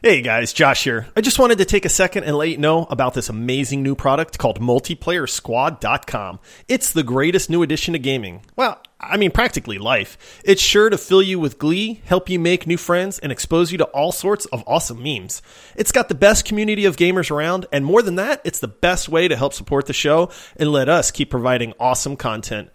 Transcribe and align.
Hey 0.00 0.22
guys, 0.22 0.52
Josh 0.52 0.84
here. 0.84 1.08
I 1.16 1.20
just 1.20 1.40
wanted 1.40 1.58
to 1.58 1.64
take 1.64 1.84
a 1.84 1.88
second 1.88 2.22
and 2.22 2.36
let 2.36 2.50
you 2.50 2.56
know 2.56 2.84
about 2.84 3.14
this 3.14 3.28
amazing 3.28 3.82
new 3.82 3.96
product 3.96 4.38
called 4.38 4.60
MultiplayerSquad.com. 4.60 6.38
It's 6.68 6.92
the 6.92 7.02
greatest 7.02 7.50
new 7.50 7.64
addition 7.64 7.94
to 7.94 7.98
gaming. 7.98 8.42
Well, 8.54 8.80
I 9.00 9.16
mean, 9.16 9.32
practically 9.32 9.76
life. 9.76 10.40
It's 10.44 10.62
sure 10.62 10.88
to 10.88 10.96
fill 10.96 11.20
you 11.20 11.40
with 11.40 11.58
glee, 11.58 12.00
help 12.04 12.28
you 12.28 12.38
make 12.38 12.64
new 12.64 12.76
friends, 12.76 13.18
and 13.18 13.32
expose 13.32 13.72
you 13.72 13.78
to 13.78 13.86
all 13.86 14.12
sorts 14.12 14.44
of 14.46 14.62
awesome 14.68 15.02
memes. 15.02 15.42
It's 15.74 15.90
got 15.90 16.08
the 16.08 16.14
best 16.14 16.44
community 16.44 16.84
of 16.84 16.94
gamers 16.94 17.32
around, 17.32 17.66
and 17.72 17.84
more 17.84 18.00
than 18.00 18.14
that, 18.14 18.40
it's 18.44 18.60
the 18.60 18.68
best 18.68 19.08
way 19.08 19.26
to 19.26 19.34
help 19.34 19.52
support 19.52 19.86
the 19.86 19.92
show 19.92 20.30
and 20.54 20.70
let 20.70 20.88
us 20.88 21.10
keep 21.10 21.28
providing 21.28 21.74
awesome 21.80 22.14
content. 22.14 22.70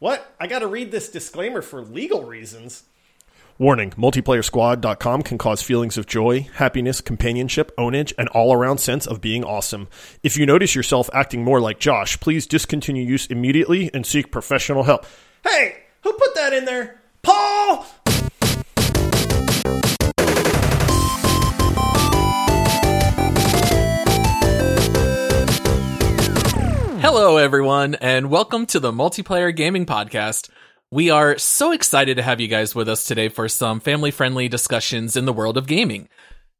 What? 0.00 0.34
I 0.40 0.48
gotta 0.48 0.66
read 0.66 0.90
this 0.90 1.10
disclaimer 1.10 1.62
for 1.62 1.80
legal 1.80 2.24
reasons. 2.24 2.82
Warning 3.58 3.92
MultiplayerSquad.com 3.92 5.22
can 5.22 5.38
cause 5.38 5.62
feelings 5.62 5.96
of 5.96 6.04
joy, 6.06 6.46
happiness, 6.56 7.00
companionship, 7.00 7.74
ownage, 7.78 8.12
and 8.18 8.28
all 8.28 8.52
around 8.52 8.76
sense 8.78 9.06
of 9.06 9.22
being 9.22 9.44
awesome. 9.44 9.88
If 10.22 10.36
you 10.36 10.44
notice 10.44 10.74
yourself 10.74 11.08
acting 11.14 11.42
more 11.42 11.58
like 11.58 11.78
Josh, 11.78 12.20
please 12.20 12.46
discontinue 12.46 13.02
use 13.02 13.24
immediately 13.28 13.90
and 13.94 14.04
seek 14.04 14.30
professional 14.30 14.82
help. 14.82 15.06
Hey, 15.42 15.84
who 16.02 16.12
put 16.12 16.34
that 16.34 16.52
in 16.52 16.66
there? 16.66 17.00
Paul! 17.22 17.86
Hello, 27.00 27.38
everyone, 27.38 27.94
and 27.94 28.28
welcome 28.28 28.66
to 28.66 28.78
the 28.78 28.92
Multiplayer 28.92 29.54
Gaming 29.56 29.86
Podcast. 29.86 30.50
We 30.92 31.10
are 31.10 31.36
so 31.36 31.72
excited 31.72 32.16
to 32.16 32.22
have 32.22 32.40
you 32.40 32.46
guys 32.46 32.72
with 32.72 32.88
us 32.88 33.02
today 33.02 33.28
for 33.28 33.48
some 33.48 33.80
family 33.80 34.12
friendly 34.12 34.48
discussions 34.48 35.16
in 35.16 35.24
the 35.24 35.32
world 35.32 35.56
of 35.56 35.66
gaming. 35.66 36.08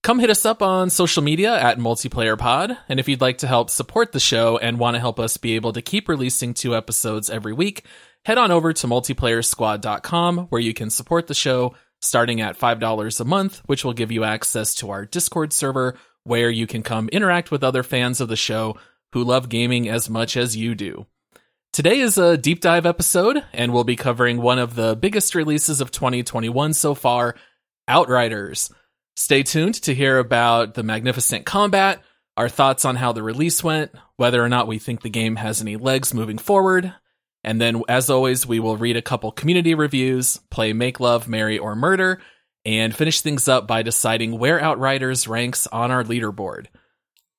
Come 0.02 0.18
hit 0.18 0.30
us 0.30 0.44
up 0.44 0.62
on 0.62 0.90
social 0.90 1.22
media 1.22 1.56
at 1.56 1.78
Multiplayer 1.78 2.36
Pod, 2.36 2.76
and 2.88 2.98
if 2.98 3.08
you'd 3.08 3.20
like 3.20 3.38
to 3.38 3.46
help 3.46 3.70
support 3.70 4.10
the 4.10 4.18
show 4.18 4.58
and 4.58 4.80
want 4.80 4.96
to 4.96 5.00
help 5.00 5.20
us 5.20 5.36
be 5.36 5.54
able 5.54 5.72
to 5.74 5.80
keep 5.80 6.08
releasing 6.08 6.54
two 6.54 6.74
episodes 6.74 7.30
every 7.30 7.52
week, 7.52 7.84
head 8.24 8.36
on 8.36 8.50
over 8.50 8.72
to 8.72 8.88
multiplayersquad.com 8.88 10.38
where 10.48 10.60
you 10.60 10.74
can 10.74 10.90
support 10.90 11.28
the 11.28 11.34
show 11.34 11.76
starting 12.00 12.40
at 12.40 12.58
$5 12.58 13.20
a 13.20 13.24
month, 13.24 13.62
which 13.66 13.84
will 13.84 13.92
give 13.92 14.10
you 14.10 14.24
access 14.24 14.74
to 14.74 14.90
our 14.90 15.06
Discord 15.06 15.52
server 15.52 15.96
where 16.24 16.50
you 16.50 16.66
can 16.66 16.82
come 16.82 17.08
interact 17.10 17.52
with 17.52 17.62
other 17.62 17.84
fans 17.84 18.20
of 18.20 18.28
the 18.28 18.34
show 18.34 18.76
who 19.12 19.22
love 19.22 19.48
gaming 19.48 19.88
as 19.88 20.10
much 20.10 20.36
as 20.36 20.56
you 20.56 20.74
do. 20.74 21.06
Today 21.72 22.00
is 22.00 22.16
a 22.16 22.38
deep 22.38 22.60
dive 22.60 22.86
episode, 22.86 23.44
and 23.52 23.72
we'll 23.72 23.84
be 23.84 23.96
covering 23.96 24.40
one 24.40 24.58
of 24.58 24.74
the 24.74 24.96
biggest 24.96 25.34
releases 25.34 25.80
of 25.80 25.90
2021 25.90 26.72
so 26.72 26.94
far 26.94 27.34
Outriders. 27.86 28.70
Stay 29.14 29.42
tuned 29.42 29.74
to 29.82 29.94
hear 29.94 30.18
about 30.18 30.74
the 30.74 30.82
magnificent 30.82 31.44
combat, 31.44 32.02
our 32.36 32.48
thoughts 32.48 32.84
on 32.84 32.96
how 32.96 33.12
the 33.12 33.22
release 33.22 33.62
went, 33.62 33.92
whether 34.16 34.42
or 34.42 34.48
not 34.48 34.66
we 34.66 34.78
think 34.78 35.02
the 35.02 35.10
game 35.10 35.36
has 35.36 35.60
any 35.60 35.76
legs 35.76 36.14
moving 36.14 36.38
forward, 36.38 36.94
and 37.44 37.60
then, 37.60 37.82
as 37.88 38.10
always, 38.10 38.44
we 38.44 38.58
will 38.58 38.76
read 38.76 38.96
a 38.96 39.02
couple 39.02 39.30
community 39.30 39.74
reviews, 39.74 40.40
play 40.50 40.72
Make 40.72 40.98
Love, 40.98 41.28
Marry, 41.28 41.58
or 41.58 41.76
Murder, 41.76 42.20
and 42.64 42.94
finish 42.94 43.20
things 43.20 43.46
up 43.46 43.68
by 43.68 43.82
deciding 43.82 44.36
where 44.36 44.60
Outriders 44.60 45.28
ranks 45.28 45.68
on 45.68 45.92
our 45.92 46.02
leaderboard. 46.02 46.66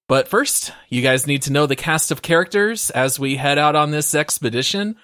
But 0.07 0.29
first, 0.29 0.71
you 0.89 1.01
guys 1.01 1.27
need 1.27 1.43
to 1.43 1.51
know 1.51 1.65
the 1.65 1.75
cast 1.75 2.11
of 2.11 2.21
characters 2.21 2.89
as 2.91 3.19
we 3.19 3.35
head 3.35 3.57
out 3.57 3.75
on 3.75 3.91
this 3.91 4.15
expedition. 4.15 4.95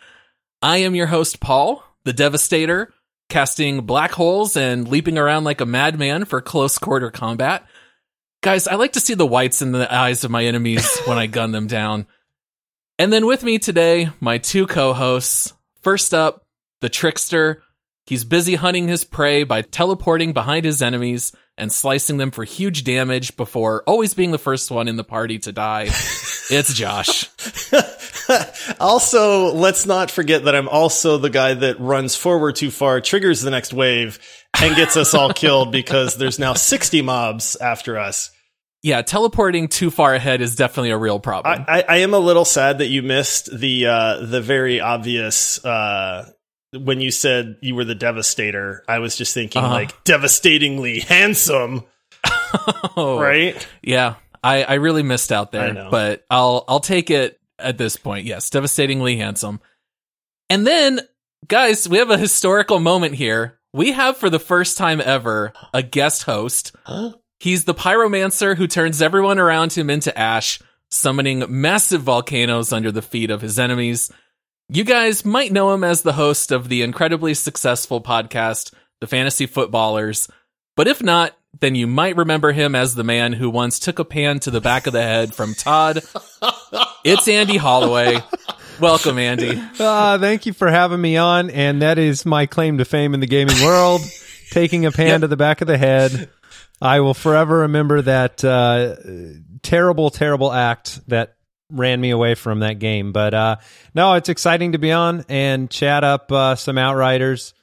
I 0.62 0.78
am 0.78 0.96
your 0.96 1.08
host, 1.08 1.42
Paul, 1.42 1.84
the 2.06 2.14
Devastator, 2.14 2.94
casting 3.28 3.82
black 3.82 4.12
holes 4.12 4.56
and 4.56 4.88
leaping 4.88 5.18
around 5.18 5.44
like 5.44 5.60
a 5.60 5.66
madman 5.66 6.24
for 6.24 6.40
close 6.40 6.78
quarter 6.78 7.12
combat. 7.12 7.68
Guys, 8.42 8.68
I 8.68 8.76
like 8.76 8.94
to 8.94 9.02
see 9.02 9.14
the 9.14 9.26
whites 9.26 9.62
in 9.62 9.74
the 9.74 9.94
eyes 9.94 10.24
of 10.24 10.32
my 10.32 10.46
enemies 10.46 11.00
when 11.06 11.18
I 11.18 11.28
gun 11.28 11.52
them 11.52 11.68
down. 11.68 12.08
And 12.98 13.12
then 13.12 13.26
with 13.26 13.44
me 13.44 13.60
today, 13.60 14.10
my 14.22 14.38
two 14.38 14.68
co 14.68 14.94
hosts. 14.94 15.54
First 15.82 16.14
up, 16.14 16.46
the 16.80 16.90
Trickster. 16.90 17.62
He's 18.06 18.26
busy 18.26 18.56
hunting 18.56 18.88
his 18.90 19.06
prey 19.06 19.44
by 19.44 19.62
teleporting 19.62 20.34
behind 20.34 20.66
his 20.66 20.82
enemies 20.82 21.32
and 21.58 21.72
slicing 21.72 22.18
them 22.18 22.32
for 22.32 22.44
huge 22.44 22.84
damage 22.84 23.38
before 23.38 23.84
always 23.88 24.14
being 24.14 24.32
the 24.32 24.38
first 24.38 24.70
one 24.72 24.88
in 24.88 24.98
the 24.98 25.04
party 25.06 25.40
to 25.40 25.54
die. 25.54 25.84
it's 26.50 26.74
Josh. 26.74 27.30
also, 28.80 29.54
let's 29.54 29.86
not 29.86 30.12
forget 30.12 30.46
that 30.46 30.56
I'm 30.56 30.68
also 30.68 31.18
the 31.18 31.30
guy 31.30 31.54
that 31.54 31.80
runs 31.80 32.16
forward 32.16 32.56
too 32.56 32.72
far, 32.72 33.00
triggers 33.00 33.42
the 33.42 33.52
next 33.52 33.74
wave, 33.74 34.20
and 34.62 34.76
gets 34.76 34.98
us 34.98 35.14
all 35.14 35.32
killed 35.32 35.72
because 35.72 36.18
there's 36.18 36.40
now 36.40 36.54
60 36.54 37.02
mobs 37.04 37.56
after 37.56 37.98
us. 37.98 38.32
Yeah, 38.82 39.02
teleporting 39.02 39.70
too 39.70 39.90
far 39.90 40.14
ahead 40.14 40.42
is 40.42 40.58
definitely 40.58 40.92
a 40.92 40.98
real 40.98 41.22
problem. 41.22 41.64
I, 41.70 41.80
I, 41.80 41.86
I 41.88 41.98
am 41.98 42.14
a 42.14 42.20
little 42.20 42.44
sad 42.44 42.80
that 42.80 42.88
you 42.88 43.02
missed 43.02 43.58
the 43.58 43.86
uh, 43.86 44.26
the 44.26 44.42
very 44.42 44.82
obvious 44.82 45.64
uh, 45.64 46.30
when 46.74 47.02
you 47.02 47.12
said 47.12 47.58
you 47.62 47.76
were 47.76 47.86
the 47.86 47.96
devastator, 47.96 48.84
I 48.88 49.00
was 49.00 49.16
just 49.16 49.34
thinking 49.34 49.64
uh-huh. 49.64 49.74
like 49.74 50.04
devastatingly 50.04 51.00
handsome. 51.00 51.84
oh, 52.98 53.20
right? 53.20 53.68
Yeah. 53.82 54.16
I, 54.44 54.64
I 54.64 54.74
really 54.74 55.04
missed 55.04 55.32
out 55.32 55.52
there, 55.52 55.88
but 55.90 56.26
I'll 56.30 56.66
I'll 56.68 56.82
take 56.82 57.10
it 57.10 57.40
at 57.58 57.78
this 57.78 57.96
point. 57.96 58.26
Yes, 58.26 58.50
devastatingly 58.50 59.16
handsome. 59.16 59.62
And 60.50 60.68
then, 60.68 61.00
guys, 61.48 61.88
we 61.88 61.98
have 62.00 62.10
a 62.10 62.18
historical 62.18 62.80
moment 62.80 63.16
here. 63.16 63.60
We 63.72 63.94
have 63.94 64.18
for 64.18 64.30
the 64.30 64.40
first 64.40 64.78
time 64.78 65.02
ever 65.02 65.54
a 65.74 65.82
guest 65.82 66.24
host. 66.24 66.76
He's 67.40 67.64
the 67.64 67.74
pyromancer 67.74 68.56
who 68.56 68.68
turns 68.68 69.02
everyone 69.02 69.40
around 69.40 69.74
him 69.74 69.90
into 69.90 70.18
ash, 70.18 70.62
summoning 70.92 71.46
massive 71.48 72.02
volcanoes 72.02 72.74
under 72.74 72.92
the 72.92 73.02
feet 73.02 73.32
of 73.32 73.42
his 73.42 73.58
enemies. 73.58 74.12
You 74.76 74.84
guys 74.84 75.24
might 75.24 75.52
know 75.52 75.72
him 75.72 75.84
as 75.84 76.02
the 76.02 76.14
host 76.14 76.52
of 76.52 76.68
the 76.68 76.82
incredibly 76.82 77.36
successful 77.36 78.02
podcast, 78.02 78.74
The 79.02 79.06
Fantasy 79.06 79.46
Footballers. 79.46 80.28
But 80.76 80.88
if 80.88 81.04
not, 81.04 81.38
then 81.60 81.76
you 81.76 81.86
might 81.86 82.18
remember 82.18 82.54
him 82.54 82.74
as 82.74 82.96
the 82.96 83.04
man 83.04 83.34
who 83.34 83.52
once 83.52 83.78
took 83.78 84.00
a 84.00 84.04
pan 84.04 84.40
to 84.40 84.50
the 84.50 84.62
back 84.62 84.88
of 84.88 84.94
the 84.94 85.04
head 85.04 85.36
from 85.36 85.54
Todd. 85.54 86.02
it's 87.04 87.28
Andy 87.28 87.58
Holloway. 87.58 88.18
Welcome, 88.82 89.20
Andy. 89.20 89.62
Uh, 89.80 90.18
thank 90.18 90.48
you 90.48 90.54
for 90.54 90.72
having 90.72 91.00
me 91.00 91.18
on. 91.18 91.52
And 91.52 91.84
that 91.84 92.00
is 92.00 92.26
my 92.26 92.48
claim 92.48 92.80
to 92.80 92.86
fame 92.86 93.14
in 93.14 93.20
the 93.20 93.28
gaming 93.28 93.62
world 93.64 94.02
taking 94.50 94.88
a 94.88 94.92
pan 94.92 95.08
yep. 95.08 95.22
to 95.22 95.28
the 95.28 95.38
back 95.38 95.62
of 95.62 95.68
the 95.68 95.78
head. 95.78 96.32
I 96.82 97.02
will 97.02 97.14
forever 97.14 97.60
remember 97.60 98.02
that 98.02 98.44
uh, 98.44 98.96
terrible, 99.62 100.10
terrible 100.10 100.52
act 100.52 101.08
that 101.10 101.36
ran 101.74 102.00
me 102.00 102.12
away 102.12 102.36
from 102.36 102.60
that 102.60 102.80
game. 102.80 103.12
But 103.12 103.34
uh, 103.34 103.56
no, 103.94 104.14
it's 104.14 104.30
exciting 104.30 104.74
to 104.74 104.78
be 104.78 104.92
on 104.92 105.26
and 105.28 105.70
chat 105.70 106.04
up 106.04 106.32
uh, 106.32 106.56
some 106.56 106.78
Outriders. 106.78 107.54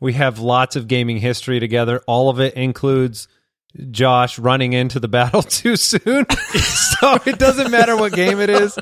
We 0.00 0.14
have 0.14 0.40
lots 0.40 0.76
of 0.76 0.88
gaming 0.88 1.18
history 1.18 1.60
together. 1.60 2.02
All 2.06 2.28
of 2.28 2.40
it 2.40 2.54
includes 2.54 3.28
Josh 3.90 4.38
running 4.38 4.72
into 4.72 5.00
the 5.00 5.08
battle 5.08 5.42
too 5.42 5.76
soon. 5.76 6.26
so 7.00 7.18
it 7.24 7.38
doesn't 7.38 7.70
matter 7.70 7.96
what 7.96 8.12
game 8.12 8.40
it 8.40 8.50
is. 8.50 8.78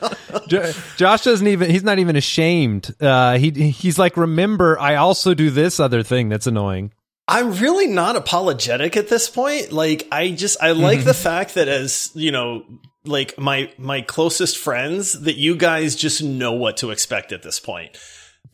Josh 0.96 1.22
doesn't 1.22 1.46
even, 1.46 1.70
he's 1.70 1.84
not 1.84 1.98
even 1.98 2.16
ashamed. 2.16 2.94
Uh, 3.00 3.38
he, 3.38 3.50
he's 3.50 3.98
like, 3.98 4.16
remember, 4.16 4.78
I 4.78 4.96
also 4.96 5.34
do 5.34 5.50
this 5.50 5.78
other 5.78 6.02
thing 6.02 6.28
that's 6.28 6.46
annoying. 6.46 6.92
I'm 7.28 7.52
really 7.52 7.86
not 7.86 8.16
apologetic 8.16 8.96
at 8.96 9.08
this 9.08 9.30
point. 9.30 9.70
Like, 9.70 10.08
I 10.10 10.30
just, 10.30 10.60
I 10.60 10.72
like 10.72 11.04
the 11.04 11.14
fact 11.14 11.54
that 11.54 11.68
as, 11.68 12.10
you 12.14 12.32
know, 12.32 12.64
like 13.04 13.38
my 13.38 13.72
my 13.78 14.02
closest 14.02 14.58
friends 14.58 15.12
that 15.20 15.36
you 15.36 15.56
guys 15.56 15.96
just 15.96 16.22
know 16.22 16.52
what 16.52 16.78
to 16.78 16.90
expect 16.90 17.32
at 17.32 17.42
this 17.42 17.60
point. 17.60 17.96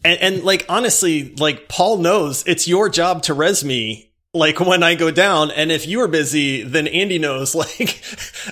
And, 0.04 0.20
and 0.20 0.44
like 0.44 0.66
honestly, 0.68 1.34
like 1.36 1.68
Paul 1.68 1.98
knows 1.98 2.46
it's 2.46 2.68
your 2.68 2.88
job 2.88 3.22
to 3.24 3.34
res 3.34 3.64
me 3.64 4.06
like 4.36 4.60
when 4.60 4.82
I 4.82 4.94
go 4.94 5.10
down. 5.10 5.50
And 5.50 5.72
if 5.72 5.86
you 5.86 6.00
are 6.02 6.08
busy, 6.08 6.62
then 6.62 6.86
Andy 6.86 7.18
knows. 7.18 7.56
Like, 7.66 8.00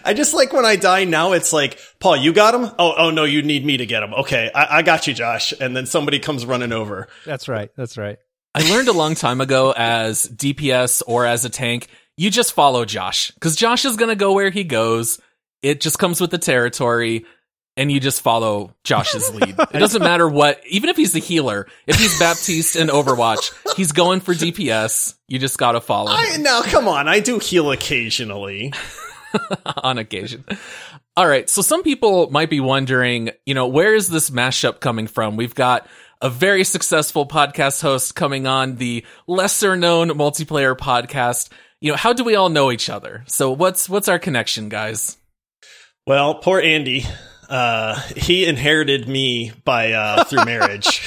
I 0.05 0.14
just 0.14 0.35
like 0.35 0.52
when 0.52 0.64
I 0.64 0.76
die 0.76 1.05
now, 1.05 1.32
it's 1.32 1.52
like, 1.52 1.79
Paul, 2.00 2.17
you 2.17 2.32
got 2.32 2.55
him? 2.55 2.64
Oh, 2.79 2.94
oh 2.97 3.11
no, 3.11 3.25
you 3.25 3.43
need 3.43 3.64
me 3.64 3.76
to 3.76 3.87
get 3.87 4.02
him. 4.02 4.14
Okay. 4.14 4.50
I, 4.52 4.79
I 4.79 4.82
got 4.82 5.06
you, 5.06 5.14
Josh. 5.14 5.52
And 5.61 5.76
then 5.76 5.87
somebody 5.87 6.19
comes 6.19 6.47
running 6.47 6.73
over. 6.73 7.08
That's 7.26 7.49
right. 7.49 7.70
That's 7.76 7.97
right. 7.97 8.19
I 8.55 8.69
learned 8.70 8.88
a 8.88 8.93
long 8.93 9.14
time 9.14 9.40
ago 9.40 9.75
as 9.76 10.26
DPS 10.29 11.02
or 11.06 11.26
as 11.26 11.44
a 11.44 11.50
tank, 11.50 11.88
you 12.17 12.31
just 12.31 12.55
follow 12.55 12.85
Josh 12.85 13.31
because 13.32 13.56
Josh 13.56 13.85
is 13.85 13.97
going 13.97 14.08
to 14.08 14.17
go 14.17 14.32
where 14.32 14.50
he 14.50 14.64
goes. 14.64 15.20
It 15.64 15.81
just 15.81 15.99
comes 15.99 16.20
with 16.20 16.31
the 16.31 16.37
territory 16.37 17.25
and 17.75 17.90
you 17.90 17.99
just 17.99 18.20
follow 18.20 18.75
Josh's 18.84 19.31
lead. 19.34 19.56
It 19.58 19.78
doesn't 19.78 20.02
matter 20.02 20.28
what, 20.28 20.61
even 20.69 20.90
if 20.90 20.96
he's 20.96 21.12
the 21.12 21.20
healer, 21.20 21.66
if 21.87 21.96
he's 21.96 22.19
Baptiste 22.19 22.76
in 22.76 22.88
Overwatch, 22.88 23.52
he's 23.75 23.93
going 23.93 24.20
for 24.20 24.34
DPS. 24.34 25.14
You 25.26 25.38
just 25.38 25.56
gotta 25.56 25.81
follow. 25.81 26.11
I, 26.11 26.37
now, 26.37 26.61
come 26.61 26.87
on, 26.87 27.08
I 27.08 27.20
do 27.20 27.38
heal 27.38 27.72
occasionally. 27.72 28.72
On 29.82 29.99
occasion. 29.99 30.44
All 31.16 31.26
right, 31.26 31.49
so 31.49 31.62
some 31.62 31.82
people 31.82 32.31
might 32.31 32.50
be 32.50 32.61
wondering, 32.61 33.31
you 33.46 33.55
know, 33.55 33.66
where 33.66 33.94
is 33.94 34.08
this 34.08 34.31
mashup 34.31 34.81
coming 34.81 35.06
from? 35.06 35.37
We've 35.37 35.55
got 35.55 35.88
a 36.20 36.28
very 36.28 36.62
successful 36.62 37.26
podcast 37.26 37.81
host 37.82 38.14
coming 38.14 38.46
on 38.46 38.76
the 38.76 39.05
lesser 39.26 39.76
known 39.76 40.11
multiplayer 40.11 40.76
podcast 40.76 41.49
you 41.81 41.90
know, 41.90 41.96
how 41.99 42.14
do 42.14 42.25
we 42.25 42.34
all 42.34 42.49
know 42.49 42.72
each 42.72 42.88
other? 42.88 43.25
So 43.26 43.50
what's 43.50 43.90
what's 43.90 44.08
our 44.08 44.19
connection, 44.19 44.70
guys? 44.70 45.19
Well, 46.06 46.35
poor 46.37 46.61
Andy. 46.61 47.05
Uh, 47.49 47.99
he 48.17 48.47
inherited 48.47 49.09
me 49.09 49.53
by 49.65 49.93
uh, 49.93 50.25
through 50.25 50.45
marriage. 50.47 51.06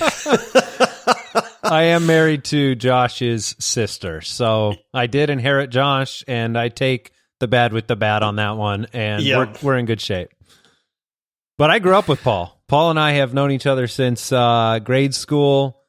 I 1.64 1.84
am 1.84 2.06
married 2.06 2.44
to 2.46 2.76
Josh's 2.76 3.56
sister, 3.60 4.22
so 4.22 4.76
I 4.94 5.08
did 5.08 5.30
inherit 5.30 5.70
Josh, 5.70 6.24
and 6.28 6.58
I 6.58 6.70
take 6.70 7.12
the 7.40 7.48
bad 7.48 7.74
with 7.74 7.88
the 7.88 7.96
bad 7.96 8.24
on 8.24 8.38
that 8.38 8.56
one, 8.58 8.88
and 8.94 9.22
Yep. 9.24 9.38
we're 9.64 9.68
we're 9.74 9.78
in 9.78 9.86
good 9.86 10.02
shape. 10.02 10.30
But 11.58 11.70
I 11.72 11.80
grew 11.80 11.96
up 11.96 12.08
with 12.08 12.22
Paul. 12.22 12.60
Paul 12.68 12.92
and 12.92 13.00
I 13.00 13.14
have 13.14 13.34
known 13.34 13.52
each 13.52 13.66
other 13.66 13.88
since 13.88 14.32
uh, 14.32 14.80
grade 14.84 15.14
school, 15.16 15.82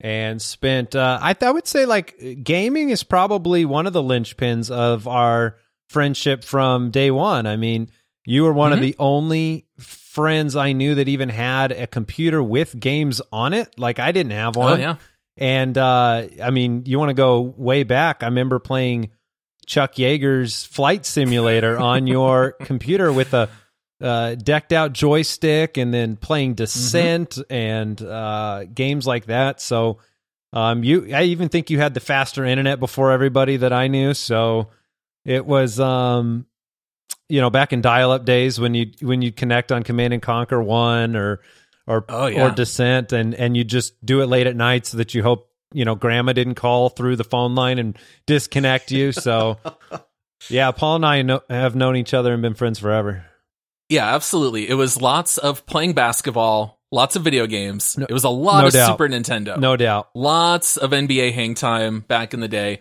and 0.00 0.40
spent. 0.40 0.94
Uh, 0.96 1.18
I, 1.20 1.36
I 1.40 1.50
would 1.50 1.66
say 1.66 1.84
like 1.86 2.42
gaming 2.42 2.90
is 2.90 3.02
probably 3.02 3.64
one 3.64 3.86
of 3.86 3.92
the 3.92 4.02
linchpins 4.02 4.70
of 4.70 5.06
our 5.08 5.56
friendship 5.88 6.42
from 6.44 6.90
day 6.90 7.10
one. 7.10 7.46
I 7.46 7.56
mean, 7.56 7.90
you 8.26 8.42
were 8.44 8.52
one 8.52 8.72
of 8.74 8.78
Mhm. 8.80 8.82
the 8.82 8.96
only 8.98 9.64
friends 9.78 10.54
I 10.56 10.72
knew 10.72 10.96
that 10.96 11.08
even 11.08 11.28
had 11.30 11.72
a 11.72 11.86
computer 11.86 12.42
with 12.42 12.78
games 12.78 13.22
on 13.32 13.54
it. 13.54 13.78
Like 13.78 13.98
I 13.98 14.12
didn't 14.12 14.32
have 14.32 14.56
one. 14.56 14.74
Oh 14.74 14.82
yeah. 14.82 14.96
And 15.38 15.76
uh, 15.78 16.24
I 16.42 16.50
mean, 16.50 16.82
you 16.86 16.98
want 16.98 17.10
to 17.10 17.14
go 17.14 17.40
way 17.56 17.82
back. 17.84 18.22
I 18.22 18.26
remember 18.26 18.58
playing 18.58 19.10
Chuck 19.66 19.94
Yeager's 19.94 20.64
Flight 20.64 21.04
Simulator 21.06 21.78
on 21.92 22.06
your 22.06 22.52
computer 22.52 23.12
with 23.12 23.32
a 23.34 23.48
uh, 24.00 24.34
decked 24.34 24.72
out 24.72 24.92
joystick 24.92 25.76
and 25.78 25.92
then 25.92 26.16
playing 26.16 26.54
Descent 26.54 27.38
and 27.48 28.00
uh, 28.02 28.64
games 28.64 29.06
like 29.06 29.26
that. 29.26 29.60
So, 29.60 29.98
um, 30.52 30.84
you, 30.84 31.14
I 31.14 31.24
even 31.24 31.48
think 31.48 31.70
you 31.70 31.78
had 31.78 31.94
the 31.94 32.00
faster 32.00 32.44
internet 32.44 32.78
before 32.80 33.10
everybody 33.12 33.56
that 33.58 33.72
I 33.72 33.88
knew. 33.88 34.12
So 34.14 34.68
it 35.24 35.44
was, 35.46 35.80
um, 35.80 36.46
you 37.28 37.40
know, 37.40 37.50
back 37.50 37.72
in 37.72 37.80
dial 37.80 38.10
up 38.12 38.24
days 38.24 38.58
when 38.60 38.74
you, 38.74 38.92
when 39.00 39.22
you 39.22 39.32
connect 39.32 39.72
on 39.72 39.82
Command 39.82 40.12
and 40.12 40.22
Conquer 40.22 40.62
one 40.62 41.16
or, 41.16 41.40
or, 41.86 42.04
Oh, 42.08 42.26
yeah. 42.26 42.46
or 42.46 42.50
Descent 42.50 43.12
and, 43.12 43.34
and 43.34 43.56
you 43.56 43.64
just 43.64 44.04
do 44.04 44.20
it 44.22 44.26
late 44.26 44.46
at 44.46 44.56
night 44.56 44.86
so 44.86 44.96
that 44.98 45.14
you 45.14 45.22
hope, 45.22 45.50
you 45.72 45.84
know, 45.84 45.94
grandma 45.94 46.32
didn't 46.32 46.54
call 46.54 46.88
through 46.88 47.16
the 47.16 47.24
phone 47.24 47.54
line 47.54 47.78
and 47.78 47.98
disconnect 48.26 48.90
you. 48.92 49.12
So, 49.12 49.58
yeah, 50.48 50.70
Paul 50.70 50.96
and 50.96 51.06
I 51.06 51.22
know, 51.22 51.42
have 51.50 51.74
known 51.74 51.96
each 51.96 52.14
other 52.14 52.32
and 52.32 52.42
been 52.42 52.54
friends 52.54 52.78
forever. 52.78 53.24
Yeah, 53.88 54.14
absolutely. 54.14 54.68
It 54.68 54.74
was 54.74 55.00
lots 55.00 55.38
of 55.38 55.64
playing 55.66 55.92
basketball, 55.94 56.80
lots 56.90 57.14
of 57.16 57.22
video 57.22 57.46
games. 57.46 57.96
it 57.98 58.12
was 58.12 58.24
a 58.24 58.28
lot 58.28 58.62
no 58.62 58.66
of 58.68 58.72
doubt. 58.72 58.92
Super 58.92 59.08
Nintendo. 59.08 59.58
No 59.58 59.76
doubt. 59.76 60.08
Lots 60.14 60.76
of 60.76 60.90
NBA 60.90 61.34
Hangtime 61.34 62.06
back 62.06 62.34
in 62.34 62.40
the 62.40 62.48
day. 62.48 62.80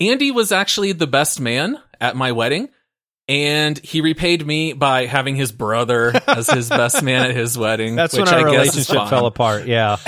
Andy 0.00 0.30
was 0.30 0.52
actually 0.52 0.92
the 0.92 1.08
best 1.08 1.40
man 1.40 1.76
at 2.00 2.14
my 2.14 2.30
wedding, 2.32 2.68
and 3.28 3.78
he 3.78 4.00
repaid 4.00 4.46
me 4.46 4.72
by 4.72 5.06
having 5.06 5.36
his 5.36 5.52
brother 5.52 6.12
as 6.26 6.48
his 6.48 6.68
best 6.70 7.02
man 7.02 7.28
at 7.30 7.36
his 7.36 7.56
wedding. 7.58 7.94
That's 7.96 8.16
when 8.16 8.26
our 8.28 8.38
I 8.38 8.42
relationship 8.42 9.08
fell 9.08 9.26
apart. 9.26 9.66
Yeah. 9.66 9.96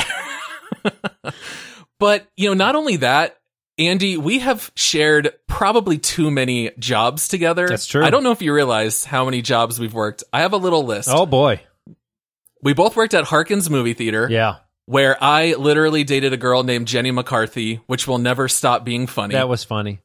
But, 1.99 2.27
you 2.35 2.49
know, 2.49 2.55
not 2.55 2.77
only 2.77 2.97
that, 2.97 3.37
Andy, 3.79 4.17
we 4.17 4.39
have 4.39 4.73
shared 4.75 5.35
probably 5.47 5.99
too 5.99 6.31
many 6.31 6.71
jobs 6.79 7.29
together. 7.29 7.69
That's 7.69 7.85
true. 7.87 8.03
I 8.03 8.09
don't 8.09 8.23
know 8.23 8.31
if 8.31 8.41
you 8.41 8.55
realize 8.55 9.05
how 9.05 9.27
many 9.27 9.43
jobs 9.43 9.79
we've 9.79 9.93
worked. 9.93 10.25
I 10.33 10.41
have 10.41 10.55
a 10.55 10.57
little 10.57 10.85
list. 10.85 11.11
Oh 11.13 11.27
boy. 11.27 11.61
We 12.63 12.73
both 12.73 12.97
worked 12.97 13.13
at 13.13 13.25
Harkins 13.25 13.69
Movie 13.69 13.93
Theater. 13.93 14.29
Yeah. 14.31 14.57
where 14.87 15.23
I 15.23 15.55
literally 15.55 16.05
dated 16.05 16.33
a 16.33 16.37
girl 16.39 16.63
named 16.63 16.89
Jenny 16.89 17.11
McCarthy, 17.11 17.77
which 17.87 18.09
will 18.09 18.19
never 18.19 18.49
stop 18.49 18.83
being 18.85 19.07
funny. 19.07 19.35
That 19.35 19.49
was 19.51 19.63
funny. 19.65 20.01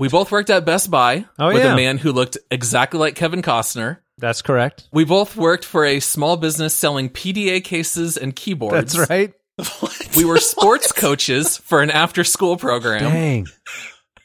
We 0.00 0.08
both 0.08 0.32
worked 0.32 0.48
at 0.48 0.64
Best 0.64 0.90
Buy 0.90 1.26
Oh, 1.38 1.48
with 1.48 1.62
yeah. 1.62 1.74
a 1.74 1.76
man 1.76 1.98
who 1.98 2.10
looked 2.10 2.38
exactly 2.50 2.98
like 2.98 3.14
Kevin 3.14 3.42
Costner. 3.42 3.98
That's 4.16 4.40
correct. 4.40 4.88
We 4.92 5.04
both 5.04 5.36
worked 5.36 5.64
for 5.64 5.84
a 5.84 6.00
small 6.00 6.38
business 6.38 6.74
selling 6.74 7.10
PDA 7.10 7.62
cases 7.62 8.16
and 8.16 8.34
keyboards. 8.34 8.94
That's 8.94 9.10
right. 9.10 9.34
We 10.16 10.24
were 10.24 10.38
sports 10.38 10.90
coaches 10.90 11.58
for 11.58 11.82
an 11.82 11.90
after 11.90 12.24
school 12.24 12.56
program. 12.56 13.00
Dang. 13.00 13.46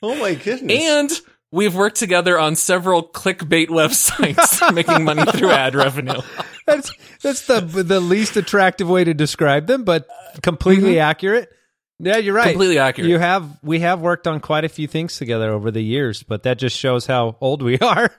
oh 0.02 0.16
my 0.16 0.34
goodness! 0.34 0.82
And 0.82 1.12
we've 1.52 1.76
worked 1.76 1.98
together 1.98 2.40
on 2.40 2.56
several 2.56 3.08
clickbait 3.08 3.68
websites 3.68 4.74
making 4.74 5.04
money 5.04 5.30
through 5.34 5.52
ad 5.52 5.76
revenue. 5.76 6.22
That's 6.66 6.92
that's 7.22 7.48
the 7.48 7.60
the 7.60 8.00
least 8.00 8.38
attractive 8.38 8.90
way 8.90 9.04
to 9.04 9.14
describe 9.14 9.68
them, 9.68 9.84
but 9.84 10.08
completely 10.42 10.94
mm-hmm. 10.94 11.10
accurate. 11.10 11.52
Yeah, 12.00 12.18
you're 12.18 12.34
right. 12.36 12.50
Completely 12.50 12.78
accurate. 12.80 13.10
You 13.10 13.18
have 13.20 13.58
we 13.64 13.80
have 13.80 14.02
worked 14.02 14.28
on 14.28 14.40
quite 14.42 14.66
a 14.66 14.70
few 14.70 14.88
things 14.88 15.18
together 15.18 15.52
over 15.52 15.72
the 15.72 15.82
years, 15.82 16.24
but 16.24 16.44
that 16.44 16.58
just 16.58 16.78
shows 16.78 17.06
how 17.06 17.38
old 17.40 17.62
we 17.62 17.80
are. 17.80 18.10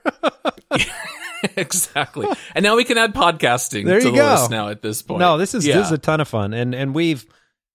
exactly. 1.57 2.27
And 2.55 2.63
now 2.63 2.77
we 2.77 2.85
can 2.85 2.99
add 2.99 3.15
podcasting 3.15 3.85
There 3.85 4.01
to 4.01 4.07
you 4.07 4.13
the 4.13 4.17
go. 4.19 4.31
list 4.33 4.51
now 4.51 4.69
at 4.69 4.83
this 4.83 5.03
point. 5.03 5.21
No, 5.21 5.39
this 5.39 5.55
is 5.55 5.67
Yeah. 5.67 5.77
this 5.77 5.87
is 5.87 5.93
a 5.93 5.99
ton 5.99 6.21
of 6.21 6.29
fun, 6.29 6.55
and 6.55 6.75
and 6.75 6.95
we've. 6.95 7.27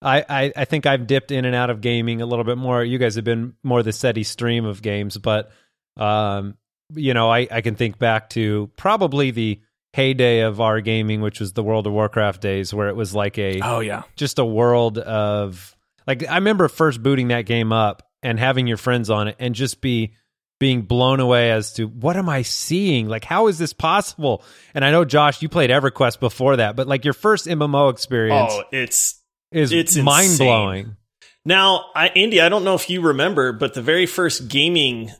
I, 0.04 0.24
I, 0.28 0.52
I 0.56 0.64
think 0.64 0.84
I've 0.84 1.06
dipped 1.06 1.30
in 1.30 1.44
and 1.44 1.54
out 1.54 1.70
of 1.70 1.80
gaming 1.80 2.20
a 2.22 2.26
little 2.26 2.44
bit 2.44 2.58
more. 2.58 2.82
You 2.82 2.98
guys 2.98 3.14
have 3.14 3.22
been 3.22 3.54
more 3.62 3.84
the 3.84 3.92
steady 3.92 4.24
stream 4.24 4.64
of 4.64 4.82
games, 4.82 5.16
but 5.16 5.52
um, 5.96 6.56
you 6.92 7.14
know, 7.14 7.30
I, 7.30 7.46
I 7.48 7.60
can 7.60 7.76
think 7.76 8.00
back 8.00 8.30
to 8.30 8.68
probably 8.76 9.30
the 9.30 9.60
heyday 9.92 10.40
of 10.40 10.60
our 10.60 10.80
gaming, 10.80 11.20
which 11.20 11.38
was 11.38 11.52
the 11.52 11.62
World 11.62 11.86
of 11.86 11.92
Warcraft 11.92 12.40
days, 12.40 12.74
where 12.74 12.88
it 12.88 12.96
was 12.96 13.14
like 13.14 13.38
a 13.38 13.60
Oh 13.62 13.78
yeah. 13.78 14.02
just 14.16 14.40
a 14.40 14.44
world 14.44 14.98
of 14.98 15.76
like 16.06 16.28
I 16.28 16.36
remember 16.36 16.68
first 16.68 17.02
booting 17.02 17.28
that 17.28 17.42
game 17.42 17.72
up 17.72 18.08
and 18.22 18.38
having 18.38 18.66
your 18.66 18.76
friends 18.76 19.10
on 19.10 19.28
it 19.28 19.36
and 19.38 19.54
just 19.54 19.80
be 19.80 20.14
being 20.60 20.82
blown 20.82 21.18
away 21.18 21.50
as 21.50 21.72
to 21.74 21.88
what 21.88 22.16
am 22.16 22.28
I 22.28 22.42
seeing? 22.42 23.08
Like 23.08 23.24
how 23.24 23.48
is 23.48 23.58
this 23.58 23.72
possible? 23.72 24.44
And 24.74 24.84
I 24.84 24.90
know 24.90 25.04
Josh, 25.04 25.42
you 25.42 25.48
played 25.48 25.70
EverQuest 25.70 26.20
before 26.20 26.56
that, 26.56 26.76
but 26.76 26.86
like 26.86 27.04
your 27.04 27.14
first 27.14 27.46
MMO 27.46 27.90
experience 27.90 28.52
oh, 28.52 28.64
it's 28.72 29.20
is 29.50 29.72
it's 29.72 29.96
mind 29.96 30.38
blowing. 30.38 30.96
Now, 31.44 31.86
I, 31.94 32.08
Andy, 32.08 32.40
I 32.40 32.48
don't 32.48 32.62
know 32.62 32.74
if 32.74 32.88
you 32.88 33.00
remember, 33.00 33.52
but 33.52 33.74
the 33.74 33.82
very 33.82 34.06
first 34.06 34.48
gaming 34.48 35.10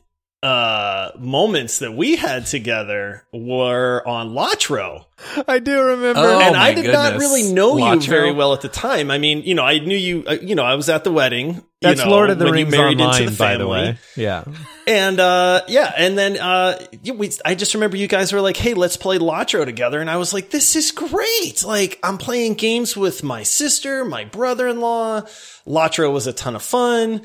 uh, 0.43 1.11
moments 1.17 1.79
that 1.79 1.93
we 1.93 2.17
had 2.17 2.45
together 2.45 3.25
were 3.31 4.05
on 4.05 4.31
LOTRO. 4.31 5.05
I 5.47 5.59
do 5.59 5.81
remember. 5.81 6.19
Oh, 6.19 6.39
and 6.41 6.57
I 6.57 6.73
did 6.73 6.91
not 6.91 7.17
really 7.17 7.53
know 7.53 7.77
you 7.77 8.01
very 8.01 8.33
well 8.33 8.51
at 8.51 8.59
the 8.59 8.67
time. 8.67 9.09
I 9.09 9.19
mean, 9.19 9.43
you 9.43 9.55
know, 9.55 9.63
I 9.63 9.79
knew 9.79 9.95
you, 9.95 10.25
uh, 10.27 10.33
you 10.33 10.55
know, 10.55 10.65
I 10.65 10.75
was 10.75 10.89
at 10.89 11.05
the 11.05 11.13
wedding. 11.13 11.63
That's 11.81 12.01
you 12.01 12.05
know, 12.05 12.11
Lord 12.11 12.29
of 12.29 12.39
the 12.39 12.51
Rings 12.51 12.69
married 12.69 12.99
online, 12.99 13.21
into 13.21 13.31
the 13.31 13.37
by 13.37 13.55
the 13.55 13.67
way. 13.69 13.97
Yeah. 14.17 14.43
And 14.85 15.17
uh, 15.17 15.61
yeah, 15.69 15.93
and 15.95 16.17
then 16.17 16.37
uh, 16.37 16.77
we, 17.15 17.31
I 17.45 17.55
just 17.55 17.73
remember 17.73 17.95
you 17.95 18.09
guys 18.09 18.33
were 18.33 18.41
like, 18.41 18.57
"Hey, 18.57 18.73
let's 18.73 18.97
play 18.97 19.19
LOTRO 19.19 19.63
together," 19.63 20.01
and 20.01 20.09
I 20.09 20.17
was 20.17 20.33
like, 20.33 20.49
"This 20.49 20.75
is 20.75 20.91
great!" 20.91 21.63
Like 21.65 21.99
I'm 22.03 22.17
playing 22.17 22.55
games 22.55 22.97
with 22.97 23.23
my 23.23 23.43
sister, 23.43 24.03
my 24.03 24.25
brother-in-law. 24.25 25.21
LOTRO 25.65 26.11
was 26.11 26.27
a 26.27 26.33
ton 26.33 26.57
of 26.57 26.63
fun. 26.63 27.21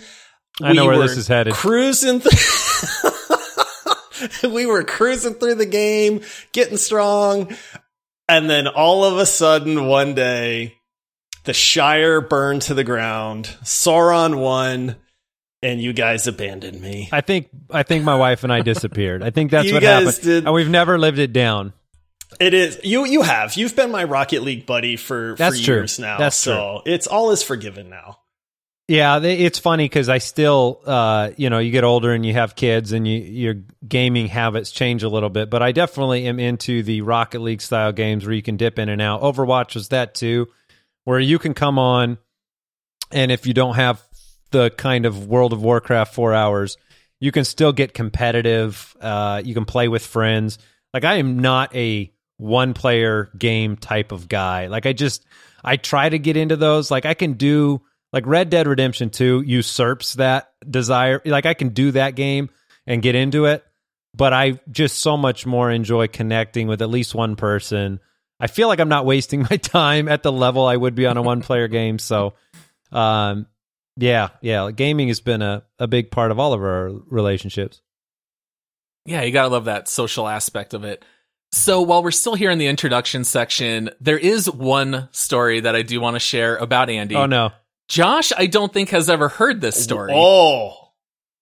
I 0.62 0.72
know 0.72 0.86
where 0.86 0.98
this 0.98 1.16
is 1.16 1.28
headed. 1.28 1.54
Cruising. 1.54 2.20
Th- 2.20 2.34
we 4.42 4.66
were 4.66 4.84
cruising 4.84 5.34
through 5.34 5.56
the 5.56 5.66
game, 5.66 6.20
getting 6.52 6.76
strong, 6.76 7.54
and 8.28 8.48
then 8.48 8.66
all 8.66 9.04
of 9.04 9.18
a 9.18 9.26
sudden, 9.26 9.86
one 9.86 10.14
day, 10.14 10.74
the 11.44 11.52
Shire 11.54 12.20
burned 12.20 12.62
to 12.62 12.74
the 12.74 12.84
ground. 12.84 13.46
Sauron 13.64 14.38
won. 14.40 14.96
And 15.60 15.80
you 15.80 15.92
guys 15.92 16.28
abandoned 16.28 16.80
me. 16.80 17.08
I 17.10 17.20
think 17.20 17.48
I 17.68 17.82
think 17.82 18.04
my 18.04 18.14
wife 18.14 18.44
and 18.44 18.52
I 18.52 18.60
disappeared. 18.62 19.24
I 19.24 19.30
think 19.30 19.50
that's 19.50 19.66
You 19.66 19.74
what 19.74 19.82
happened. 19.82 20.20
did- 20.22 20.44
And 20.44 20.54
we've 20.54 20.68
never 20.68 20.96
lived 20.98 21.18
it 21.18 21.32
down. 21.32 21.72
It 22.38 22.54
is 22.54 22.78
you. 22.84 23.04
You 23.04 23.22
have. 23.22 23.56
You've 23.56 23.74
been 23.74 23.90
my 23.90 24.04
Rocket 24.04 24.42
League 24.42 24.66
buddy 24.66 24.94
for 24.94 25.34
That's 25.36 25.58
for 25.58 25.64
true. 25.64 25.74
years 25.76 25.98
now. 25.98 26.16
That's 26.18 26.36
so 26.36 26.82
it's 26.86 27.08
all 27.08 27.32
is 27.32 27.42
forgiven 27.42 27.90
now. 27.90 28.18
Yeah, 28.88 29.20
it's 29.22 29.58
funny 29.58 29.84
because 29.84 30.08
I 30.08 30.16
still, 30.16 30.80
uh, 30.86 31.30
you 31.36 31.50
know, 31.50 31.58
you 31.58 31.70
get 31.70 31.84
older 31.84 32.12
and 32.14 32.24
you 32.24 32.32
have 32.32 32.56
kids 32.56 32.92
and 32.92 33.06
you, 33.06 33.18
your 33.18 33.54
gaming 33.86 34.28
habits 34.28 34.70
change 34.70 35.02
a 35.02 35.10
little 35.10 35.28
bit. 35.28 35.50
But 35.50 35.62
I 35.62 35.72
definitely 35.72 36.26
am 36.26 36.40
into 36.40 36.82
the 36.82 37.02
Rocket 37.02 37.40
League 37.40 37.60
style 37.60 37.92
games 37.92 38.24
where 38.24 38.34
you 38.34 38.40
can 38.40 38.56
dip 38.56 38.78
in 38.78 38.88
and 38.88 39.02
out. 39.02 39.20
Overwatch 39.20 39.74
was 39.74 39.88
that 39.90 40.14
too, 40.14 40.48
where 41.04 41.20
you 41.20 41.38
can 41.38 41.52
come 41.52 41.78
on, 41.78 42.16
and 43.12 43.30
if 43.30 43.46
you 43.46 43.52
don't 43.52 43.74
have 43.74 44.02
the 44.52 44.70
kind 44.70 45.04
of 45.04 45.26
World 45.26 45.52
of 45.52 45.62
Warcraft 45.62 46.14
four 46.14 46.32
hours, 46.32 46.78
you 47.20 47.30
can 47.30 47.44
still 47.44 47.72
get 47.72 47.92
competitive. 47.92 48.96
Uh, 48.98 49.42
you 49.44 49.52
can 49.52 49.66
play 49.66 49.88
with 49.88 50.06
friends. 50.06 50.58
Like 50.94 51.04
I 51.04 51.16
am 51.16 51.40
not 51.40 51.76
a 51.76 52.10
one 52.38 52.72
player 52.72 53.30
game 53.36 53.76
type 53.76 54.12
of 54.12 54.28
guy. 54.28 54.68
Like 54.68 54.86
I 54.86 54.94
just 54.94 55.26
I 55.62 55.76
try 55.76 56.08
to 56.08 56.18
get 56.18 56.38
into 56.38 56.56
those. 56.56 56.90
Like 56.90 57.04
I 57.04 57.12
can 57.12 57.34
do 57.34 57.82
like 58.12 58.26
Red 58.26 58.50
Dead 58.50 58.66
Redemption 58.66 59.10
2 59.10 59.42
usurps 59.42 60.14
that 60.14 60.52
desire. 60.68 61.20
Like 61.24 61.46
I 61.46 61.54
can 61.54 61.70
do 61.70 61.92
that 61.92 62.14
game 62.14 62.50
and 62.86 63.02
get 63.02 63.14
into 63.14 63.44
it, 63.44 63.64
but 64.14 64.32
I 64.32 64.60
just 64.70 64.98
so 64.98 65.16
much 65.16 65.46
more 65.46 65.70
enjoy 65.70 66.08
connecting 66.08 66.68
with 66.68 66.82
at 66.82 66.88
least 66.88 67.14
one 67.14 67.36
person. 67.36 68.00
I 68.40 68.46
feel 68.46 68.68
like 68.68 68.80
I'm 68.80 68.88
not 68.88 69.04
wasting 69.04 69.42
my 69.50 69.56
time 69.56 70.08
at 70.08 70.22
the 70.22 70.32
level 70.32 70.66
I 70.66 70.76
would 70.76 70.94
be 70.94 71.06
on 71.06 71.16
a 71.16 71.22
one 71.22 71.42
player 71.42 71.68
game. 71.68 71.98
So 71.98 72.34
um 72.92 73.46
Yeah, 73.96 74.28
yeah. 74.40 74.70
Gaming 74.70 75.08
has 75.08 75.20
been 75.20 75.42
a, 75.42 75.64
a 75.78 75.86
big 75.86 76.10
part 76.10 76.30
of 76.30 76.38
all 76.38 76.52
of 76.52 76.60
our 76.60 76.90
relationships. 77.08 77.82
Yeah, 79.04 79.22
you 79.22 79.32
gotta 79.32 79.48
love 79.48 79.66
that 79.66 79.88
social 79.88 80.26
aspect 80.28 80.74
of 80.74 80.84
it. 80.84 81.04
So 81.50 81.80
while 81.80 82.02
we're 82.02 82.10
still 82.10 82.34
here 82.34 82.50
in 82.50 82.58
the 82.58 82.66
introduction 82.66 83.24
section, 83.24 83.90
there 84.00 84.18
is 84.18 84.50
one 84.50 85.08
story 85.12 85.60
that 85.60 85.74
I 85.74 85.82
do 85.82 85.98
want 86.00 86.14
to 86.14 86.20
share 86.20 86.56
about 86.56 86.90
Andy. 86.90 87.14
Oh 87.14 87.26
no. 87.26 87.52
Josh, 87.88 88.32
I 88.36 88.46
don't 88.46 88.72
think 88.72 88.90
has 88.90 89.08
ever 89.08 89.28
heard 89.28 89.60
this 89.60 89.82
story. 89.82 90.12
Oh. 90.14 90.90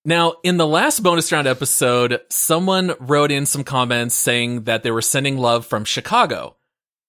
Now, 0.05 0.35
in 0.45 0.57
the 0.57 0.67
last 0.67 1.03
bonus 1.03 1.33
round 1.33 1.49
episode, 1.49 2.21
someone 2.31 2.95
wrote 3.01 3.33
in 3.33 3.45
some 3.47 3.65
comments 3.65 4.15
saying 4.15 4.63
that 4.65 4.85
they 4.85 4.93
were 4.93 5.03
sending 5.03 5.37
love 5.37 5.67
from 5.67 5.85
Chicago. 5.85 6.57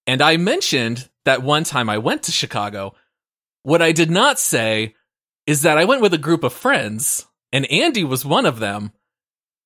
And 0.08 0.22
I 0.22 0.38
mentioned 0.38 1.08
that 1.26 1.44
one 1.44 1.64
time 1.64 1.90
I 1.90 2.00
went 2.00 2.24
to 2.24 2.32
Chicago. 2.32 2.96
What 3.62 3.84
I 3.84 3.92
did 3.92 4.10
not 4.10 4.40
say 4.40 4.96
is 5.46 5.62
that 5.62 5.78
I 5.78 5.86
went 5.86 6.02
with 6.02 6.14
a 6.14 6.18
group 6.18 6.44
of 6.44 6.54
friends, 6.54 7.28
and 7.52 7.70
Andy 7.72 8.04
was 8.04 8.26
one 8.26 8.46
of 8.46 8.60
them. 8.60 8.92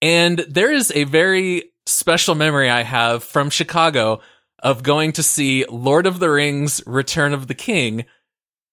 And 0.01 0.39
there 0.39 0.71
is 0.71 0.91
a 0.93 1.05
very 1.05 1.71
special 1.85 2.35
memory 2.35 2.69
I 2.69 2.83
have 2.83 3.23
from 3.23 3.49
Chicago 3.49 4.21
of 4.61 4.83
going 4.83 5.13
to 5.13 5.23
see 5.23 5.65
Lord 5.65 6.05
of 6.05 6.19
the 6.19 6.29
Rings 6.29 6.81
Return 6.85 7.33
of 7.33 7.47
the 7.47 7.55
King. 7.55 8.05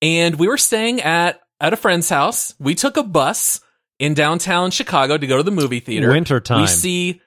And 0.00 0.36
we 0.36 0.48
were 0.48 0.58
staying 0.58 1.00
at, 1.00 1.40
at 1.60 1.72
a 1.72 1.76
friend's 1.76 2.08
house. 2.08 2.54
We 2.58 2.74
took 2.74 2.96
a 2.96 3.02
bus 3.02 3.60
in 3.98 4.14
downtown 4.14 4.70
Chicago 4.70 5.18
to 5.18 5.26
go 5.26 5.36
to 5.36 5.42
the 5.42 5.50
movie 5.50 5.80
theater. 5.80 6.10
Wintertime. 6.10 6.60
We 6.60 6.66
see 6.66 7.20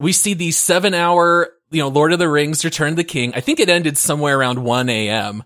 we 0.00 0.12
see 0.12 0.34
the 0.34 0.50
seven 0.52 0.94
hour, 0.94 1.50
you 1.70 1.82
know, 1.82 1.88
Lord 1.88 2.12
of 2.12 2.18
the 2.18 2.28
Rings 2.28 2.64
Return 2.64 2.90
of 2.90 2.96
the 2.96 3.04
King. 3.04 3.32
I 3.34 3.40
think 3.40 3.60
it 3.60 3.68
ended 3.68 3.98
somewhere 3.98 4.38
around 4.38 4.62
1 4.62 4.88
a.m. 4.88 5.42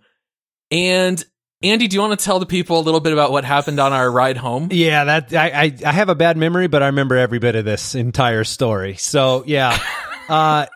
And 0.70 1.24
Andy, 1.62 1.86
do 1.86 1.94
you 1.94 2.00
want 2.00 2.18
to 2.18 2.22
tell 2.22 2.38
the 2.38 2.46
people 2.46 2.78
a 2.78 2.82
little 2.82 3.00
bit 3.00 3.12
about 3.12 3.30
what 3.30 3.44
happened 3.44 3.78
on 3.78 3.92
our 3.92 4.10
ride 4.10 4.36
home? 4.36 4.68
Yeah, 4.72 5.04
that 5.04 5.32
I, 5.32 5.50
I 5.50 5.76
I 5.86 5.92
have 5.92 6.08
a 6.08 6.14
bad 6.14 6.36
memory, 6.36 6.66
but 6.66 6.82
I 6.82 6.86
remember 6.86 7.16
every 7.16 7.38
bit 7.38 7.54
of 7.54 7.64
this 7.64 7.94
entire 7.94 8.44
story. 8.44 8.96
So 8.96 9.44
yeah. 9.46 9.78
Uh, 10.28 10.66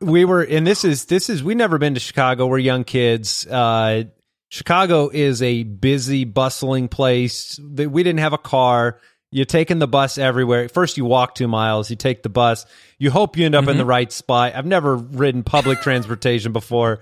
we 0.00 0.24
were, 0.24 0.42
and 0.42 0.66
this 0.66 0.84
is 0.84 1.06
this 1.06 1.28
is 1.28 1.42
we 1.42 1.54
never 1.54 1.76
been 1.76 1.94
to 1.94 2.00
Chicago. 2.00 2.46
We're 2.46 2.58
young 2.58 2.84
kids. 2.84 3.46
Uh, 3.46 4.04
Chicago 4.52 5.08
is 5.08 5.40
a 5.40 5.62
busy, 5.62 6.24
bustling 6.24 6.86
place. 6.88 7.58
We 7.58 8.02
didn't 8.02 8.18
have 8.18 8.34
a 8.34 8.38
car. 8.38 9.00
You're 9.30 9.46
taking 9.46 9.78
the 9.78 9.88
bus 9.88 10.18
everywhere. 10.18 10.68
First, 10.68 10.98
you 10.98 11.06
walk 11.06 11.34
two 11.34 11.48
miles. 11.48 11.88
You 11.88 11.96
take 11.96 12.22
the 12.22 12.28
bus. 12.28 12.66
You 12.98 13.10
hope 13.10 13.38
you 13.38 13.46
end 13.46 13.54
up 13.54 13.66
in 13.66 13.78
the 13.78 13.86
right 13.86 14.12
spot. 14.12 14.54
I've 14.54 14.66
never 14.66 14.94
ridden 14.94 15.42
public 15.42 15.80
transportation 15.82 16.52
before, 16.52 17.00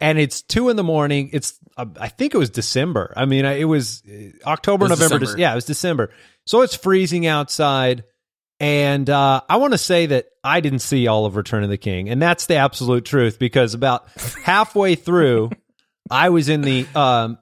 and 0.00 0.20
it's 0.20 0.40
two 0.40 0.68
in 0.68 0.76
the 0.76 0.84
morning. 0.84 1.30
It's 1.32 1.58
uh, 1.76 1.86
I 1.98 2.06
think 2.10 2.32
it 2.32 2.38
was 2.38 2.48
December. 2.50 3.12
I 3.16 3.24
mean, 3.24 3.44
it 3.44 3.64
was 3.64 4.04
uh, 4.08 4.48
October, 4.48 4.86
It 4.86 4.90
was 4.90 5.00
November. 5.00 5.18
December. 5.18 5.36
Dec- 5.36 5.40
yeah, 5.40 5.50
it 5.50 5.56
was 5.56 5.64
December. 5.64 6.10
So 6.46 6.62
it's 6.62 6.76
freezing 6.76 7.26
outside. 7.26 8.04
And 8.60 9.10
uh, 9.10 9.40
I 9.48 9.56
want 9.56 9.72
to 9.72 9.78
say 9.78 10.06
that 10.06 10.26
I 10.44 10.60
didn't 10.60 10.78
see 10.78 11.08
all 11.08 11.26
of 11.26 11.34
Return 11.34 11.64
of 11.64 11.70
the 11.70 11.76
King, 11.76 12.08
and 12.08 12.22
that's 12.22 12.46
the 12.46 12.54
absolute 12.54 13.04
truth. 13.04 13.40
Because 13.40 13.74
about 13.74 14.08
halfway 14.44 14.94
through, 14.94 15.50
I 16.10 16.28
was 16.30 16.48
in 16.48 16.62
the 16.62 16.86
um, 16.94 17.38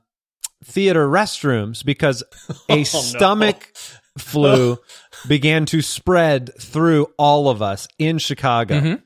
theater 0.64 1.06
restrooms 1.08 1.85
because 1.85 2.23
a 2.68 2.85
stomach 2.85 3.73
flu 4.18 4.78
began 5.28 5.66
to 5.66 5.82
spread 5.82 6.50
through 6.61 7.08
all 7.18 7.49
of 7.49 7.62
us 7.62 7.88
in 7.99 8.18
Chicago, 8.18 8.80
Mhm. 8.80 9.02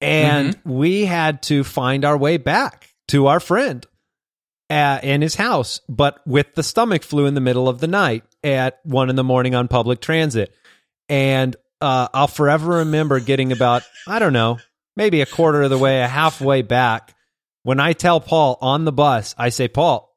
and 0.00 0.58
we 0.64 1.04
had 1.04 1.42
to 1.44 1.64
find 1.64 2.04
our 2.04 2.16
way 2.16 2.36
back 2.36 2.88
to 3.08 3.26
our 3.26 3.40
friend 3.40 3.86
uh, 4.70 5.00
in 5.02 5.20
his 5.22 5.34
house, 5.34 5.80
but 5.88 6.20
with 6.26 6.54
the 6.54 6.62
stomach 6.62 7.02
flu 7.02 7.26
in 7.26 7.34
the 7.34 7.40
middle 7.40 7.68
of 7.68 7.80
the 7.80 7.86
night 7.88 8.24
at 8.42 8.78
one 8.84 9.10
in 9.10 9.16
the 9.16 9.24
morning 9.24 9.54
on 9.54 9.68
public 9.68 10.00
transit. 10.00 10.54
And 11.08 11.54
uh, 11.80 12.08
I'll 12.14 12.28
forever 12.28 12.76
remember 12.78 13.20
getting 13.20 13.52
about, 13.52 13.82
I 14.06 14.18
don't 14.18 14.32
know, 14.32 14.58
maybe 14.96 15.20
a 15.20 15.26
quarter 15.26 15.62
of 15.62 15.70
the 15.70 15.76
way, 15.78 16.00
a 16.00 16.08
halfway 16.08 16.62
back. 16.62 17.14
When 17.64 17.78
I 17.80 17.92
tell 17.92 18.20
Paul 18.20 18.58
on 18.60 18.84
the 18.84 18.92
bus, 18.92 19.34
I 19.38 19.50
say, 19.50 19.68
Paul, 19.68 20.08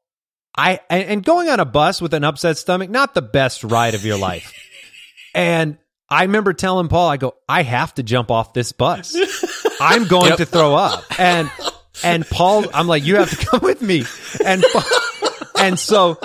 I, 0.56 0.80
and 0.90 1.22
going 1.24 1.48
on 1.48 1.60
a 1.60 1.64
bus 1.64 2.00
with 2.00 2.14
an 2.14 2.24
upset 2.24 2.58
stomach, 2.58 2.90
not 2.90 3.14
the 3.14 3.22
best 3.22 3.62
ride 3.62 3.94
of 3.94 4.04
your 4.04 4.18
life. 4.18 4.52
and 5.34 5.78
I 6.08 6.22
remember 6.22 6.52
telling 6.54 6.88
Paul, 6.88 7.08
I 7.08 7.16
go, 7.18 7.34
I 7.48 7.62
have 7.62 7.94
to 7.94 8.02
jump 8.02 8.30
off 8.30 8.52
this 8.52 8.72
bus. 8.72 9.14
I'm 9.80 10.06
going 10.08 10.28
Yep. 10.30 10.38
to 10.38 10.46
throw 10.46 10.74
up. 10.74 11.04
And 11.20 11.50
and 12.04 12.26
Paul, 12.26 12.64
I'm 12.74 12.86
like, 12.86 13.04
you 13.04 13.16
have 13.16 13.30
to 13.30 13.46
come 13.46 13.60
with 13.62 13.80
me. 13.82 14.04
And 14.44 14.64
and 15.58 15.78
so 15.78 16.18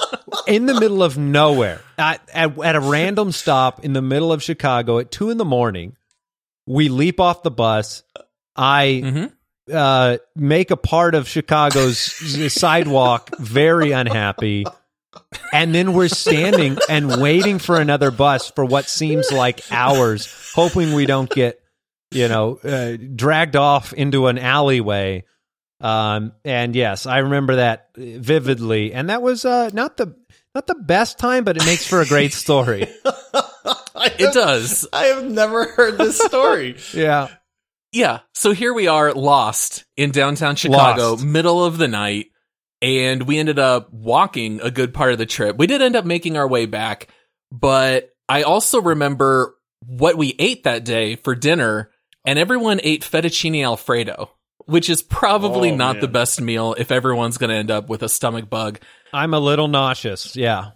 in 0.48 0.66
the 0.66 0.74
middle 0.80 1.02
of 1.04 1.18
nowhere, 1.18 1.82
at, 1.98 2.22
at, 2.34 2.58
at 2.60 2.76
a 2.76 2.80
random 2.80 3.32
stop 3.32 3.84
in 3.84 3.94
the 3.94 4.02
middle 4.02 4.32
of 4.32 4.42
Chicago 4.44 5.00
at 5.00 5.12
two 5.12 5.30
in 5.30 5.38
the 5.38 5.46
morning, 5.46 5.96
we 6.66 6.90
leap 6.90 7.20
off 7.20 7.44
the 7.44 7.52
bus. 7.52 8.04
I 8.56 9.02
Mhm. 9.04 9.32
Uh, 9.72 10.18
make 10.36 10.72
a 10.72 10.78
part 10.78 11.16
of 11.16 11.28
Chicago's 11.28 12.00
sidewalk 12.54 13.36
very 13.38 13.92
unhappy. 13.92 14.66
And 15.54 15.76
then 15.76 15.94
we're 15.94 16.08
standing 16.08 16.78
and 16.90 17.22
waiting 17.22 17.60
for 17.60 17.80
another 17.80 18.12
bus 18.12 18.50
for 18.50 18.64
what 18.64 18.86
seems 18.86 19.32
like 19.32 19.62
hours, 19.72 20.52
hoping 20.54 20.94
we 20.94 21.06
don't 21.06 21.30
get, 21.30 21.60
you 22.12 22.28
know, 22.30 22.58
uh, 22.64 22.98
dragged 23.16 23.56
off 23.58 23.92
into 23.94 24.28
an 24.28 24.38
alleyway. 24.38 25.26
Um, 25.82 26.32
and 26.46 26.76
yes, 26.76 27.06
I 27.06 27.20
remember 27.20 27.58
that 27.58 27.90
vividly. 27.96 28.94
And 28.94 29.10
that 29.10 29.22
was 29.22 29.44
uh, 29.44 29.70
not 29.74 29.98
the 29.98 30.16
not 30.56 30.68
the 30.68 30.76
best 30.76 31.18
time, 31.18 31.44
but 31.44 31.58
it 31.58 31.66
makes 31.66 31.86
for 31.88 32.02
a 32.02 32.06
great 32.06 32.34
story. 32.34 32.88
It 34.18 34.34
does. 34.34 34.88
I 34.92 35.06
have 35.06 35.26
never 35.26 35.66
heard 35.66 35.98
this 35.98 36.18
story. 36.20 36.78
Yeah. 36.94 37.30
Yeah. 37.92 38.20
So 38.34 38.52
here 38.54 38.74
we 38.74 38.88
are 38.88 39.14
lost 39.14 39.86
in 39.98 40.12
downtown 40.12 40.56
Chicago, 40.56 41.12
Lost. 41.12 41.26
middle 41.26 41.64
of 41.64 41.78
the 41.78 41.88
night, 41.88 42.28
and 42.82 43.24
we 43.28 43.38
ended 43.38 43.60
up 43.60 43.92
walking 43.92 44.62
a 44.62 44.72
good 44.72 44.94
part 44.94 45.12
of 45.12 45.18
the 45.18 45.26
trip. 45.26 45.58
We 45.58 45.68
did 45.68 45.82
end 45.82 45.96
up 45.96 46.06
making 46.06 46.38
our 46.38 46.48
way 46.48 46.66
back, 46.66 47.08
but 47.52 48.10
I 48.30 48.44
also 48.44 48.82
remember 48.82 49.56
what 49.86 50.16
we 50.18 50.36
ate 50.40 50.64
that 50.64 50.86
day 50.86 51.16
for 51.18 51.36
dinner, 51.36 51.92
and 52.26 52.40
everyone 52.40 52.80
ate 52.84 53.02
fettuccine 53.04 53.64
alfredo, 53.64 54.30
which 54.66 54.90
is 54.90 55.02
probably 55.04 55.72
Oh, 55.72 55.76
not 55.76 55.96
man. 55.98 56.02
the 56.02 56.08
best 56.08 56.40
meal 56.40 56.76
if 56.78 56.92
everyone's 56.92 57.38
going 57.38 57.50
to 57.50 57.56
end 57.56 57.72
up 57.72 57.90
with 57.90 58.04
a 58.04 58.10
stomach 58.10 58.50
bug. 58.50 58.80
I'm 59.12 59.34
a 59.34 59.40
little 59.40 59.68
nauseous. 59.68 60.36
Yeah. 60.36 60.72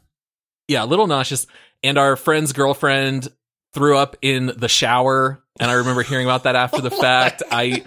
Yeah, 0.67 0.83
a 0.83 0.87
little 0.87 1.07
nauseous. 1.07 1.45
And 1.83 1.97
our 1.97 2.15
friend's 2.15 2.51
girlfriend 2.51 3.29
threw 3.75 3.97
up 3.97 4.15
in 4.23 4.47
the 4.57 4.67
shower, 4.67 5.43
and 5.59 5.69
I 5.69 5.75
remember 5.75 6.01
hearing 6.01 6.25
about 6.25 6.43
that 6.45 6.55
after 6.55 6.81
the 6.81 6.89
fact. 7.05 7.43
I 7.51 7.83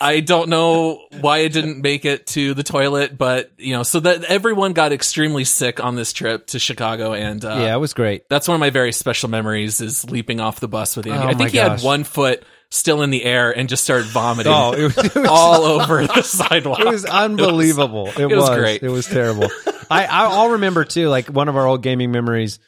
I 0.00 0.20
don't 0.20 0.48
know 0.48 1.00
why 1.20 1.38
it 1.38 1.52
didn't 1.52 1.80
make 1.80 2.04
it 2.04 2.26
to 2.28 2.54
the 2.54 2.62
toilet, 2.62 3.16
but 3.16 3.52
you 3.58 3.74
know, 3.74 3.82
so 3.82 4.00
that 4.00 4.24
everyone 4.24 4.72
got 4.72 4.92
extremely 4.92 5.44
sick 5.44 5.82
on 5.82 5.94
this 5.96 6.12
trip 6.12 6.46
to 6.48 6.58
Chicago, 6.58 7.12
and 7.12 7.44
uh, 7.44 7.56
yeah, 7.60 7.74
it 7.74 7.78
was 7.78 7.92
great. 7.94 8.28
that's 8.28 8.48
one 8.48 8.54
of 8.54 8.60
my 8.60 8.70
very 8.70 8.92
special 8.92 9.28
memories 9.28 9.80
is 9.80 10.08
leaping 10.10 10.40
off 10.40 10.60
the 10.60 10.68
bus 10.68 10.96
with 10.96 11.06
Andy. 11.06 11.18
Oh 11.18 11.28
I 11.28 11.34
think 11.34 11.50
he 11.50 11.56
gosh. 11.56 11.80
had 11.80 11.86
one 11.86 12.04
foot 12.04 12.44
still 12.72 13.02
in 13.02 13.10
the 13.10 13.24
air 13.24 13.50
and 13.50 13.68
just 13.68 13.82
started 13.82 14.06
vomiting 14.06 14.52
Oh, 14.54 14.72
it 14.72 14.82
was, 14.84 14.98
it 14.98 15.14
was 15.16 15.26
all 15.28 15.64
over 15.64 16.06
the 16.06 16.22
sidewalk. 16.22 16.78
It 16.78 16.86
was 16.86 17.04
unbelievable. 17.04 18.06
It 18.08 18.26
was, 18.26 18.32
it 18.32 18.36
was 18.36 18.50
great. 18.50 18.82
It 18.84 18.88
was 18.88 19.06
terrible. 19.06 19.48
I, 19.90 20.04
I 20.06 20.26
I'll 20.26 20.50
remember 20.50 20.84
too, 20.84 21.08
like 21.08 21.26
one 21.28 21.48
of 21.48 21.56
our 21.56 21.66
old 21.66 21.82
gaming 21.82 22.12
memories. 22.12 22.60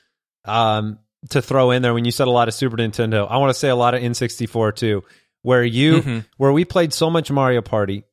Um, 0.44 0.98
to 1.30 1.40
throw 1.42 1.70
in 1.70 1.82
there 1.82 1.94
when 1.94 2.04
you 2.04 2.10
said 2.10 2.26
a 2.26 2.30
lot 2.30 2.48
of 2.48 2.54
Super 2.54 2.76
Nintendo, 2.76 3.26
I 3.30 3.36
want 3.38 3.50
to 3.50 3.58
say 3.58 3.68
a 3.68 3.76
lot 3.76 3.94
of 3.94 4.02
N64 4.02 4.74
too, 4.74 5.04
where 5.42 5.64
you 5.64 6.02
Mhm. 6.02 6.24
where 6.36 6.52
we 6.52 6.64
played 6.64 6.92
so 6.92 7.08
much 7.10 7.30
Mario 7.30 7.62
Party, 7.62 8.04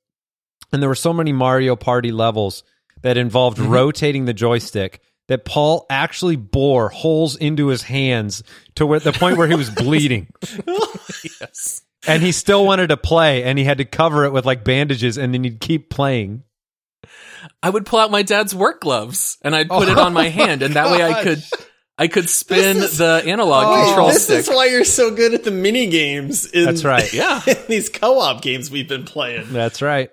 and 0.72 0.82
there 0.82 0.90
were 0.90 0.96
so 0.96 1.14
many 1.14 1.32
Mario 1.34 1.76
Party 1.76 2.12
levels 2.12 2.64
that 3.02 3.18
involved 3.18 3.58
Mm-hmm. 3.58 3.72
rotating 3.72 4.26
the 4.26 4.34
joystick. 4.34 5.02
That 5.28 5.46
Paul 5.46 5.86
actually 5.92 6.38
bore 6.38 6.90
holes 6.90 7.36
into 7.36 7.68
his 7.68 7.84
hands 7.84 8.42
to 8.74 8.86
where 8.88 9.00
the 9.00 9.12
point 9.14 9.38
where 9.38 9.48
he 9.48 9.54
was 9.54 9.70
bleeding, 9.76 10.26
yes. 11.40 11.84
and 12.08 12.24
he 12.24 12.32
still 12.32 12.66
wanted 12.66 12.88
to 12.88 12.98
play, 12.98 13.44
and 13.44 13.60
he 13.60 13.64
had 13.66 13.78
to 13.78 13.86
cover 13.86 14.26
it 14.26 14.32
with 14.34 14.46
like 14.48 14.64
bandages, 14.64 15.18
and 15.20 15.32
then 15.34 15.44
he'd 15.44 15.60
keep 15.60 15.90
playing. 15.92 16.44
I 17.62 17.70
would 17.70 17.86
pull 17.86 18.00
out 18.00 18.10
my 18.12 18.24
dad's 18.24 18.54
work 18.56 18.82
gloves 18.82 19.38
and 19.42 19.56
I'd 19.56 19.70
put 19.70 19.88
it 19.88 19.98
Oh 19.98 20.04
on 20.04 20.14
my 20.14 20.30
hand, 20.30 20.62
and 20.64 20.74
that 20.76 20.92
way 20.92 21.04
I 21.04 21.24
could 21.24 21.44
I 22.00 22.08
could 22.08 22.30
spin 22.30 22.78
is- 22.78 22.98
the 22.98 23.22
analog 23.26 23.66
Oh, 23.68 23.86
control 23.88 24.08
this 24.08 24.24
stick. 24.24 24.40
is 24.40 24.48
why 24.48 24.68
you're 24.68 24.86
so 24.86 25.12
good 25.14 25.34
at 25.34 25.44
the 25.44 25.52
mini 25.52 25.88
games. 25.88 26.46
In, 26.46 26.64
That's 26.66 26.84
right. 26.86 27.12
Yeah. 27.14 27.42
in 27.48 27.58
these 27.68 27.90
co-op 27.90 28.42
games 28.42 28.72
we've 28.72 28.88
been 28.88 29.04
playing. 29.04 29.52
That's 29.52 29.82
right. 29.82 30.10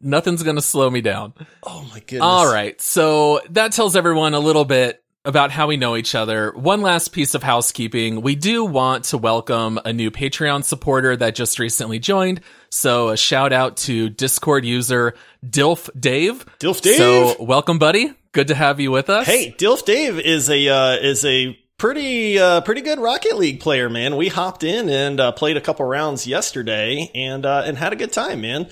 Nothing's 0.00 0.42
gonna 0.42 0.62
slow 0.62 0.88
me 0.88 1.00
down. 1.02 1.34
Oh 1.62 1.82
my 1.92 1.98
goodness! 2.00 2.22
All 2.22 2.50
right, 2.50 2.80
so 2.80 3.40
that 3.50 3.72
tells 3.72 3.96
everyone 3.96 4.34
a 4.34 4.38
little 4.40 4.64
bit 4.64 5.02
about 5.24 5.50
how 5.50 5.66
we 5.66 5.76
know 5.76 5.96
each 5.96 6.14
other, 6.14 6.52
one 6.52 6.80
last 6.80 7.08
piece 7.08 7.34
of 7.34 7.42
housekeeping. 7.42 8.22
We 8.22 8.34
do 8.34 8.64
want 8.64 9.04
to 9.06 9.18
welcome 9.18 9.78
a 9.84 9.92
new 9.92 10.10
Patreon 10.10 10.64
supporter 10.64 11.16
that 11.16 11.34
just 11.34 11.58
recently 11.58 11.98
joined. 11.98 12.40
So 12.70 13.10
a 13.10 13.16
shout 13.16 13.52
out 13.52 13.76
to 13.78 14.08
Discord 14.08 14.64
user 14.64 15.14
Dilf 15.44 15.90
Dave. 15.98 16.46
Dilf 16.58 16.80
Dave. 16.80 16.96
So 16.96 17.36
welcome, 17.42 17.78
buddy. 17.78 18.14
Good 18.32 18.48
to 18.48 18.54
have 18.54 18.80
you 18.80 18.90
with 18.90 19.10
us. 19.10 19.26
Hey, 19.26 19.54
Dilf 19.58 19.84
Dave 19.84 20.18
is 20.18 20.48
a 20.48 20.68
uh, 20.68 20.92
is 20.96 21.24
a 21.24 21.58
pretty 21.76 22.38
uh, 22.38 22.60
pretty 22.60 22.82
good 22.82 23.00
Rocket 23.00 23.36
League 23.36 23.60
player, 23.60 23.90
man. 23.90 24.16
We 24.16 24.28
hopped 24.28 24.62
in 24.62 24.88
and 24.88 25.18
uh, 25.18 25.32
played 25.32 25.56
a 25.56 25.60
couple 25.60 25.84
rounds 25.86 26.26
yesterday 26.26 27.10
and 27.14 27.44
uh, 27.44 27.62
and 27.66 27.76
had 27.76 27.92
a 27.92 27.96
good 27.96 28.12
time, 28.12 28.42
man. 28.42 28.68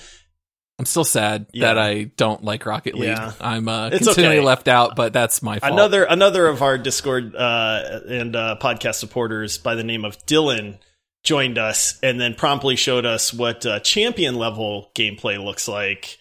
I'm 0.79 0.85
still 0.87 1.05
sad 1.05 1.47
Yeah. 1.53 1.67
that 1.75 1.79
I 1.79 2.05
don't 2.05 2.45
like 2.45 2.65
Rocket 2.65 2.95
League. 2.95 3.09
Yeah. 3.09 3.33
I'm 3.41 3.69
uh, 3.69 3.89
It's 3.89 4.07
continually 4.07 4.39
okay. 4.39 4.47
left 4.47 4.69
out, 4.69 4.95
but 4.95 5.13
that's 5.13 5.43
my 5.43 5.59
fault. 5.59 5.73
Another 5.73 6.05
another 6.05 6.47
of 6.47 6.63
our 6.63 6.79
Discord 6.79 7.35
uh, 7.35 8.01
and 8.09 8.37
uh, 8.37 8.57
podcast 8.61 8.95
supporters 8.97 9.59
by 9.59 9.75
the 9.75 9.83
name 9.85 10.05
of 10.05 10.17
Dylan 10.27 10.79
joined 11.25 11.59
us 11.59 11.99
and 12.03 12.21
then 12.21 12.35
promptly 12.35 12.77
showed 12.77 13.05
us 13.05 13.35
what 13.35 13.67
uh, 13.67 13.81
champion 13.81 14.37
level 14.37 14.91
gameplay 14.95 15.43
looks 15.43 15.67
like 15.67 16.17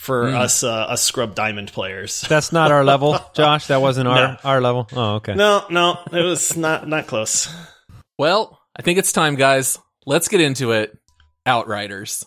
for 0.00 0.24
Mm. 0.24 0.34
us 0.34 0.64
uh, 0.64 0.68
us 0.72 1.02
scrub 1.02 1.34
diamond 1.36 1.72
players. 1.72 2.22
That's 2.28 2.52
not 2.52 2.72
our 2.72 2.82
level, 2.84 3.16
Josh. 3.34 3.68
That 3.68 3.80
wasn't 3.80 4.08
our 4.08 4.14
No. 4.32 4.36
our 4.42 4.60
level. 4.60 4.88
Oh, 4.92 5.14
okay. 5.16 5.34
No, 5.34 5.64
no, 5.70 5.98
it 6.12 6.22
was 6.24 6.56
not 6.56 6.88
not 6.88 7.06
close. 7.06 7.48
Well, 8.18 8.58
I 8.76 8.82
think 8.82 8.98
it's 8.98 9.12
time, 9.12 9.36
guys. 9.36 9.78
Let's 10.04 10.26
get 10.28 10.40
into 10.40 10.72
it. 10.72 10.96
Outriders. 11.46 12.24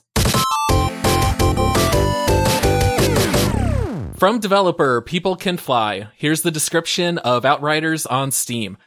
From 4.24 4.40
developer 4.40 5.02
People 5.02 5.36
Can 5.36 5.58
Fly, 5.58 6.08
here's 6.16 6.44
the 6.44 6.50
description 6.50 7.18
of 7.18 7.44
Outriders 7.44 8.06
on 8.06 8.32
Steam. 8.32 8.78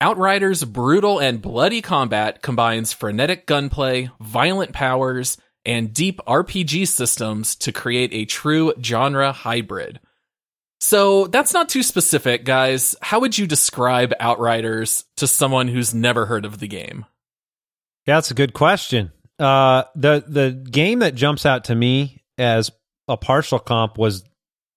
Outriders' 0.00 0.62
brutal 0.62 1.18
and 1.18 1.42
bloody 1.42 1.82
combat 1.82 2.40
combines 2.40 2.92
frenetic 2.92 3.46
gunplay, 3.46 4.10
violent 4.20 4.72
powers, 4.72 5.38
and 5.64 5.92
deep 5.92 6.20
RPG 6.24 6.86
systems 6.86 7.56
to 7.56 7.72
create 7.72 8.10
a 8.12 8.26
true 8.26 8.74
genre 8.80 9.32
hybrid. 9.32 9.98
So 10.78 11.26
that's 11.26 11.52
not 11.52 11.68
too 11.68 11.82
specific, 11.82 12.44
guys. 12.44 12.94
How 13.02 13.18
would 13.18 13.36
you 13.36 13.48
describe 13.48 14.14
Outriders 14.20 15.04
to 15.16 15.26
someone 15.26 15.66
who's 15.66 15.94
never 15.94 16.26
heard 16.26 16.44
of 16.44 16.60
the 16.60 16.68
game? 16.68 17.06
Yeah, 18.06 18.18
that's 18.18 18.30
a 18.30 18.34
good 18.34 18.54
question. 18.54 19.10
Uh, 19.36 19.82
the 19.96 20.22
the 20.28 20.52
game 20.52 21.00
that 21.00 21.16
jumps 21.16 21.44
out 21.44 21.64
to 21.64 21.74
me 21.74 22.22
as 22.38 22.70
a 23.08 23.16
partial 23.16 23.58
comp 23.58 23.98
was 23.98 24.22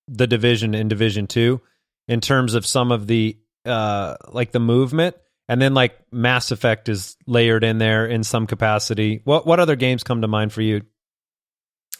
the 0.10 0.28
Division 0.28 0.74
in 0.74 0.88
Division 0.88 1.28
Two, 1.28 1.62
in 2.08 2.22
terms 2.22 2.54
of 2.54 2.66
some 2.66 2.92
of 2.92 3.08
the 3.08 3.38
uh 3.66 4.16
like 4.32 4.52
the 4.52 4.60
movement, 4.60 5.16
and 5.48 5.62
then 5.62 5.74
like 5.74 5.98
Mass 6.12 6.52
Effect 6.52 6.90
is 6.90 7.18
layered 7.28 7.64
in 7.64 7.78
there 7.78 8.06
in 8.06 8.24
some 8.24 8.48
capacity. 8.48 9.22
What 9.24 9.46
what 9.46 9.60
other 9.60 9.76
games 9.76 10.04
come 10.04 10.22
to 10.22 10.28
mind 10.28 10.54
for 10.54 10.62
you? 10.62 10.82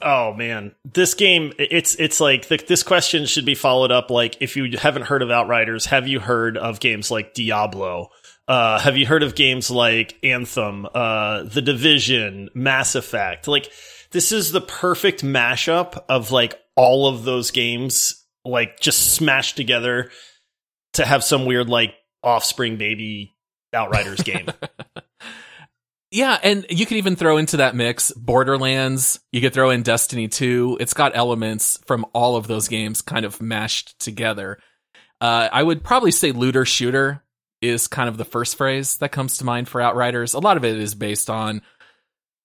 Oh 0.02 0.34
man, 0.34 0.76
this 0.86 1.14
game 1.14 1.52
it's 1.60 1.96
it's 1.96 2.22
like 2.22 2.48
th 2.48 2.68
this 2.68 2.84
question 2.84 3.26
should 3.26 3.46
be 3.46 3.56
followed 3.56 3.92
up 3.92 4.10
like 4.10 4.38
if 4.40 4.56
you 4.56 4.78
haven't 4.78 5.04
heard 5.04 5.22
of 5.22 5.30
Outriders, 5.30 5.88
have 5.88 6.08
you 6.08 6.20
heard 6.20 6.58
of 6.58 6.80
games 6.80 7.12
like 7.12 7.34
Diablo? 7.34 8.10
Uh, 8.48 8.80
have 8.80 8.98
you 8.98 9.06
heard 9.06 9.22
of 9.22 9.36
games 9.36 9.70
like 9.70 10.18
Anthem, 10.24 10.88
uh, 10.96 11.44
The 11.44 11.62
Division, 11.62 12.50
Mass 12.56 12.96
Effect? 12.96 13.48
Like 13.48 13.70
this 14.12 14.32
is 14.32 14.52
the 14.52 14.62
perfect 14.62 15.24
mashup 15.24 16.04
of 16.10 16.32
like 16.32 16.56
all 16.76 17.08
of 17.08 17.24
those 17.24 17.52
games 17.52 18.26
like 18.46 18.80
just 18.80 19.14
smashed 19.14 19.58
together 19.58 20.12
to 20.94 21.06
have 21.06 21.24
some 21.24 21.46
weird 21.46 21.70
like 21.70 21.94
offspring 22.24 22.78
baby 22.78 23.36
Outriders 23.74 24.22
game. 24.22 24.48
Yeah, 26.12 26.40
and 26.42 26.66
you 26.70 26.86
could 26.88 26.98
even 26.98 27.16
throw 27.16 27.38
into 27.38 27.58
that 27.58 27.76
mix 27.76 28.12
Borderlands. 28.12 29.20
You 29.32 29.42
could 29.42 29.54
throw 29.54 29.70
in 29.70 29.84
Destiny 29.84 30.28
2. 30.28 30.78
It's 30.80 30.96
got 30.96 31.16
elements 31.16 31.80
from 31.86 32.06
all 32.14 32.36
of 32.36 32.48
those 32.48 32.68
games 32.68 33.02
kind 33.02 33.26
of 33.26 33.42
mashed 33.42 34.00
together. 34.00 34.58
Uh, 35.22 35.50
I 35.52 35.62
would 35.62 35.84
probably 35.84 36.12
say 36.12 36.32
looter 36.32 36.66
shooter 36.66 37.24
is 37.62 37.88
kind 37.88 38.10
of 38.10 38.18
the 38.18 38.26
first 38.26 38.58
phrase 38.58 38.98
that 38.98 39.12
comes 39.12 39.38
to 39.38 39.46
mind 39.46 39.70
for 39.70 39.82
Outriders. 39.82 40.34
A 40.34 40.40
lot 40.40 40.58
of 40.58 40.66
it 40.66 40.80
is 40.80 40.96
based 40.96 41.30
on 41.30 41.62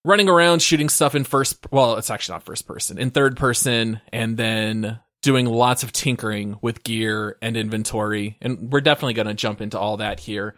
running 0.04 0.28
around 0.28 0.62
shooting 0.62 0.88
stuff 0.88 1.14
in 1.14 1.24
first 1.24 1.66
well, 1.70 1.96
it's 1.96 2.10
actually 2.10 2.34
not 2.34 2.44
first 2.44 2.66
person, 2.66 2.98
in 2.98 3.10
third 3.10 3.36
person 3.36 4.00
and 4.12 4.36
then 4.36 5.00
doing 5.22 5.46
lots 5.46 5.82
of 5.82 5.90
tinkering 5.90 6.58
with 6.60 6.84
gear 6.84 7.38
and 7.40 7.56
inventory. 7.56 8.36
And 8.42 8.70
we're 8.70 8.82
definitely 8.82 9.14
going 9.14 9.26
to 9.26 9.34
jump 9.34 9.60
into 9.62 9.78
all 9.78 9.96
that 9.96 10.20
here 10.20 10.54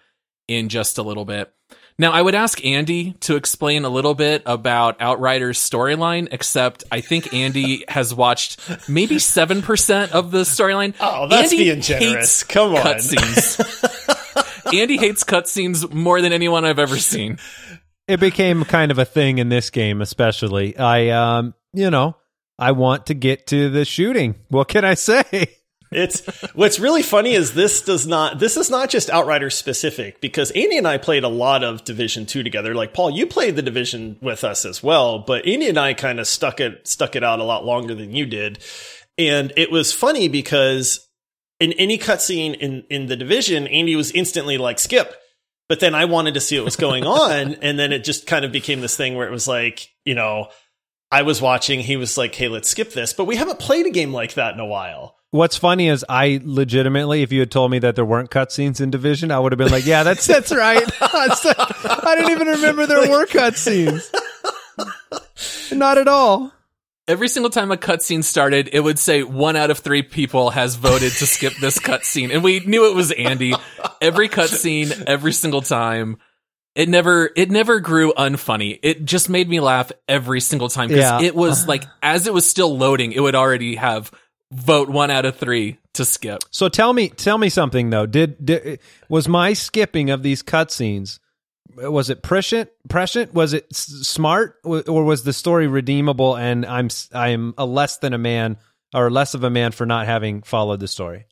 in 0.49 0.69
just 0.69 0.99
a 0.99 1.03
little 1.03 1.25
bit. 1.25 1.53
Now, 1.99 2.13
I 2.13 2.21
would 2.21 2.35
ask 2.35 2.63
Andy 2.65 3.13
to 3.21 3.37
explain 3.37 3.85
a 3.85 3.89
little 3.89 4.15
bit 4.15 4.43
about 4.45 5.01
Outriders' 5.01 5.59
storyline, 5.59 6.29
except 6.31 6.85
I 6.93 7.01
think 7.01 7.33
Andy 7.33 7.85
has 7.89 8.13
watched 8.13 8.61
maybe 8.89 9.17
7% 9.17 10.11
of 10.11 10.31
the 10.31 10.41
storyline. 10.41 10.95
Oh, 11.01 11.27
that's 11.27 11.53
Andy 11.53 11.65
being 11.65 11.81
generous. 11.81 12.43
Come 12.43 12.75
on. 12.75 12.83
Cutscenes. 12.83 14.75
Andy 14.75 14.99
hates 14.99 15.25
cutscenes 15.25 15.91
more 15.91 16.21
than 16.21 16.33
anyone 16.33 16.65
I've 16.65 16.79
ever 16.79 16.99
seen. 16.99 17.39
It 18.09 18.21
became 18.21 18.65
kind 18.65 18.91
of 18.91 18.99
a 18.99 19.05
thing 19.05 19.39
in 19.39 19.49
this 19.49 19.71
game, 19.71 20.01
especially. 20.01 20.77
I 20.77 21.09
um, 21.09 21.55
you 21.73 21.91
know, 21.91 22.17
I 22.59 22.73
want 22.73 23.07
to 23.07 23.15
get 23.15 23.47
to 23.49 23.69
the 23.69 23.85
shooting. 23.85 24.37
What 24.49 24.69
can 24.69 24.85
I 24.85 24.95
say? 24.95 25.25
It's 25.93 26.27
what's 26.55 26.81
really 26.81 27.03
funny 27.03 27.35
is 27.35 27.55
this 27.55 27.81
does 27.81 28.07
not 28.07 28.41
this 28.41 28.57
is 28.57 28.69
not 28.69 28.91
just 28.91 29.09
Outriders 29.09 29.55
specific 29.55 30.21
because 30.21 30.51
Andy 30.51 30.79
and 30.79 30.87
I 30.87 30.99
played 30.99 31.23
a 31.23 31.29
lot 31.29 31.63
of 31.63 31.85
Division 31.85 32.27
2 32.27 32.43
together. 32.43 32.75
Like 32.75 32.93
Paul, 32.93 33.11
you 33.11 33.27
played 33.27 33.55
the 33.55 33.63
Division 33.63 34.19
with 34.21 34.43
us 34.43 34.65
as 34.65 34.83
well, 34.83 35.21
but 35.21 35.47
Andy 35.47 35.69
and 35.69 35.79
I 35.79 35.95
kind 35.95 36.19
of 36.19 36.27
stuck 36.27 36.61
it 36.61 36.87
stuck 36.89 37.15
it 37.15 37.23
out 37.23 37.39
a 37.39 37.45
lot 37.45 37.65
longer 37.65 37.95
than 37.95 38.15
you 38.15 38.27
did. 38.27 38.59
And 39.17 39.53
it 39.57 39.71
was 39.71 39.93
funny 39.93 40.29
because 40.29 41.07
in 41.61 41.73
any 41.75 41.99
cutscene 41.99 42.57
in 42.57 42.85
in 42.91 43.07
the 43.07 43.17
Division, 43.17 43.67
Andy 43.69 43.95
was 43.95 44.11
instantly 44.11 44.59
like 44.59 44.79
skip. 44.79 45.15
But 45.69 45.81
then 45.81 45.95
I 45.95 46.05
wanted 46.05 46.35
to 46.35 46.41
see 46.41 46.59
what 46.59 46.65
was 46.65 46.77
going 46.77 47.05
on 47.05 47.55
and 47.63 47.79
then 47.79 47.93
it 47.93 48.05
just 48.05 48.27
kind 48.27 48.45
of 48.45 48.53
became 48.53 48.81
this 48.81 48.97
thing 48.97 49.15
where 49.17 49.27
it 49.27 49.33
was 49.33 49.49
like, 49.49 49.89
you 50.05 50.15
know, 50.15 50.49
I 51.11 51.23
was 51.23 51.41
watching, 51.41 51.81
he 51.81 51.97
was 51.97 52.19
like, 52.19 52.35
"Hey, 52.35 52.49
let's 52.49 52.69
skip 52.69 52.93
this." 52.93 53.13
But 53.13 53.27
we 53.27 53.37
haven't 53.37 53.61
played 53.61 53.87
a 53.87 53.91
game 53.91 54.13
like 54.13 54.35
that 54.35 54.55
in 54.55 54.61
a 54.61 54.67
while. 54.67 55.17
What's 55.31 55.57
funny 55.57 55.89
is 55.89 56.05
I 56.09 56.41
legitimately, 56.43 57.23
if 57.23 57.31
you 57.33 57.41
had 57.41 57.51
told 57.51 57.71
me 57.71 57.79
that 57.81 57.95
there 57.95 58.05
weren't 58.05 58.31
cutscenes 58.31 58.81
in 58.81 58.91
Division, 58.91 59.31
I 59.31 59.39
would 59.39 59.53
have 59.53 59.59
been 59.59 59.71
like, 59.71 59.87
"Yeah, 59.87 60.03
that's 60.03 60.27
that's 60.27 60.53
right." 60.53 60.85
I 61.01 62.15
didn't 62.17 62.33
even 62.33 62.49
remember 62.49 62.87
there 62.87 63.09
were 63.09 63.27
cutscenes. 63.27 64.13
Not 65.73 65.99
at 65.99 66.09
all. 66.09 66.53
Every 67.09 67.29
single 67.29 67.51
time 67.51 67.71
a 67.71 67.77
cutscene 67.77 68.25
started, 68.25 68.71
it 68.73 68.81
would 68.81 68.99
say 68.99 69.23
one 69.23 69.55
out 69.55 69.71
of 69.71 69.79
three 69.79 70.03
people 70.03 70.51
has 70.51 70.75
voted 70.75 71.13
to 71.13 71.27
skip 71.27 71.53
this 71.61 71.79
cutscene. 71.79 72.33
And 72.35 72.43
we 72.43 72.59
knew 72.61 72.91
it 72.91 72.97
was 72.97 73.13
Andy. 73.13 73.55
Every 74.01 74.29
cutscene, 74.29 75.05
every 75.07 75.33
single 75.33 75.63
time. 75.63 76.17
It 76.75 76.89
never, 76.89 77.31
it 77.37 77.51
never 77.51 77.79
grew 77.79 78.13
unfunny. 78.13 78.81
It 78.83 79.05
just 79.05 79.29
made 79.31 79.49
me 79.49 79.61
laugh 79.61 79.93
every 80.09 80.41
single 80.41 80.69
time 80.69 80.89
because 80.89 81.05
Yeah. 81.23 81.27
it 81.29 81.35
was 81.37 81.69
like, 81.69 81.85
as 82.03 82.27
it 82.27 82.35
was 82.35 82.49
still 82.49 82.77
loading, 82.77 83.13
it 83.13 83.21
would 83.21 83.37
already 83.37 83.77
have 83.77 84.11
vote 84.53 84.89
one 84.91 85.11
out 85.13 85.25
of 85.25 85.37
three 85.37 85.79
to 85.95 86.05
skip. 86.05 86.41
So 86.51 86.69
tell 86.69 86.93
me, 86.93 87.09
tell 87.11 87.39
me 87.39 87.49
something 87.51 87.89
though. 87.91 88.07
Did, 88.07 88.45
did 88.45 88.81
was 89.09 89.29
my 89.29 89.53
skipping 89.53 90.11
of 90.11 90.25
these 90.25 90.43
cutscenes? 90.43 91.21
Was 91.77 92.11
it 92.11 92.23
prescient? 92.23 92.71
Prescient? 92.89 93.35
Was 93.35 93.53
it 93.53 93.75
smart, 93.75 94.57
or 94.65 95.05
was 95.05 95.25
the 95.25 95.33
story 95.33 95.67
redeemable? 95.67 96.37
And 96.37 96.65
I'm 96.65 96.89
I'm 97.13 97.55
a 97.59 97.67
less 97.67 97.99
than 97.99 98.15
a 98.15 98.19
man, 98.19 98.57
or 98.95 99.11
less 99.11 99.35
of 99.35 99.45
a 99.45 99.51
man 99.51 99.73
for 99.73 99.87
not 99.87 100.07
having 100.07 100.43
followed 100.43 100.81
the 100.81 100.89
story. 100.89 101.27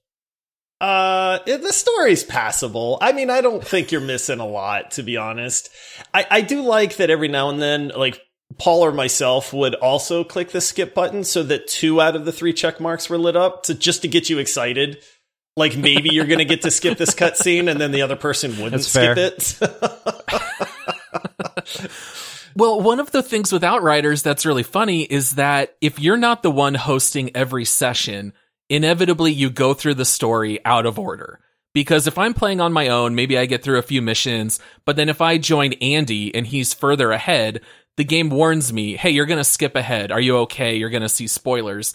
Uh, 0.81 1.39
the 1.47 1.73
story's 1.73 2.25
passable. 2.25 2.99
I 3.01 3.13
mean, 3.13 3.31
I 3.31 3.41
don't 3.41 3.65
think 3.65 3.91
you're 3.91 4.03
missing 4.03 4.41
a 4.41 4.47
lot, 4.47 4.91
to 4.93 5.03
be 5.03 5.17
honest. 5.17 5.71
I, 6.13 6.27
I 6.31 6.41
do 6.43 6.61
like 6.63 6.97
that 6.97 7.09
every 7.09 7.29
now 7.29 7.49
and 7.49 7.63
then, 7.63 7.93
like, 7.97 8.21
Paul 8.59 8.85
or 8.85 8.93
myself 8.93 9.53
would 9.53 9.75
also 9.77 10.25
click 10.25 10.51
the 10.51 10.61
skip 10.61 10.95
button 10.95 11.25
so 11.25 11.43
that 11.45 11.69
two 11.69 12.01
out 12.01 12.15
of 12.15 12.25
the 12.25 12.33
three 12.33 12.53
check 12.53 12.81
marks 12.81 13.09
were 13.09 13.17
lit 13.17 13.35
up 13.35 13.63
to 13.65 13.75
just 13.75 14.03
to 14.03 14.09
get 14.09 14.29
you 14.29 14.39
excited. 14.39 15.03
Like 15.57 15.77
maybe 15.77 16.09
you're 16.13 16.27
going 16.27 16.39
to 16.39 16.45
get 16.45 16.63
to 16.63 16.71
skip 16.71 16.99
this 16.99 17.15
cutscene 17.15 17.71
and 17.71 17.81
then 17.81 17.93
the 17.93 18.03
other 18.03 18.17
person 18.17 18.53
wouldn't 18.53 18.73
That's 18.73 18.89
skip 18.89 19.17
fair. 19.17 19.27
it. 19.27 19.59
Well, 22.57 22.81
one 22.81 23.01
of 23.01 23.11
the 23.11 23.23
things 23.23 23.53
with 23.53 23.65
Outriders 23.65 24.23
that's 24.23 24.47
really 24.47 24.63
funny 24.63 25.03
is 25.03 25.33
that 25.33 25.75
if 25.81 25.99
you're 25.99 26.17
not 26.17 26.45
the 26.45 26.53
one 26.53 26.75
hosting 26.75 27.35
every 27.35 27.65
session, 27.65 28.33
inevitably 28.69 29.33
you 29.33 29.51
go 29.51 29.75
through 29.75 29.95
the 29.95 30.05
story 30.05 30.65
out 30.65 30.87
of 30.87 30.97
order. 30.99 31.41
Because 31.73 32.07
if 32.07 32.17
I'm 32.17 32.33
playing 32.33 32.61
on 32.61 32.73
my 32.73 32.89
own, 32.89 33.17
maybe 33.17 33.37
I 33.37 33.47
get 33.47 33.65
through 33.65 33.79
a 33.79 33.83
few 33.83 34.01
missions, 34.01 34.61
but 34.85 34.95
then 34.95 35.09
if 35.09 35.21
I 35.21 35.39
join 35.39 35.73
Andy 35.75 36.33
and 36.33 36.47
he's 36.47 36.73
further 36.73 37.11
ahead, 37.11 37.63
the 37.97 38.05
game 38.05 38.31
warns 38.31 38.73
me, 38.73 38.97
hey, 38.97 39.11
you're 39.11 39.27
going 39.27 39.39
to 39.39 39.45
skip 39.45 39.75
ahead. 39.75 40.13
Are 40.13 40.21
you 40.21 40.37
okay? 40.39 40.77
You're 40.77 40.91
going 40.91 41.03
to 41.03 41.09
see 41.09 41.27
spoilers. 41.27 41.93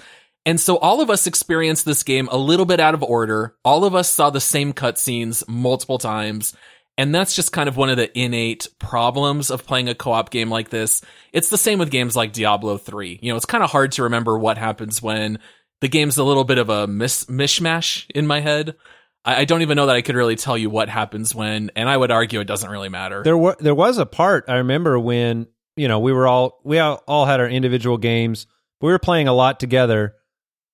And 0.49 0.59
so 0.59 0.77
all 0.77 0.99
of 0.99 1.11
us 1.11 1.27
experienced 1.27 1.85
this 1.85 2.01
game 2.01 2.27
a 2.31 2.35
little 2.35 2.65
bit 2.65 2.79
out 2.79 2.95
of 2.95 3.03
order. 3.03 3.55
All 3.63 3.85
of 3.85 3.93
us 3.93 4.09
saw 4.09 4.31
the 4.31 4.41
same 4.41 4.73
cutscenes 4.73 5.47
multiple 5.47 5.99
times. 5.99 6.55
And 6.97 7.13
that's 7.13 7.35
just 7.35 7.51
kind 7.51 7.69
of 7.69 7.77
one 7.77 7.91
of 7.91 7.97
the 7.97 8.17
innate 8.17 8.67
problems 8.79 9.51
of 9.51 9.67
playing 9.67 9.89
a 9.89 9.93
co-op 9.93 10.31
game 10.31 10.49
like 10.49 10.69
this. 10.69 11.03
It's 11.31 11.49
the 11.49 11.57
same 11.57 11.77
with 11.77 11.91
games 11.91 12.15
like 12.15 12.33
Diablo 12.33 12.77
3. 12.79 13.19
You 13.21 13.31
know, 13.31 13.35
it's 13.35 13.45
kind 13.45 13.63
of 13.63 13.69
hard 13.69 13.91
to 13.91 14.03
remember 14.03 14.39
what 14.39 14.57
happens 14.57 15.03
when 15.03 15.37
the 15.81 15.87
game's 15.87 16.17
a 16.17 16.23
little 16.23 16.45
bit 16.45 16.57
of 16.57 16.69
a 16.71 16.87
mis- 16.87 17.25
mishmash 17.25 18.09
in 18.15 18.25
my 18.25 18.39
head. 18.39 18.75
I, 19.23 19.45
don't 19.45 19.61
even 19.61 19.75
know 19.75 19.85
that 19.85 19.95
I 19.97 20.01
could 20.01 20.15
really 20.15 20.35
tell 20.35 20.57
you 20.57 20.71
what 20.71 20.89
happens 20.89 21.35
when, 21.35 21.69
and 21.75 21.87
I 21.87 21.95
would 21.95 22.09
argue 22.09 22.39
it 22.39 22.45
doesn't 22.45 22.71
really 22.71 22.89
matter. 22.89 23.21
There 23.21 23.37
were 23.37 23.55
there 23.59 23.75
was 23.75 23.99
a 23.99 24.05
part 24.07 24.45
I 24.47 24.55
remember 24.55 24.97
when 24.97 25.45
you 25.75 25.87
know 25.87 25.99
we 25.99 26.11
were 26.11 26.27
all 26.27 26.59
we 26.63 26.79
all, 26.79 27.03
all 27.07 27.25
had 27.27 27.39
our 27.39 27.47
individual 27.47 27.97
games. 27.99 28.47
We 28.81 28.91
were 28.91 28.97
playing 28.97 29.27
a 29.27 29.33
lot 29.33 29.59
together, 29.59 30.15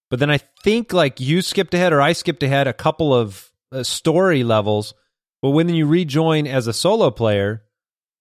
but 0.09 0.19
then 0.19 0.29
I 0.29 0.39
think 0.63 0.93
like 0.93 1.19
you 1.19 1.41
skipped 1.41 1.73
ahead 1.73 1.93
or 1.93 2.01
I 2.01 2.13
skipped 2.13 2.43
ahead 2.43 2.67
a 2.67 2.73
couple 2.73 3.13
of 3.13 3.49
uh, 3.71 3.83
story 3.83 4.43
levels. 4.43 4.93
But 5.41 5.51
when 5.51 5.69
you 5.69 5.85
rejoin 5.85 6.47
as 6.47 6.65
a 6.67 6.73
solo 6.73 7.11
player, 7.11 7.63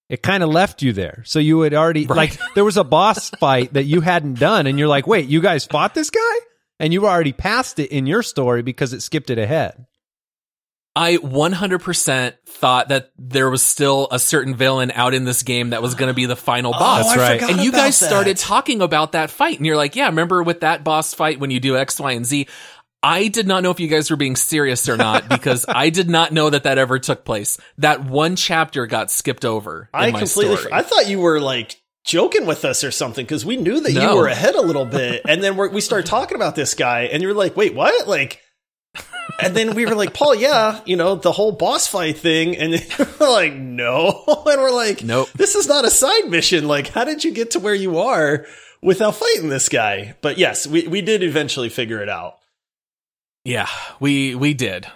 it 0.09 0.21
kind 0.21 0.43
of 0.43 0.49
left 0.49 0.81
you 0.83 0.93
there. 0.93 1.23
So 1.25 1.39
you 1.39 1.61
had 1.61 1.73
already 1.73 2.05
Right. 2.05 2.15
like 2.17 2.53
there 2.53 2.65
was 2.65 2.77
a 2.77 2.83
boss 2.83 3.29
fight 3.39 3.73
that 3.73 3.85
you 3.85 4.01
hadn't 4.01 4.37
done, 4.39 4.67
and 4.67 4.77
you're 4.77 4.87
like, 4.87 5.07
wait, 5.07 5.27
you 5.27 5.41
guys 5.41 5.65
fought 5.65 5.95
this 5.95 6.11
guy, 6.11 6.35
and 6.79 6.93
you 6.93 7.07
already 7.07 7.33
passed 7.33 7.79
it 7.79 7.89
in 7.91 8.05
your 8.05 8.21
story 8.21 8.61
because 8.61 8.93
it 8.93 9.01
skipped 9.01 9.29
it 9.31 9.39
ahead. 9.39 9.87
I 10.95 11.17
100% 11.17 12.33
thought 12.47 12.87
that 12.89 13.11
there 13.17 13.49
was 13.49 13.61
still 13.61 14.07
a 14.11 14.19
certain 14.19 14.55
villain 14.55 14.91
out 14.91 15.13
in 15.13 15.25
this 15.25 15.43
game 15.43 15.71
that 15.71 15.81
was 15.81 15.93
going 15.93 16.07
to 16.07 16.13
be 16.13 16.25
the 16.25 16.37
final 16.37 16.73
oh, 16.73 16.79
boss. 16.79 17.13
That's 17.13 17.41
right. 17.41 17.51
and 17.51 17.61
you 17.61 17.71
guys 17.71 17.99
that. 17.99 18.05
started 18.07 18.37
talking 18.37 18.81
about 18.81 19.11
that 19.11 19.29
fight 19.29 19.57
and 19.57 19.65
you're 19.65 19.75
like, 19.75 19.97
yeah, 19.97 20.05
remember 20.07 20.41
with 20.41 20.61
that 20.61 20.85
boss 20.85 21.13
fight 21.13 21.39
when 21.39 21.51
you 21.51 21.59
do 21.59 21.75
X, 21.77 21.99
Y, 21.99 22.13
and 22.13 22.25
Z? 22.25 22.47
I 23.03 23.27
did 23.27 23.45
not 23.45 23.61
know 23.61 23.71
if 23.71 23.79
you 23.79 23.87
guys 23.87 24.09
were 24.09 24.15
being 24.15 24.35
serious 24.37 24.87
or 24.87 24.95
not 24.97 25.27
because 25.29 25.65
I 25.67 25.89
did 25.89 26.09
not 26.09 26.31
know 26.31 26.49
that 26.49 26.63
that 26.63 26.77
ever 26.77 26.97
took 26.97 27.25
place. 27.25 27.59
That 27.77 28.05
one 28.05 28.35
chapter 28.37 28.87
got 28.87 29.11
skipped 29.11 29.43
over. 29.43 29.89
In 29.93 29.99
I 29.99 30.11
my 30.11 30.19
completely. 30.19 30.55
story. 30.57 30.73
I 30.73 30.81
thought 30.81 31.09
you 31.09 31.19
were 31.19 31.41
like 31.41 31.79
joking 32.05 32.45
with 32.45 32.63
us 32.63 32.83
or 32.83 32.91
something 32.91 33.25
because 33.25 33.45
we 33.45 33.57
knew 33.57 33.81
that 33.81 33.93
No. 33.93 34.11
you 34.11 34.17
were 34.17 34.27
ahead 34.27 34.55
a 34.55 34.61
little 34.61 34.85
bit, 34.85 35.23
and 35.27 35.43
then 35.43 35.57
we're, 35.57 35.69
we 35.69 35.81
started 35.81 36.07
talking 36.07 36.35
about 36.35 36.55
this 36.55 36.73
guy, 36.73 37.01
and 37.03 37.21
you're 37.21 37.33
like, 37.33 37.57
"Wait, 37.57 37.75
what?" 37.75 38.07
Like, 38.07 38.41
and 39.39 39.55
then 39.55 39.75
we 39.75 39.85
were 39.85 39.95
like, 39.95 40.13
"Paul, 40.13 40.35
yeah, 40.35 40.81
you 40.85 40.95
know 40.95 41.15
the 41.15 41.31
whole 41.31 41.51
boss 41.51 41.87
fight 41.87 42.17
thing," 42.17 42.57
and 42.57 42.73
we're 43.19 43.29
like, 43.31 43.53
"No," 43.53 44.23
and 44.27 44.61
we're 44.61 44.71
like, 44.71 45.03
Nope. 45.03 45.29
this 45.35 45.55
is 45.55 45.67
not 45.67 45.85
a 45.85 45.89
side 45.89 46.29
mission. 46.29 46.67
Like, 46.67 46.87
how 46.89 47.03
did 47.03 47.23
you 47.23 47.31
get 47.31 47.51
to 47.51 47.59
where 47.59 47.75
you 47.75 47.99
are 47.99 48.45
without 48.81 49.15
fighting 49.15 49.49
this 49.49 49.69
guy?" 49.69 50.15
But 50.21 50.37
yes, 50.37 50.67
we 50.67 50.87
we 50.87 51.01
did 51.01 51.23
eventually 51.23 51.69
figure 51.69 52.01
it 52.01 52.09
out. 52.09 52.37
Yeah, 53.43 53.67
we 53.99 54.35
we 54.35 54.53
did. 54.53 54.87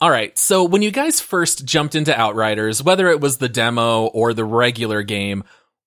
All 0.00 0.10
right. 0.10 0.36
So 0.38 0.62
when 0.62 0.82
you 0.82 0.92
guys 0.92 1.20
first 1.20 1.64
jumped 1.64 1.96
into 1.96 2.16
Outriders, 2.16 2.82
whether 2.82 3.08
it 3.08 3.20
was 3.20 3.38
the 3.38 3.48
demo 3.48 4.06
or 4.06 4.32
the 4.32 4.44
regular 4.44 5.02
game, 5.02 5.42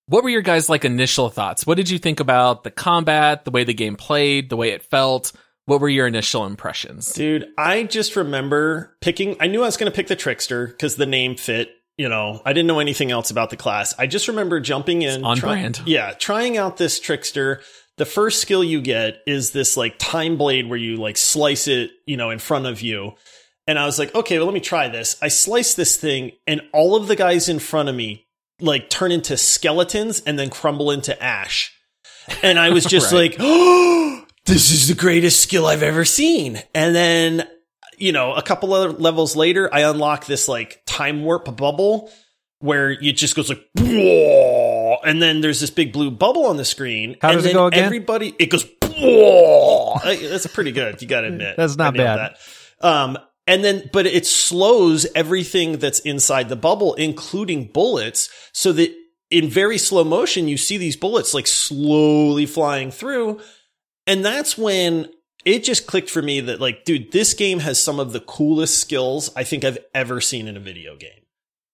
what 0.08 0.24
were 0.24 0.30
your 0.30 0.42
guys 0.42 0.68
like 0.68 0.84
initial 0.84 1.30
thoughts? 1.30 1.66
What 1.66 1.78
did 1.78 1.90
you 1.90 1.98
think 1.98 2.20
about 2.20 2.66
the 2.66 2.72
combat, 2.72 3.46
the 3.46 3.52
way 3.52 3.64
the 3.64 3.74
game 3.74 3.96
played, 3.96 4.50
the 4.50 4.58
way 4.58 4.72
it 4.72 4.84
felt? 4.84 5.32
What 5.72 5.80
were 5.80 5.88
your 5.88 6.06
initial 6.06 6.46
impressions? 6.46 7.14
Dude, 7.14 7.48
I 7.58 7.84
just 7.84 8.18
remember 8.18 8.98
picking. 9.00 9.38
I 9.40 9.48
knew 9.48 9.62
I 9.64 9.68
was 9.68 9.78
going 9.78 9.90
to 9.90 9.96
pick 9.96 10.08
the 10.08 10.18
trickster 10.18 10.68
because 10.68 10.98
the 10.98 11.06
name 11.06 11.38
fit. 11.38 11.70
You 11.98 12.10
know, 12.10 12.42
I 12.46 12.52
didn't 12.52 12.68
know 12.68 12.80
anything 12.80 13.10
else 13.10 13.32
about 13.32 13.52
the 13.52 13.56
class. 13.56 13.96
I 13.98 14.06
just 14.06 14.28
remember 14.28 14.60
jumping 14.60 15.02
in, 15.02 15.24
on 15.24 15.40
brand. 15.40 15.82
Yeah, 15.86 16.12
trying 16.12 16.58
out 16.58 16.76
this 16.76 17.00
trickster. 17.00 17.62
The 17.96 18.06
first 18.06 18.42
skill 18.42 18.66
you 18.66 18.82
get 18.82 19.22
is 19.26 19.52
this 19.52 19.78
like 19.78 19.96
time 19.98 20.36
blade 20.36 20.68
where 20.68 20.78
you 20.78 20.98
like 20.98 21.16
slice 21.16 21.70
it, 21.70 21.92
you 22.06 22.18
know, 22.18 22.32
in 22.32 22.40
front 22.40 22.66
of 22.66 22.82
you. 22.82 23.14
And 23.66 23.80
I 23.80 23.86
was 23.86 23.98
like, 23.98 24.14
okay, 24.14 24.40
well, 24.40 24.48
let 24.48 24.54
me 24.54 24.60
try 24.60 24.90
this. 24.90 25.16
I 25.22 25.30
slice 25.30 25.74
this 25.76 25.96
thing, 25.96 26.32
and 26.46 26.60
all 26.74 26.98
of 26.98 27.08
the 27.08 27.16
guys 27.16 27.48
in 27.48 27.60
front 27.60 27.88
of 27.88 27.96
me 27.96 28.28
like 28.60 28.90
turn 28.90 29.14
into 29.14 29.38
skeletons 29.38 30.20
and 30.26 30.38
then 30.38 30.50
crumble 30.50 30.92
into 30.92 31.22
ash. 31.24 31.74
And 32.44 32.60
I 32.60 32.72
was 32.72 32.84
just 32.96 33.14
Right. 33.14 33.32
like, 33.32 33.38
oh, 33.40 34.26
this 34.52 34.70
is 34.70 34.90
the 34.90 34.96
greatest 34.96 35.42
skill 35.42 35.66
I've 35.66 35.82
ever 35.82 36.04
seen. 36.04 36.62
And 36.76 36.94
then, 36.94 37.48
you 37.98 38.12
know, 38.12 38.34
a 38.34 38.42
couple 38.42 38.76
of 38.76 39.00
levels 39.00 39.34
later, 39.34 39.74
I 39.74 39.84
unlock 39.84 40.26
this 40.26 40.50
like 40.50 40.82
time 40.86 41.24
warp 41.24 41.56
bubble 41.56 42.12
where 42.60 42.92
it 42.92 43.14
just 43.14 43.34
goes 43.34 43.48
like, 43.48 43.66
and 43.78 45.22
then 45.22 45.40
there's 45.40 45.62
this 45.62 45.70
big 45.70 45.94
blue 45.94 46.12
bubble 46.12 46.48
on 46.48 46.58
the 46.58 46.66
screen. 46.66 47.16
How 47.22 47.30
and 47.30 47.38
does 47.38 47.46
it 47.46 47.54
go 47.54 47.68
again? 47.68 47.86
Everybody, 47.86 48.36
it 48.38 48.48
goes. 48.48 48.66
That's 50.04 50.48
pretty 50.48 50.74
good. 50.74 51.02
You 51.02 51.08
got 51.08 51.22
to 51.22 51.28
admit. 51.28 51.56
That's 51.58 51.78
not 51.78 51.96
bad. 51.96 52.36
That. 52.82 52.86
Um, 52.86 53.18
and 53.48 53.64
then, 53.64 53.90
but 53.94 54.06
it 54.06 54.26
slows 54.26 55.08
everything 55.16 55.80
that's 55.80 56.00
inside 56.00 56.50
the 56.50 56.56
bubble, 56.56 56.94
including 56.94 57.68
bullets, 57.72 58.30
so 58.52 58.72
that 58.74 58.94
in 59.32 59.50
very 59.50 59.78
slow 59.78 60.04
motion, 60.04 60.48
you 60.48 60.58
see 60.58 60.78
these 60.78 60.96
bullets 60.96 61.34
like 61.34 61.48
slowly 61.48 62.46
flying 62.46 62.92
through. 62.92 63.40
And 64.12 64.26
that's 64.26 64.58
when 64.58 65.10
it 65.45 65.63
just 65.63 65.88
clicked 65.88 66.10
for 66.10 66.21
me 66.21 66.41
that, 66.41 66.60
like, 66.60 66.84
dude, 66.84 67.13
this 67.13 67.34
game 67.34 67.60
has 67.60 67.82
some 67.82 67.97
of 67.97 68.12
the 68.12 68.19
coolest 68.19 68.78
skills 68.78 69.32
I 69.38 69.45
think 69.45 69.63
I've 69.63 69.78
ever 69.95 70.19
seen 70.19 70.50
in 70.50 70.58
a 70.58 70.60
video 70.60 70.97
game. 70.97 71.21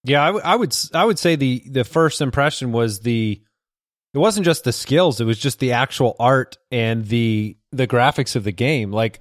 Yeah, 0.04 0.21
I, 0.21 0.28
w- 0.28 0.45
I 0.45 0.56
would 0.56 0.76
I 0.93 1.04
would 1.04 1.17
say 1.17 1.36
the 1.36 1.63
the 1.67 1.84
first 1.84 2.21
impression 2.21 2.71
was 2.71 3.00
the 3.00 3.41
it 4.13 4.17
wasn't 4.19 4.45
just 4.45 4.65
the 4.65 4.71
skills; 4.71 5.19
it 5.19 5.26
was 5.26 5.39
just 5.39 5.58
the 5.58 5.71
actual 5.71 6.15
art 6.19 6.60
and 6.71 7.08
the 7.08 7.58
the 7.71 7.88
graphics 7.88 8.36
of 8.36 8.43
the 8.43 8.52
game. 8.52 8.91
Like 8.91 9.19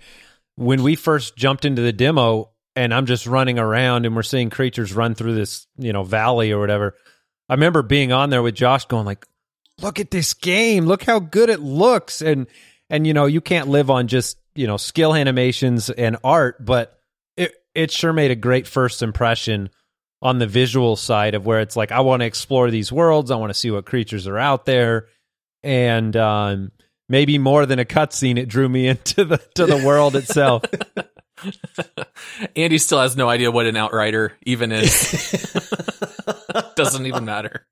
when 0.57 0.83
we 0.83 0.94
first 0.94 1.37
jumped 1.37 1.64
into 1.64 1.81
the 1.81 1.94
demo, 1.94 2.50
and 2.76 2.92
I'm 2.92 3.07
just 3.07 3.26
running 3.26 3.59
around, 3.59 4.05
and 4.05 4.14
we're 4.14 4.24
seeing 4.24 4.50
creatures 4.50 4.92
run 4.92 5.14
through 5.14 5.37
this 5.37 5.66
you 5.79 5.94
know 5.94 6.02
valley 6.02 6.52
or 6.52 6.61
whatever. 6.61 6.94
I 7.48 7.55
remember 7.55 7.81
being 7.81 8.12
on 8.12 8.29
there 8.29 8.42
with 8.42 8.55
Josh, 8.57 8.85
going 8.85 9.07
like, 9.07 9.24
"Look 9.81 9.98
at 9.98 10.11
this 10.11 10.35
game! 10.35 10.85
Look 10.85 11.05
how 11.05 11.18
good 11.18 11.48
it 11.48 11.61
looks!" 11.61 12.20
And 12.20 12.46
and 12.90 13.07
you 13.07 13.14
know 13.14 13.27
you 13.27 13.40
can't 13.40 13.68
live 13.68 13.90
on 13.90 14.09
just 14.09 14.38
you 14.55 14.66
know 14.66 14.77
skill 14.77 15.14
animations 15.14 15.90
and 15.90 16.16
art, 16.25 16.64
but 16.64 16.99
it 17.37 17.55
it 17.75 17.90
sure 17.90 18.12
made 18.12 18.31
a 18.31 18.37
great 18.37 18.66
first 18.66 19.03
impression 19.03 19.70
on 20.22 20.38
the 20.38 20.46
visual 20.46 20.96
side 20.96 21.35
of 21.35 21.46
where 21.46 21.61
it's 21.61 21.77
like 21.77 21.92
I 21.92 22.01
want 22.01 22.20
to 22.20 22.27
explore 22.27 22.70
these 22.70 22.90
worlds, 22.90 23.31
I 23.31 23.37
want 23.37 23.51
to 23.51 23.59
see 23.59 23.70
what 23.70 23.87
creatures 23.87 24.27
are 24.27 24.38
out 24.38 24.64
there, 24.64 25.07
and 25.62 26.16
um, 26.16 26.72
maybe 27.09 27.38
more 27.38 27.66
than 27.66 27.79
a 27.79 27.85
cutscene, 27.85 28.38
it 28.38 28.46
drew 28.46 28.68
me 28.68 28.88
into 28.88 29.25
the 29.25 29.38
to 29.55 29.66
the 29.66 29.85
world 29.85 30.16
itself. 30.16 30.62
Andy 32.57 32.79
still 32.79 33.01
has 33.01 33.16
no 33.16 33.29
idea 33.29 33.51
what 33.51 33.66
an 33.66 33.77
outrider 33.77 34.33
even 34.44 34.72
is. 34.72 35.44
Doesn't 36.77 37.07
even 37.07 37.25
matter. 37.25 37.66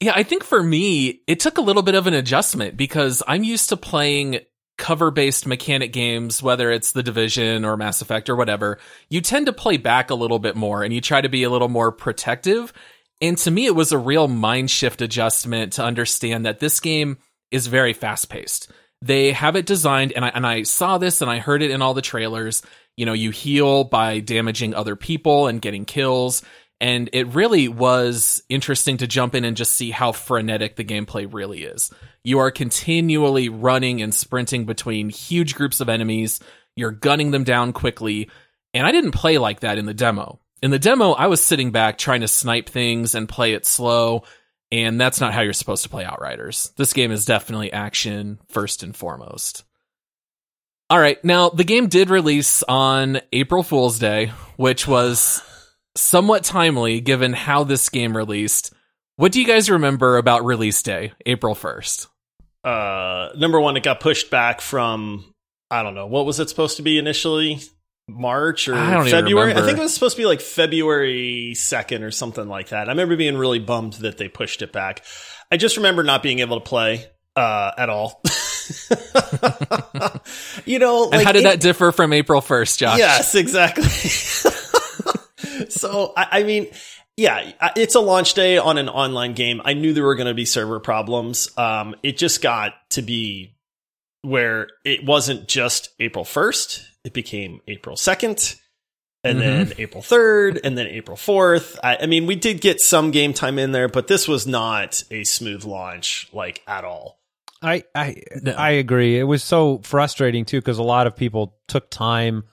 Yeah, 0.00 0.12
I 0.14 0.22
think 0.22 0.44
for 0.44 0.62
me, 0.62 1.22
it 1.26 1.40
took 1.40 1.58
a 1.58 1.62
little 1.62 1.82
bit 1.82 1.94
of 1.94 2.06
an 2.06 2.14
adjustment 2.14 2.76
because 2.76 3.22
I'm 3.26 3.44
used 3.44 3.68
to 3.70 3.76
playing 3.76 4.40
cover 4.76 5.10
based 5.10 5.46
mechanic 5.46 5.92
games, 5.92 6.42
whether 6.42 6.70
it's 6.70 6.92
The 6.92 7.02
Division 7.02 7.64
or 7.64 7.76
Mass 7.76 8.02
Effect 8.02 8.28
or 8.28 8.36
whatever. 8.36 8.78
You 9.08 9.20
tend 9.20 9.46
to 9.46 9.52
play 9.52 9.76
back 9.76 10.10
a 10.10 10.14
little 10.14 10.38
bit 10.38 10.56
more 10.56 10.82
and 10.82 10.92
you 10.92 11.00
try 11.00 11.20
to 11.20 11.28
be 11.28 11.44
a 11.44 11.50
little 11.50 11.68
more 11.68 11.92
protective. 11.92 12.72
And 13.20 13.38
to 13.38 13.50
me, 13.50 13.66
it 13.66 13.74
was 13.74 13.92
a 13.92 13.98
real 13.98 14.28
mind 14.28 14.70
shift 14.70 15.00
adjustment 15.00 15.74
to 15.74 15.84
understand 15.84 16.44
that 16.44 16.58
this 16.58 16.80
game 16.80 17.18
is 17.50 17.68
very 17.68 17.92
fast 17.92 18.28
paced. 18.28 18.70
They 19.00 19.32
have 19.32 19.54
it 19.54 19.66
designed, 19.66 20.12
and 20.12 20.24
I, 20.24 20.28
and 20.28 20.46
I 20.46 20.62
saw 20.62 20.98
this 20.98 21.20
and 21.20 21.30
I 21.30 21.38
heard 21.38 21.62
it 21.62 21.70
in 21.70 21.82
all 21.82 21.94
the 21.94 22.02
trailers. 22.02 22.62
You 22.96 23.06
know, 23.06 23.12
you 23.12 23.30
heal 23.30 23.84
by 23.84 24.20
damaging 24.20 24.74
other 24.74 24.96
people 24.96 25.46
and 25.46 25.60
getting 25.60 25.84
kills. 25.84 26.42
And 26.84 27.08
it 27.14 27.28
really 27.28 27.66
was 27.66 28.42
interesting 28.50 28.98
to 28.98 29.06
jump 29.06 29.34
in 29.34 29.46
and 29.46 29.56
just 29.56 29.72
see 29.72 29.90
how 29.90 30.12
frenetic 30.12 30.76
the 30.76 30.84
gameplay 30.84 31.26
really 31.32 31.64
is. 31.64 31.90
You 32.24 32.40
are 32.40 32.50
continually 32.50 33.48
running 33.48 34.02
and 34.02 34.14
sprinting 34.14 34.66
between 34.66 35.08
huge 35.08 35.54
groups 35.54 35.80
of 35.80 35.88
enemies. 35.88 36.40
You're 36.76 36.90
gunning 36.90 37.30
them 37.30 37.42
down 37.42 37.72
quickly. 37.72 38.28
And 38.74 38.86
I 38.86 38.92
didn't 38.92 39.12
play 39.12 39.38
like 39.38 39.60
that 39.60 39.78
in 39.78 39.86
the 39.86 39.94
demo. 39.94 40.40
In 40.60 40.70
the 40.70 40.78
demo, 40.78 41.12
I 41.12 41.28
was 41.28 41.42
sitting 41.42 41.70
back 41.70 41.96
trying 41.96 42.20
to 42.20 42.28
snipe 42.28 42.68
things 42.68 43.14
and 43.14 43.30
play 43.30 43.54
it 43.54 43.64
slow. 43.64 44.24
And 44.70 45.00
that's 45.00 45.22
not 45.22 45.32
how 45.32 45.40
you're 45.40 45.54
supposed 45.54 45.84
to 45.84 45.88
play 45.88 46.04
Outriders. 46.04 46.70
This 46.76 46.92
game 46.92 47.12
is 47.12 47.24
definitely 47.24 47.72
action 47.72 48.40
first 48.50 48.82
and 48.82 48.94
foremost. 48.94 49.64
All 50.90 50.98
right. 50.98 51.24
Now, 51.24 51.48
the 51.48 51.64
game 51.64 51.86
did 51.86 52.10
release 52.10 52.62
on 52.64 53.22
April 53.32 53.62
Fool's 53.62 53.98
Day, 53.98 54.32
which 54.56 54.86
was 54.86 55.42
somewhat 55.96 56.44
timely 56.44 57.00
given 57.00 57.32
how 57.32 57.64
this 57.64 57.88
game 57.88 58.16
released. 58.16 58.72
What 59.16 59.32
do 59.32 59.40
you 59.40 59.46
guys 59.46 59.70
remember 59.70 60.16
about 60.16 60.44
release 60.44 60.82
day, 60.82 61.12
April 61.24 61.54
1st? 61.54 62.08
Uh, 62.64 63.28
number 63.36 63.60
one, 63.60 63.76
it 63.76 63.82
got 63.82 64.00
pushed 64.00 64.30
back 64.30 64.60
from 64.60 65.32
I 65.70 65.82
don't 65.82 65.94
know 65.94 66.06
what 66.06 66.26
was 66.26 66.40
it 66.40 66.48
supposed 66.48 66.76
to 66.78 66.82
be 66.82 66.98
initially, 66.98 67.60
March 68.08 68.68
or 68.68 68.74
I 68.74 69.08
February. 69.10 69.54
I 69.54 69.62
think 69.62 69.78
it 69.78 69.82
was 69.82 69.94
supposed 69.94 70.16
to 70.16 70.22
be 70.22 70.26
like 70.26 70.40
February 70.40 71.54
second 71.54 72.02
or 72.02 72.10
something 72.10 72.48
like 72.48 72.68
that. 72.68 72.88
I 72.88 72.92
remember 72.92 73.16
being 73.16 73.36
really 73.36 73.58
bummed 73.58 73.94
that 73.94 74.18
they 74.18 74.28
pushed 74.28 74.62
it 74.62 74.72
back. 74.72 75.02
I 75.50 75.56
just 75.56 75.76
remember 75.76 76.02
not 76.02 76.22
being 76.22 76.38
able 76.40 76.58
to 76.60 76.64
play 76.64 77.06
uh, 77.36 77.72
at 77.76 77.90
all. 77.90 78.22
you 80.64 80.78
know, 80.78 81.04
and 81.04 81.12
like 81.16 81.26
how 81.26 81.32
did 81.32 81.40
it- 81.40 81.44
that 81.44 81.60
differ 81.60 81.92
from 81.92 82.12
April 82.12 82.40
1st, 82.40 82.78
Josh? 82.78 82.98
Yes, 82.98 83.34
exactly. 83.34 83.84
so, 85.68 86.12
I, 86.16 86.26
I 86.32 86.42
mean, 86.42 86.68
yeah, 87.16 87.52
it's 87.76 87.94
a 87.94 88.00
launch 88.00 88.34
day 88.34 88.58
on 88.58 88.78
an 88.78 88.88
online 88.88 89.34
game. 89.34 89.60
I 89.64 89.74
knew 89.74 89.92
there 89.92 90.04
were 90.04 90.16
going 90.16 90.26
to 90.26 90.34
be 90.34 90.44
server 90.44 90.80
problems. 90.80 91.48
Um, 91.56 91.94
it 92.02 92.16
just 92.16 92.42
got 92.42 92.74
to 92.90 93.02
be 93.02 93.56
where 94.22 94.68
it 94.84 95.04
wasn't 95.04 95.46
just 95.46 95.90
April 96.00 96.24
1st, 96.24 96.84
it 97.04 97.12
became 97.12 97.60
April 97.68 97.96
2nd. 97.96 98.60
And 99.22 99.40
then 99.40 99.72
April 99.78 100.02
3rd, 100.02 100.60
and 100.64 100.76
then 100.76 100.86
April 100.86 101.16
4th. 101.16 101.78
I, 101.82 101.96
I 102.02 102.06
mean, 102.06 102.26
we 102.26 102.36
did 102.36 102.60
get 102.60 102.82
some 102.82 103.10
game 103.10 103.32
time 103.32 103.58
in 103.58 103.72
there, 103.72 103.88
but 103.88 104.06
this 104.06 104.28
was 104.28 104.46
not 104.46 105.02
a 105.10 105.24
smooth 105.24 105.64
launch, 105.64 106.28
like 106.34 106.60
at 106.66 106.84
all. 106.84 107.18
I 107.62 107.84
I 107.94 108.22
No. 108.42 108.52
I 108.52 108.72
agree. 108.72 109.18
It 109.18 109.24
was 109.24 109.42
so 109.42 109.78
frustrating 109.82 110.44
too 110.44 110.60
because 110.60 110.76
a 110.76 110.82
lot 110.82 111.06
of 111.06 111.16
people 111.16 111.56
took 111.66 111.88
time 111.88 112.44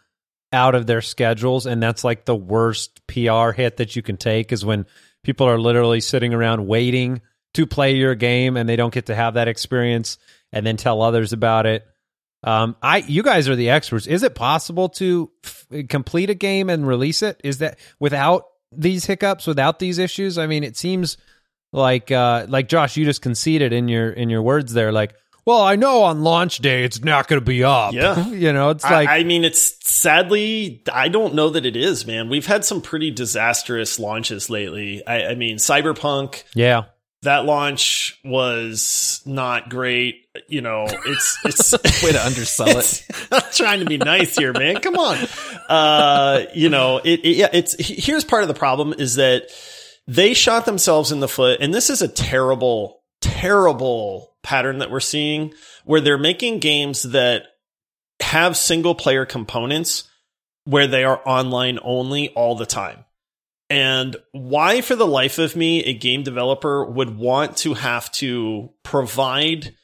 out 0.53 0.75
of 0.75 0.85
their 0.85 1.01
schedules, 1.01 1.65
and 1.65 1.81
that's 1.81 2.03
like 2.03 2.25
the 2.25 2.35
worst 2.35 3.05
PR 3.07 3.51
hit 3.51 3.77
that 3.77 3.95
you 3.95 4.01
can 4.01 4.17
take 4.17 4.51
is 4.51 4.65
when 4.65 4.85
people 5.23 5.47
are 5.47 5.59
literally 5.59 6.01
sitting 6.01 6.33
around 6.33 6.67
waiting 6.67 7.21
to 7.53 7.65
play 7.65 7.95
your 7.95 8.15
game 8.15 8.57
and 8.57 8.67
they 8.67 8.75
don't 8.75 8.93
get 8.93 9.07
to 9.07 9.15
have 9.15 9.35
that 9.35 9.47
experience 9.47 10.17
and 10.51 10.65
then 10.65 10.77
tell 10.77 11.01
others 11.01 11.33
about 11.33 11.65
it. 11.65 11.85
Um, 12.43 12.75
I 12.81 12.97
you 12.97 13.23
guys 13.23 13.47
are 13.49 13.55
the 13.55 13.69
experts. 13.69 14.07
Is 14.07 14.23
it 14.23 14.33
possible 14.33 14.89
to 14.89 15.29
f- 15.43 15.67
complete 15.89 16.29
a 16.29 16.35
game 16.35 16.69
and 16.69 16.87
release 16.87 17.21
it? 17.21 17.39
Is 17.43 17.59
that 17.59 17.77
without 17.99 18.45
these 18.71 19.05
hiccups, 19.05 19.45
without 19.45 19.79
these 19.79 19.99
issues? 19.99 20.37
I 20.37 20.47
mean, 20.47 20.63
it 20.63 20.75
seems 20.75 21.17
like 21.71 22.11
uh 22.11 22.47
like 22.49 22.67
Josh, 22.67 22.97
you 22.97 23.05
just 23.05 23.21
conceded 23.21 23.73
in 23.73 23.87
your 23.87 24.09
in 24.09 24.29
your 24.29 24.41
words 24.41 24.73
there, 24.73 24.91
like, 24.91 25.13
well, 25.45 25.61
I 25.61 25.75
know 25.75 26.03
on 26.03 26.23
launch 26.23 26.59
day 26.59 26.83
it's 26.83 27.03
not 27.03 27.27
going 27.27 27.39
to 27.39 27.45
be 27.45 27.63
up. 27.63 27.93
Yeah. 27.93 28.27
you 28.29 28.53
know, 28.53 28.69
it's 28.69 28.83
like 28.83 29.09
I, 29.09 29.23
mean, 29.23 29.43
it's 29.43 29.77
sadly, 29.87 30.83
I 30.91 31.09
don't 31.09 31.33
know 31.33 31.49
that 31.49 31.65
it 31.65 31.75
is, 31.75 32.05
man. 32.05 32.29
We've 32.29 32.45
had 32.45 32.65
some 32.65 32.81
pretty 32.81 33.11
disastrous 33.11 33.99
launches 33.99 34.49
lately. 34.49 35.05
I, 35.05 35.27
I 35.27 35.35
mean, 35.35 35.57
Cyberpunk, 35.57 36.43
yeah, 36.53 36.85
that 37.23 37.45
launch 37.45 38.19
was 38.23 39.21
not 39.25 39.69
great. 39.69 40.25
You 40.47 40.61
know, 40.61 40.85
it's, 40.89 41.37
it's, 41.45 41.71
Way 42.03 42.13
to 42.13 42.25
undersell 42.25 42.77
it. 42.77 43.05
I'm 43.31 43.51
trying 43.51 43.79
to 43.79 43.85
be 43.85 43.97
nice 43.97 44.35
here, 44.35 44.53
man. 44.53 44.77
Come 44.77 44.95
on. 44.95 45.17
Uh, 45.69 46.45
you 46.53 46.69
know, 46.69 46.97
it, 46.97 47.19
it, 47.23 47.37
yeah, 47.37 47.49
it's, 47.53 47.75
here's 47.77 48.23
part 48.23 48.41
of 48.41 48.47
the 48.47 48.55
problem 48.55 48.93
is 48.97 49.15
that 49.15 49.49
they 50.07 50.33
shot 50.33 50.65
themselves 50.65 51.11
in 51.11 51.19
the 51.19 51.27
foot. 51.27 51.59
And 51.61 51.73
this 51.73 51.89
is 51.89 52.01
a 52.01 52.07
terrible, 52.07 53.03
terrible 53.19 54.30
pattern 54.43 54.79
that 54.79 54.91
we're 54.91 54.99
seeing 54.99 55.53
where 55.85 56.01
they're 56.01 56.17
making 56.17 56.59
games 56.59 57.03
that 57.03 57.45
have 58.21 58.55
single 58.55 58.95
player 58.95 59.25
components 59.25 60.09
where 60.65 60.87
they 60.87 61.03
are 61.03 61.21
online 61.25 61.79
only 61.83 62.29
all 62.29 62.55
the 62.55 62.65
time. 62.65 63.05
And 63.69 64.17
why, 64.31 64.81
for 64.81 64.95
the 64.95 65.07
life 65.07 65.39
of 65.39 65.55
me, 65.55 65.83
a 65.83 65.93
game 65.93 66.23
developer 66.23 66.83
would 66.83 67.17
want 67.17 67.57
to 67.57 67.73
have 67.73 68.11
to 68.13 68.69
provide 68.83 69.75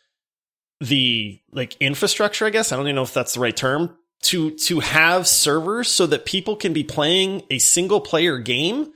the 0.82 1.40
like 1.52 1.78
infrastructure, 1.80 2.46
I 2.46 2.50
guess. 2.50 2.72
I 2.72 2.76
don't 2.76 2.86
even 2.88 2.96
know 2.96 3.04
if 3.04 3.14
that's 3.14 3.36
the 3.36 3.40
right 3.40 3.56
term 3.56 3.98
to, 4.24 4.52
to 4.52 4.82
have 4.82 5.28
servers 5.28 5.90
so 5.90 6.06
that 6.08 6.26
people 6.26 6.56
can 6.56 6.74
be 6.74 6.84
playing 6.84 7.44
a 7.50 7.60
single 7.60 8.02
player 8.02 8.40
game. 8.40 8.92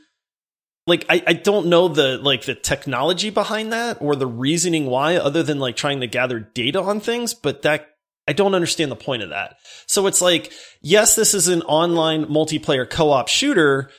Like, 0.87 1.05
I, 1.09 1.23
I 1.27 1.33
don't 1.33 1.67
know 1.67 1.87
the, 1.87 2.17
like 2.17 2.45
the 2.45 2.55
technology 2.55 3.29
behind 3.29 3.71
that 3.71 3.97
or 4.01 4.15
the 4.15 4.27
reasoning 4.27 4.87
why 4.87 5.15
other 5.17 5.43
than 5.43 5.59
like 5.59 5.75
trying 5.75 6.01
to 6.01 6.07
gather 6.07 6.39
data 6.39 6.81
on 6.81 6.99
things, 6.99 7.33
but 7.33 7.61
that 7.61 7.87
I 8.27 8.33
don't 8.33 8.55
understand 8.55 8.91
the 8.91 8.95
point 8.95 9.23
of 9.23 9.29
that. 9.29 9.57
So 9.87 10.07
it's 10.07 10.21
like, 10.21 10.51
yes, 10.81 11.15
this 11.15 11.33
is 11.33 11.47
an 11.47 11.61
online 11.63 12.25
multiplayer 12.25 12.89
co-op 12.89 13.27
shooter. 13.27 13.89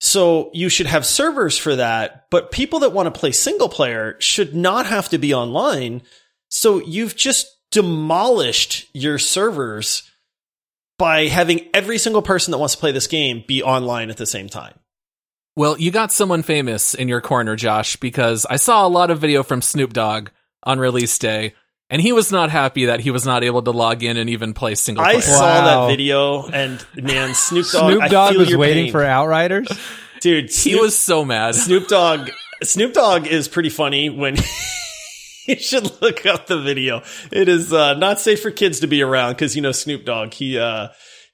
So 0.00 0.50
you 0.52 0.68
should 0.68 0.86
have 0.86 1.06
servers 1.06 1.56
for 1.56 1.76
that, 1.76 2.26
but 2.30 2.50
people 2.50 2.80
that 2.80 2.92
want 2.92 3.12
to 3.12 3.18
play 3.18 3.32
single 3.32 3.68
player 3.68 4.16
should 4.18 4.54
not 4.54 4.86
have 4.86 5.08
to 5.10 5.18
be 5.18 5.32
online. 5.32 6.02
So 6.48 6.80
you've 6.80 7.16
just 7.16 7.46
demolished 7.70 8.88
your 8.94 9.18
servers 9.18 10.10
by 10.98 11.26
having 11.26 11.68
every 11.74 11.98
single 11.98 12.22
person 12.22 12.52
that 12.52 12.58
wants 12.58 12.74
to 12.74 12.80
play 12.80 12.92
this 12.92 13.06
game 13.06 13.44
be 13.46 13.62
online 13.62 14.10
at 14.10 14.16
the 14.16 14.26
same 14.26 14.48
time. 14.48 14.74
Well, 15.56 15.78
you 15.78 15.90
got 15.90 16.12
someone 16.12 16.42
famous 16.42 16.92
in 16.94 17.08
your 17.08 17.20
corner, 17.22 17.56
Josh, 17.56 17.96
because 17.96 18.44
I 18.48 18.56
saw 18.56 18.86
a 18.86 18.90
lot 18.90 19.10
of 19.10 19.18
video 19.20 19.42
from 19.42 19.62
Snoop 19.62 19.92
Dogg 19.94 20.28
on 20.62 20.78
release 20.78 21.16
day, 21.18 21.54
and 21.88 22.02
he 22.02 22.12
was 22.12 22.30
not 22.30 22.50
happy 22.50 22.86
that 22.86 23.00
he 23.00 23.10
was 23.10 23.24
not 23.24 23.42
able 23.42 23.62
to 23.62 23.70
log 23.70 24.02
in 24.02 24.18
and 24.18 24.28
even 24.28 24.52
play 24.52 24.74
single 24.74 25.02
I 25.02 25.12
player. 25.12 25.22
saw 25.22 25.40
Wow. 25.40 25.86
that 25.86 25.92
video 25.92 26.46
and 26.48 26.84
man, 26.94 27.34
Snoop 27.34 27.66
Dogg, 27.70 27.90
Snoop 27.92 28.02
I 28.02 28.08
Dogg 28.08 28.30
feel 28.32 28.40
was 28.40 28.50
your 28.50 28.58
waiting 28.58 28.84
pain. 28.86 28.92
for 28.92 29.02
Outriders. 29.04 29.68
dude. 30.20 30.50
he 30.52 30.74
was 30.74 30.96
so 30.96 31.24
mad. 31.24 31.54
Snoop 31.54 31.88
Dogg. 31.88 32.28
Snoop 32.62 32.92
Dogg 32.92 33.26
is 33.26 33.48
pretty 33.48 33.70
funny 33.70 34.10
when 34.10 34.36
you 35.46 35.56
should 35.56 36.02
look 36.02 36.26
up 36.26 36.46
the 36.48 36.60
video. 36.60 37.02
It 37.32 37.48
is 37.48 37.72
uh, 37.72 37.94
not 37.94 38.20
safe 38.20 38.42
for 38.42 38.50
kids 38.50 38.80
to 38.80 38.86
be 38.88 39.00
around 39.02 39.32
because 39.34 39.56
you 39.56 39.62
know 39.62 39.72
Snoop 39.72 40.04
Dogg. 40.04 40.34
He 40.34 40.58
uh, 40.58 40.88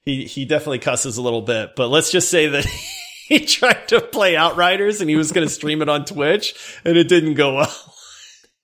he 0.05 0.23
he 0.25 0.45
definitely 0.45 0.79
cusses 0.79 1.17
a 1.17 1.21
little 1.21 1.41
bit. 1.41 1.75
But 1.75 1.89
let's 1.89 2.09
just 2.11 2.29
say 2.29 2.47
that 2.47 2.65
he 3.27 3.39
tried 3.45 3.87
to 3.89 4.01
play 4.01 4.35
Outriders 4.35 5.01
and 5.01 5.09
he 5.09 5.15
was 5.15 5.31
going 5.31 5.47
to 5.47 5.53
stream 5.53 5.81
it 5.81 5.89
on 5.89 6.05
Twitch 6.05 6.55
and 6.85 6.97
it 6.97 7.07
didn't 7.07 7.33
go 7.35 7.55
well. 7.55 7.93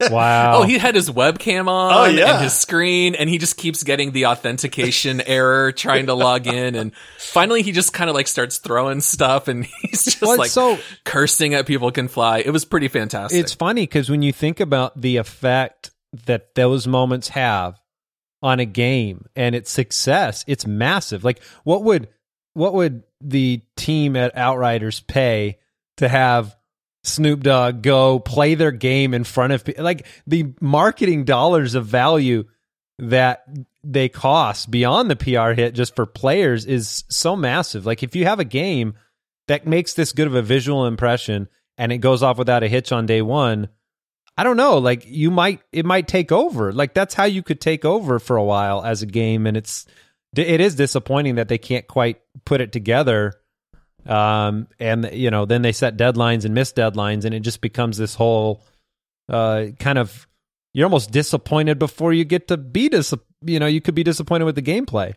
Wow. 0.10 0.60
Oh, 0.60 0.64
he 0.64 0.78
had 0.78 0.96
his 0.96 1.10
webcam 1.10 1.68
on 1.68 1.92
Oh, 1.94 2.06
yeah. 2.06 2.36
and 2.36 2.44
his 2.44 2.54
screen, 2.54 3.16
and 3.16 3.30
he 3.30 3.38
just 3.38 3.58
keeps 3.58 3.84
getting 3.84 4.14
the 4.14 4.28
authentication 4.28 5.20
error 5.26 5.74
trying 5.74 6.06
to 6.06 6.14
log 6.14 6.48
in. 6.48 6.76
And 6.76 6.94
finally, 7.18 7.64
he 7.64 7.74
just 7.74 7.92
kind 7.92 8.10
of 8.10 8.16
like 8.16 8.28
starts 8.28 8.60
throwing 8.60 9.02
stuff 9.02 9.50
and 9.50 9.66
he's 9.82 10.06
just 10.06 10.22
Well, 10.22 10.38
like 10.38 10.52
so 10.52 10.78
cursing 11.04 11.54
at 11.54 11.66
People 11.66 11.92
Can 11.92 12.08
Fly. 12.08 12.38
It 12.40 12.52
was 12.52 12.64
pretty 12.64 12.88
fantastic. 12.88 13.38
it's 13.38 13.54
funny 13.54 13.82
because 13.84 14.10
when 14.10 14.22
you 14.22 14.32
think 14.32 14.62
about 14.62 15.00
the 15.02 15.18
effect 15.18 15.92
that 16.26 16.56
those 16.56 16.88
moments 16.88 17.28
have 17.30 17.78
on 18.42 18.62
a 18.62 18.66
game 18.66 19.26
and 19.36 19.54
its 19.54 19.70
success, 19.70 20.46
it's 20.48 20.66
massive. 20.66 21.26
Like, 21.26 21.44
what 21.66 21.84
would 21.84 22.08
what 22.54 22.74
would 22.74 23.04
the 23.22 23.62
team 23.76 24.16
at 24.16 24.36
Outriders 24.38 25.00
pay 25.00 25.60
to 25.98 26.08
have 26.08 26.56
Snoop 27.04 27.42
Dogg 27.42 27.82
go 27.82 28.20
play 28.20 28.56
their 28.56 28.72
game 28.72 29.14
in 29.14 29.24
front 29.24 29.54
of 29.54 29.64
pe- 29.64 29.82
like 29.82 30.06
the 30.28 30.54
marketing 30.60 31.24
dollars 31.26 31.76
of 31.76 31.86
value 31.86 32.46
that 33.00 33.46
they 33.84 34.10
cost 34.10 34.70
beyond 34.70 35.10
the 35.10 35.16
PR 35.16 35.52
hit 35.52 35.74
just 35.74 35.96
for 35.96 36.06
players 36.06 36.66
is 36.66 37.06
so 37.10 37.36
massive. 37.36 37.86
Like 37.86 38.04
if 38.04 38.16
you 38.16 38.26
have 38.26 38.40
a 38.40 38.46
game 38.46 38.96
that 39.48 39.66
makes 39.66 39.94
this 39.94 40.12
good 40.12 40.28
of 40.28 40.36
a 40.36 40.42
visual 40.42 40.86
impression 40.86 41.48
and 41.78 41.92
it 41.92 42.00
goes 42.00 42.22
off 42.22 42.38
without 42.38 42.64
a 42.64 42.68
hitch 42.68 42.92
on 42.92 43.06
day 43.06 43.22
one, 43.22 43.70
I 44.38 44.44
don't 44.44 44.58
know. 44.58 44.78
Like 44.78 45.06
you 45.06 45.32
might, 45.32 45.62
it 45.72 45.86
might 45.86 46.08
take 46.08 46.32
over. 46.32 46.74
Like 46.74 46.94
that's 46.94 47.14
how 47.14 47.26
you 47.26 47.42
could 47.42 47.62
take 47.62 47.86
over 47.86 48.20
for 48.20 48.36
a 48.36 48.44
while 48.44 48.84
as 48.84 49.02
a 49.02 49.06
game, 49.06 49.46
and 49.46 49.58
it's 49.58 49.86
it 50.36 50.62
is 50.62 50.76
disappointing 50.76 51.36
that 51.36 51.48
they 51.48 51.58
can't 51.58 51.88
quite 51.88 52.22
put 52.46 52.62
it 52.62 52.72
together. 52.72 53.34
Um, 54.06 54.68
and 54.80 55.10
you 55.14 55.32
know, 55.32 55.46
then 55.46 55.62
they 55.62 55.72
set 55.72 55.98
deadlines 55.98 56.46
and 56.46 56.54
miss 56.54 56.72
deadlines, 56.74 57.26
and 57.26 57.34
it 57.34 57.42
just 57.42 57.62
becomes 57.62 57.98
this 57.98 58.16
whole 58.16 58.64
uh 59.28 59.68
kind 59.80 60.00
of 60.00 60.28
you're 60.74 60.86
almost 60.86 61.12
disappointed 61.12 61.78
before 61.78 62.14
you 62.14 62.24
get 62.24 62.48
to 62.48 62.58
be 62.58 62.90
dis. 62.90 63.14
You 63.42 63.60
know, 63.60 63.68
you 63.68 63.82
could 63.82 63.96
be 63.96 64.04
disappointed 64.04 64.46
with 64.46 64.56
the 64.56 64.62
gameplay. 64.62 65.14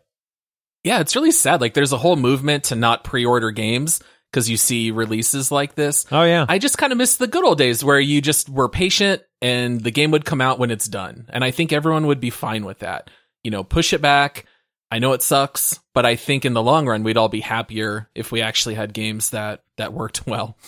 Yeah, 0.84 1.00
it's 1.00 1.14
really 1.14 1.30
sad. 1.30 1.60
Like 1.60 1.74
there's 1.74 1.92
a 1.92 1.98
whole 1.98 2.16
movement 2.16 2.64
to 2.64 2.76
not 2.76 3.04
pre-order 3.04 3.50
games 3.50 4.00
because 4.30 4.50
you 4.50 4.56
see 4.56 4.90
releases 4.90 5.52
like 5.52 5.74
this. 5.74 6.06
Oh 6.10 6.24
yeah, 6.24 6.46
I 6.48 6.58
just 6.58 6.78
kind 6.78 6.92
of 6.92 6.98
miss 6.98 7.16
the 7.16 7.26
good 7.26 7.44
old 7.44 7.58
days 7.58 7.84
where 7.84 8.00
you 8.00 8.20
just 8.20 8.48
were 8.48 8.68
patient 8.68 9.22
and 9.40 9.80
the 9.80 9.90
game 9.90 10.10
would 10.10 10.24
come 10.24 10.40
out 10.40 10.58
when 10.58 10.70
it's 10.70 10.88
done. 10.88 11.26
And 11.28 11.44
I 11.44 11.50
think 11.50 11.72
everyone 11.72 12.06
would 12.06 12.20
be 12.20 12.30
fine 12.30 12.64
with 12.64 12.80
that. 12.80 13.10
You 13.44 13.50
know, 13.50 13.62
push 13.62 13.92
it 13.92 14.00
back. 14.00 14.46
I 14.92 14.98
know 14.98 15.14
it 15.14 15.22
sucks, 15.22 15.80
but 15.94 16.04
I 16.04 16.16
think 16.16 16.44
in 16.44 16.52
the 16.52 16.62
long 16.62 16.86
run 16.86 17.02
we'd 17.02 17.16
all 17.16 17.30
be 17.30 17.40
happier 17.40 18.10
if 18.14 18.30
we 18.30 18.42
actually 18.42 18.74
had 18.74 18.92
games 18.92 19.30
that 19.30 19.62
that 19.78 19.94
worked 19.94 20.26
well. 20.26 20.58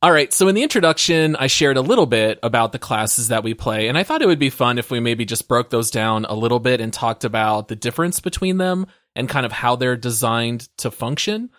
All 0.00 0.12
right, 0.12 0.32
so 0.32 0.46
in 0.46 0.54
the 0.54 0.62
introduction, 0.62 1.34
I 1.34 1.48
shared 1.48 1.76
a 1.76 1.82
little 1.82 2.06
bit 2.06 2.38
about 2.44 2.70
the 2.70 2.78
classes 2.78 3.28
that 3.28 3.42
we 3.42 3.54
play, 3.54 3.88
and 3.88 3.98
I 3.98 4.04
thought 4.04 4.22
it 4.22 4.28
would 4.28 4.38
be 4.38 4.50
fun 4.50 4.78
if 4.78 4.92
we 4.92 5.00
maybe 5.00 5.24
just 5.24 5.48
broke 5.48 5.68
those 5.68 5.90
down 5.90 6.26
a 6.26 6.34
little 6.34 6.60
bit 6.60 6.80
and 6.80 6.92
talked 6.92 7.24
about 7.24 7.66
the 7.66 7.74
difference 7.74 8.20
between 8.20 8.56
them 8.56 8.86
and 9.16 9.28
kind 9.28 9.44
of 9.44 9.50
how 9.50 9.74
they're 9.74 9.96
designed 9.96 10.68
to 10.78 10.92
function. 10.92 11.50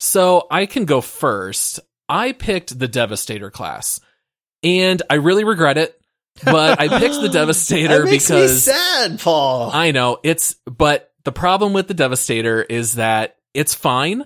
So 0.00 0.46
I 0.50 0.64
can 0.64 0.86
go 0.86 1.02
first. 1.02 1.78
I 2.08 2.32
picked 2.32 2.78
the 2.78 2.88
Devastator 2.88 3.50
class, 3.50 4.00
and 4.62 5.02
I 5.10 5.16
really 5.16 5.44
regret 5.44 5.76
it, 5.76 6.00
but 6.42 6.80
I 6.80 6.88
picked 6.88 7.20
the 7.20 7.28
Devastator 7.32 8.06
because 8.06 8.64
sad, 8.64 9.20
Paul. 9.20 9.70
I 9.72 9.90
know 9.90 10.20
it's, 10.24 10.54
but 10.64 11.13
the 11.24 11.32
problem 11.32 11.72
with 11.72 11.88
the 11.88 11.94
Devastator 11.94 12.62
is 12.62 12.94
that 12.94 13.36
it's 13.52 13.74
fine 13.74 14.24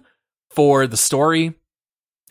for 0.50 0.86
the 0.86 0.96
story 0.96 1.54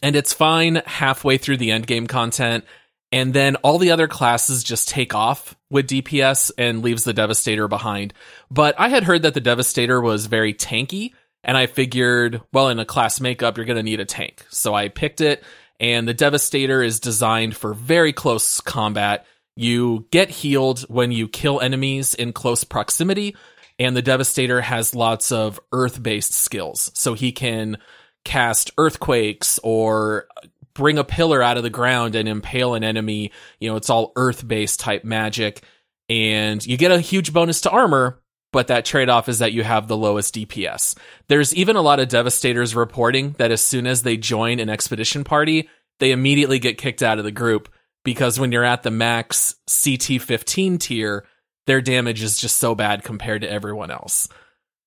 and 0.01 0.15
it's 0.15 0.33
fine 0.33 0.81
halfway 0.85 1.37
through 1.37 1.57
the 1.57 1.71
end 1.71 1.87
game 1.87 2.07
content. 2.07 2.65
and 3.11 3.33
then 3.33 3.55
all 3.57 3.77
the 3.77 3.91
other 3.91 4.07
classes 4.07 4.63
just 4.63 4.89
take 4.89 5.15
off 5.15 5.55
with 5.69 5.87
DPS 5.87 6.51
and 6.57 6.83
leaves 6.83 7.03
the 7.03 7.13
Devastator 7.13 7.67
behind. 7.67 8.13
But 8.51 8.75
I 8.77 8.89
had 8.89 9.03
heard 9.03 9.21
that 9.21 9.33
the 9.33 9.39
Devastator 9.39 10.01
was 10.01 10.25
very 10.25 10.53
tanky, 10.53 11.13
and 11.43 11.55
I 11.55 11.67
figured, 11.67 12.41
well, 12.51 12.69
in 12.69 12.79
a 12.79 12.85
class 12.85 13.21
makeup, 13.21 13.55
you're 13.57 13.65
going 13.65 13.77
to 13.77 13.83
need 13.83 14.01
a 14.01 14.05
tank. 14.05 14.45
So 14.49 14.73
I 14.73 14.89
picked 14.89 15.21
it, 15.21 15.43
and 15.79 16.07
the 16.07 16.13
Devastator 16.13 16.83
is 16.83 16.99
designed 16.99 17.55
for 17.55 17.73
very 17.73 18.11
close 18.11 18.59
combat. 18.59 19.25
You 19.55 20.05
get 20.11 20.29
healed 20.29 20.81
when 20.81 21.11
you 21.11 21.27
kill 21.27 21.61
enemies 21.61 22.13
in 22.13 22.33
close 22.33 22.65
proximity, 22.65 23.35
and 23.79 23.95
the 23.95 24.01
Devastator 24.01 24.61
has 24.61 24.95
lots 24.95 25.31
of 25.31 25.59
earth 25.71 26.01
based 26.01 26.33
skills. 26.33 26.91
So 26.93 27.13
he 27.13 27.31
can 27.31 27.77
cast 28.25 28.71
earthquakes 28.77 29.59
or 29.63 30.27
bring 30.73 30.97
a 30.97 31.03
pillar 31.03 31.41
out 31.41 31.57
of 31.57 31.63
the 31.63 31.69
ground 31.69 32.15
and 32.15 32.27
impale 32.27 32.75
an 32.75 32.83
enemy. 32.83 33.31
You 33.59 33.69
know, 33.69 33.75
it's 33.75 33.89
all 33.89 34.13
earth 34.15 34.47
based 34.47 34.79
type 34.79 35.03
magic. 35.03 35.63
And 36.09 36.65
you 36.65 36.77
get 36.77 36.91
a 36.91 36.99
huge 36.99 37.33
bonus 37.33 37.61
to 37.61 37.69
armor, 37.69 38.21
but 38.53 38.67
that 38.67 38.85
trade 38.85 39.09
off 39.09 39.27
is 39.27 39.39
that 39.39 39.53
you 39.53 39.63
have 39.63 39.87
the 39.87 39.97
lowest 39.97 40.35
DPS. 40.35 40.97
There's 41.27 41.53
even 41.53 41.75
a 41.75 41.81
lot 41.81 41.99
of 41.99 42.07
Devastators 42.07 42.75
reporting 42.75 43.35
that 43.39 43.51
as 43.51 43.63
soon 43.63 43.87
as 43.87 44.03
they 44.03 44.17
join 44.17 44.59
an 44.59 44.69
expedition 44.69 45.23
party, 45.23 45.69
they 45.99 46.11
immediately 46.11 46.59
get 46.59 46.77
kicked 46.77 47.03
out 47.03 47.17
of 47.17 47.25
the 47.25 47.31
group 47.31 47.69
because 48.03 48.39
when 48.39 48.51
you're 48.51 48.63
at 48.63 48.83
the 48.83 48.91
max 48.91 49.55
CT 49.83 50.21
15 50.21 50.77
tier, 50.77 51.25
their 51.67 51.81
damage 51.81 52.23
is 52.23 52.39
just 52.39 52.57
so 52.57 52.73
bad 52.73 53.03
compared 53.03 53.43
to 53.43 53.49
everyone 53.49 53.91
else. 53.91 54.27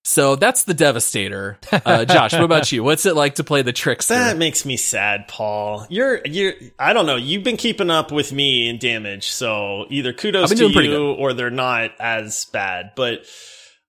So 0.03 0.35
that's 0.35 0.65
the 0.65 0.75
Devastator. 0.75 1.59
Uh, 1.71 2.05
Josh, 2.05 2.33
what 2.33 2.43
about 2.43 2.73
you? 2.73 2.83
What's 2.83 3.05
it 3.07 3.15
like 3.15 3.37
to 3.37 3.45
play 3.45 3.63
the 3.63 3.73
Trickster? 3.73 4.15
That 4.15 4.39
makes 4.39 4.65
me 4.65 4.77
sad, 4.77 5.29
Paul. 5.29 5.87
You're 5.91 6.21
you're 6.25 6.55
I 6.79 6.93
don't 6.95 7.07
know. 7.07 7.17
You've 7.17 7.45
been 7.45 7.59
keeping 7.59 7.91
up 7.91 8.11
with 8.11 8.33
me 8.33 8.69
in 8.69 8.79
damage, 8.79 9.31
so 9.31 9.87
either 9.91 10.13
kudos 10.13 10.51
to 10.55 10.69
you 10.83 11.13
or 11.13 11.35
they're 11.35 11.51
not 11.51 11.93
as 12.01 12.47
bad. 12.47 12.93
But 12.97 13.27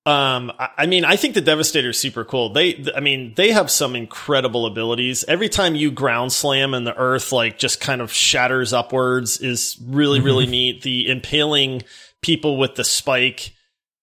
um, 0.06 0.52
I, 0.60 0.70
I 0.80 0.86
mean, 0.86 1.06
I 1.06 1.16
think 1.16 1.34
the 1.34 1.42
Devastator 1.42 1.90
is 1.90 1.98
super 2.00 2.26
cool. 2.26 2.52
They, 2.52 2.84
I 2.96 3.00
mean, 3.00 3.34
they 3.38 3.52
have 3.52 3.72
some 3.72 3.96
incredible 3.96 4.66
abilities. 4.66 5.24
Every 5.28 5.48
time 5.48 5.76
you 5.76 5.92
ground 5.92 6.34
slam 6.34 6.74
and 6.74 6.86
the 6.86 6.96
earth 6.96 7.32
like 7.32 7.58
just 7.58 7.80
kind 7.80 8.02
of 8.02 8.12
shatters 8.12 8.74
upwards 8.74 9.40
is 9.40 9.78
really 9.88 10.20
really 10.20 10.46
neat. 10.48 10.82
The 10.82 11.10
impaling 11.10 11.84
people 12.22 12.58
with 12.58 12.76
the 12.76 12.84
spike 12.84 13.54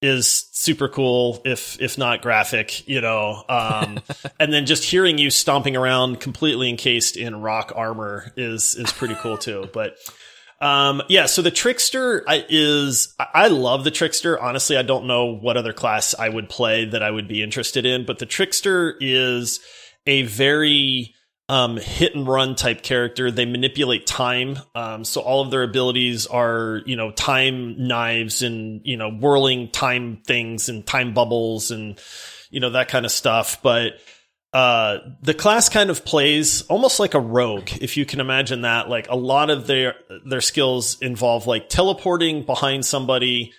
is 0.00 0.48
super 0.52 0.88
cool 0.88 1.42
if 1.44 1.81
if 1.81 1.98
not 1.98 2.22
graphic 2.22 2.87
you 2.88 3.00
know 3.00 3.42
um, 3.48 3.98
and 4.40 4.52
then 4.52 4.64
just 4.64 4.85
hearing 4.85 5.18
you 5.18 5.31
stomping 5.31 5.76
around 5.76 6.20
completely 6.20 6.68
encased 6.68 7.16
in 7.16 7.40
rock 7.40 7.72
armor 7.74 8.33
is 8.37 8.76
is 8.76 8.92
pretty 8.92 9.16
cool 9.16 9.37
too 9.38 9.68
but 9.72 9.96
um, 10.61 11.02
yeah 11.09 11.26
so 11.26 11.42
the 11.42 11.50
trickster 11.50 12.24
is 12.48 13.14
i 13.18 13.48
love 13.48 13.85
the 13.85 13.90
trickster. 13.90 14.40
Honestly 14.40 14.76
i 14.76 14.83
don't 14.83 15.07
know 15.07 15.26
what 15.26 15.57
other 15.57 15.72
class 15.72 16.14
i 16.16 16.28
would 16.28 16.48
play 16.48 16.85
that 16.85 17.02
i 17.02 17.11
would 17.11 17.26
be 17.26 17.42
interested 17.42 17.85
in 17.85 18.07
but 18.07 18.18
the 18.18 18.26
trickster 18.26 18.96
is 19.00 19.61
a 20.07 20.22
very 20.22 21.14
um, 21.48 21.78
hit 21.78 22.14
and 22.14 22.26
run 22.26 22.54
type 22.54 22.82
character. 22.82 23.30
They 23.30 23.46
manipulate 23.46 24.06
time. 24.06 24.58
Um, 24.74 25.04
so 25.04 25.22
all 25.22 25.40
of 25.40 25.50
their 25.50 25.62
abilities 25.62 26.26
are, 26.26 26.82
you 26.84 26.96
know, 26.96 27.11
time 27.11 27.87
knives 27.87 28.42
and, 28.42 28.82
you 28.84 28.96
know, 28.96 29.11
whirling 29.11 29.70
time 29.70 30.20
things 30.26 30.68
and 30.68 30.87
time 30.87 31.14
bubbles 31.14 31.70
and, 31.70 31.98
you 32.50 32.61
know, 32.61 32.70
that 32.70 32.88
kind 32.88 33.06
of 33.06 33.12
stuff. 33.12 33.62
But, 33.62 33.94
uh, 34.52 34.98
the 35.22 35.34
class 35.34 35.68
kind 35.68 35.90
of 35.90 36.04
plays 36.04 36.62
almost 36.62 37.00
like 37.00 37.14
a 37.14 37.20
rogue, 37.20 37.70
if 37.80 37.96
you 37.96 38.04
can 38.04 38.20
imagine 38.20 38.62
that. 38.62 38.88
Like 38.88 39.08
a 39.08 39.16
lot 39.16 39.50
of 39.50 39.66
their, 39.66 39.94
their 40.26 40.40
skills 40.40 40.98
involve 41.00 41.46
like 41.46 41.68
teleporting 41.68 42.44
behind 42.44 42.84
somebody, 42.84 43.52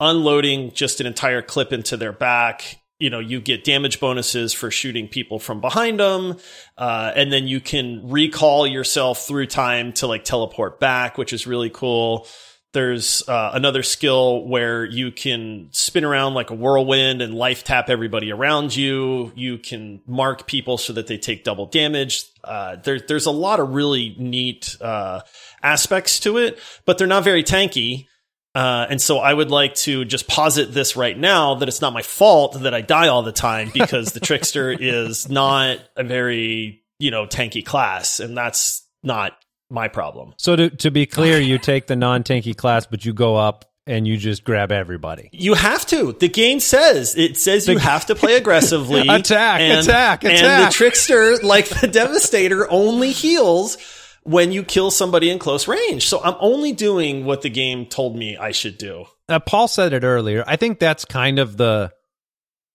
unloading 0.00 0.72
just 0.72 1.00
an 1.00 1.06
entire 1.06 1.42
clip 1.42 1.72
into 1.72 1.96
their 1.96 2.12
back, 2.12 2.78
you 2.98 3.10
know 3.10 3.18
you 3.18 3.40
get 3.40 3.64
damage 3.64 4.00
bonuses 4.00 4.52
for 4.52 4.70
shooting 4.70 5.08
people 5.08 5.38
from 5.38 5.60
behind 5.60 6.00
them 6.00 6.36
uh, 6.78 7.12
and 7.14 7.32
then 7.32 7.46
you 7.48 7.60
can 7.60 8.08
recall 8.08 8.66
yourself 8.66 9.26
through 9.26 9.46
time 9.46 9.92
to 9.92 10.06
like 10.06 10.24
teleport 10.24 10.80
back 10.80 11.18
which 11.18 11.32
is 11.32 11.46
really 11.46 11.70
cool. 11.70 12.26
There's 12.72 13.22
uh, 13.28 13.52
another 13.54 13.84
skill 13.84 14.48
where 14.48 14.84
you 14.84 15.12
can 15.12 15.68
spin 15.70 16.02
around 16.04 16.34
like 16.34 16.50
a 16.50 16.54
whirlwind 16.54 17.22
and 17.22 17.32
life 17.32 17.62
tap 17.62 17.88
everybody 17.88 18.32
around 18.32 18.74
you. 18.74 19.30
You 19.36 19.58
can 19.58 20.00
mark 20.08 20.48
people 20.48 20.76
so 20.76 20.92
that 20.94 21.06
they 21.06 21.16
take 21.16 21.44
double 21.44 21.66
damage. 21.66 22.24
Uh, 22.42 22.74
there, 22.82 22.98
there's 22.98 23.26
a 23.26 23.30
lot 23.30 23.60
of 23.60 23.70
really 23.70 24.16
neat 24.18 24.76
uh, 24.80 25.20
aspects 25.62 26.18
to 26.20 26.36
it 26.36 26.58
but 26.84 26.98
they're 26.98 27.06
not 27.06 27.24
very 27.24 27.42
tanky 27.42 28.06
uh, 28.54 28.86
and 28.88 29.00
so 29.00 29.18
I 29.18 29.34
would 29.34 29.50
like 29.50 29.74
to 29.76 30.04
just 30.04 30.28
posit 30.28 30.72
this 30.72 30.96
right 30.96 31.18
now 31.18 31.56
that 31.56 31.68
it's 31.68 31.80
not 31.80 31.92
my 31.92 32.02
fault 32.02 32.60
that 32.60 32.72
I 32.72 32.82
die 32.82 33.08
all 33.08 33.22
the 33.22 33.32
time 33.32 33.70
because 33.74 34.12
the 34.12 34.20
trickster 34.28 34.70
is 34.70 35.28
not 35.28 35.78
a 35.96 36.04
very, 36.04 36.82
you 37.00 37.10
know, 37.10 37.26
tanky 37.26 37.64
class. 37.64 38.20
And 38.20 38.36
that's 38.36 38.86
not 39.02 39.36
my 39.70 39.88
problem. 39.88 40.34
So 40.36 40.54
to, 40.54 40.70
to 40.70 40.90
be 40.92 41.04
clear, 41.04 41.40
you 41.40 41.58
take 41.58 41.88
the 41.88 41.96
non 41.96 42.22
tanky 42.22 42.56
class, 42.56 42.86
but 42.86 43.04
you 43.04 43.12
go 43.12 43.34
up 43.34 43.64
and 43.88 44.06
you 44.06 44.16
just 44.16 44.44
grab 44.44 44.70
everybody. 44.70 45.30
You 45.32 45.54
have 45.54 45.84
to. 45.86 46.12
The 46.12 46.28
game 46.28 46.60
says 46.60 47.16
it 47.16 47.36
says 47.36 47.66
you 47.66 47.78
have 47.78 48.06
to 48.06 48.14
play 48.14 48.36
aggressively. 48.36 49.00
attack, 49.08 49.60
and, 49.60 49.80
attack, 49.80 50.22
attack. 50.22 50.42
And 50.42 50.66
the 50.66 50.72
trickster, 50.72 51.38
like 51.38 51.68
the 51.68 51.88
devastator, 51.92 52.70
only 52.70 53.10
heals 53.10 53.76
when 54.24 54.52
you 54.52 54.62
kill 54.62 54.90
somebody 54.90 55.30
in 55.30 55.38
close 55.38 55.68
range. 55.68 56.08
So 56.08 56.22
I'm 56.22 56.36
only 56.40 56.72
doing 56.72 57.24
what 57.24 57.42
the 57.42 57.50
game 57.50 57.86
told 57.86 58.16
me 58.16 58.36
I 58.36 58.52
should 58.52 58.78
do. 58.78 59.04
Paul 59.46 59.68
said 59.68 59.92
it 59.92 60.04
earlier. 60.04 60.44
I 60.46 60.56
think 60.56 60.78
that's 60.78 61.04
kind 61.04 61.38
of 61.38 61.56
the 61.56 61.92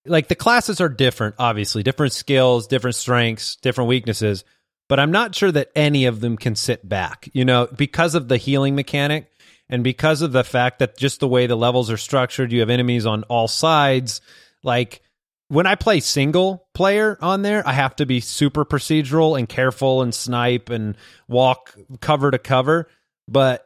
like 0.06 0.28
the 0.28 0.36
classes 0.36 0.80
are 0.80 0.90
different, 0.90 1.36
obviously, 1.38 1.84
different 1.84 2.14
skills, 2.14 2.68
different 2.68 2.96
strengths, 2.96 3.58
different 3.58 3.90
weaknesses, 3.90 4.44
but 4.88 5.00
I'm 5.00 5.12
not 5.12 5.36
sure 5.36 5.52
that 5.52 5.72
any 5.76 6.06
of 6.06 6.20
them 6.20 6.38
can 6.38 6.56
sit 6.56 6.88
back, 6.88 7.30
you 7.34 7.46
know, 7.46 7.68
because 7.76 8.16
of 8.16 8.28
the 8.28 8.38
healing 8.38 8.76
mechanic 8.76 9.30
and 9.70 9.84
because 9.84 10.22
of 10.22 10.32
the 10.32 10.44
fact 10.44 10.80
that 10.80 10.98
just 10.98 11.20
the 11.20 11.28
way 11.28 11.46
the 11.46 11.56
levels 11.56 11.92
are 11.92 11.98
structured, 11.98 12.52
you 12.52 12.62
have 12.62 12.72
enemies 12.72 13.06
on 13.06 13.24
all 13.24 13.48
sides. 13.48 14.22
Like 14.64 15.02
when 15.50 15.66
I 15.66 15.76
play 15.76 16.00
single 16.00 16.68
player 16.74 17.18
on 17.22 17.42
there, 17.42 17.68
I 17.68 17.74
have 17.74 17.96
to 17.98 18.06
be 18.06 18.20
super 18.22 18.64
procedural 18.64 19.38
and 19.38 19.50
careful 19.50 20.04
and 20.04 20.14
snipe 20.14 20.70
and 20.70 20.96
walk 21.28 21.76
cover 22.00 22.32
to 22.32 22.38
cover, 22.38 22.88
but 23.28 23.66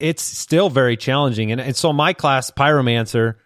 it's 0.00 0.22
still 0.22 0.68
very 0.68 0.96
challenging. 0.96 1.52
And, 1.52 1.60
and 1.60 1.76
so 1.76 1.92
my 1.92 2.12
class, 2.12 2.50
Pyromancer, 2.50 3.36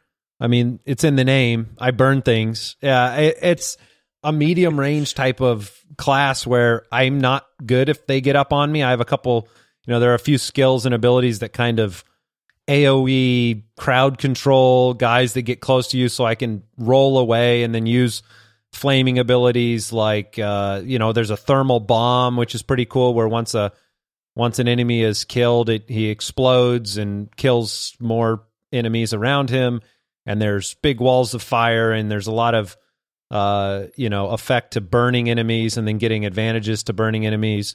I 0.40 0.46
mean, 0.46 0.80
it's 0.86 1.04
in 1.04 1.16
the 1.16 1.24
name. 1.24 1.76
I 1.78 1.90
burn 1.90 2.22
things. 2.22 2.76
Yeah, 2.80 3.16
it, 3.16 3.38
it's 3.42 3.76
a 4.22 4.32
medium 4.32 4.80
range 4.80 5.14
type 5.14 5.42
of 5.42 5.70
class 5.98 6.46
where 6.46 6.84
I'm 6.90 7.20
not 7.20 7.46
good 7.64 7.90
if 7.90 8.06
they 8.06 8.22
get 8.22 8.34
up 8.34 8.52
on 8.52 8.72
me. 8.72 8.82
I 8.82 8.90
have 8.90 9.00
a 9.00 9.04
couple, 9.04 9.48
you 9.86 9.92
know, 9.92 10.00
there 10.00 10.12
are 10.12 10.14
a 10.14 10.18
few 10.18 10.38
skills 10.38 10.86
and 10.86 10.94
abilities 10.94 11.40
that 11.40 11.52
kind 11.52 11.80
of 11.80 12.02
AoE 12.68 13.62
crowd 13.76 14.18
control 14.18 14.94
guys 14.94 15.34
that 15.34 15.42
get 15.42 15.60
close 15.60 15.88
to 15.88 15.98
you 15.98 16.08
so 16.08 16.24
I 16.24 16.34
can 16.34 16.62
roll 16.78 17.18
away 17.18 17.62
and 17.62 17.74
then 17.74 17.86
use 17.86 18.22
flaming 18.72 19.18
abilities 19.18 19.92
like 19.92 20.38
uh, 20.38 20.82
you 20.84 20.98
know 20.98 21.12
there's 21.12 21.30
a 21.30 21.36
thermal 21.36 21.80
bomb 21.80 22.36
which 22.36 22.54
is 22.54 22.62
pretty 22.62 22.86
cool 22.86 23.14
where 23.14 23.28
once 23.28 23.54
a 23.54 23.72
once 24.34 24.58
an 24.58 24.66
enemy 24.66 25.02
is 25.02 25.24
killed 25.24 25.68
it 25.68 25.88
he 25.88 26.08
explodes 26.08 26.96
and 26.96 27.34
kills 27.36 27.94
more 28.00 28.44
enemies 28.74 29.14
around 29.14 29.48
him. 29.48 29.80
And 30.26 30.40
there's 30.40 30.74
big 30.74 31.00
walls 31.00 31.34
of 31.34 31.42
fire 31.42 31.92
and 31.92 32.10
there's 32.10 32.26
a 32.26 32.32
lot 32.32 32.54
of 32.54 32.76
uh, 33.30 33.84
you 33.96 34.10
know 34.10 34.28
effect 34.30 34.72
to 34.72 34.80
burning 34.80 35.30
enemies 35.30 35.76
and 35.76 35.88
then 35.88 35.98
getting 35.98 36.26
advantages 36.26 36.82
to 36.84 36.92
burning 36.92 37.26
enemies 37.26 37.74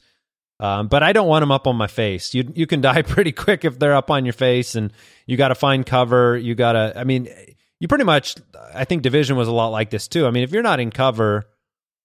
um, 0.59 0.87
but 0.87 1.03
I 1.03 1.13
don't 1.13 1.27
want 1.27 1.41
them 1.41 1.51
up 1.51 1.67
on 1.67 1.75
my 1.75 1.87
face. 1.87 2.33
You 2.33 2.51
you 2.53 2.67
can 2.67 2.81
die 2.89 3.01
pretty 3.01 3.31
quick 3.31 3.65
if 3.65 3.79
they're 3.79 3.95
up 3.95 4.11
on 4.11 4.25
your 4.25 4.33
face, 4.33 4.75
and 4.75 4.91
you 5.25 5.37
got 5.37 5.49
to 5.49 5.55
find 5.55 5.85
cover. 5.85 6.37
You 6.37 6.55
got 6.55 6.73
to. 6.73 6.93
I 6.95 7.03
mean, 7.03 7.29
you 7.79 7.87
pretty 7.87 8.03
much. 8.03 8.35
I 8.73 8.85
think 8.85 9.01
division 9.01 9.37
was 9.37 9.47
a 9.47 9.53
lot 9.53 9.69
like 9.69 9.89
this 9.89 10.07
too. 10.07 10.25
I 10.25 10.31
mean, 10.31 10.43
if 10.43 10.51
you're 10.51 10.63
not 10.63 10.79
in 10.79 10.91
cover 10.91 11.45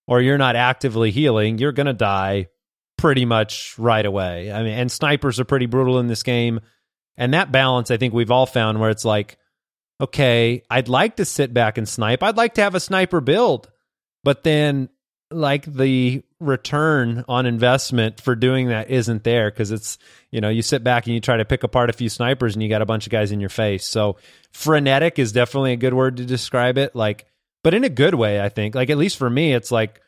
or 0.06 0.20
you're 0.20 0.38
not 0.38 0.56
actively 0.56 1.10
healing, 1.10 1.58
you're 1.58 1.72
gonna 1.72 1.92
die 1.92 2.48
pretty 2.96 3.24
much 3.24 3.78
right 3.78 4.04
away. 4.04 4.52
I 4.52 4.62
mean, 4.62 4.72
and 4.72 4.90
snipers 4.90 5.40
are 5.40 5.44
pretty 5.44 5.66
brutal 5.66 5.98
in 5.98 6.06
this 6.06 6.22
game, 6.22 6.60
and 7.16 7.34
that 7.34 7.50
balance 7.50 7.90
I 7.90 7.96
think 7.96 8.14
we've 8.14 8.30
all 8.30 8.46
found 8.46 8.78
where 8.78 8.90
it's 8.90 9.04
like, 9.04 9.36
okay, 10.00 10.62
I'd 10.70 10.88
like 10.88 11.16
to 11.16 11.24
sit 11.24 11.52
back 11.52 11.76
and 11.76 11.88
snipe. 11.88 12.22
I'd 12.22 12.36
like 12.36 12.54
to 12.54 12.62
have 12.62 12.74
a 12.74 12.80
sniper 12.80 13.20
build, 13.20 13.70
but 14.22 14.44
then 14.44 14.88
like 15.30 15.64
the 15.64 16.22
return 16.44 17.24
on 17.28 17.46
investment 17.46 18.20
for 18.20 18.34
doing 18.34 18.68
that 18.68 18.90
isn't 18.90 19.24
there 19.24 19.50
because 19.50 19.70
it's 19.70 19.98
you 20.30 20.40
know 20.40 20.48
you 20.48 20.62
sit 20.62 20.84
back 20.84 21.06
and 21.06 21.14
you 21.14 21.20
try 21.20 21.36
to 21.36 21.44
pick 21.44 21.62
apart 21.62 21.90
a 21.90 21.92
few 21.92 22.08
snipers 22.08 22.54
and 22.54 22.62
you 22.62 22.68
got 22.68 22.82
a 22.82 22.86
bunch 22.86 23.06
of 23.06 23.10
guys 23.10 23.32
in 23.32 23.40
your 23.40 23.48
face. 23.48 23.84
So 23.84 24.16
frenetic 24.52 25.18
is 25.18 25.32
definitely 25.32 25.72
a 25.72 25.76
good 25.76 25.94
word 25.94 26.18
to 26.18 26.24
describe 26.24 26.78
it 26.78 26.94
like 26.94 27.26
but 27.62 27.74
in 27.74 27.84
a 27.84 27.88
good 27.88 28.14
way 28.14 28.40
i 28.40 28.48
think. 28.48 28.74
Like 28.74 28.90
at 28.90 28.98
least 28.98 29.16
for 29.16 29.28
me 29.28 29.52
it's 29.54 29.72
like 29.72 30.00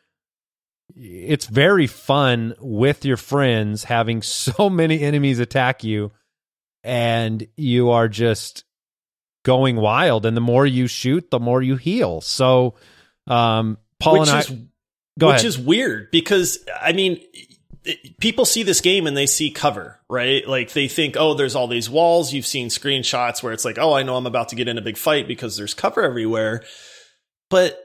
it's 0.95 1.45
very 1.45 1.87
fun 1.87 2.53
with 2.59 3.03
your 3.03 3.17
friends 3.17 3.83
having 3.83 4.21
so 4.21 4.69
many 4.69 5.01
enemies 5.01 5.39
attack 5.39 5.83
you 5.83 6.11
and 6.83 7.45
you 7.57 7.89
are 7.89 8.07
just 8.07 8.63
going 9.43 9.75
wild. 9.75 10.25
And 10.25 10.37
the 10.37 10.41
more 10.41 10.65
you 10.65 10.87
shoot 10.87 11.29
the 11.31 11.39
more 11.39 11.61
you 11.61 11.75
heal. 11.75 12.21
So 12.21 12.75
um 13.25 13.77
paul 13.99 14.19
which 14.19 14.29
and 14.29 14.39
is, 14.39 14.51
i 14.51 14.67
go 15.17 15.27
which 15.27 15.35
ahead 15.35 15.45
is 15.45 15.57
weird 15.57 16.11
because 16.11 16.59
I 16.81 16.93
mean, 16.93 17.21
people 18.19 18.45
see 18.45 18.63
this 18.63 18.81
game 18.81 19.07
and 19.07 19.15
they 19.15 19.25
see 19.25 19.51
cover, 19.51 19.99
right? 20.09 20.47
Like 20.47 20.73
they 20.73 20.87
think, 20.87 21.15
oh, 21.17 21.33
there's 21.33 21.55
all 21.55 21.67
these 21.67 21.89
walls. 21.89 22.33
You've 22.33 22.45
seen 22.45 22.69
screenshots 22.69 23.41
where 23.41 23.53
it's 23.53 23.65
like, 23.65 23.77
oh, 23.77 23.93
I 23.93 24.03
know 24.03 24.15
I'm 24.15 24.27
about 24.27 24.49
to 24.49 24.55
get 24.55 24.67
in 24.67 24.77
a 24.77 24.81
big 24.81 24.97
fight 24.97 25.27
because 25.27 25.57
there's 25.57 25.73
cover 25.73 26.03
everywhere. 26.03 26.63
But 27.49 27.79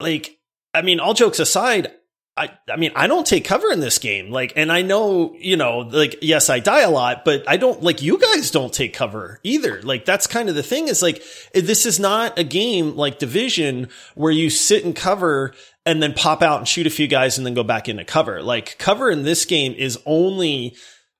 like, 0.00 0.38
I 0.74 0.82
mean, 0.82 1.00
all 1.00 1.14
jokes 1.14 1.38
aside, 1.38 1.92
I, 2.38 2.50
I 2.70 2.76
mean, 2.76 2.92
I 2.94 3.06
don't 3.06 3.26
take 3.26 3.46
cover 3.46 3.72
in 3.72 3.80
this 3.80 3.98
game. 3.98 4.30
Like, 4.30 4.52
and 4.56 4.70
I 4.70 4.82
know, 4.82 5.34
you 5.38 5.56
know, 5.56 5.78
like, 5.78 6.18
yes, 6.20 6.50
I 6.50 6.58
die 6.58 6.82
a 6.82 6.90
lot, 6.90 7.24
but 7.24 7.48
I 7.48 7.56
don't, 7.56 7.82
like, 7.82 8.02
you 8.02 8.18
guys 8.18 8.50
don't 8.50 8.74
take 8.74 8.92
cover 8.92 9.40
either. 9.42 9.80
Like, 9.80 10.04
that's 10.04 10.26
kind 10.26 10.50
of 10.50 10.54
the 10.54 10.62
thing 10.62 10.88
is 10.88 11.00
like, 11.00 11.22
this 11.54 11.86
is 11.86 11.98
not 11.98 12.38
a 12.38 12.44
game 12.44 12.94
like 12.94 13.18
Division 13.18 13.88
where 14.16 14.32
you 14.32 14.50
sit 14.50 14.84
and 14.84 14.94
cover 14.94 15.54
and 15.86 16.02
then 16.02 16.12
pop 16.12 16.42
out 16.42 16.58
and 16.58 16.68
shoot 16.68 16.86
a 16.86 16.90
few 16.90 17.06
guys 17.06 17.38
and 17.38 17.46
then 17.46 17.54
go 17.54 17.62
back 17.62 17.88
into 17.88 18.04
cover. 18.04 18.42
Like, 18.42 18.76
cover 18.76 19.08
in 19.08 19.22
this 19.22 19.44
game 19.44 19.72
is 19.72 19.98
only 20.04 20.76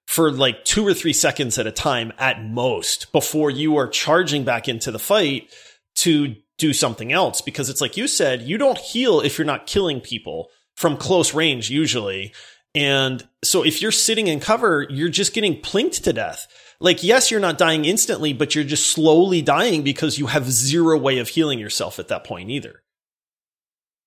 for 0.07 0.31
like 0.33 0.65
two 0.65 0.87
or 0.87 0.93
three 0.93 1.13
seconds 1.13 1.57
at 1.57 1.69
a 1.69 1.73
time 1.73 2.13
at 2.19 2.45
most 2.45 3.13
before 3.13 3.51
you 3.51 3.77
are 3.77 3.89
charging 3.89 4.45
back 4.45 4.69
into 4.69 4.91
the 4.91 4.99
fight 4.99 5.49
to 5.95 6.35
do 6.59 6.73
something 6.73 7.13
else. 7.13 7.41
Because 7.41 7.71
it's 7.71 7.81
like 7.81 7.97
you 7.97 8.09
said, 8.09 8.43
you 8.43 8.59
don't 8.59 8.79
heal 8.79 9.21
if 9.21 9.39
you're 9.39 9.47
not 9.47 9.67
killing 9.67 10.01
people 10.01 10.49
from 10.75 10.97
close 10.97 11.33
range 11.33 11.71
usually. 11.71 12.35
And 12.75 13.27
so 13.43 13.65
if 13.65 13.81
you're 13.81 13.93
sitting 13.93 14.27
in 14.27 14.41
cover, 14.41 14.87
you're 14.91 15.09
just 15.09 15.33
getting 15.33 15.63
plinked 15.63 16.03
to 16.03 16.13
death. 16.13 16.47
Like, 16.79 17.03
yes, 17.03 17.31
you're 17.31 17.41
not 17.41 17.57
dying 17.57 17.85
instantly, 17.87 18.33
but 18.33 18.55
you're 18.55 18.65
just 18.65 18.89
slowly 18.89 19.41
dying 19.43 19.83
because 19.83 20.19
you 20.19 20.27
have 20.27 20.51
zero 20.51 20.99
way 20.99 21.19
of 21.19 21.29
healing 21.29 21.59
yourself 21.59 21.99
at 21.99 22.09
that 22.09 22.25
point 22.25 22.51
either. 22.51 22.83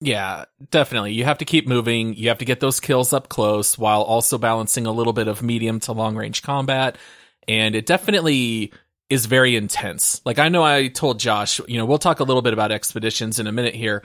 Yeah, 0.01 0.45
definitely. 0.71 1.13
You 1.13 1.25
have 1.25 1.39
to 1.39 1.45
keep 1.45 1.67
moving. 1.67 2.13
You 2.13 2.29
have 2.29 2.37
to 2.37 2.45
get 2.45 2.61
those 2.61 2.79
kills 2.79 3.11
up 3.11 3.27
close 3.27 3.77
while 3.77 4.01
also 4.01 4.37
balancing 4.37 4.85
a 4.85 4.91
little 4.91 5.13
bit 5.13 5.27
of 5.27 5.41
medium 5.43 5.79
to 5.81 5.91
long 5.91 6.15
range 6.15 6.41
combat. 6.41 6.97
And 7.47 7.75
it 7.75 7.85
definitely 7.85 8.71
is 9.09 9.25
very 9.25 9.55
intense. 9.55 10.21
Like 10.23 10.39
I 10.39 10.49
know 10.49 10.63
I 10.63 10.87
told 10.87 11.19
Josh, 11.19 11.59
you 11.67 11.77
know, 11.77 11.85
we'll 11.85 11.97
talk 11.97 12.21
a 12.21 12.23
little 12.23 12.41
bit 12.41 12.53
about 12.53 12.71
expeditions 12.71 13.39
in 13.39 13.47
a 13.47 13.51
minute 13.51 13.75
here, 13.75 14.03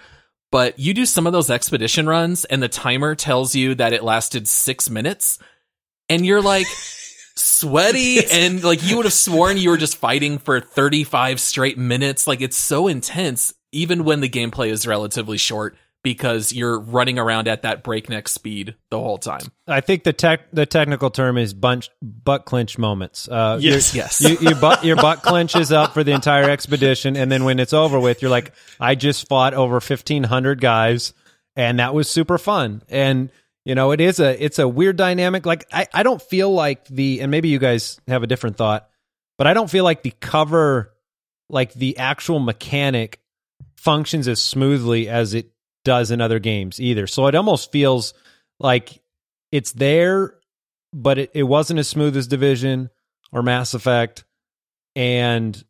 but 0.51 0.79
you 0.79 0.95
do 0.95 1.07
some 1.07 1.27
of 1.27 1.33
those 1.33 1.51
expedition 1.51 2.09
runs 2.09 2.45
and 2.45 2.63
the 2.63 2.69
timer 2.69 3.15
tells 3.15 3.55
you 3.55 3.75
that 3.77 3.93
it 3.93 4.03
lasted 4.03 4.49
six 4.49 4.91
minutes 4.91 5.39
and 6.09 6.27
you're 6.27 6.43
like 6.43 6.67
sweaty 7.37 8.25
and 8.33 8.65
like 8.65 8.83
you 8.83 8.97
would 8.97 9.07
have 9.07 9.13
sworn 9.13 9.59
you 9.59 9.71
were 9.71 9.77
just 9.77 9.97
fighting 9.99 10.39
for 10.39 10.61
35 10.61 11.39
straight 11.39 11.79
minutes. 11.79 12.27
Like 12.27 12.41
it's 12.41 12.57
so 12.57 12.89
intense, 12.89 13.55
even 13.71 14.05
when 14.05 14.21
the 14.21 14.29
gameplay 14.29 14.71
is 14.71 14.87
relatively 14.89 15.39
short 15.39 15.77
because 16.05 16.53
you're 16.53 16.79
running 16.79 17.19
around 17.19 17.49
at 17.49 17.63
that 17.63 17.83
breakneck 17.83 18.29
speed 18.29 18.77
the 18.91 19.01
whole 19.01 19.19
time. 19.19 19.41
I 19.67 19.81
think 19.81 20.05
the 20.05 20.13
tech 20.13 20.53
the 20.53 20.67
technical 20.67 21.11
term 21.11 21.37
is 21.37 21.53
bunch 21.53 21.91
butt 22.01 22.45
clinch 22.45 22.79
moments. 22.79 23.27
Uh, 23.29 23.59
Yes. 23.61 23.93
Yes. 23.97 24.21
you, 24.21 24.37
your 24.39 24.55
butt 24.55 24.85
your 24.85 24.95
butt 24.95 25.23
clenches 25.23 25.73
up 25.73 25.95
for 25.95 26.05
the 26.05 26.13
entire 26.13 26.49
expedition, 26.49 27.17
and 27.17 27.33
then 27.33 27.43
when 27.45 27.59
it's 27.59 27.73
over 27.73 27.99
with, 27.99 28.23
you're 28.23 28.31
like, 28.31 28.53
I 28.79 28.95
just 28.95 29.27
fought 29.27 29.55
over 29.55 29.81
fifteen 29.81 30.23
hundred 30.23 30.61
guys, 30.61 31.13
and 31.57 31.81
that 31.81 31.93
was 31.95 32.09
super 32.09 32.39
fun. 32.39 32.83
And 32.89 33.31
you 33.65 33.75
know, 33.75 33.91
it 33.91 34.01
is 34.01 34.21
a 34.21 34.45
it's 34.45 34.61
a 34.61 34.69
weird 34.69 34.97
dynamic. 34.97 35.47
Like 35.47 35.67
I 35.73 35.89
I 35.93 36.03
don't 36.05 36.23
feel 36.23 36.53
like 36.53 36.87
the 36.87 37.23
and 37.23 37.31
maybe 37.31 37.49
you 37.49 37.59
guys 37.59 37.99
have 38.07 38.23
a 38.23 38.27
different 38.29 38.57
thought, 38.59 38.89
but 39.39 39.47
I 39.47 39.55
don't 39.55 39.71
feel 39.71 39.85
like 39.85 40.03
the 40.03 40.13
cover, 40.21 40.93
like 41.49 41.73
the 41.73 41.97
actual 41.97 42.41
mechanic, 42.41 43.21
functions 43.79 44.29
as 44.29 44.43
smoothly 44.43 45.09
as 45.09 45.33
it 45.33 45.51
does 45.85 46.11
in 46.11 46.21
other 46.21 46.39
games 46.39 46.81
either. 46.81 47.07
So 47.07 47.27
it 47.27 47.35
almost 47.35 47.71
feels 47.71 48.15
like 48.59 49.03
it's 49.53 49.73
there, 49.73 50.35
but 50.93 51.19
it, 51.19 51.31
it 51.35 51.43
wasn't 51.45 51.79
as 51.79 51.89
smooth 51.89 52.17
as 52.17 52.27
Division 52.27 52.91
or 53.33 53.43
Mass 53.43 53.75
Effect, 53.75 54.25
and 54.97 55.63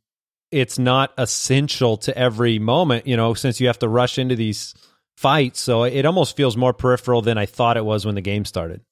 it's 0.51 0.79
not 0.79 1.13
essential 1.19 1.97
to 1.99 2.17
every 2.17 2.59
moment, 2.59 3.07
you 3.07 3.17
know, 3.17 3.35
since 3.35 3.61
you 3.61 3.67
have 3.67 3.79
to 3.81 3.89
rush 3.89 4.19
into 4.19 4.37
these 4.37 4.75
fights. 5.17 5.61
So 5.61 5.85
it 5.85 6.07
almost 6.07 6.37
feels 6.37 6.57
more 6.57 6.73
peripheral 6.73 7.23
than 7.23 7.39
I 7.39 7.47
thought 7.47 7.77
it 7.77 7.85
was 7.85 8.07
when 8.07 8.15
the 8.15 8.21
game 8.21 8.45
started. 8.45 8.83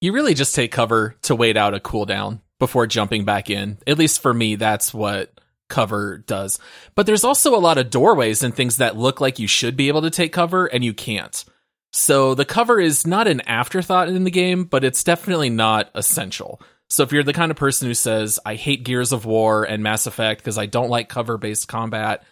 You 0.00 0.12
really 0.12 0.34
just 0.34 0.54
take 0.54 0.72
cover 0.72 1.16
to 1.22 1.34
wait 1.34 1.56
out 1.56 1.74
a 1.74 1.80
cooldown 1.80 2.40
before 2.58 2.86
jumping 2.86 3.24
back 3.24 3.50
in. 3.50 3.78
At 3.86 3.98
least 3.98 4.20
for 4.20 4.32
me, 4.32 4.56
that's 4.56 4.92
what 4.92 5.32
cover 5.72 6.18
does. 6.18 6.60
But 6.94 7.06
there's 7.06 7.24
also 7.24 7.56
a 7.56 7.58
lot 7.58 7.78
of 7.78 7.90
doorways 7.90 8.44
and 8.44 8.54
things 8.54 8.76
that 8.76 8.96
look 8.96 9.20
like 9.20 9.40
you 9.40 9.48
should 9.48 9.76
be 9.76 9.88
able 9.88 10.02
to 10.02 10.10
take 10.10 10.32
cover 10.32 10.66
and 10.66 10.84
you 10.84 10.94
can't. 10.94 11.44
So 11.92 12.34
the 12.34 12.44
cover 12.44 12.80
is 12.80 13.06
not 13.06 13.26
an 13.26 13.40
afterthought 13.42 14.08
in 14.08 14.24
the 14.24 14.30
game, 14.30 14.64
but 14.64 14.84
it's 14.84 15.02
definitely 15.02 15.50
not 15.50 15.90
essential. 15.94 16.60
So 16.88 17.02
if 17.02 17.12
you're 17.12 17.24
the 17.24 17.32
kind 17.32 17.50
of 17.50 17.56
person 17.56 17.88
who 17.88 17.94
says, 17.94 18.38
I 18.44 18.54
hate 18.54 18.84
Gears 18.84 19.12
of 19.12 19.24
War 19.24 19.64
and 19.64 19.82
Mass 19.82 20.06
Effect 20.06 20.40
because 20.40 20.58
I 20.58 20.66
don't 20.66 20.90
like 20.90 21.08
cover 21.08 21.38
based 21.38 21.68
combat, 21.68 22.22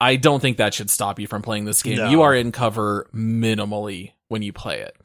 I 0.00 0.16
don't 0.16 0.40
think 0.40 0.58
that 0.58 0.74
should 0.74 0.90
stop 0.90 1.18
you 1.18 1.26
from 1.26 1.42
playing 1.42 1.64
this 1.64 1.82
game. 1.82 1.96
No. 1.96 2.10
You 2.10 2.22
are 2.22 2.34
in 2.34 2.52
cover 2.52 3.08
minimally 3.14 4.12
when 4.28 4.42
you 4.42 4.52
play 4.52 4.80
it. 4.80 4.96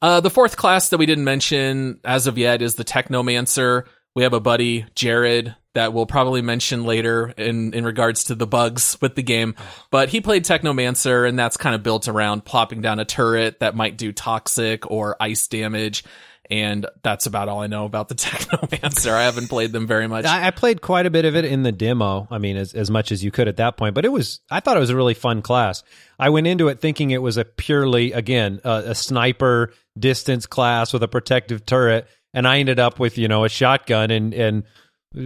Uh, 0.00 0.20
the 0.20 0.30
fourth 0.30 0.56
class 0.56 0.90
that 0.90 0.98
we 0.98 1.06
didn't 1.06 1.24
mention 1.24 2.00
as 2.04 2.26
of 2.26 2.38
yet 2.38 2.62
is 2.62 2.74
the 2.74 2.84
Technomancer. 2.84 3.84
We 4.14 4.22
have 4.22 4.34
a 4.34 4.40
buddy, 4.40 4.86
Jared, 4.94 5.54
that 5.74 5.92
we'll 5.92 6.06
probably 6.06 6.40
mention 6.40 6.84
later 6.84 7.34
in, 7.36 7.74
in 7.74 7.84
regards 7.84 8.24
to 8.24 8.34
the 8.34 8.46
bugs 8.46 8.96
with 9.00 9.16
the 9.16 9.22
game. 9.22 9.54
But 9.90 10.08
he 10.08 10.20
played 10.20 10.44
Technomancer, 10.44 11.28
and 11.28 11.38
that's 11.38 11.56
kind 11.56 11.74
of 11.74 11.82
built 11.82 12.08
around 12.08 12.44
plopping 12.44 12.80
down 12.80 13.00
a 13.00 13.04
turret 13.04 13.60
that 13.60 13.74
might 13.74 13.98
do 13.98 14.12
toxic 14.12 14.90
or 14.90 15.16
ice 15.20 15.46
damage. 15.48 16.04
And 16.50 16.86
that's 17.02 17.26
about 17.26 17.48
all 17.48 17.60
I 17.60 17.68
know 17.68 17.86
about 17.86 18.08
the 18.08 18.14
Technomancer. 18.14 19.10
I 19.10 19.24
haven't 19.24 19.48
played 19.48 19.72
them 19.72 19.86
very 19.86 20.06
much. 20.06 20.26
I, 20.26 20.50
played 20.50 20.80
quite 20.82 21.06
a 21.06 21.10
bit 21.10 21.24
of 21.24 21.34
it 21.34 21.44
in 21.44 21.62
the 21.62 21.72
demo. 21.72 22.28
I 22.30 22.38
mean, 22.38 22.56
as 22.56 22.74
as 22.74 22.90
much 22.90 23.10
as 23.10 23.24
you 23.24 23.30
could 23.30 23.48
at 23.48 23.56
that 23.56 23.76
point. 23.76 23.94
But 23.94 24.04
it 24.04 24.12
was 24.12 24.40
I 24.50 24.60
thought 24.60 24.76
it 24.76 24.80
was 24.80 24.90
a 24.90 24.96
really 24.96 25.14
fun 25.14 25.42
class. 25.42 25.82
I 26.18 26.28
went 26.28 26.46
into 26.46 26.68
it 26.68 26.80
thinking 26.80 27.10
it 27.10 27.22
was 27.22 27.38
a 27.38 27.46
purely 27.46 28.12
again 28.12 28.60
a, 28.62 28.82
a 28.88 28.94
sniper 28.94 29.72
distance 29.98 30.46
class 30.46 30.92
with 30.92 31.02
a 31.02 31.08
protective 31.08 31.64
turret, 31.64 32.06
and 32.34 32.46
I 32.46 32.58
ended 32.58 32.78
up 32.78 33.00
with 33.00 33.16
you 33.16 33.26
know 33.26 33.44
a 33.44 33.48
shotgun 33.48 34.10
and 34.10 34.34
and 34.34 34.64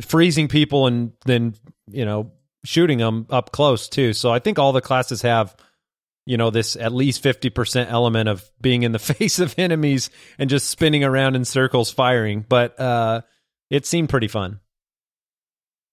freezing 0.02 0.48
people 0.48 0.86
and 0.86 1.12
then 1.24 1.54
you 1.90 2.04
know 2.04 2.32
shooting 2.64 2.98
them 2.98 3.26
up 3.30 3.52
close 3.52 3.88
too. 3.88 4.12
So 4.12 4.32
I 4.32 4.38
think 4.38 4.58
all 4.58 4.72
the 4.72 4.80
classes 4.80 5.22
have 5.22 5.56
you 6.26 6.36
know 6.36 6.50
this 6.50 6.76
at 6.76 6.92
least 6.92 7.22
50% 7.22 7.90
element 7.90 8.28
of 8.28 8.48
being 8.60 8.82
in 8.82 8.92
the 8.92 8.98
face 8.98 9.38
of 9.38 9.54
enemies 9.58 10.10
and 10.38 10.50
just 10.50 10.68
spinning 10.68 11.04
around 11.04 11.36
in 11.36 11.44
circles 11.46 11.90
firing 11.90 12.44
but 12.46 12.78
uh 12.78 13.22
it 13.70 13.86
seemed 13.86 14.10
pretty 14.10 14.28
fun 14.28 14.60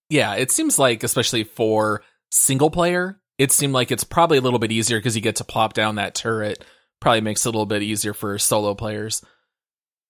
yeah, 0.09 0.35
it 0.35 0.51
seems 0.51 0.77
like, 0.77 1.03
especially 1.03 1.43
for 1.43 2.03
single 2.31 2.69
player, 2.69 3.19
it 3.37 3.51
seemed 3.51 3.73
like 3.73 3.91
it's 3.91 4.03
probably 4.03 4.37
a 4.37 4.41
little 4.41 4.59
bit 4.59 4.71
easier 4.71 4.99
because 4.99 5.15
you 5.15 5.21
get 5.21 5.37
to 5.37 5.43
plop 5.43 5.73
down 5.73 5.95
that 5.95 6.15
turret. 6.15 6.63
Probably 6.99 7.21
makes 7.21 7.45
it 7.45 7.49
a 7.49 7.51
little 7.51 7.65
bit 7.65 7.83
easier 7.83 8.13
for 8.13 8.37
solo 8.37 8.75
players. 8.75 9.23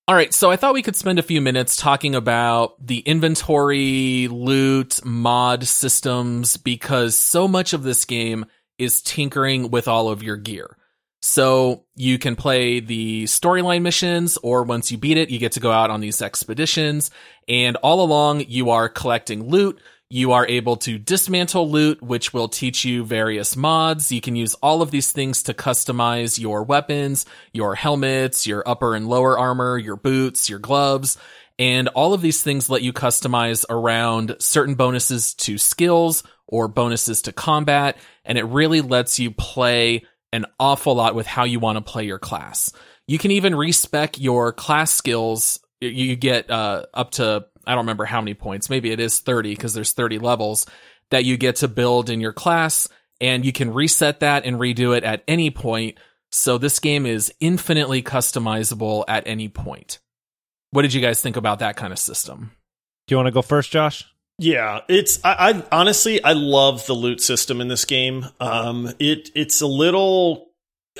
All 0.07 0.13
right, 0.13 0.31
so 0.31 0.51
I 0.51 0.55
thought 0.55 0.75
we 0.75 0.83
could 0.83 0.95
spend 0.95 1.17
a 1.17 1.23
few 1.23 1.41
minutes 1.41 1.77
talking 1.77 2.13
about 2.13 2.75
the 2.85 2.99
inventory, 2.99 4.27
loot, 4.27 5.03
mod 5.03 5.63
systems, 5.63 6.57
because 6.57 7.17
so 7.17 7.47
much 7.47 7.73
of 7.73 7.81
this 7.81 8.05
game 8.05 8.45
is 8.77 9.01
tinkering 9.01 9.71
with 9.71 9.87
all 9.87 10.09
of 10.09 10.21
your 10.21 10.37
gear. 10.37 10.77
So 11.23 11.85
you 11.95 12.19
can 12.19 12.35
play 12.35 12.81
the 12.81 13.23
storyline 13.23 13.81
missions, 13.81 14.37
or 14.37 14.61
once 14.61 14.91
you 14.91 14.99
beat 14.99 15.17
it, 15.17 15.31
you 15.31 15.39
get 15.39 15.53
to 15.53 15.59
go 15.59 15.71
out 15.71 15.89
on 15.89 16.01
these 16.01 16.21
expeditions. 16.21 17.09
And 17.47 17.75
all 17.77 18.03
along, 18.03 18.41
you 18.41 18.69
are 18.69 18.87
collecting 18.87 19.49
loot. 19.49 19.81
You 20.09 20.33
are 20.33 20.45
able 20.47 20.77
to 20.77 20.99
dismantle 20.99 21.69
loot, 21.69 22.01
which 22.01 22.31
will 22.31 22.47
teach 22.47 22.85
you 22.85 23.03
various 23.03 23.55
mods. 23.55 24.11
You 24.11 24.21
can 24.21 24.35
use 24.35 24.53
all 24.55 24.81
of 24.83 24.91
these 24.91 25.11
things 25.11 25.43
to 25.43 25.53
customize 25.53 26.39
your 26.39 26.63
weapons, 26.63 27.25
your 27.53 27.73
helmets, 27.73 28.45
your 28.45 28.63
upper 28.67 28.93
and 28.95 29.07
lower 29.07 29.37
armor, 29.37 29.77
your 29.77 29.95
boots, 29.95 30.47
your 30.47 30.59
gloves. 30.59 31.17
And 31.57 31.87
all 31.89 32.13
of 32.13 32.21
these 32.21 32.43
things 32.43 32.69
let 32.69 32.83
you 32.83 32.93
customize 32.93 33.65
around 33.69 34.35
certain 34.39 34.75
bonuses 34.75 35.33
to 35.35 35.57
skills 35.57 36.23
or 36.47 36.67
bonuses 36.67 37.23
to 37.23 37.31
combat. 37.31 37.97
And 38.25 38.37
it 38.37 38.43
really 38.43 38.81
lets 38.81 39.19
you 39.19 39.31
play 39.31 40.03
an 40.31 40.45
awful 40.59 40.95
lot 40.95 41.15
with 41.15 41.25
how 41.25 41.45
you 41.45 41.59
want 41.59 41.77
to 41.77 41.91
play 41.91 42.05
your 42.05 42.19
class. 42.19 42.71
You 43.07 43.17
can 43.17 43.31
even 43.31 43.55
respec 43.55 44.19
your 44.19 44.53
class 44.53 44.93
skills. 44.93 45.59
You- 45.81 46.15
get 46.15 46.49
uh, 46.49 46.85
up 46.93 47.11
to, 47.11 47.45
I 47.67 47.71
don't 47.71 47.85
remember 47.85 48.05
how 48.05 48.21
many 48.21 48.33
points. 48.33 48.69
Maybe 48.69 48.91
it 48.91 48.99
is 48.99 49.19
30 49.19 49.55
because 49.55 49.73
there's 49.73 49.93
30 49.93 50.19
levels 50.19 50.65
that 51.11 51.25
you 51.25 51.37
get 51.37 51.57
to 51.57 51.67
build 51.67 52.09
in 52.09 52.21
your 52.21 52.33
class. 52.33 52.87
And 53.21 53.45
you 53.45 53.51
can 53.51 53.73
reset 53.73 54.19
that 54.19 54.45
and 54.45 54.57
redo 54.57 54.95
it 54.95 55.03
at 55.03 55.23
any 55.27 55.49
point. 55.49 55.97
So 56.31 56.57
this 56.57 56.79
game 56.79 57.05
is 57.05 57.33
infinitely 57.39 58.03
customizable 58.03 59.05
at 59.07 59.25
any 59.25 59.47
point. 59.47 59.99
What 60.71 60.81
did 60.81 60.93
you 60.93 61.01
guys 61.01 61.21
think 61.21 61.37
about 61.37 61.59
that 61.59 61.77
kind 61.77 61.93
of 61.93 61.99
system? 61.99 62.51
Do 63.07 63.13
you 63.13 63.17
want 63.17 63.27
to 63.27 63.31
go 63.31 63.41
first, 63.41 63.71
Josh? 63.71 64.03
Yeah, 64.37 64.81
it's 64.89 65.23
I, 65.23 65.51
I 65.51 65.63
honestly 65.71 66.21
I 66.21 66.33
love 66.33 66.85
the 66.87 66.93
loot 66.93 67.21
system 67.21 67.61
in 67.61 67.69
this 67.69 67.85
game. 67.85 68.25
Um, 68.39 68.91
it 68.99 69.29
it's 69.33 69.61
a 69.61 69.67
little. 69.67 70.49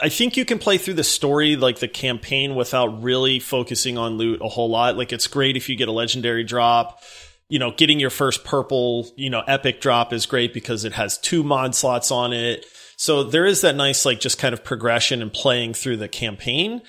I 0.02 0.10
think 0.10 0.36
you 0.36 0.46
can 0.46 0.60
play 0.60 0.78
through 0.78 0.96
the 0.96 1.04
story 1.04 1.56
like 1.56 1.80
the 1.80 1.88
campaign 1.88 2.56
without 2.56 3.02
really 3.02 3.40
focusing 3.40 3.98
on 3.98 4.18
loot 4.18 4.42
a 4.42 4.50
whole 4.50 4.70
lot. 4.70 4.98
Like 4.98 5.14
it's 5.14 5.28
great 5.28 5.56
if 5.56 5.70
you 5.70 5.76
get 5.76 5.88
a 5.88 5.94
legendary 5.94 6.44
drop. 6.44 7.02
You 7.48 7.60
know, 7.60 7.72
getting 7.72 8.00
your 8.00 8.10
first 8.10 8.44
purple, 8.44 9.08
you 9.16 9.30
know, 9.30 9.42
epic 9.42 9.80
drop 9.80 10.12
is 10.12 10.26
great 10.26 10.54
because 10.54 10.84
it 10.84 10.94
has 10.94 11.18
two 11.20 11.44
mod 11.44 11.76
slots 11.76 12.12
on 12.12 12.34
it. 12.34 12.66
So 12.98 13.24
there 13.24 13.46
is 13.46 13.62
that 13.62 13.76
nice 13.76 14.06
like 14.06 14.20
just 14.20 14.40
kind 14.40 14.54
of 14.54 14.64
progression 14.64 15.22
and 15.22 15.32
playing 15.32 15.76
through 15.76 15.98
the 15.98 16.08
campaign 16.08 16.82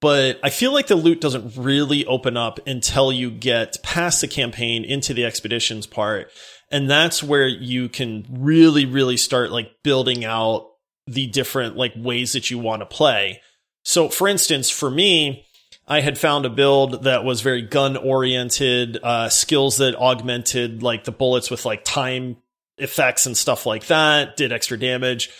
but 0.00 0.38
I 0.42 0.50
feel 0.50 0.72
like 0.72 0.88
the 0.88 0.96
loot 0.96 1.20
doesn't 1.20 1.56
really 1.56 2.04
open 2.06 2.36
up 2.36 2.60
until 2.66 3.12
you 3.12 3.30
get 3.30 3.82
past 3.82 4.20
the 4.20 4.28
campaign 4.28 4.84
into 4.84 5.14
the 5.14 5.24
expeditions 5.24 5.86
part. 5.86 6.30
And 6.70 6.90
that's 6.90 7.22
where 7.22 7.46
you 7.46 7.88
can 7.88 8.26
really, 8.28 8.84
really 8.84 9.16
start 9.16 9.50
like 9.50 9.82
building 9.82 10.24
out 10.24 10.68
the 11.06 11.26
different 11.26 11.76
like 11.76 11.92
ways 11.96 12.32
that 12.32 12.50
you 12.50 12.58
want 12.58 12.80
to 12.80 12.86
play. 12.86 13.40
So 13.84 14.08
for 14.08 14.26
instance, 14.28 14.70
for 14.70 14.90
me, 14.90 15.46
I 15.88 16.00
had 16.00 16.18
found 16.18 16.44
a 16.44 16.50
build 16.50 17.04
that 17.04 17.24
was 17.24 17.42
very 17.42 17.62
gun 17.62 17.96
oriented, 17.96 18.98
uh, 19.02 19.28
skills 19.28 19.76
that 19.76 19.94
augmented 19.94 20.82
like 20.82 21.04
the 21.04 21.12
bullets 21.12 21.50
with 21.50 21.64
like 21.64 21.84
time 21.84 22.36
effects 22.78 23.26
and 23.26 23.36
stuff 23.36 23.66
like 23.66 23.86
that, 23.86 24.36
did 24.36 24.52
extra 24.52 24.78
damage. 24.78 25.30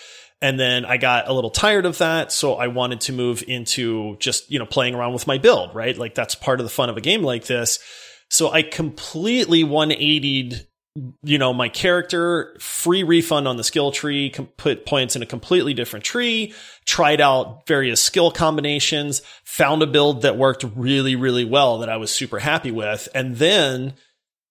And 0.40 0.60
then 0.60 0.84
I 0.84 0.98
got 0.98 1.28
a 1.28 1.32
little 1.32 1.50
tired 1.50 1.86
of 1.86 1.98
that. 1.98 2.30
So 2.30 2.54
I 2.54 2.68
wanted 2.68 3.00
to 3.02 3.12
move 3.12 3.42
into 3.46 4.16
just, 4.18 4.50
you 4.50 4.58
know, 4.58 4.66
playing 4.66 4.94
around 4.94 5.14
with 5.14 5.26
my 5.26 5.38
build, 5.38 5.74
right? 5.74 5.96
Like 5.96 6.14
that's 6.14 6.34
part 6.34 6.60
of 6.60 6.66
the 6.66 6.70
fun 6.70 6.90
of 6.90 6.96
a 6.96 7.00
game 7.00 7.22
like 7.22 7.46
this. 7.46 7.78
So 8.28 8.50
I 8.50 8.62
completely 8.62 9.64
180'd, 9.64 10.66
you 11.22 11.38
know, 11.38 11.52
my 11.52 11.68
character, 11.68 12.56
free 12.58 13.02
refund 13.02 13.46
on 13.46 13.56
the 13.56 13.64
skill 13.64 13.92
tree, 13.92 14.30
put 14.56 14.86
points 14.86 15.14
in 15.14 15.22
a 15.22 15.26
completely 15.26 15.74
different 15.74 16.04
tree, 16.04 16.54
tried 16.84 17.20
out 17.20 17.66
various 17.66 18.00
skill 18.00 18.30
combinations, 18.30 19.20
found 19.44 19.82
a 19.82 19.86
build 19.86 20.22
that 20.22 20.38
worked 20.38 20.64
really, 20.74 21.14
really 21.14 21.44
well 21.44 21.78
that 21.78 21.88
I 21.88 21.98
was 21.98 22.10
super 22.10 22.38
happy 22.38 22.70
with. 22.70 23.08
And 23.14 23.36
then 23.36 23.94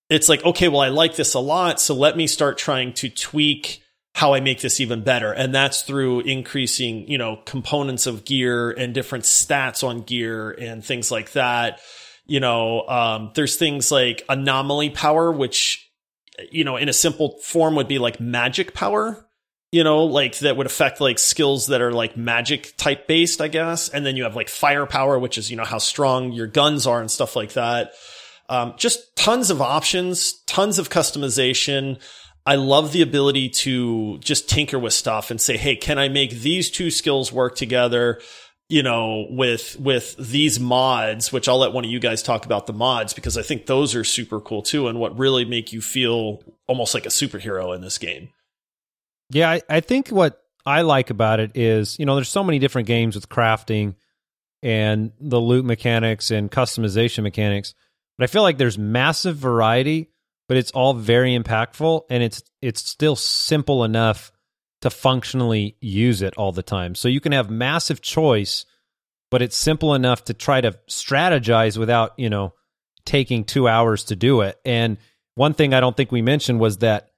it's 0.09 0.29
like, 0.29 0.45
okay, 0.45 0.67
well, 0.67 0.81
I 0.81 0.89
like 0.89 1.15
this 1.15 1.33
a 1.33 1.39
lot. 1.39 1.81
So 1.81 1.95
let 1.95 2.15
me 2.15 2.27
start 2.27 2.57
trying 2.57 2.93
to 2.93 3.09
tweak 3.09 3.81
how 4.13 4.33
I 4.33 4.39
make 4.39 4.61
this 4.61 4.79
even 4.79 5.03
better. 5.03 5.33
And 5.33 5.53
that's 5.53 5.81
through 5.81 6.21
increasing, 6.21 7.09
you 7.09 7.17
know, 7.17 7.41
components 7.45 8.07
of 8.07 8.23
gear 8.23 8.71
and 8.71 8.93
different 8.93 9.25
stats 9.25 9.85
on 9.85 10.01
gear 10.01 10.51
and 10.51 10.85
things 10.85 11.11
like 11.11 11.31
that. 11.33 11.81
You 12.25 12.39
know, 12.39 12.87
um, 12.87 13.31
there's 13.35 13.57
things 13.57 13.91
like 13.91 14.23
anomaly 14.29 14.91
power, 14.91 15.31
which, 15.31 15.84
you 16.51 16.63
know, 16.63 16.77
in 16.77 16.89
a 16.89 16.93
simple 16.93 17.37
form 17.39 17.75
would 17.75 17.87
be 17.87 17.99
like 17.99 18.19
magic 18.19 18.73
power, 18.73 19.25
you 19.71 19.83
know, 19.83 20.05
like 20.05 20.39
that 20.39 20.57
would 20.57 20.65
affect 20.65 21.01
like 21.01 21.19
skills 21.19 21.67
that 21.67 21.81
are 21.81 21.91
like 21.91 22.15
magic 22.15 22.75
type 22.77 23.07
based, 23.07 23.41
I 23.41 23.47
guess. 23.47 23.89
And 23.89 24.05
then 24.05 24.15
you 24.15 24.23
have 24.23 24.35
like 24.35 24.49
firepower, 24.49 25.19
which 25.19 25.37
is, 25.37 25.51
you 25.51 25.57
know, 25.57 25.65
how 25.65 25.79
strong 25.79 26.31
your 26.31 26.47
guns 26.47 26.87
are 26.87 27.01
and 27.01 27.11
stuff 27.11 27.35
like 27.35 27.53
that. 27.53 27.93
Um, 28.47 28.75
just 28.77 29.15
tons 29.15 29.49
of 29.49 29.61
options, 29.61 30.41
tons 30.43 30.77
of 30.77 30.89
customization. 30.89 31.99
I 32.45 32.55
love 32.55 32.91
the 32.91 33.01
ability 33.01 33.49
to 33.49 34.19
just 34.19 34.47
tinker 34.47 34.77
with 34.77 34.93
stuff 34.93 35.31
and 35.31 35.41
say, 35.41 35.57
Hey, 35.57 35.75
can 35.75 35.97
I 35.97 36.09
make 36.09 36.31
these 36.31 36.69
two 36.69 36.91
skills 36.91 37.31
work 37.31 37.55
together? 37.55 38.21
You 38.67 38.81
know, 38.81 39.27
with, 39.29 39.79
with 39.79 40.15
these 40.17 40.59
mods, 40.59 41.31
which 41.31 41.47
I'll 41.47 41.59
let 41.59 41.71
one 41.71 41.85
of 41.85 41.91
you 41.91 41.99
guys 41.99 42.23
talk 42.23 42.45
about 42.45 42.65
the 42.65 42.73
mods 42.73 43.13
because 43.13 43.37
I 43.37 43.43
think 43.43 43.67
those 43.67 43.93
are 43.93 44.03
super 44.03 44.39
cool 44.39 44.63
too. 44.63 44.87
And 44.87 44.99
what 44.99 45.17
really 45.19 45.45
make 45.45 45.71
you 45.71 45.81
feel 45.81 46.41
almost 46.65 46.95
like 46.95 47.05
a 47.05 47.09
superhero 47.09 47.75
in 47.75 47.81
this 47.81 47.99
game. 47.99 48.29
Yeah. 49.29 49.51
I, 49.51 49.61
I 49.69 49.79
think 49.81 50.09
what 50.09 50.41
I 50.65 50.81
like 50.81 51.11
about 51.11 51.39
it 51.39 51.51
is, 51.53 51.99
you 51.99 52.07
know, 52.07 52.15
there's 52.15 52.29
so 52.29 52.43
many 52.43 52.57
different 52.57 52.87
games 52.87 53.13
with 53.13 53.29
crafting 53.29 53.95
and 54.63 55.11
the 55.19 55.39
loot 55.39 55.63
mechanics 55.63 56.31
and 56.31 56.49
customization 56.49 57.21
mechanics, 57.21 57.75
but 58.17 58.23
I 58.23 58.27
feel 58.27 58.41
like 58.41 58.57
there's 58.57 58.79
massive 58.79 59.37
variety 59.37 60.09
but 60.47 60.57
it's 60.57 60.71
all 60.71 60.93
very 60.93 61.37
impactful 61.37 62.03
and 62.09 62.23
it's 62.23 62.43
it's 62.61 62.89
still 62.89 63.15
simple 63.15 63.83
enough 63.83 64.31
to 64.85 64.89
functionally 64.89 65.75
use 65.81 66.21
it 66.21 66.33
all 66.37 66.51
the 66.51 66.63
time. 66.63 66.95
So 66.95 67.07
you 67.07 67.19
can 67.19 67.33
have 67.33 67.49
massive 67.49 68.01
choice, 68.01 68.65
but 69.29 69.41
it's 69.41 69.55
simple 69.55 69.93
enough 69.93 70.23
to 70.25 70.33
try 70.33 70.61
to 70.61 70.71
strategize 70.89 71.77
without, 71.77 72.13
you 72.17 72.29
know, 72.29 72.53
taking 73.05 73.43
2 73.43 73.67
hours 73.67 74.05
to 74.05 74.15
do 74.15 74.41
it. 74.41 74.59
And 74.65 74.97
one 75.35 75.53
thing 75.53 75.73
I 75.73 75.79
don't 75.79 75.95
think 75.95 76.11
we 76.11 76.21
mentioned 76.21 76.59
was 76.59 76.77
that 76.77 77.09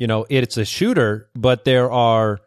you 0.00 0.06
know, 0.06 0.24
it's 0.30 0.56
a 0.56 0.64
shooter, 0.64 1.28
but 1.34 1.66
there 1.66 1.90
are 1.90 2.40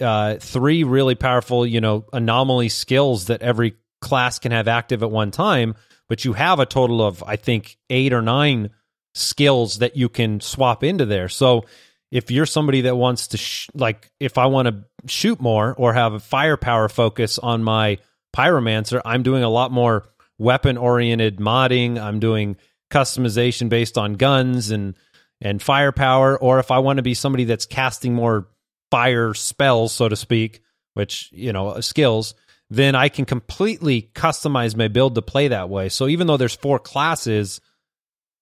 uh, 0.00 0.34
three 0.38 0.82
really 0.82 1.14
powerful, 1.14 1.64
you 1.64 1.80
know, 1.80 2.06
anomaly 2.12 2.70
skills 2.70 3.26
that 3.26 3.40
every 3.40 3.76
class 4.00 4.40
can 4.40 4.50
have 4.50 4.66
active 4.66 5.04
at 5.04 5.10
one 5.10 5.30
time, 5.30 5.76
but 6.08 6.24
you 6.24 6.32
have 6.32 6.58
a 6.58 6.66
total 6.66 7.00
of 7.00 7.22
I 7.22 7.36
think 7.36 7.78
8 7.88 8.12
or 8.12 8.20
9 8.20 8.70
skills 9.14 9.78
that 9.78 9.96
you 9.96 10.08
can 10.08 10.40
swap 10.40 10.82
into 10.82 11.06
there. 11.06 11.28
So 11.28 11.66
if 12.12 12.30
you're 12.30 12.46
somebody 12.46 12.82
that 12.82 12.94
wants 12.94 13.28
to 13.28 13.38
sh- 13.38 13.68
like 13.74 14.12
if 14.20 14.36
I 14.36 14.46
want 14.46 14.68
to 14.68 14.84
shoot 15.06 15.40
more 15.40 15.74
or 15.76 15.94
have 15.94 16.12
a 16.12 16.20
firepower 16.20 16.90
focus 16.90 17.38
on 17.38 17.64
my 17.64 17.98
pyromancer, 18.36 19.00
I'm 19.04 19.22
doing 19.22 19.42
a 19.42 19.48
lot 19.48 19.72
more 19.72 20.06
weapon 20.38 20.76
oriented 20.76 21.38
modding. 21.38 21.98
I'm 21.98 22.20
doing 22.20 22.56
customization 22.90 23.70
based 23.70 23.96
on 23.96 24.14
guns 24.14 24.70
and 24.70 24.94
and 25.40 25.60
firepower 25.60 26.38
or 26.38 26.60
if 26.60 26.70
I 26.70 26.78
want 26.78 26.98
to 26.98 27.02
be 27.02 27.14
somebody 27.14 27.44
that's 27.44 27.66
casting 27.66 28.14
more 28.14 28.46
fire 28.90 29.32
spells 29.32 29.92
so 29.92 30.08
to 30.08 30.14
speak, 30.14 30.62
which, 30.92 31.30
you 31.32 31.52
know, 31.52 31.70
uh, 31.70 31.80
skills, 31.80 32.34
then 32.68 32.94
I 32.94 33.08
can 33.08 33.24
completely 33.24 34.10
customize 34.14 34.76
my 34.76 34.88
build 34.88 35.14
to 35.14 35.22
play 35.22 35.48
that 35.48 35.70
way. 35.70 35.88
So 35.88 36.08
even 36.08 36.26
though 36.26 36.36
there's 36.36 36.54
four 36.54 36.78
classes, 36.78 37.62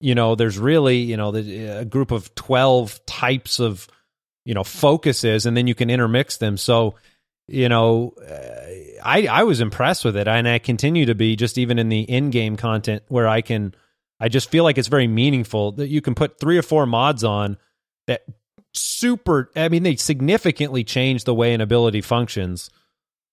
you 0.01 0.15
know, 0.15 0.35
there's 0.35 0.59
really, 0.59 0.99
you 0.99 1.17
know, 1.17 1.35
a 1.35 1.85
group 1.85 2.11
of 2.11 2.35
12 2.35 3.05
types 3.07 3.61
of, 3.61 3.87
you 4.45 4.55
know, 4.55 4.65
focuses, 4.65 5.47
and 5.47 5.57
then 5.57 5.67
you 5.67 5.75
can 5.75 5.91
intermix 5.91 6.39
them. 6.39 6.57
So, 6.57 6.95
you 7.47 7.69
know, 7.69 8.15
uh, 8.19 9.05
I 9.05 9.27
I 9.27 9.43
was 9.45 9.61
impressed 9.61 10.05
with 10.05 10.17
it, 10.17 10.27
and 10.27 10.49
I 10.49 10.59
continue 10.59 11.07
to 11.07 11.15
be 11.15 11.37
just 11.37 11.59
even 11.59 11.79
in 11.79 11.91
the 11.91 12.01
in-game 12.01 12.57
content 12.57 13.03
where 13.09 13.29
I 13.29 13.43
can, 13.43 13.75
I 14.19 14.29
just 14.29 14.51
feel 14.51 14.65
like 14.65 14.79
it's 14.79 14.89
very 14.89 15.07
meaningful 15.07 15.73
that 15.73 15.89
you 15.89 16.01
can 16.01 16.15
put 16.15 16.41
three 16.41 16.57
or 16.57 16.63
four 16.63 16.87
mods 16.87 17.23
on 17.23 17.59
that 18.07 18.23
super. 18.73 19.51
I 19.55 19.69
mean, 19.69 19.83
they 19.83 19.97
significantly 19.97 20.83
change 20.83 21.25
the 21.25 21.35
way 21.35 21.53
an 21.53 21.61
ability 21.61 22.01
functions. 22.01 22.71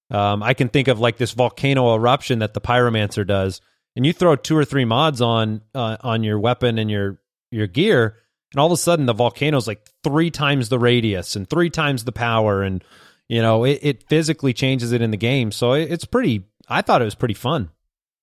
Um, 0.09 0.43
I 0.43 0.53
can 0.53 0.69
think 0.69 0.87
of 0.87 0.99
like 0.99 1.17
this 1.17 1.31
volcano 1.31 1.93
eruption 1.95 2.39
that 2.39 2.53
the 2.53 2.61
pyromancer 2.61 3.25
does 3.25 3.61
and 3.97 4.05
you 4.05 4.13
throw 4.13 4.35
two 4.35 4.55
or 4.55 4.63
three 4.63 4.85
mods 4.85 5.21
on 5.21 5.61
uh, 5.73 5.97
on 6.01 6.23
your 6.23 6.39
weapon 6.39 6.77
and 6.77 6.89
your 6.89 7.19
your 7.51 7.65
gear, 7.65 8.15
and 8.53 8.59
all 8.59 8.67
of 8.67 8.71
a 8.71 8.77
sudden 8.77 9.07
the 9.07 9.13
volcano's 9.13 9.67
like 9.67 9.89
three 10.03 10.29
times 10.29 10.69
the 10.69 10.77
radius 10.77 11.35
and 11.35 11.49
three 11.49 11.71
times 11.71 12.03
the 12.05 12.11
power, 12.11 12.61
and 12.61 12.83
you 13.27 13.41
know 13.41 13.63
it, 13.63 13.79
it 13.81 14.07
physically 14.07 14.53
changes 14.53 14.91
it 14.91 15.01
in 15.01 15.09
the 15.09 15.17
game. 15.17 15.51
So 15.51 15.73
it, 15.73 15.91
it's 15.91 16.05
pretty. 16.05 16.45
I 16.69 16.83
thought 16.83 17.01
it 17.01 17.05
was 17.05 17.15
pretty 17.15 17.33
fun. 17.33 17.71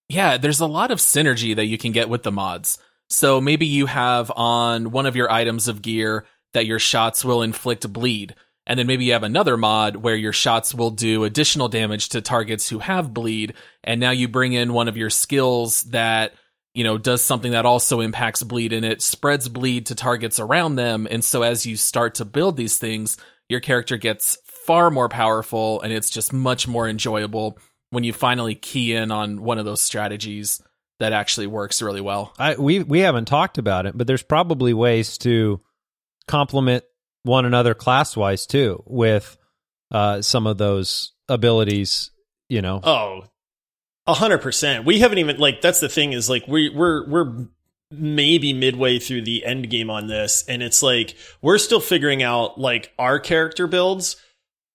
Yeah, 0.08 0.36
there's 0.36 0.60
a 0.60 0.66
lot 0.66 0.92
of 0.92 0.98
synergy 0.98 1.56
that 1.56 1.66
you 1.66 1.76
can 1.76 1.90
get 1.90 2.08
with 2.08 2.22
the 2.22 2.32
mods. 2.32 2.78
So 3.08 3.40
maybe 3.40 3.66
you 3.66 3.86
have 3.86 4.30
on 4.36 4.92
one 4.92 5.06
of 5.06 5.16
your 5.16 5.30
items 5.30 5.66
of 5.66 5.82
gear 5.82 6.24
that 6.52 6.66
your 6.66 6.78
shots 6.78 7.24
will 7.24 7.42
inflict 7.42 7.92
bleed. 7.92 8.36
And 8.66 8.78
then 8.78 8.86
maybe 8.86 9.04
you 9.04 9.12
have 9.12 9.22
another 9.22 9.56
mod 9.56 9.96
where 9.96 10.16
your 10.16 10.32
shots 10.32 10.74
will 10.74 10.90
do 10.90 11.24
additional 11.24 11.68
damage 11.68 12.10
to 12.10 12.22
targets 12.22 12.68
who 12.68 12.78
have 12.78 13.12
bleed. 13.12 13.54
And 13.82 14.00
now 14.00 14.10
you 14.10 14.26
bring 14.26 14.54
in 14.54 14.72
one 14.72 14.88
of 14.88 14.96
your 14.96 15.10
skills 15.10 15.82
that, 15.84 16.32
you 16.72 16.82
know, 16.82 16.96
does 16.96 17.22
something 17.22 17.52
that 17.52 17.66
also 17.66 18.00
impacts 18.00 18.42
bleed 18.42 18.72
and 18.72 18.84
it 18.84 19.02
spreads 19.02 19.48
bleed 19.48 19.86
to 19.86 19.94
targets 19.94 20.40
around 20.40 20.76
them. 20.76 21.06
And 21.10 21.22
so 21.22 21.42
as 21.42 21.66
you 21.66 21.76
start 21.76 22.14
to 22.16 22.24
build 22.24 22.56
these 22.56 22.78
things, 22.78 23.18
your 23.48 23.60
character 23.60 23.98
gets 23.98 24.38
far 24.46 24.90
more 24.90 25.10
powerful 25.10 25.82
and 25.82 25.92
it's 25.92 26.08
just 26.08 26.32
much 26.32 26.66
more 26.66 26.88
enjoyable 26.88 27.58
when 27.90 28.02
you 28.02 28.12
finally 28.12 28.54
key 28.54 28.94
in 28.94 29.10
on 29.10 29.42
one 29.42 29.58
of 29.58 29.66
those 29.66 29.82
strategies 29.82 30.62
that 31.00 31.12
actually 31.12 31.46
works 31.46 31.82
really 31.82 32.00
well. 32.00 32.32
I, 32.38 32.54
we 32.54 32.82
we 32.82 33.00
haven't 33.00 33.26
talked 33.26 33.58
about 33.58 33.84
it, 33.86 33.96
but 33.96 34.06
there's 34.06 34.22
probably 34.22 34.72
ways 34.72 35.18
to 35.18 35.60
complement 36.26 36.84
one 37.24 37.44
another 37.44 37.74
class 37.74 38.16
wise 38.16 38.46
too 38.46 38.82
with 38.86 39.36
uh, 39.90 40.22
some 40.22 40.46
of 40.46 40.56
those 40.56 41.12
abilities. 41.28 42.10
You 42.48 42.62
know. 42.62 42.80
Oh, 42.82 43.24
a 44.06 44.14
hundred 44.14 44.38
percent. 44.38 44.84
We 44.84 45.00
haven't 45.00 45.18
even 45.18 45.38
like 45.38 45.60
that's 45.60 45.80
the 45.80 45.88
thing 45.88 46.12
is 46.12 46.30
like 46.30 46.46
we 46.46 46.68
we're 46.70 47.08
we're 47.08 47.46
maybe 47.90 48.52
midway 48.52 48.98
through 48.98 49.22
the 49.22 49.44
end 49.44 49.70
game 49.70 49.88
on 49.88 50.08
this 50.08 50.44
and 50.48 50.62
it's 50.62 50.82
like 50.82 51.14
we're 51.42 51.58
still 51.58 51.80
figuring 51.80 52.24
out 52.24 52.58
like 52.58 52.92
our 52.98 53.20
character 53.20 53.68
builds 53.68 54.16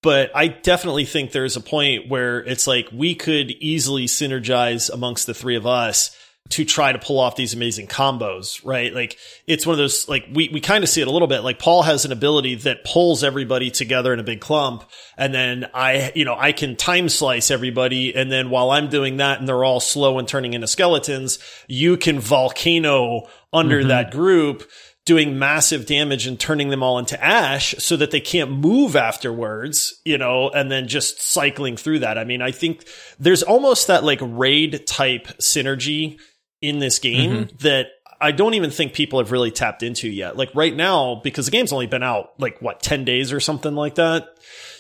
but 0.01 0.31
I 0.33 0.47
definitely 0.47 1.05
think 1.05 1.31
there's 1.31 1.57
a 1.57 1.61
point 1.61 2.09
where 2.09 2.39
it's 2.39 2.67
like 2.67 2.87
we 2.93 3.15
could 3.15 3.51
easily 3.51 4.05
synergize 4.05 4.89
amongst 4.89 5.27
the 5.27 5.33
three 5.33 5.57
of 5.57 5.67
us 5.67 6.15
to 6.49 6.65
try 6.65 6.91
to 6.91 6.97
pull 6.99 7.19
off 7.19 7.35
these 7.35 7.53
amazing 7.53 7.87
combos, 7.87 8.59
right? 8.65 8.93
Like 8.93 9.17
it's 9.45 9.65
one 9.65 9.73
of 9.73 9.77
those, 9.77 10.09
like 10.09 10.25
we, 10.33 10.49
we 10.49 10.59
kind 10.59 10.83
of 10.83 10.89
see 10.89 11.01
it 11.01 11.07
a 11.07 11.11
little 11.11 11.27
bit. 11.27 11.41
Like 11.41 11.59
Paul 11.59 11.83
has 11.83 12.05
an 12.05 12.11
ability 12.11 12.55
that 12.55 12.83
pulls 12.83 13.23
everybody 13.23 13.69
together 13.69 14.13
in 14.13 14.19
a 14.19 14.23
big 14.23 14.41
clump. 14.41 14.83
And 15.15 15.33
then 15.33 15.69
I, 15.73 16.11
you 16.15 16.25
know, 16.25 16.35
I 16.37 16.51
can 16.51 16.75
time 16.75 17.07
slice 17.07 17.51
everybody. 17.51 18.15
And 18.15 18.31
then 18.31 18.49
while 18.49 18.71
I'm 18.71 18.89
doing 18.89 19.17
that 19.17 19.39
and 19.39 19.47
they're 19.47 19.63
all 19.63 19.79
slow 19.79 20.17
and 20.17 20.27
turning 20.27 20.53
into 20.53 20.67
skeletons, 20.67 21.37
you 21.67 21.97
can 21.97 22.19
volcano 22.19 23.27
under 23.53 23.79
Mm-hmm. 23.79 23.87
that 23.89 24.11
group 24.11 24.69
doing 25.05 25.39
massive 25.39 25.87
damage 25.87 26.27
and 26.27 26.39
turning 26.39 26.69
them 26.69 26.83
all 26.83 26.99
into 26.99 27.23
ash 27.23 27.73
so 27.79 27.97
that 27.97 28.11
they 28.11 28.19
can't 28.19 28.51
move 28.51 28.95
afterwards, 28.95 29.99
you 30.05 30.17
know, 30.19 30.49
and 30.49 30.71
then 30.71 30.87
just 30.87 31.19
cycling 31.21 31.75
through 31.75 31.97
that. 31.97 32.17
I 32.17 32.25
mean, 32.25 32.43
I 32.43 32.51
think 32.51 32.85
there's 33.19 33.41
almost 33.41 33.87
that 33.87 34.03
like 34.03 34.19
raid 34.21 34.85
type 34.85 35.27
synergy 35.39 36.19
in 36.61 36.79
this 36.79 36.99
game 36.99 37.31
mm-hmm. 37.45 37.57
that 37.59 37.87
I 38.21 38.31
don't 38.31 38.53
even 38.53 38.69
think 38.69 38.93
people 38.93 39.19
have 39.19 39.31
really 39.31 39.51
tapped 39.51 39.81
into 39.83 40.09
yet. 40.09 40.35
Like 40.35 40.53
right 40.53 40.75
now, 40.75 41.21
because 41.23 41.45
the 41.45 41.51
game's 41.51 41.71
only 41.71 41.87
been 41.87 42.03
out 42.03 42.31
like 42.37 42.61
what, 42.61 42.81
10 42.81 43.05
days 43.05 43.31
or 43.31 43.39
something 43.39 43.75
like 43.75 43.95
that, 43.95 44.27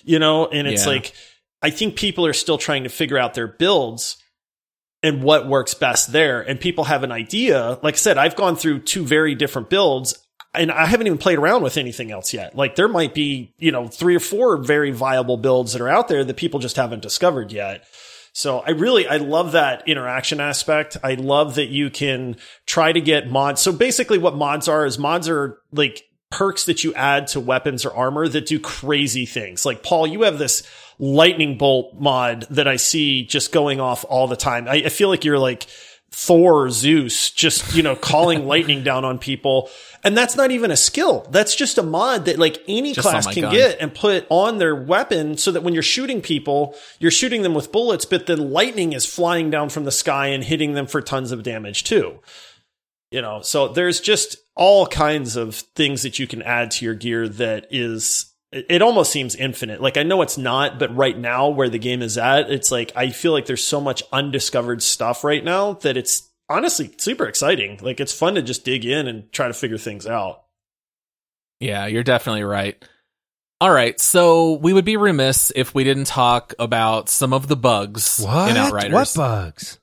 you 0.03 0.19
know, 0.19 0.47
and 0.47 0.67
it's 0.67 0.85
Yeah. 0.85 0.93
like, 0.93 1.13
I 1.61 1.69
think 1.69 1.95
people 1.95 2.25
are 2.25 2.33
still 2.33 2.57
trying 2.57 2.83
to 2.83 2.89
figure 2.89 3.17
out 3.17 3.33
their 3.33 3.47
builds 3.47 4.17
and 5.01 5.23
what 5.23 5.47
works 5.47 5.73
best 5.73 6.11
there. 6.11 6.41
And 6.41 6.59
people 6.59 6.85
have 6.85 7.03
an 7.03 7.11
idea. 7.11 7.79
Like 7.81 7.95
I 7.95 7.97
said, 7.97 8.17
I've 8.17 8.35
gone 8.35 8.57
through 8.57 8.79
two 8.79 9.05
very 9.05 9.35
different 9.35 9.69
builds 9.69 10.17
and 10.53 10.71
I 10.71 10.85
haven't 10.85 11.07
even 11.07 11.19
played 11.19 11.37
around 11.37 11.61
with 11.63 11.77
anything 11.77 12.11
else 12.11 12.33
yet. 12.33 12.55
Like 12.55 12.75
there 12.75 12.87
might 12.87 13.13
be, 13.13 13.53
you 13.57 13.71
know, 13.71 13.87
three 13.87 14.15
or 14.15 14.19
four 14.19 14.57
very 14.57 14.91
viable 14.91 15.37
builds 15.37 15.73
that 15.73 15.81
are 15.81 15.89
out 15.89 16.07
there 16.07 16.23
that 16.23 16.37
people 16.37 16.59
just 16.59 16.75
haven't 16.75 17.01
discovered 17.01 17.51
yet. 17.51 17.85
So 18.39 18.59
I 18.59 18.69
really, 18.69 19.05
I 19.05 19.17
love 19.17 19.51
that 19.51 19.85
interaction 19.85 20.39
aspect. 20.39 20.95
I 21.03 21.15
love 21.15 21.55
that 21.55 21.67
you 21.67 21.89
can 21.89 22.37
try 22.65 22.89
to 22.89 23.01
get 23.01 23.29
mods. 23.29 23.59
So 23.61 23.73
basically 23.73 24.17
what 24.17 24.33
mods 24.33 24.69
are 24.69 24.85
is 24.85 24.97
mods 24.97 25.27
are 25.27 25.57
like 25.73 26.05
perks 26.31 26.63
that 26.63 26.81
you 26.85 26.93
add 26.93 27.27
to 27.27 27.41
weapons 27.41 27.83
or 27.83 27.93
armor 27.93 28.29
that 28.29 28.45
do 28.45 28.57
crazy 28.57 29.25
things. 29.25 29.65
Like 29.65 29.83
Paul, 29.83 30.07
you 30.07 30.21
have 30.21 30.37
this 30.37 30.65
lightning 30.99 31.57
bolt 31.57 31.99
mod 31.99 32.47
that 32.51 32.65
I 32.65 32.77
see 32.77 33.25
just 33.25 33.51
going 33.51 33.81
off 33.81 34.05
all 34.07 34.29
the 34.29 34.37
time. 34.37 34.69
I, 34.69 34.75
I 34.85 34.89
feel 34.89 35.09
like 35.09 35.25
you're 35.25 35.37
like 35.37 35.67
Thor 36.11 36.65
or 36.65 36.69
Zeus, 36.69 37.31
just, 37.31 37.75
you 37.75 37.83
know, 37.83 37.95
calling 37.95 38.45
lightning 38.47 38.83
down 38.83 39.05
on 39.05 39.19
people. 39.19 39.69
And 40.03 40.17
that's 40.17 40.35
not 40.35 40.51
even 40.51 40.71
a 40.71 40.77
skill. 40.77 41.27
That's 41.29 41.55
just 41.55 41.77
a 41.77 41.83
mod 41.83 42.25
that 42.25 42.39
like 42.39 42.63
any 42.67 42.93
Just 42.93 43.07
class 43.07 43.27
can 43.27 43.43
gun. 43.43 43.53
get 43.53 43.79
and 43.79 43.93
put 43.93 44.25
on 44.29 44.57
their 44.57 44.75
weapon 44.75 45.37
so 45.37 45.51
that 45.51 45.61
when 45.61 45.73
you're 45.73 45.83
shooting 45.83 46.21
people, 46.21 46.75
you're 46.99 47.11
shooting 47.11 47.41
them 47.41 47.53
with 47.53 47.71
bullets, 47.71 48.05
but 48.05 48.25
then 48.25 48.51
lightning 48.51 48.93
is 48.93 49.05
flying 49.05 49.49
down 49.49 49.69
from 49.69 49.83
the 49.83 49.91
sky 49.91 50.27
and 50.27 50.43
hitting 50.43 50.73
them 50.73 50.87
for 50.87 51.01
tons 51.01 51.31
of 51.31 51.43
damage 51.43 51.83
too. 51.83 52.19
You 53.11 53.21
know, 53.21 53.41
so 53.41 53.67
there's 53.67 53.99
just 53.99 54.37
all 54.55 54.85
kinds 54.85 55.35
of 55.35 55.55
things 55.55 56.03
that 56.03 56.19
you 56.19 56.27
can 56.27 56.41
add 56.43 56.71
to 56.71 56.85
your 56.85 56.93
gear 56.93 57.27
that 57.27 57.67
is, 57.71 58.28
it 58.51 58.65
it 58.69 58.81
almost 58.81 59.11
seems 59.11 59.35
infinite. 59.35 59.81
Like 59.81 59.97
I 59.97 60.03
know 60.03 60.21
it's 60.21 60.37
not, 60.37 60.79
but 60.79 60.95
right 60.95 61.17
now 61.17 61.49
where 61.49 61.69
the 61.69 61.79
game 61.79 62.01
is 62.01 62.17
at, 62.17 62.49
it's 62.49 62.71
like, 62.71 62.91
I 62.95 63.09
feel 63.09 63.31
like 63.31 63.45
there's 63.45 63.65
so 63.65 63.79
much 63.81 64.03
undiscovered 64.11 64.81
stuff 64.81 65.23
right 65.23 65.43
now 65.43 65.73
that 65.73 65.97
it's 65.97 66.29
honestly 66.49 66.93
super 66.97 67.25
exciting. 67.27 67.79
Like 67.81 67.99
it's 67.99 68.13
fun 68.13 68.35
to 68.35 68.41
just 68.41 68.65
dig 68.65 68.85
in 68.85 69.07
and 69.07 69.31
try 69.31 69.47
to 69.47 69.53
figure 69.53 69.77
things 69.77 70.07
out. 70.07 70.43
Yeah, 71.59 71.85
you're 71.87 72.03
definitely 72.03 72.43
right. 72.43 72.83
All 73.61 73.71
right, 73.71 73.99
so 73.99 74.53
we 74.53 74.71
would 74.71 74.85
be 74.85 74.95
remiss 74.95 75.51
if 75.53 75.75
we 75.75 75.83
didn't 75.83 76.05
talk 76.07 76.53
about 76.59 77.09
some 77.09 77.33
of 77.33 77.49
the 77.49 77.57
bugs 77.57 78.21
What? 78.23 78.51
in 78.51 78.55
Outriders. 78.55 78.93
What 78.93 79.13
bugs? 79.15 79.79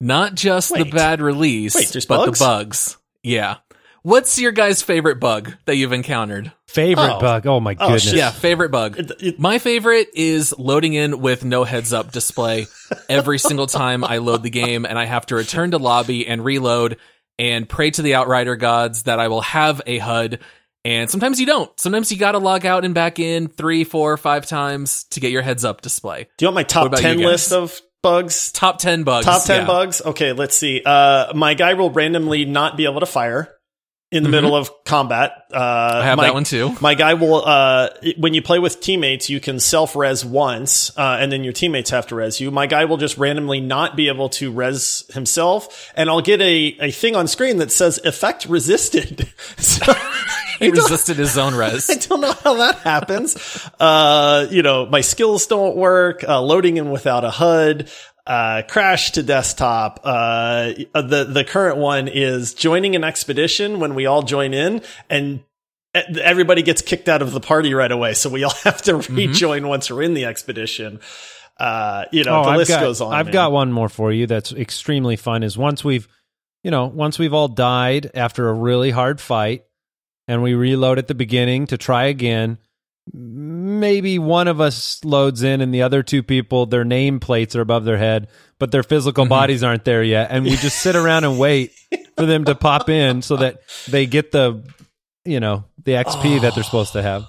Not 0.00 0.36
just 0.36 0.72
the 0.72 0.84
bad 0.84 1.20
release, 1.20 1.74
Wait, 1.74 1.92
but 2.08 2.26
bugs? 2.26 2.38
the 2.38 2.44
bugs. 2.44 2.96
Yeah. 3.24 3.56
What's 4.02 4.38
your 4.38 4.52
guys' 4.52 4.80
favorite 4.82 5.20
bug 5.20 5.54
that 5.66 5.76
you've 5.76 5.92
encountered? 5.92 6.52
Favorite 6.66 7.16
Oh. 7.16 7.20
bug? 7.20 7.46
Oh 7.46 7.60
my 7.60 7.72
Oh, 7.78 7.86
goodness! 7.86 8.04
shit. 8.04 8.14
Yeah, 8.14 8.30
favorite 8.30 8.70
bug. 8.70 8.98
It- 8.98 9.12
it- 9.20 9.38
My 9.40 9.58
favorite 9.58 10.08
is 10.14 10.54
loading 10.58 10.94
in 10.94 11.20
with 11.20 11.44
no 11.44 11.64
heads 11.64 11.92
up 11.92 12.12
display 12.12 12.66
every 13.08 13.38
single 13.38 13.66
time 13.66 14.04
I 14.04 14.18
load 14.18 14.42
the 14.42 14.50
game 14.50 14.84
and 14.86 14.98
I 14.98 15.04
have 15.04 15.26
to 15.26 15.34
return 15.34 15.72
to 15.72 15.78
lobby 15.78 16.26
and 16.26 16.44
reload 16.44 16.96
and 17.38 17.68
pray 17.68 17.90
to 17.90 18.02
the 18.02 18.14
outrider 18.14 18.56
gods 18.56 19.04
that 19.04 19.18
I 19.20 19.28
will 19.28 19.42
have 19.42 19.80
a 19.86 19.98
HUD. 19.98 20.38
And 20.84 21.10
sometimes 21.10 21.40
you 21.40 21.46
don't. 21.46 21.70
Sometimes 21.78 22.10
you 22.12 22.18
gotta 22.18 22.38
log 22.38 22.64
out 22.64 22.84
and 22.84 22.94
back 22.94 23.18
in 23.18 23.48
three, 23.48 23.84
four, 23.84 24.16
five 24.16 24.46
times 24.46 25.04
to 25.10 25.20
get 25.20 25.32
your 25.32 25.42
heads 25.42 25.64
up 25.64 25.80
display. 25.82 26.28
do 26.38 26.44
you 26.44 26.46
want 26.48 26.54
my 26.54 26.62
top 26.62 26.92
10 26.94 27.18
list 27.18 27.52
of 27.52 27.78
bugs? 28.02 28.52
Top 28.52 28.78
10 28.78 29.02
bugs. 29.02 29.26
Top 29.26 29.44
10 29.44 29.60
yeah. 29.62 29.66
bugs? 29.66 30.00
Okay, 30.04 30.32
let's 30.32 30.56
see. 30.56 30.80
Uh, 30.86 31.32
my 31.34 31.54
guy 31.54 31.74
will 31.74 31.90
randomly 31.90 32.44
not 32.44 32.76
be 32.76 32.84
able 32.84 33.00
to 33.00 33.06
fire 33.06 33.48
in 34.10 34.22
the 34.22 34.28
Mhm. 34.28 34.32
middle 34.32 34.56
of 34.56 34.70
combat. 34.84 35.32
Uh, 35.52 36.00
I 36.02 36.04
have 36.04 36.16
my, 36.16 36.24
that 36.24 36.34
one 36.34 36.44
too. 36.44 36.74
My 36.80 36.94
guy 36.94 37.14
will, 37.14 37.44
uh, 37.46 37.88
when 38.16 38.32
you 38.32 38.40
play 38.40 38.58
with 38.58 38.80
teammates, 38.80 39.28
you 39.28 39.38
can 39.40 39.60
self 39.60 39.94
res 39.94 40.24
once, 40.24 40.90
uh, 40.96 41.18
and 41.20 41.30
then 41.30 41.44
your 41.44 41.52
teammates 41.52 41.90
have 41.90 42.06
to 42.08 42.14
res 42.14 42.40
you. 42.40 42.50
My 42.50 42.66
guy 42.66 42.86
will 42.86 42.96
just 42.96 43.18
randomly 43.18 43.60
not 43.60 43.96
be 43.96 44.08
able 44.08 44.28
to 44.30 44.50
res 44.50 45.04
himself, 45.12 45.92
and 45.94 46.08
I'll 46.08 46.22
get 46.22 46.40
a, 46.40 46.76
a 46.80 46.90
thing 46.90 47.16
on 47.16 47.26
screen 47.28 47.58
that 47.58 47.70
says 47.70 47.98
effect 48.04 48.46
resisted. 48.46 49.28
so, 49.58 49.92
He 50.58 50.70
resisted 50.70 51.18
his 51.18 51.38
own 51.38 51.54
res. 51.54 51.88
I 51.90 51.94
don't 51.94 52.20
know 52.20 52.32
how 52.32 52.54
that 52.54 52.78
happens. 52.78 53.36
Uh, 53.78 54.46
you 54.50 54.62
know, 54.62 54.86
my 54.86 55.02
skills 55.02 55.46
don't 55.46 55.76
work, 55.76 56.24
uh, 56.26 56.40
loading 56.40 56.78
in 56.78 56.90
without 56.90 57.24
a 57.24 57.30
HUD, 57.30 57.88
uh, 58.28 58.62
crash 58.68 59.12
to 59.12 59.22
desktop. 59.22 60.00
Uh, 60.04 60.72
the, 60.94 61.26
the 61.28 61.44
current 61.44 61.78
one 61.78 62.06
is 62.08 62.54
joining 62.54 62.94
an 62.94 63.02
expedition 63.02 63.80
when 63.80 63.94
we 63.94 64.06
all 64.06 64.22
join 64.22 64.52
in 64.54 64.82
and 65.08 65.40
everybody 65.94 66.62
gets 66.62 66.82
kicked 66.82 67.08
out 67.08 67.22
of 67.22 67.32
the 67.32 67.40
party 67.40 67.72
right 67.74 67.90
away. 67.90 68.12
So 68.14 68.28
we 68.28 68.44
all 68.44 68.54
have 68.64 68.82
to 68.82 68.96
rejoin 68.96 69.66
once 69.66 69.90
we're 69.90 70.02
in 70.02 70.14
the 70.14 70.26
expedition. 70.26 71.00
Uh, 71.58 72.04
you 72.12 72.22
know, 72.22 72.42
the 72.44 72.48
Oh, 72.48 72.52
I've 72.52 72.56
list 72.58 72.68
got, 72.68 72.80
goes 72.80 73.00
on. 73.00 73.12
I've 73.14 73.26
man. 73.26 73.32
got 73.32 73.52
one 73.52 73.72
more 73.72 73.88
for 73.88 74.12
you 74.12 74.26
that's 74.26 74.52
extremely 74.52 75.16
fun. 75.16 75.42
Is 75.42 75.58
once 75.58 75.82
we've, 75.82 76.06
you 76.62 76.70
know, 76.70 76.86
once 76.86 77.18
we've 77.18 77.34
all 77.34 77.48
died 77.48 78.10
after 78.14 78.48
a 78.48 78.52
really 78.52 78.90
hard 78.90 79.20
fight, 79.20 79.64
and 80.28 80.42
we 80.42 80.52
reload 80.54 80.98
at 80.98 81.08
the 81.08 81.14
beginning 81.14 81.66
to 81.68 81.78
try 81.78 82.04
again. 82.04 82.58
Maybe 83.12 84.18
one 84.18 84.48
of 84.48 84.60
us 84.60 85.04
loads 85.04 85.42
in, 85.42 85.60
and 85.60 85.72
the 85.72 85.82
other 85.82 86.02
two 86.02 86.22
people, 86.22 86.66
their 86.66 86.84
name 86.84 87.20
plates 87.20 87.56
are 87.56 87.60
above 87.60 87.84
their 87.84 87.98
head, 87.98 88.28
but 88.58 88.70
their 88.70 88.82
physical 88.82 89.24
Mm-hmm. 89.24 89.30
bodies 89.30 89.62
aren't 89.62 89.84
there 89.84 90.02
yet, 90.02 90.30
and 90.30 90.44
we 90.44 90.56
just 90.56 90.80
sit 90.80 90.96
around 90.96 91.24
and 91.24 91.38
wait 91.38 91.72
for 92.16 92.26
them 92.26 92.44
to 92.44 92.54
pop 92.54 92.88
in 92.88 93.22
so 93.22 93.36
that 93.36 93.60
they 93.88 94.06
get 94.06 94.32
the, 94.32 94.62
you 95.24 95.40
know, 95.40 95.64
the 95.84 95.92
XP 95.92 96.40
that 96.42 96.54
they're 96.54 96.64
supposed 96.64 96.92
to 96.92 97.02
have. 97.02 97.26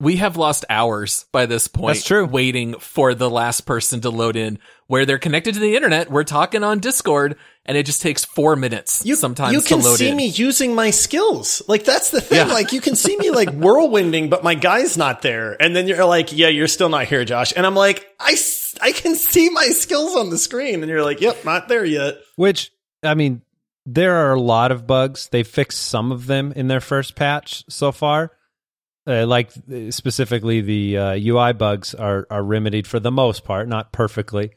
We 0.00 0.16
have 0.16 0.36
lost 0.36 0.64
hours 0.68 1.24
by 1.32 1.46
this 1.46 1.68
point. 1.68 1.94
That's 1.94 2.06
true. 2.06 2.26
Waiting 2.26 2.78
for 2.78 3.14
the 3.14 3.30
last 3.30 3.62
person 3.62 4.00
to 4.02 4.10
load 4.10 4.36
in 4.36 4.58
where 4.86 5.06
they're 5.06 5.18
connected 5.18 5.54
to 5.54 5.60
the 5.60 5.76
internet. 5.76 6.10
We're 6.10 6.24
talking 6.24 6.62
on 6.62 6.78
Discord 6.78 7.36
and 7.64 7.76
it 7.76 7.86
just 7.86 8.02
takes 8.02 8.24
four 8.24 8.56
minutes 8.56 9.02
You, 9.06 9.16
sometimes 9.16 9.54
you 9.54 9.62
can 9.62 9.80
to 9.80 9.84
load 9.84 9.96
see 9.98 10.10
in. 10.10 10.16
me 10.16 10.26
using 10.26 10.74
my 10.74 10.90
skills. 10.90 11.62
Like 11.66 11.84
that's 11.84 12.10
the 12.10 12.20
thing. 12.20 12.46
Yeah. 12.46 12.52
Like 12.52 12.72
you 12.72 12.80
can 12.80 12.94
see 12.94 13.16
me 13.16 13.30
like 13.30 13.48
whirlwinding, 13.52 14.28
but 14.30 14.44
my 14.44 14.54
guy's 14.54 14.98
not 14.98 15.22
there. 15.22 15.60
And 15.60 15.74
then 15.74 15.88
you're 15.88 16.04
like, 16.04 16.32
yeah, 16.36 16.48
you're 16.48 16.68
still 16.68 16.88
not 16.90 17.06
here, 17.06 17.24
Josh. 17.24 17.52
And 17.56 17.64
I'm 17.66 17.74
like, 17.74 18.06
I 18.20 18.36
I 18.82 18.92
can 18.92 19.14
see 19.14 19.48
my 19.50 19.66
skills 19.68 20.16
on 20.16 20.30
the 20.30 20.38
screen. 20.38 20.82
And 20.82 20.88
you're 20.90 21.04
like, 21.04 21.20
yep, 21.20 21.44
not 21.44 21.68
there 21.68 21.84
yet. 21.84 22.18
Which 22.36 22.70
I 23.02 23.14
mean, 23.14 23.42
there 23.86 24.14
are 24.16 24.32
a 24.34 24.40
lot 24.40 24.70
of 24.72 24.86
bugs. 24.86 25.28
They 25.28 25.42
fixed 25.42 25.80
some 25.82 26.12
of 26.12 26.26
them 26.26 26.52
in 26.54 26.68
their 26.68 26.80
first 26.80 27.14
patch 27.14 27.64
so 27.68 27.92
far. 27.92 28.32
Uh, 29.06 29.26
like 29.26 29.50
uh, 29.70 29.90
specifically, 29.90 30.60
the 30.62 30.96
uh, 30.98 31.18
UI 31.18 31.52
bugs 31.52 31.94
are 31.94 32.26
are 32.30 32.42
remedied 32.42 32.86
for 32.86 32.98
the 33.00 33.10
most 33.10 33.44
part, 33.44 33.68
not 33.68 33.92
perfectly. 33.92 34.52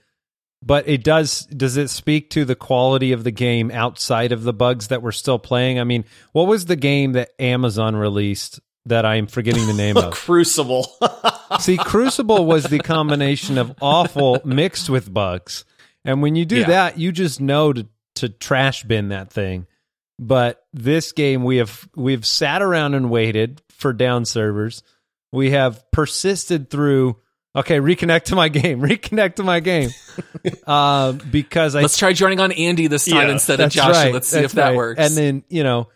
But 0.64 0.88
it 0.88 1.03
does 1.03 1.45
does 1.45 1.78
it 1.78 1.89
speak 1.89 2.30
to 2.32 2.43
the 2.43 2.55
quality 2.55 3.12
of 3.12 3.24
the 3.24 3.32
game 3.32 3.70
outside 3.72 4.32
of 4.32 4.43
the 4.43 4.53
bugs 4.53 4.88
that 4.88 5.01
we're 5.01 5.12
still 5.12 5.38
playing? 5.39 5.80
I 5.80 5.84
mean, 5.84 6.03
what 6.32 6.47
was 6.47 6.66
the 6.66 6.76
game 6.76 7.12
that 7.14 7.30
Amazon 7.39 7.95
released 7.95 8.60
that 8.86 9.05
I'm 9.05 9.28
forgetting 9.28 9.68
the 9.68 9.74
name 9.74 9.97
of? 9.97 10.14
Crucible. 10.14 10.88
See, 11.60 11.78
Crucible 11.78 12.45
was 12.45 12.66
the 12.66 12.80
combination 12.80 13.58
of 13.58 13.76
awful 13.82 14.41
mixed 14.43 14.89
with 14.89 15.14
bugs. 15.14 15.64
And 16.03 16.22
when 16.22 16.36
you 16.36 16.43
do 16.45 16.58
Yeah. 16.58 16.68
that, 16.68 16.97
you 16.97 17.12
just 17.12 17.39
know 17.39 17.72
to, 17.74 17.88
to 18.16 18.30
trash 18.30 18.84
bin 18.84 19.10
that 19.10 19.32
thing. 19.32 19.68
But 20.20 20.64
this 20.74 21.12
game 21.12 21.43
we 21.43 21.58
have 21.58 21.88
we've 21.95 22.26
sat 22.26 22.64
around 22.64 22.95
and 22.95 23.12
waited 23.12 23.62
for 23.70 23.93
down 23.93 24.26
servers. 24.26 24.82
We 25.32 25.51
have 25.51 25.86
persisted 25.91 26.72
through 26.72 27.18
okay, 27.55 27.80
reconnect 27.80 28.24
to 28.26 28.36
my 28.36 28.49
game, 28.49 28.82
reconnect 28.82 29.36
to 29.36 29.43
my 29.43 29.60
game. 29.60 29.89
uh, 30.68 31.12
because 31.14 31.76
I 31.76 31.82
Let's 31.82 31.98
try 31.98 32.14
joining 32.14 32.40
on 32.40 32.52
Andy 32.52 32.88
this 32.88 33.06
time 33.06 33.28
Yeah, 33.28 33.34
instead 33.34 33.60
of 33.60 33.72
Joshua. 33.72 33.94
Right, 33.94 34.14
Let's 34.14 34.28
see 34.28 34.40
if 34.40 34.54
that 34.54 34.70
right. 34.70 34.76
works. 34.76 35.00
And 35.00 35.16
then, 35.16 35.44
you 35.50 35.64
know, 35.64 35.90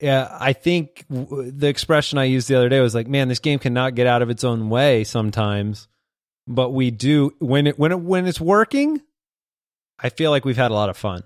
yeah, 0.00 0.36
I 0.38 0.52
think 0.52 1.04
w- 1.10 1.50
the 1.50 1.68
expression 1.68 2.18
I 2.18 2.24
used 2.24 2.48
the 2.48 2.56
other 2.56 2.68
day 2.68 2.80
was 2.80 2.94
like, 2.94 3.08
man, 3.08 3.28
this 3.28 3.38
game 3.38 3.58
cannot 3.58 3.94
get 3.94 4.06
out 4.06 4.22
of 4.22 4.30
its 4.30 4.44
own 4.44 4.68
way 4.68 5.04
sometimes, 5.04 5.88
but 6.46 6.70
we 6.70 6.90
do 6.90 7.32
when 7.38 7.66
it 7.66 7.78
when 7.78 7.92
it 7.92 8.00
when 8.00 8.26
it's 8.26 8.40
working. 8.40 9.00
I 9.98 10.10
feel 10.10 10.30
like 10.30 10.44
we've 10.44 10.56
had 10.56 10.70
a 10.70 10.74
lot 10.74 10.90
of 10.90 10.96
fun. 10.96 11.22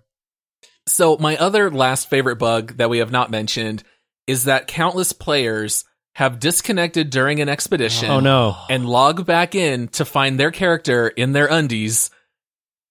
So 0.87 1.17
my 1.19 1.37
other 1.37 1.71
last 1.71 2.09
favorite 2.09 2.37
bug 2.37 2.77
that 2.77 2.91
we 2.91 2.99
have 2.99 3.11
not 3.11 3.31
mentioned 3.31 3.83
is 4.27 4.45
that 4.45 4.67
countless 4.67 5.13
players 5.13 5.85
have 6.15 6.41
disconnected 6.41 7.11
during 7.11 7.41
an 7.41 7.49
expedition. 7.49 8.11
Oh 8.11 8.21
no. 8.21 8.57
And 8.69 8.87
log 8.89 9.25
back 9.25 9.55
in 9.55 9.89
to 9.89 10.05
find 10.05 10.39
their 10.39 10.51
character 10.51 11.09
in 11.09 11.33
their 11.33 11.47
undies. 11.47 12.11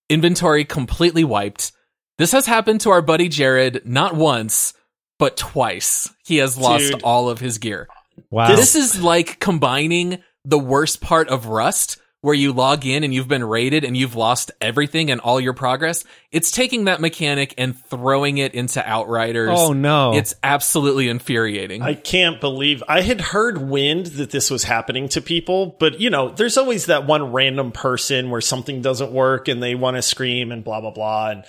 Inventory 0.10 0.66
completely 0.66 1.24
wiped. 1.24 1.72
This 2.18 2.32
has 2.32 2.46
happened 2.46 2.82
to 2.82 2.90
our 2.90 3.02
buddy 3.02 3.30
Jared 3.30 3.82
not 3.86 4.16
once, 4.16 4.74
but 5.20 5.38
twice. 5.38 6.10
He 6.26 6.38
has 6.38 6.58
lost 6.58 6.92
Dude. 6.92 7.04
all 7.04 7.30
of 7.30 7.40
his 7.40 7.58
gear. 7.58 7.88
Wow. 8.32 8.56
This 8.56 8.76
is 8.76 9.02
like 9.02 9.40
combining 9.40 10.20
the 10.44 10.60
worst 10.60 11.02
part 11.02 11.30
of 11.30 11.48
Rust, 11.48 12.00
where 12.22 12.34
you 12.34 12.52
log 12.52 12.86
in 12.86 13.04
and 13.04 13.14
you've 13.14 13.28
been 13.28 13.44
raided 13.44 13.84
and 13.84 13.96
you've 13.96 14.16
lost 14.16 14.52
everything 14.60 15.12
and 15.12 15.22
all 15.22 15.40
your 15.40 15.54
progress. 15.54 16.04
It's 16.32 16.50
taking 16.50 16.86
that 16.86 17.00
mechanic 17.00 17.54
and 17.58 17.78
throwing 17.78 18.40
it 18.40 18.54
into 18.56 18.82
Outriders. 18.88 19.52
oh 19.54 19.74
no. 19.74 20.14
It's 20.14 20.34
absolutely 20.44 21.10
infuriating. 21.10 21.82
I 21.84 21.94
can't 21.94 22.42
believe 22.42 22.84
I 22.88 23.02
had 23.02 23.22
heard 23.22 23.70
wind 23.70 24.08
that 24.08 24.32
this 24.32 24.50
was 24.50 24.64
happening 24.64 25.10
to 25.10 25.22
people, 25.22 25.76
but 25.80 26.00
you 26.00 26.10
know, 26.10 26.30
there's 26.30 26.58
always 26.58 26.88
that 26.88 27.06
one 27.06 27.32
random 27.32 27.72
person 27.72 28.30
where 28.30 28.42
something 28.42 28.82
doesn't 28.82 29.12
work 29.12 29.48
and 29.48 29.62
they 29.62 29.76
want 29.76 29.96
to 29.98 30.02
scream 30.02 30.52
and 30.52 30.64
blah 30.64 30.82
blah 30.82 30.92
blah 30.92 31.30
and 31.30 31.44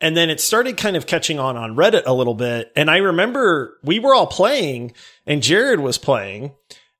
and 0.00 0.16
then 0.16 0.30
it 0.30 0.40
started 0.40 0.76
kind 0.76 0.96
of 0.96 1.06
catching 1.06 1.38
on 1.38 1.56
on 1.56 1.74
Reddit 1.74 2.04
a 2.06 2.14
little 2.14 2.34
bit. 2.34 2.70
And 2.76 2.90
I 2.90 2.98
remember 2.98 3.78
we 3.82 3.98
were 3.98 4.14
all 4.14 4.28
playing 4.28 4.92
and 5.26 5.42
Jared 5.42 5.80
was 5.80 5.98
playing. 5.98 6.52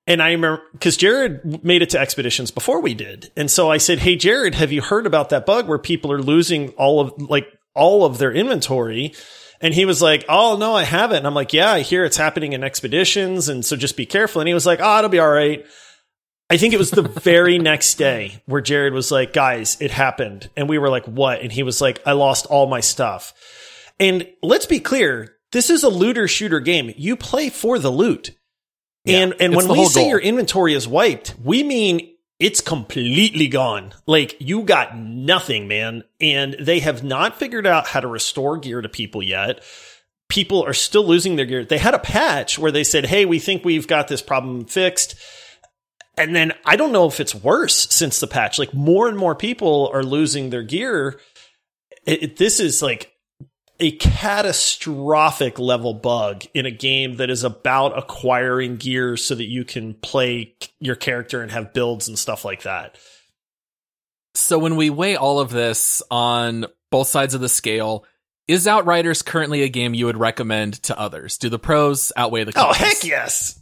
And 0.08 0.22
I 0.22 0.32
remember 0.32 0.62
because 0.72 0.96
Jared 0.96 1.62
made 1.62 1.82
it 1.82 1.90
to 1.90 2.00
expeditions 2.00 2.50
before 2.50 2.80
we 2.80 2.94
did. 2.94 3.30
And 3.36 3.50
so 3.50 3.70
I 3.70 3.76
said, 3.76 3.98
Hey, 3.98 4.16
Jared, 4.16 4.54
have 4.54 4.72
you 4.72 4.80
heard 4.80 5.06
about 5.06 5.28
that 5.28 5.44
bug 5.44 5.68
where 5.68 5.78
people 5.78 6.10
are 6.10 6.22
losing 6.22 6.70
all 6.70 7.00
of 7.00 7.12
like 7.30 7.46
all 7.74 8.06
of 8.06 8.16
their 8.16 8.32
inventory? 8.32 9.12
And 9.60 9.74
he 9.74 9.84
was 9.84 10.00
like, 10.00 10.24
Oh, 10.26 10.56
no, 10.56 10.74
I 10.74 10.84
haven't. 10.84 11.18
And 11.18 11.26
I'm 11.26 11.34
like, 11.34 11.52
Yeah, 11.52 11.72
I 11.72 11.80
hear 11.80 12.06
it's 12.06 12.16
happening 12.16 12.54
in 12.54 12.64
expeditions. 12.64 13.50
And 13.50 13.62
so 13.62 13.76
just 13.76 13.98
be 13.98 14.06
careful. 14.06 14.40
And 14.40 14.48
he 14.48 14.54
was 14.54 14.64
like, 14.64 14.80
Oh, 14.82 14.96
it'll 14.96 15.10
be 15.10 15.18
all 15.18 15.30
right. 15.30 15.66
I 16.48 16.56
think 16.56 16.72
it 16.72 16.78
was 16.78 16.90
the 16.90 17.02
very 17.22 17.58
next 17.58 17.96
day 17.96 18.42
where 18.46 18.62
Jared 18.62 18.94
was 18.94 19.10
like, 19.10 19.34
Guys, 19.34 19.76
it 19.78 19.90
happened. 19.90 20.48
And 20.56 20.70
we 20.70 20.78
were 20.78 20.88
like, 20.88 21.04
What? 21.04 21.42
And 21.42 21.52
he 21.52 21.62
was 21.62 21.82
like, 21.82 22.00
I 22.06 22.12
lost 22.12 22.46
all 22.46 22.66
my 22.66 22.80
stuff. 22.80 23.34
And 24.00 24.26
let's 24.42 24.66
be 24.66 24.80
clear. 24.80 25.34
This 25.52 25.68
is 25.68 25.82
a 25.82 25.90
looter 25.90 26.28
shooter 26.28 26.60
game. 26.60 26.94
You 26.96 27.14
play 27.14 27.50
for 27.50 27.78
the 27.78 27.90
loot. 27.90 28.37
And 29.06 29.34
and 29.40 29.54
it's 29.54 29.66
when 29.66 29.78
we 29.78 29.86
say 29.86 30.00
goal. 30.02 30.08
your 30.10 30.20
inventory 30.20 30.74
is 30.74 30.86
wiped, 30.86 31.34
we 31.42 31.62
mean 31.62 32.14
it's 32.38 32.60
completely 32.60 33.48
gone. 33.48 33.92
Like 34.06 34.36
you 34.40 34.62
got 34.62 34.96
nothing, 34.96 35.66
man. 35.68 36.04
And 36.20 36.54
they 36.60 36.80
have 36.80 37.02
not 37.02 37.38
figured 37.38 37.66
out 37.66 37.88
how 37.88 38.00
to 38.00 38.06
restore 38.08 38.58
gear 38.58 38.80
to 38.80 38.88
people 38.88 39.22
yet. 39.22 39.62
People 40.28 40.62
are 40.62 40.74
still 40.74 41.06
losing 41.06 41.36
their 41.36 41.46
gear. 41.46 41.64
They 41.64 41.78
had 41.78 41.94
a 41.94 41.98
patch 41.98 42.58
where 42.58 42.70
they 42.70 42.84
said, 42.84 43.06
"Hey, 43.06 43.24
we 43.24 43.38
think 43.38 43.64
we've 43.64 43.88
got 43.88 44.08
this 44.08 44.20
problem 44.22 44.66
fixed." 44.66 45.14
And 46.16 46.34
then 46.34 46.52
I 46.64 46.76
don't 46.76 46.92
know 46.92 47.06
if 47.06 47.20
it's 47.20 47.34
worse 47.34 47.88
since 47.90 48.20
the 48.20 48.26
patch. 48.26 48.58
Like 48.58 48.74
more 48.74 49.08
and 49.08 49.16
more 49.16 49.34
people 49.34 49.88
are 49.92 50.02
losing 50.02 50.50
their 50.50 50.62
gear. 50.64 51.18
It, 52.04 52.22
it- 52.22 52.36
this 52.36 52.60
is 52.60 52.82
like 52.82 53.12
a 53.80 53.92
catastrophic 53.92 55.58
level 55.58 55.94
bug 55.94 56.44
in 56.52 56.66
a 56.66 56.70
game 56.70 57.16
that 57.16 57.30
is 57.30 57.44
about 57.44 57.96
acquiring 57.96 58.76
gear 58.76 59.16
so 59.16 59.34
that 59.34 59.46
you 59.46 59.64
can 59.64 59.94
play 59.94 60.54
your 60.80 60.96
character 60.96 61.42
and 61.42 61.52
have 61.52 61.72
builds 61.72 62.08
and 62.08 62.18
stuff 62.18 62.44
like 62.44 62.62
that. 62.62 62.96
So 64.34 64.58
when 64.58 64.76
we 64.76 64.90
weigh 64.90 65.16
all 65.16 65.40
of 65.40 65.50
this 65.50 66.02
on 66.10 66.66
both 66.90 67.08
sides 67.08 67.34
of 67.34 67.40
the 67.40 67.48
scale, 67.48 68.04
is 68.48 68.66
Outriders 68.66 69.22
currently 69.22 69.62
a 69.62 69.68
game 69.68 69.94
you 69.94 70.06
would 70.06 70.16
recommend 70.16 70.74
to 70.84 70.98
others? 70.98 71.38
Do 71.38 71.48
the 71.48 71.58
pros 71.58 72.12
outweigh 72.16 72.44
the 72.44 72.52
oh, 72.56 72.72
cons? 72.72 72.76
Oh, 72.80 72.84
heck 72.84 73.04
yes. 73.04 73.60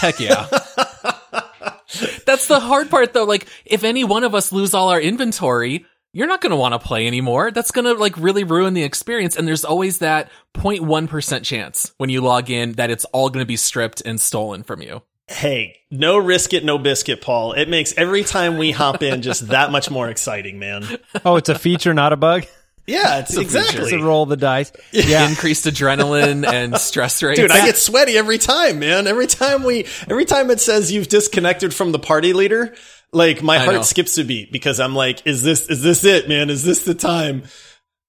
Heck 0.00 0.20
yeah. 0.20 0.46
That's 2.26 2.46
the 2.46 2.60
hard 2.60 2.88
part 2.88 3.12
though. 3.12 3.24
Like, 3.24 3.46
if 3.64 3.84
any 3.84 4.04
one 4.04 4.24
of 4.24 4.34
us 4.34 4.52
lose 4.52 4.74
all 4.74 4.90
our 4.90 5.00
inventory, 5.00 5.86
you're 6.12 6.26
not 6.26 6.40
going 6.40 6.50
to 6.50 6.56
want 6.56 6.72
to 6.72 6.78
play 6.78 7.06
anymore. 7.06 7.50
That's 7.50 7.70
going 7.70 7.84
to 7.84 7.94
like 7.94 8.16
really 8.16 8.44
ruin 8.44 8.74
the 8.74 8.82
experience. 8.82 9.36
And 9.36 9.46
there's 9.46 9.64
always 9.64 9.98
that 9.98 10.30
0.1% 10.54 11.44
chance 11.44 11.92
when 11.98 12.10
you 12.10 12.20
log 12.20 12.50
in 12.50 12.72
that 12.72 12.90
it's 12.90 13.04
all 13.06 13.28
going 13.30 13.42
to 13.42 13.48
be 13.48 13.56
stripped 13.56 14.00
and 14.04 14.20
stolen 14.20 14.62
from 14.62 14.82
you. 14.82 15.02
Hey, 15.26 15.80
no 15.90 16.16
risk 16.16 16.54
it, 16.54 16.64
no 16.64 16.78
biscuit, 16.78 17.20
Paul. 17.20 17.52
It 17.52 17.68
makes 17.68 17.92
every 17.98 18.24
time 18.24 18.56
we 18.56 18.70
hop 18.70 19.02
in 19.02 19.20
just 19.20 19.48
that 19.48 19.70
much 19.70 19.90
more 19.90 20.08
exciting, 20.08 20.58
man. 20.58 20.84
oh, 21.24 21.36
it's 21.36 21.50
a 21.50 21.58
feature, 21.58 21.92
not 21.92 22.14
a 22.14 22.16
bug. 22.16 22.46
Yeah, 22.86 23.18
it's 23.18 23.32
a 23.32 23.44
feature. 23.44 23.58
exactly. 23.58 23.82
It's 23.82 23.92
a 23.92 23.98
roll 23.98 24.24
the 24.24 24.38
dice. 24.38 24.72
Yeah. 24.92 25.28
Increased 25.28 25.66
adrenaline 25.66 26.50
and 26.50 26.74
stress 26.78 27.22
rate. 27.22 27.36
Dude, 27.36 27.50
I 27.50 27.66
get 27.66 27.76
sweaty 27.76 28.16
every 28.16 28.38
time, 28.38 28.78
man. 28.78 29.06
Every 29.06 29.26
time 29.26 29.62
we, 29.62 29.84
every 30.08 30.24
time 30.24 30.48
it 30.48 30.58
says 30.58 30.90
you've 30.90 31.08
disconnected 31.08 31.74
from 31.74 31.92
the 31.92 31.98
party 31.98 32.32
leader, 32.32 32.74
like 33.12 33.42
my 33.42 33.56
I 33.56 33.64
heart 33.64 33.76
know. 33.76 33.82
skips 33.82 34.18
a 34.18 34.24
beat 34.24 34.52
because 34.52 34.80
I'm 34.80 34.94
like, 34.94 35.26
is 35.26 35.42
this, 35.42 35.68
is 35.68 35.82
this 35.82 36.04
it, 36.04 36.28
man? 36.28 36.50
Is 36.50 36.64
this 36.64 36.84
the 36.84 36.94
time? 36.94 37.44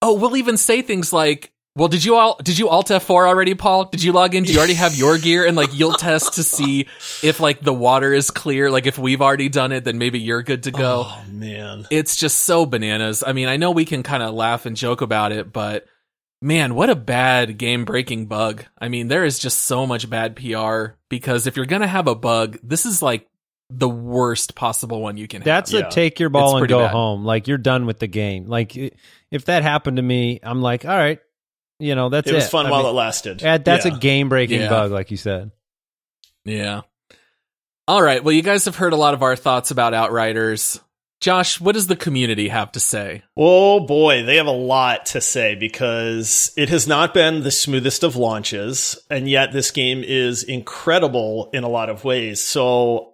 Oh, 0.01 0.13
we'll 0.13 0.37
even 0.37 0.55
say 0.57 0.81
things 0.81 1.11
like, 1.11 1.51
"Well, 1.75 1.89
did 1.89 2.05
you 2.05 2.15
all 2.15 2.37
did 2.41 2.57
you 2.57 2.69
alt 2.69 2.87
F4 2.87 3.27
already, 3.27 3.53
Paul? 3.53 3.85
Did 3.85 4.01
you 4.01 4.13
log 4.13 4.33
in? 4.33 4.43
Do 4.45 4.53
you 4.53 4.57
already 4.57 4.75
have 4.75 4.95
your 4.95 5.17
gear?" 5.17 5.45
And 5.45 5.57
like 5.57 5.73
you'll 5.73 5.91
test 5.93 6.35
to 6.35 6.43
see 6.43 6.87
if 7.21 7.41
like 7.41 7.59
the 7.61 7.73
water 7.73 8.13
is 8.13 8.31
clear. 8.31 8.71
Like 8.71 8.85
if 8.85 8.97
we've 8.97 9.21
already 9.21 9.49
done 9.49 9.73
it, 9.73 9.83
then 9.83 9.97
maybe 9.97 10.19
you're 10.19 10.41
good 10.43 10.63
to 10.63 10.71
go. 10.71 11.03
Oh 11.05 11.23
man. 11.29 11.85
It's 11.91 12.15
just 12.15 12.41
so 12.41 12.65
bananas. 12.65 13.23
I 13.25 13.33
mean, 13.33 13.49
I 13.49 13.57
know 13.57 13.71
we 13.71 13.83
can 13.85 14.03
kind 14.03 14.23
of 14.23 14.33
laugh 14.33 14.65
and 14.65 14.77
joke 14.77 15.01
about 15.01 15.33
it, 15.33 15.51
but 15.51 15.85
man, 16.41 16.75
what 16.75 16.89
a 16.89 16.95
bad 16.95 17.57
game 17.57 17.83
breaking 17.83 18.27
bug. 18.27 18.63
I 18.79 18.87
mean, 18.87 19.09
there 19.09 19.25
is 19.25 19.37
just 19.37 19.63
so 19.63 19.85
much 19.85 20.09
bad 20.09 20.37
PR 20.37 20.95
because 21.09 21.45
if 21.45 21.57
you're 21.57 21.65
going 21.65 21.81
to 21.81 21.87
have 21.87 22.07
a 22.07 22.15
bug, 22.15 22.57
this 22.63 22.85
is 22.85 23.01
like 23.01 23.27
the 23.69 23.89
worst 23.89 24.55
possible 24.55 24.99
one 25.01 25.17
you 25.17 25.27
can 25.27 25.43
That's 25.43 25.71
have. 25.71 25.81
Yeah. 25.81 25.87
a 25.87 25.91
take 25.91 26.19
your 26.19 26.29
ball 26.29 26.57
It's 26.57 26.61
and 26.61 26.69
go 26.69 26.79
bad. 26.79 26.91
home. 26.91 27.23
Like 27.23 27.47
you're 27.47 27.57
done 27.59 27.85
with 27.85 27.99
the 27.99 28.07
game. 28.07 28.47
Like 28.47 28.75
if 28.75 29.45
that 29.45 29.63
happened 29.63 29.97
to 29.97 30.03
me, 30.03 30.39
I'm 30.41 30.61
like, 30.61 30.85
all 30.85 30.97
right, 30.97 31.19
you 31.79 31.93
know, 31.95 32.09
that's 32.09 32.27
It 32.27 32.33
it. 32.33 32.35
was 32.35 32.49
fun 32.49 32.65
I 32.65 32.71
while 32.71 32.81
mean, 32.83 32.89
it 32.91 32.95
lasted. 32.95 33.43
Eh, 33.43 33.57
that's 33.59 33.85
Yeah. 33.85 33.95
a 33.95 33.99
game 33.99 34.27
breaking 34.29 34.61
Yeah. 34.61 34.69
bug, 34.69 34.91
like 34.91 35.11
you 35.11 35.17
said. 35.17 35.51
Yeah. 36.45 36.81
All 37.87 38.01
right. 38.01 38.23
Well, 38.23 38.33
you 38.33 38.41
guys 38.43 38.65
have 38.65 38.75
heard 38.75 38.93
a 38.93 38.97
lot 38.97 39.13
of 39.13 39.23
our 39.23 39.35
thoughts 39.35 39.71
about 39.71 39.93
Outriders. 39.93 40.79
Josh, 41.21 41.59
what 41.59 41.73
does 41.73 41.87
the 41.87 41.97
community 41.97 42.47
have 42.47 42.71
to 42.71 42.79
say? 42.79 43.23
Oh 43.35 43.81
boy, 43.81 44.23
they 44.23 44.37
have 44.37 44.47
a 44.47 44.51
lot 44.51 45.07
to 45.07 45.19
say 45.21 45.53
because 45.55 46.51
it 46.55 46.69
has 46.69 46.87
not 46.87 47.13
been 47.13 47.43
the 47.43 47.51
smoothest 47.51 48.03
of 48.03 48.15
launches, 48.15 48.97
and 49.09 49.29
yet 49.29 49.51
this 49.51 49.69
game 49.71 50.01
is 50.05 50.43
incredible 50.43 51.49
in 51.51 51.63
a 51.65 51.69
lot 51.69 51.89
of 51.89 52.05
ways. 52.05 52.41
So 52.41 52.99
I- 52.99 53.08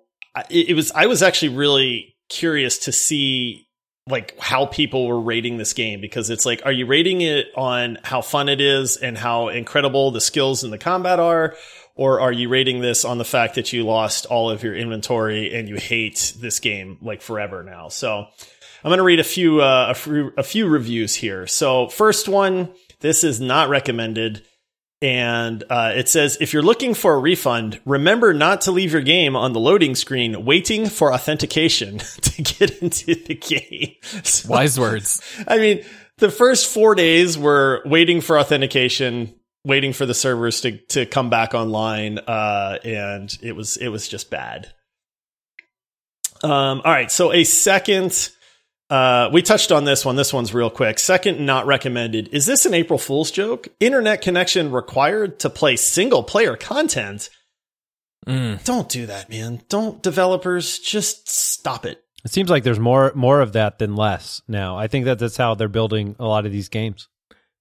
it, 0.49 0.69
it 0.69 0.73
was, 0.73 0.91
I 0.91 1.07
was 1.07 1.23
actually 1.23 1.55
really 1.55 2.15
curious 2.29 2.79
to 2.79 2.91
see 2.91 3.67
like 4.07 4.37
how 4.39 4.67
people 4.67 5.07
were 5.07 5.19
rating 5.19 5.57
this 5.57 5.73
game 5.73 5.99
because 5.99 6.29
it's 6.29 6.45
like, 6.45 6.61
are 6.63 6.71
you 6.71 6.85
rating 6.85 7.21
it 7.21 7.47
on 7.55 7.97
how 8.03 8.21
fun 8.21 8.49
it 8.49 8.61
is 8.61 8.97
and 8.97 9.17
how 9.17 9.47
incredible 9.47 10.11
the 10.11 10.21
skills 10.21 10.63
in 10.63 10.69
the 10.69 10.77
combat 10.77 11.19
are? 11.19 11.55
Or 11.95 12.19
are 12.19 12.31
you 12.31 12.49
rating 12.49 12.81
this 12.81 13.05
on 13.05 13.17
the 13.17 13.25
fact 13.25 13.55
that 13.55 13.71
you 13.71 13.83
lost 13.83 14.25
all 14.25 14.49
of 14.49 14.63
your 14.63 14.75
inventory 14.75 15.55
and 15.55 15.67
you 15.69 15.77
hate 15.77 16.33
this 16.39 16.59
game 16.59 16.97
like 17.01 17.21
forever 17.21 17.63
now? 17.63 17.87
So 17.87 18.27
I'm 18.83 18.89
going 18.89 18.97
to 18.97 19.03
read 19.03 19.21
a 19.21 19.23
few, 19.23 19.61
uh, 19.61 19.87
a 19.89 19.93
few, 19.95 20.31
a 20.37 20.43
few 20.43 20.67
reviews 20.67 21.15
here. 21.15 21.47
So 21.47 21.87
first 21.87 22.27
one, 22.27 22.73
this 22.99 23.23
is 23.23 23.41
not 23.41 23.69
recommended. 23.69 24.43
And 25.05 25.63
uh, 25.69 25.91
it 25.95 26.09
says, 26.09 26.35
if 26.41 26.51
you're 26.51 26.63
looking 26.63 26.95
for 26.95 27.13
a 27.13 27.19
refund, 27.19 27.79
remember 27.85 28.33
not 28.33 28.61
to 28.61 28.71
leave 28.71 28.91
your 28.91 29.03
game 29.03 29.35
on 29.35 29.53
the 29.53 29.59
loading 29.59 29.93
screen 29.93 30.45
waiting 30.45 30.87
for 30.87 31.13
authentication 31.13 31.99
to 32.21 32.41
get 32.41 32.81
into 32.81 33.13
the 33.13 33.35
game. 33.35 33.97
So- 34.23 34.49
Wise 34.49 34.79
words. 34.79 35.21
I 35.47 35.59
mean, 35.59 35.85
the 36.17 36.31
first 36.31 36.73
four 36.73 36.95
days 36.95 37.37
were 37.37 37.83
waiting 37.85 38.19
for 38.19 38.39
authentication, 38.39 39.35
waiting 39.63 39.93
for 39.93 40.07
the 40.07 40.15
servers 40.15 40.61
to, 40.61 40.79
to 40.87 41.05
come 41.05 41.29
back 41.29 41.53
online. 41.53 42.17
Uh, 42.17 42.79
and 42.83 43.31
it 43.43 43.55
was, 43.55 43.77
it 43.77 43.89
was 43.89 44.07
just 44.07 44.31
bad. 44.31 44.73
Um, 46.41 46.81
all 46.83 46.91
right. 46.91 47.11
So 47.11 47.31
a 47.31 47.43
second, 47.43 48.31
uh, 48.89 49.29
we 49.33 49.41
touched 49.41 49.71
on 49.71 49.85
this 49.85 50.05
one. 50.05 50.15
This 50.15 50.33
one's 50.33 50.53
real 50.53 50.69
quick. 50.69 50.99
Second, 50.99 51.43
not 51.45 51.65
recommended. 51.65 52.29
Is 52.29 52.45
this 52.45 52.65
an 52.65 52.73
April 52.73 52.99
Fool's 52.99 53.31
joke? 53.31 53.67
Internet 53.79 54.21
connection 54.21 54.71
required 54.71 55.39
to 55.39 55.49
play 55.49 55.75
single 55.75 56.23
player 56.23 56.55
content. 56.55 57.29
Mm. 58.27 58.63
Don't 58.63 58.89
do 58.89 59.05
that, 59.07 59.29
man. 59.29 59.61
Don't 59.69 60.01
developers 60.01 60.79
just 60.79 61.29
stop 61.29 61.85
it. 61.85 62.03
It 62.23 62.31
seems 62.31 62.49
like 62.49 62.63
there's 62.63 62.79
more 62.79 63.11
more 63.13 63.39
of 63.41 63.53
that 63.53 63.77
than 63.77 63.95
less 63.95 64.41
now. 64.47 64.77
I 64.77 64.87
think 64.87 65.05
that 65.05 65.19
that's 65.19 65.37
how 65.37 65.53
they're 65.53 65.67
building 65.67 66.15
a 66.17 66.25
lot 66.25 66.45
of 66.47 66.51
these 66.51 66.69
games. 66.69 67.07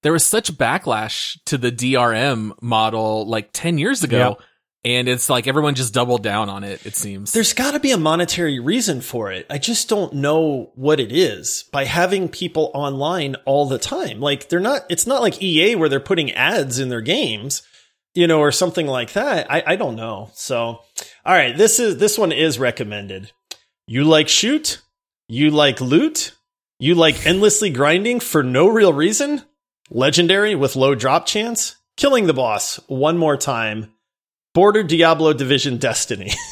there 0.03 0.13
was 0.13 0.25
such 0.25 0.53
backlash 0.53 1.39
to 1.47 1.59
the 1.59 1.73
DRM 1.73 2.53
model 2.63 3.27
like 3.27 3.51
10 3.53 3.79
years 3.79 4.03
ago. 4.03 4.39
And 4.85 5.09
it's 5.09 5.31
like 5.31 5.47
everyone 5.47 5.75
just 5.75 5.95
doubled 5.95 6.23
down 6.23 6.51
on 6.51 6.63
it, 6.63 6.85
it 6.85 6.95
seems. 6.95 7.33
There's 7.33 7.55
got 7.55 7.71
to 7.71 7.81
be 7.81 7.93
a 7.93 7.97
monetary 7.97 8.59
reason 8.59 9.01
for 9.01 9.33
it. 9.33 9.47
I 9.49 9.57
just 9.57 9.89
don't 9.89 10.13
know 10.13 10.73
what 10.75 11.01
it 11.01 11.11
is 11.11 11.65
by 11.73 11.87
having 11.87 12.29
people 12.29 12.71
online 12.75 13.37
all 13.47 13.67
the 13.67 13.79
time. 13.79 14.21
Like 14.21 14.51
they're 14.51 14.61
not, 14.61 14.83
it's 14.91 15.07
not 15.07 15.23
like 15.23 15.43
EA 15.43 15.77
where 15.77 15.89
they're 15.89 16.01
putting 16.01 16.33
ads 16.33 16.79
in 16.79 16.91
their 16.91 17.01
games, 17.01 17.63
you 18.15 18.27
know, 18.27 18.41
or 18.41 18.53
something 18.53 18.87
like 18.87 19.15
that. 19.15 19.51
I, 19.51 19.63
I 19.69 19.77
don't 19.77 19.97
know. 19.97 20.31
So, 20.35 20.59
all 20.61 20.83
right. 21.25 21.57
This 21.57 21.81
is, 21.81 21.97
this 21.97 22.19
one 22.19 22.33
is 22.33 22.59
recommended. 22.59 23.33
You 23.87 24.05
like 24.05 24.29
shoot? 24.29 24.83
You 25.29 25.51
like 25.51 25.81
loot? 25.81 26.37
You 26.79 26.95
like 26.95 27.25
endlessly 27.25 27.71
grinding 27.71 28.21
for 28.21 28.43
no 28.43 28.69
real 28.69 28.93
reason? 28.93 29.43
Legendary 29.89 30.55
with 30.55 30.77
low 30.77 30.95
drop 30.95 31.25
chance? 31.25 31.77
Killing 31.97 32.27
the 32.27 32.35
boss 32.35 32.77
one 32.89 33.17
more 33.17 33.39
time. 33.39 33.94
Border 34.55 34.85
Diablo 34.85 35.33
Division 35.33 35.79
Destiny. 35.79 36.31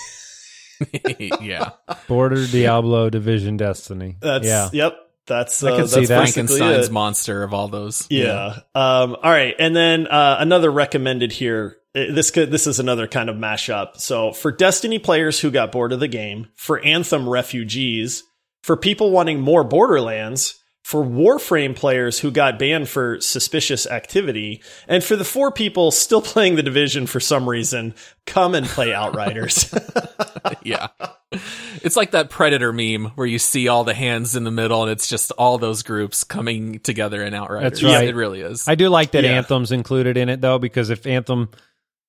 yeah. 1.41 1.71
Border 2.09 2.47
Diablo 2.47 3.11
Division 3.11 3.57
Destiny. 3.57 4.17
That's 4.21 4.47
yeah. 4.47 4.69
yep. 4.73 4.97
That's 5.27 5.63
I 5.63 5.71
uh, 5.71 5.77
can 5.77 5.89
see 5.89 6.07
that. 6.07 6.17
Frankenstein's 6.17 6.89
it. 6.89 6.93
monster 6.93 7.45
of 7.45 7.55
all 7.55 7.69
those. 7.69 8.07
Yeah. 8.11 8.59
Um, 8.75 9.15
all 9.15 9.31
right, 9.31 9.55
and 9.57 9.75
then 9.75 10.09
uh, 10.09 10.37
another 10.41 10.71
recommended 10.71 11.33
here. 11.33 11.77
Uh, 11.95 12.07
This 12.11 12.33
could, 12.33 12.51
this 12.51 12.67
is 12.67 12.81
another 12.81 13.07
kind 13.07 13.31
of 13.31 13.37
mashup. 13.37 13.99
So 13.99 14.33
for 14.33 14.51
Destiny 14.51 14.99
players 14.99 15.39
who 15.39 15.53
got 15.53 15.71
bored 15.71 15.93
of 15.93 16.01
the 16.01 16.09
game, 16.09 16.49
for 16.57 16.81
Anthem 16.81 17.29
refugees, 17.29 18.25
for 18.63 18.77
people 18.77 19.13
wanting 19.13 19.41
more 19.41 19.63
Borderlands, 19.63 20.62
for 20.93 21.03
Warframe 21.03 21.75
players 21.75 22.19
who 22.19 22.31
got 22.31 22.59
banned 22.59 22.87
for 22.87 23.19
suspicious 23.19 23.87
activity, 23.87 24.61
and 24.87 25.03
for 25.03 25.17
the 25.17 25.25
four 25.25 25.51
people 25.51 25.91
still 25.91 26.21
playing 26.33 26.57
the 26.57 26.63
Division 26.63 27.07
for 27.07 27.19
some 27.19 27.49
reason, 27.49 27.95
come 28.27 28.55
and 28.55 28.67
play 28.67 28.93
Outriders. 28.93 29.75
yeah. 30.63 30.89
It's 31.83 31.97
like 31.97 32.11
that 32.11 32.29
Predator 32.29 32.75
meme 32.75 33.13
where 33.15 33.27
you 33.27 33.39
see 33.39 33.69
all 33.69 33.85
the 33.85 33.95
hands 33.95 34.37
in 34.37 34.45
the 34.45 34.51
middle 34.51 34.83
and 34.83 34.93
it's 34.93 35.09
just 35.09 35.33
all 35.33 35.57
those 35.57 35.83
groups 35.83 36.25
coming 36.25 36.79
together 36.81 37.23
in 37.23 37.33
Outriders. 37.33 37.81
That's 37.81 37.83
right. 37.83 38.09
It 38.09 38.15
really 38.15 38.43
is. 38.43 38.69
I 38.69 38.75
do 38.75 38.91
like 38.91 39.13
that 39.13 39.25
Yeah. 39.25 39.31
Anthem's 39.31 39.73
included 39.73 40.19
in 40.19 40.29
it 40.29 40.43
though, 40.43 40.59
because 40.59 40.91
if 40.91 41.07
Anthem, 41.07 41.49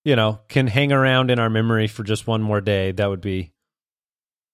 you 0.04 0.18
know, 0.18 0.42
can 0.50 0.68
hang 0.68 0.92
around 0.92 1.32
in 1.32 1.40
our 1.40 1.50
memory 1.50 1.88
for 1.88 2.04
just 2.04 2.28
one 2.28 2.42
more 2.42 2.60
day, 2.60 2.92
that 2.92 3.10
would 3.10 3.22
be 3.22 3.54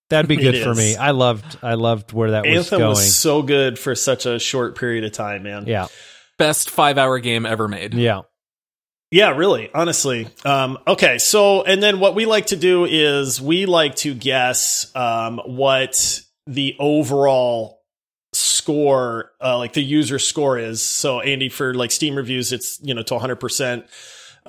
that'd 0.09 0.27
be 0.29 0.35
good 0.37 0.55
It 0.55 0.63
for 0.63 0.73
me. 0.75 0.95
I 0.95 1.11
loved 1.11 1.57
I 1.61 1.73
loved 1.75 2.13
where 2.13 2.31
that 2.31 2.45
was 2.45 2.57
Anthem 2.57 2.79
going. 2.79 2.89
was 2.89 3.15
so 3.15 3.41
good 3.41 3.77
for 3.79 3.95
such 3.95 4.25
a 4.25 4.39
short 4.39 4.77
period 4.77 5.03
of 5.03 5.11
time, 5.11 5.43
man. 5.43 5.65
yeah, 5.67 5.87
Best 6.37 6.69
five 6.69 6.97
hour 6.97 7.19
game 7.19 7.45
ever 7.45 7.67
made. 7.67 7.93
yeah. 7.93 8.21
Yeah, 9.11 9.31
really, 9.35 9.71
honestly. 9.73 10.27
Um, 10.45 10.77
okay, 10.85 11.17
so 11.17 11.63
and 11.63 11.81
then 11.81 11.99
what 11.99 12.13
we 12.13 12.27
like 12.27 12.47
to 12.47 12.55
do 12.55 12.85
is 12.85 13.41
we 13.41 13.65
like 13.65 13.95
to 13.97 14.13
guess 14.13 14.91
um, 14.95 15.39
what 15.45 16.21
the 16.45 16.75
overall 16.79 17.79
score, 18.33 19.31
uh, 19.43 19.57
like 19.57 19.73
the 19.73 19.81
user 19.81 20.19
score 20.19 20.59
is. 20.59 20.83
So 20.83 21.21
Andy, 21.21 21.49
for 21.49 21.73
like 21.73 21.89
Steam 21.89 22.13
reviews, 22.15 22.53
it's 22.53 22.79
you 22.83 22.93
know 22.93 23.01
to 23.03 23.15
100. 23.15 23.39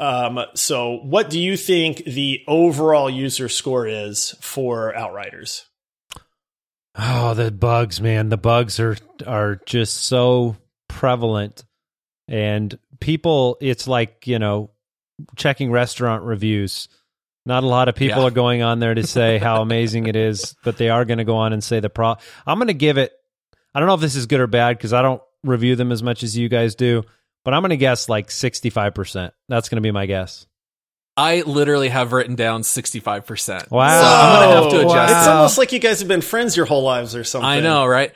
Percent 0.01 0.39
Um, 0.39 0.45
so 0.55 0.99
what 1.03 1.31
do 1.31 1.39
you 1.39 1.57
think 1.57 2.05
the 2.05 2.43
overall 2.49 3.11
user 3.11 3.49
score 3.49 3.87
is 3.87 4.35
for 4.41 4.95
Outriders? 4.97 5.67
Oh, 6.97 7.35
the 7.35 7.51
bugs, 7.51 8.01
man. 8.01 8.29
The 8.29 8.37
bugs 8.37 8.81
are 8.81 8.97
are 9.27 9.61
just 9.67 9.97
so 10.05 10.57
prevalent. 10.89 11.65
And 12.29 12.79
people 13.01 13.57
it's 13.61 13.87
like, 13.89 14.27
you 14.27 14.39
know, 14.39 14.71
checking 15.37 15.71
restaurant 15.71 16.25
reviews. 16.25 16.89
Not 17.47 17.65
a 17.65 17.69
lot 17.69 17.89
of 17.89 17.95
people 17.95 18.21
Yeah. 18.23 18.29
are 18.29 18.33
going 18.33 18.63
on 18.63 18.81
there 18.81 18.95
to 18.95 19.07
say 19.07 19.39
how 19.39 19.63
amazing 19.63 20.07
it 20.07 20.17
is, 20.17 20.55
but 20.65 20.77
they 20.77 20.91
are 20.91 21.05
going 21.05 21.19
to 21.19 21.25
go 21.25 21.37
on 21.37 21.53
and 21.53 21.63
say 21.65 21.81
the 21.81 21.89
pro 21.91 22.17
I'm 22.47 22.59
going 22.59 22.69
to 22.69 22.75
give 22.75 22.99
it 22.99 23.13
I 23.75 23.79
don't 23.81 23.87
know 23.87 23.95
if 23.95 24.01
this 24.01 24.17
is 24.17 24.27
good 24.27 24.41
or 24.41 24.47
bad 24.47 24.79
cuz 24.81 24.93
I 24.93 25.01
don't 25.03 25.23
review 25.45 25.77
them 25.77 25.91
as 25.93 26.03
much 26.03 26.23
as 26.23 26.37
you 26.37 26.49
guys 26.49 26.75
do, 26.75 27.03
but 27.51 27.57
I'm 27.57 27.63
going 27.63 27.71
to 27.71 27.77
guess 27.77 28.09
like 28.09 28.29
65%. 28.29 29.33
That's 29.49 29.69
going 29.69 29.77
to 29.77 29.81
be 29.81 29.91
my 29.91 30.07
guess. 30.07 30.47
I 31.17 31.41
literally 31.41 31.89
have 31.89 32.13
written 32.13 32.37
down 32.37 32.63
65%. 32.63 33.73
Wow. 33.73 34.01
So 34.01 34.07
I'm 34.07 34.39
going 34.39 34.49
to 34.49 34.63
have 34.63 34.71
to 34.71 34.87
Wow. 34.87 34.93
adjust 34.93 35.19
It's 35.19 35.27
almost 35.27 35.59
like 35.59 35.73
you 35.73 35.81
guys 35.81 35.99
have 35.99 36.07
been 36.07 36.21
friends 36.21 36.57
your 36.57 36.67
whole 36.67 36.85
lives 36.85 37.17
or 37.17 37.25
something. 37.25 37.49
I 37.49 37.59
know, 37.59 37.87
right? 37.87 38.13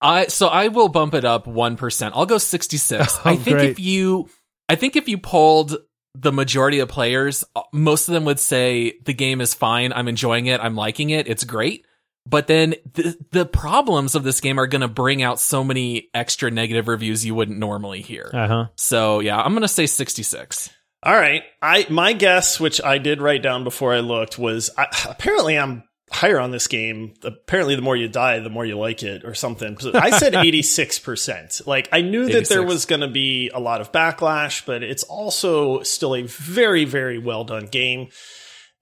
I 0.00 0.28
so 0.28 0.46
I 0.46 0.68
will 0.68 0.88
bump 0.88 1.14
it 1.14 1.24
up 1.24 1.46
1%. 1.46 2.10
I'll 2.14 2.24
go 2.24 2.38
66. 2.38 3.18
I 3.24 3.34
think 3.34 3.56
great. 3.56 3.70
if 3.70 3.80
you 3.80 4.28
I 4.68 4.76
think 4.76 4.94
if 4.94 5.08
you 5.08 5.18
polled 5.18 5.76
the 6.14 6.30
majority 6.30 6.78
of 6.78 6.88
players, 6.88 7.42
uh, 7.56 7.62
most 7.72 8.06
of 8.06 8.14
them 8.14 8.26
would 8.26 8.38
say 8.38 8.94
the 9.04 9.12
game 9.12 9.40
is 9.40 9.54
fine, 9.54 9.92
I'm 9.92 10.06
enjoying 10.06 10.46
it, 10.46 10.60
I'm 10.60 10.76
liking 10.76 11.10
it, 11.10 11.26
it's 11.26 11.42
great. 11.42 11.84
But 12.28 12.46
then 12.46 12.74
the 12.92 13.16
the 13.30 13.46
problems 13.46 14.14
of 14.14 14.22
this 14.22 14.40
game 14.40 14.60
are 14.60 14.66
going 14.66 14.82
to 14.82 14.88
bring 14.88 15.22
out 15.22 15.40
so 15.40 15.64
many 15.64 16.10
extra 16.12 16.50
negative 16.50 16.86
reviews 16.86 17.24
you 17.24 17.34
wouldn't 17.34 17.58
normally 17.58 18.02
hear. 18.02 18.30
Uh-huh. 18.32 18.66
So, 18.76 19.20
yeah, 19.20 19.40
I'm 19.40 19.52
going 19.52 19.62
to 19.62 19.68
say 19.68 19.86
66. 19.86 20.70
All 21.02 21.14
right. 21.14 21.42
I 21.62 21.86
my 21.88 22.12
guess, 22.12 22.60
which 22.60 22.82
I 22.82 22.98
did 22.98 23.22
write 23.22 23.42
down 23.42 23.64
before 23.64 23.94
I 23.94 24.00
looked, 24.00 24.38
was 24.38 24.68
I, 24.76 24.86
apparently 25.08 25.58
I'm 25.58 25.84
higher 26.10 26.38
on 26.38 26.50
this 26.50 26.66
game. 26.66 27.14
Apparently, 27.22 27.76
the 27.76 27.82
more 27.82 27.96
you 27.96 28.08
die, 28.08 28.40
the 28.40 28.50
more 28.50 28.66
you 28.66 28.76
like 28.76 29.02
it, 29.02 29.24
or 29.24 29.34
something. 29.34 29.78
So 29.78 29.92
I 29.94 30.10
said 30.10 30.34
86 30.34 30.98
percent. 30.98 31.60
Like 31.66 31.88
I 31.92 32.02
knew 32.02 32.28
that 32.28 32.48
there 32.48 32.62
was 32.62 32.84
going 32.84 33.00
to 33.00 33.08
be 33.08 33.50
a 33.54 33.60
lot 33.60 33.80
of 33.80 33.92
backlash, 33.92 34.66
but 34.66 34.82
it's 34.82 35.04
also 35.04 35.82
still 35.82 36.14
a 36.14 36.22
very 36.22 36.84
very 36.84 37.18
well 37.18 37.44
done 37.44 37.66
game. 37.66 38.08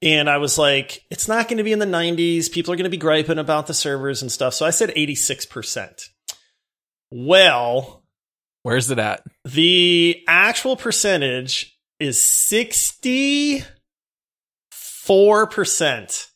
And 0.03 0.29
I 0.29 0.37
was 0.39 0.59
like, 0.59 1.03
it's 1.11 1.27
not 1.27 1.49
going 1.49 1.57
to 1.59 1.65
be 1.65 1.73
in 1.73 1.79
the 1.79 1.87
90s. 1.87 2.51
People 2.53 2.73
are 2.73 2.77
going 2.77 2.85
to 2.85 2.91
be 2.91 2.97
griping 2.99 3.39
about 3.39 3.67
the 3.67 3.75
servers 3.75 4.21
and 4.23 4.31
stuff. 4.31 4.53
So 4.55 4.67
I 4.67 4.71
said 4.71 4.93
86 4.95 5.47
percent. 5.47 6.09
Well, 7.11 8.03
Where's 8.63 8.91
it 8.91 8.99
at? 8.99 9.23
the 9.45 10.23
actual 10.29 10.77
percentage 10.77 11.79
is 12.01 12.19
64%. 12.19 13.67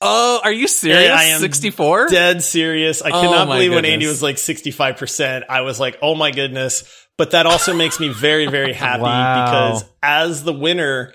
Oh, 0.00 0.40
are 0.44 0.52
you 0.52 0.68
serious? 0.68 1.10
I 1.10 1.24
am 1.24 1.40
64? 1.40 2.08
Dead 2.08 2.42
serious. 2.42 3.02
I 3.02 3.08
Oh 3.10 3.20
cannot 3.20 3.48
my 3.48 3.56
believe 3.56 3.72
when 3.74 3.84
Andy 3.84 4.06
was 4.06 4.22
like 4.22 4.36
65%. 4.36 5.44
I 5.48 5.62
was 5.62 5.80
like, 5.80 5.98
oh 6.02 6.14
my 6.14 6.30
goodness. 6.30 6.84
But 7.18 7.32
that 7.32 7.46
also 7.46 7.74
makes 7.74 7.98
me 8.00 8.08
very, 8.08 8.46
very 8.46 8.72
happy 8.86 9.02
Wow. 9.02 9.44
because 9.44 9.84
as 10.02 10.44
the 10.44 10.52
winner, 10.52 11.12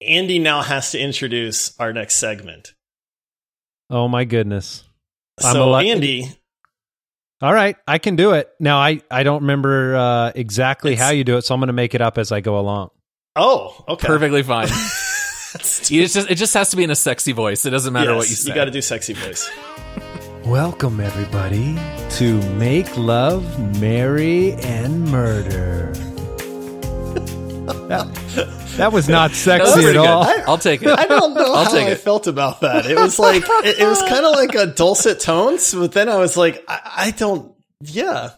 Andy 0.00 0.38
now 0.38 0.62
has 0.62 0.92
to 0.92 0.98
introduce 1.00 1.78
our 1.80 1.92
next 1.92 2.16
segment. 2.16 2.74
Oh 3.90 4.06
my 4.08 4.24
goodness. 4.24 4.84
I'm 5.42 5.52
So, 5.54 5.62
ele- 5.74 5.76
Andy, 5.78 6.28
All 7.40 7.52
right, 7.52 7.76
I 7.86 7.98
can 7.98 8.16
do 8.16 8.32
it. 8.32 8.48
Now 8.60 8.78
I 8.78 9.00
I 9.10 9.22
don't 9.22 9.42
remember 9.42 9.96
uh, 9.96 10.32
exactly 10.34 10.94
how 10.94 11.10
you 11.10 11.24
do 11.24 11.36
it, 11.36 11.42
so 11.42 11.54
I'm 11.54 11.60
going 11.60 11.68
to 11.68 11.72
make 11.72 11.94
it 11.94 12.00
up 12.00 12.18
as 12.18 12.32
I 12.32 12.40
go 12.40 12.58
along. 12.58 12.90
oh, 13.36 13.84
okay. 13.88 14.06
Perfectly 14.06 14.42
fine. 14.44 14.68
You 15.88 16.06
just, 16.06 16.30
it 16.30 16.34
just 16.34 16.52
has 16.54 16.70
to 16.70 16.76
be 16.76 16.84
in 16.84 16.90
a 16.90 16.94
sexy 16.96 17.32
voice. 17.32 17.64
It 17.64 17.70
doesn't 17.70 17.92
matter 17.92 18.10
Yes, 18.10 18.18
what 18.18 18.28
you 18.28 18.34
say. 18.36 18.48
You 18.50 18.54
got 18.54 18.66
to 18.66 18.70
do 18.70 18.82
sexy 18.82 19.14
voice. 19.14 19.48
Welcome 20.44 21.00
everybody 21.00 21.76
to 22.16 22.40
Make 22.52 22.96
Love, 22.96 23.80
Marry 23.80 24.52
and 24.54 25.04
Murder. 25.10 25.92
That, 27.88 28.64
that 28.76 28.92
was 28.92 29.08
not 29.08 29.30
That 29.32 29.60
was 29.60 29.72
sexy 29.74 29.80
at 29.86 29.92
good. 29.92 29.96
all. 29.96 30.24
I'll 30.46 30.58
take 30.58 30.82
it. 30.82 30.88
I 30.88 31.06
don't 31.06 31.34
know 31.34 31.52
I'll 31.54 31.64
how 31.64 31.70
take 31.72 31.86
I 31.88 31.90
it. 31.92 31.98
felt 32.00 32.26
about 32.26 32.60
that. 32.62 32.86
It 32.86 32.96
was 32.96 33.18
like 33.18 33.42
it, 33.46 33.78
it 33.78 33.86
was 33.86 34.00
kind 34.02 34.24
of 34.24 34.32
like 34.32 34.54
a 34.54 34.66
dulcet 34.66 35.20
tones, 35.20 35.74
but 35.74 35.92
then 35.92 36.08
I 36.08 36.16
was 36.16 36.36
like, 36.36 36.64
I, 36.68 36.80
I 36.96 37.10
don't. 37.12 37.54
Yeah, 37.80 38.30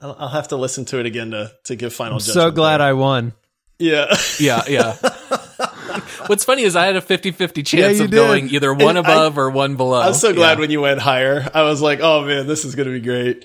I'll, 0.00 0.16
I'll 0.18 0.28
have 0.28 0.48
to 0.48 0.56
listen 0.56 0.84
to 0.86 0.98
it 1.00 1.06
again 1.06 1.32
to 1.32 1.52
to 1.64 1.76
give 1.76 1.92
final. 1.92 2.14
I'm 2.14 2.20
so 2.20 2.50
glad 2.50 2.80
I 2.80 2.92
won. 2.94 3.32
Yeah, 3.78 4.14
Yeah, 4.40 4.62
yeah. 4.68 4.96
What's 6.26 6.44
funny 6.44 6.62
is 6.62 6.76
I 6.76 6.86
had 6.86 6.96
a 6.96 7.00
50-50 7.00 7.64
chance 7.66 7.98
Yeah, 7.98 8.04
of 8.04 8.10
did. 8.10 8.16
going 8.16 8.48
either 8.50 8.72
one 8.72 8.96
And 8.96 9.06
I- 9.06 9.12
above 9.12 9.38
or 9.38 9.50
one 9.50 9.76
below. 9.76 10.00
I'm 10.00 10.14
so 10.14 10.32
glad 10.32 10.54
Yeah. 10.54 10.60
when 10.60 10.70
you 10.70 10.80
went 10.80 10.98
higher. 11.00 11.46
I 11.54 11.62
was 11.62 11.80
like, 11.82 12.00
oh 12.00 12.24
man, 12.24 12.46
this 12.46 12.64
is 12.64 12.74
gonna 12.74 12.90
be 12.90 13.00
great. 13.00 13.44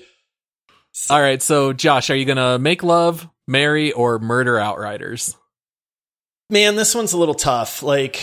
All 1.10 1.20
right, 1.20 1.40
so 1.42 1.72
Josh, 1.72 2.10
are 2.10 2.16
you 2.16 2.24
gonna 2.24 2.58
make 2.58 2.82
love, 2.82 3.28
marry, 3.46 3.92
or 3.92 4.18
murder 4.18 4.58
Outriders? 4.58 5.36
Man, 6.50 6.76
this 6.76 6.94
one's 6.94 7.12
a 7.12 7.18
little 7.18 7.34
tough. 7.34 7.82
Like, 7.82 8.20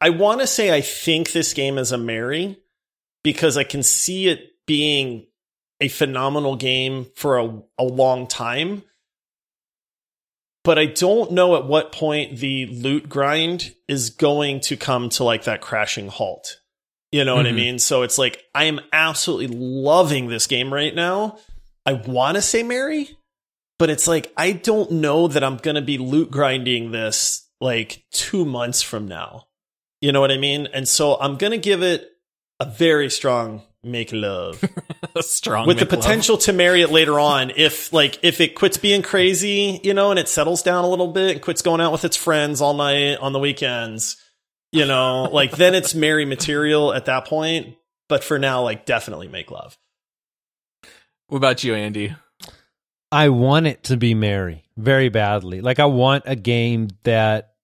I 0.00 0.10
want 0.10 0.40
to 0.40 0.46
say 0.46 0.72
I 0.74 0.82
think 0.82 1.32
this 1.32 1.54
game 1.54 1.78
is 1.78 1.92
a 1.92 1.98
marry 1.98 2.58
because 3.24 3.56
I 3.56 3.64
can 3.64 3.82
see 3.82 4.28
it 4.28 4.50
being 4.66 5.26
a 5.80 5.88
phenomenal 5.88 6.56
game 6.56 7.06
for 7.16 7.38
a, 7.38 7.62
a 7.78 7.84
long 7.84 8.26
time. 8.26 8.82
But 10.62 10.78
I 10.78 10.86
don't 10.86 11.32
know 11.32 11.56
at 11.56 11.66
what 11.66 11.92
point 11.92 12.38
the 12.38 12.66
loot 12.66 13.08
grind 13.08 13.74
is 13.88 14.10
going 14.10 14.60
to 14.60 14.76
come 14.76 15.08
to 15.10 15.24
like 15.24 15.44
that 15.44 15.62
crashing 15.62 16.08
halt. 16.08 16.60
You 17.10 17.24
know 17.24 17.36
what 17.36 17.46
I 17.46 17.52
Mhm. 17.52 17.56
mean? 17.56 17.78
So 17.78 18.02
it's 18.02 18.18
like, 18.18 18.44
I 18.54 18.64
am 18.64 18.80
absolutely 18.92 19.56
loving 19.56 20.28
this 20.28 20.46
game 20.46 20.72
right 20.74 20.94
now. 20.94 21.38
I 21.88 21.94
want 21.94 22.36
to 22.36 22.42
say 22.42 22.62
marry, 22.62 23.16
but 23.78 23.88
it's 23.88 24.06
like 24.06 24.30
I 24.36 24.52
don't 24.52 24.90
know 24.90 25.26
that 25.26 25.42
I'm 25.42 25.56
going 25.56 25.76
to 25.76 25.80
be 25.80 25.96
loot 25.96 26.30
grinding 26.30 26.90
this 26.90 27.48
like 27.62 28.04
2 28.12 28.44
months 28.44 28.82
from 28.82 29.08
now. 29.08 29.46
You 30.02 30.12
know 30.12 30.20
what 30.20 30.30
I 30.30 30.36
mean? 30.36 30.68
And 30.74 30.86
so 30.86 31.16
I'm 31.18 31.38
going 31.38 31.52
to 31.52 31.58
give 31.58 31.82
it 31.82 32.06
a 32.60 32.66
very 32.66 33.08
strong 33.08 33.62
make 33.82 34.12
love 34.12 34.62
strong 35.20 35.66
with 35.66 35.78
the 35.78 35.86
make 35.86 35.92
love. 35.92 36.00
potential 36.02 36.36
to 36.36 36.52
marry 36.52 36.82
it 36.82 36.90
later 36.90 37.18
on 37.18 37.52
if 37.56 37.90
like 37.90 38.18
if 38.22 38.40
it 38.40 38.54
quits 38.56 38.76
being 38.76 39.00
crazy 39.02 39.80
you 39.84 39.94
know 39.94 40.10
and 40.10 40.18
it 40.18 40.28
settles 40.28 40.62
down 40.62 40.84
a 40.84 40.88
little 40.88 41.12
bit 41.12 41.30
and 41.30 41.42
quits 41.42 41.62
going 41.62 41.80
out 41.80 41.92
with 41.92 42.04
its 42.04 42.16
friends 42.16 42.60
all 42.60 42.74
night 42.74 43.16
on 43.20 43.32
the 43.32 43.38
weekends 43.38 44.16
you 44.72 44.84
know 44.84 45.28
like 45.32 45.52
then 45.52 45.76
it's 45.76 45.94
marry 45.94 46.24
material 46.24 46.92
at 46.92 47.04
that 47.04 47.24
point 47.24 47.76
but 48.08 48.24
for 48.24 48.36
now 48.36 48.62
like 48.62 48.84
definitely 48.84 49.28
make 49.28 49.48
love 49.52 49.78
What 51.28 51.38
about 51.38 51.62
you, 51.62 51.74
Andy? 51.74 52.14
I 53.12 53.28
want 53.28 53.66
it 53.66 53.84
to 53.84 53.96
be 53.96 54.14
marry 54.14 54.64
very 54.76 55.08
badly. 55.08 55.60
Like 55.60 55.78
I 55.78 55.86
want 55.86 56.24
a 56.26 56.36
game 56.36 56.88
that 57.04 57.54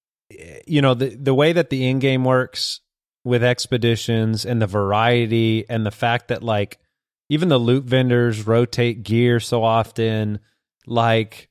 you 0.67 0.81
know 0.81 0.95
the 0.95 1.09
the 1.17 1.35
way 1.35 1.53
that 1.53 1.71
the 1.71 1.89
in 1.89 1.99
game 1.99 2.25
works 2.25 2.81
with 3.25 3.43
expeditions 3.43 4.45
and 4.45 4.61
the 4.61 4.67
variety 4.67 5.65
and 5.69 5.85
the 5.85 5.91
fact 5.91 6.29
that 6.29 6.43
like 6.43 6.79
even 7.31 7.49
the 7.49 7.59
loot 7.59 7.85
vendors 7.85 8.47
rotate 8.47 9.03
gear 9.03 9.41
so 9.41 9.65
often 9.65 10.41
like 10.87 11.49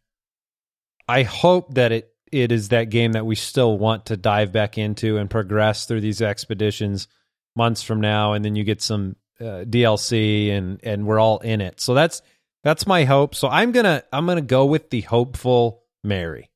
I 1.08 1.24
hope 1.24 1.74
that 1.76 1.92
it 1.92 2.10
it 2.32 2.52
is 2.52 2.70
that 2.70 2.90
game 2.90 3.14
that 3.14 3.26
we 3.26 3.36
still 3.36 3.78
want 3.78 4.08
to 4.08 4.18
dive 4.18 4.52
back 4.52 4.78
into 4.78 5.18
and 5.18 5.30
progress 5.30 5.86
through 5.86 6.02
these 6.02 6.22
expeditions 6.22 7.08
months 7.56 7.84
from 7.84 8.02
now 8.02 8.34
and 8.34 8.44
then 8.44 8.56
you 8.56 8.64
get 8.64 8.82
some 8.82 9.16
uh, 9.40 9.66
DLC 9.66 10.52
and 10.52 10.80
and 10.84 11.06
we're 11.06 11.20
all 11.20 11.40
in 11.40 11.62
it. 11.62 11.80
So 11.80 11.94
that's 11.94 12.22
that's 12.64 12.88
my 12.88 13.04
hope. 13.04 13.36
So 13.36 13.48
I'm 13.48 13.72
going 13.72 13.86
to 13.86 14.04
I'm 14.12 14.28
to 14.28 14.42
go 14.42 14.66
with 14.66 14.90
the 14.90 15.02
hopeful 15.02 15.84
marry. 16.04 16.50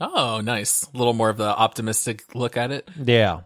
Oh, 0.00 0.40
nice. 0.42 0.88
A 0.92 0.96
little 0.96 1.12
more 1.12 1.28
of 1.28 1.36
the 1.36 1.44
optimistic 1.44 2.34
look 2.34 2.56
at 2.56 2.70
it. 2.70 2.88
Yeah. 3.02 3.40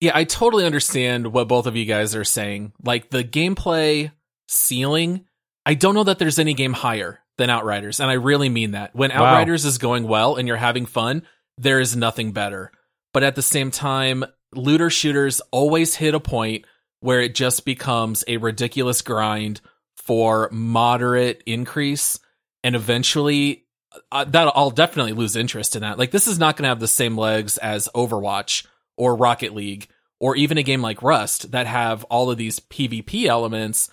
Yeah, 0.00 0.12
I 0.14 0.24
totally 0.24 0.64
understand 0.64 1.32
what 1.32 1.48
both 1.48 1.66
of 1.66 1.74
you 1.76 1.84
guys 1.84 2.14
are 2.14 2.24
saying. 2.24 2.72
Like 2.82 3.10
the 3.10 3.24
gameplay 3.24 4.12
ceiling, 4.46 5.24
I 5.66 5.74
don't 5.74 5.94
know 5.94 6.04
that 6.04 6.18
there's 6.18 6.38
any 6.38 6.54
game 6.54 6.72
higher 6.72 7.20
than 7.36 7.50
Outriders, 7.50 8.00
and 8.00 8.10
I 8.10 8.14
really 8.14 8.48
mean 8.48 8.72
that. 8.72 8.94
When 8.94 9.10
Wow. 9.10 9.24
Outriders 9.24 9.64
is 9.64 9.78
going 9.78 10.04
well 10.06 10.36
and 10.36 10.46
you're 10.46 10.56
having 10.56 10.86
fun, 10.86 11.22
there 11.56 11.80
is 11.80 11.96
nothing 11.96 12.32
better. 12.32 12.70
But 13.12 13.24
at 13.24 13.34
the 13.34 13.42
same 13.42 13.70
time, 13.70 14.24
looter 14.54 14.90
shooters 14.90 15.40
always 15.50 15.94
hit 15.94 16.14
a 16.14 16.20
point 16.20 16.64
where 17.00 17.20
it 17.20 17.34
just 17.34 17.64
becomes 17.64 18.24
a 18.26 18.36
ridiculous 18.38 19.02
grind 19.02 19.60
for 19.96 20.48
moderate 20.50 21.42
increase 21.46 22.18
and 22.64 22.74
eventually 22.74 23.66
uh, 24.12 24.24
that 24.24 24.52
I'll 24.54 24.70
definitely 24.70 25.12
lose 25.12 25.36
interest 25.36 25.76
in 25.76 25.82
that. 25.82 25.98
Like 25.98 26.10
this 26.10 26.26
is 26.26 26.38
not 26.38 26.56
going 26.56 26.64
to 26.64 26.70
have 26.70 26.80
the 26.80 26.88
same 26.88 27.16
legs 27.16 27.58
as 27.58 27.88
Overwatch 27.94 28.66
or 28.96 29.16
Rocket 29.16 29.54
League 29.54 29.88
or 30.20 30.36
even 30.36 30.58
a 30.58 30.62
game 30.62 30.82
like 30.82 31.02
Rust 31.02 31.52
that 31.52 31.66
have 31.66 32.04
all 32.04 32.30
of 32.30 32.38
these 32.38 32.60
PvP 32.60 33.26
elements. 33.26 33.88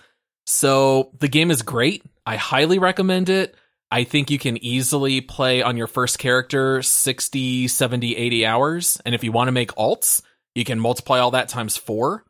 So 0.46 1.12
the 1.18 1.28
game 1.28 1.50
is 1.50 1.62
great. 1.62 2.02
I 2.24 2.36
highly 2.36 2.78
recommend 2.78 3.28
it. 3.28 3.54
I 3.90 4.02
think 4.04 4.30
you 4.30 4.38
can 4.38 4.62
easily 4.62 5.20
play 5.20 5.62
on 5.62 5.76
your 5.76 5.86
first 5.86 6.18
character 6.18 6.82
60, 6.82 7.68
70, 7.68 8.16
80 8.16 8.46
hours. 8.46 9.00
And 9.06 9.14
if 9.14 9.22
you 9.22 9.30
want 9.30 9.48
to 9.48 9.52
make 9.52 9.72
alts, 9.72 10.22
you 10.54 10.64
can 10.64 10.80
multiply 10.80 11.20
all 11.20 11.30
that 11.32 11.48
times 11.48 11.76
four. 11.76 12.24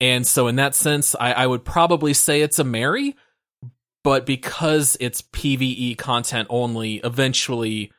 And 0.00 0.26
so 0.26 0.46
in 0.46 0.56
that 0.56 0.74
sense, 0.74 1.16
I, 1.18 1.32
I 1.32 1.46
would 1.46 1.64
probably 1.64 2.14
say 2.14 2.40
it's 2.40 2.58
a 2.58 2.64
marry, 2.64 3.16
but 4.04 4.26
because 4.26 4.96
it's 5.00 5.22
PvE 5.22 5.98
content 5.98 6.46
only, 6.50 6.96
eventually 6.96 7.92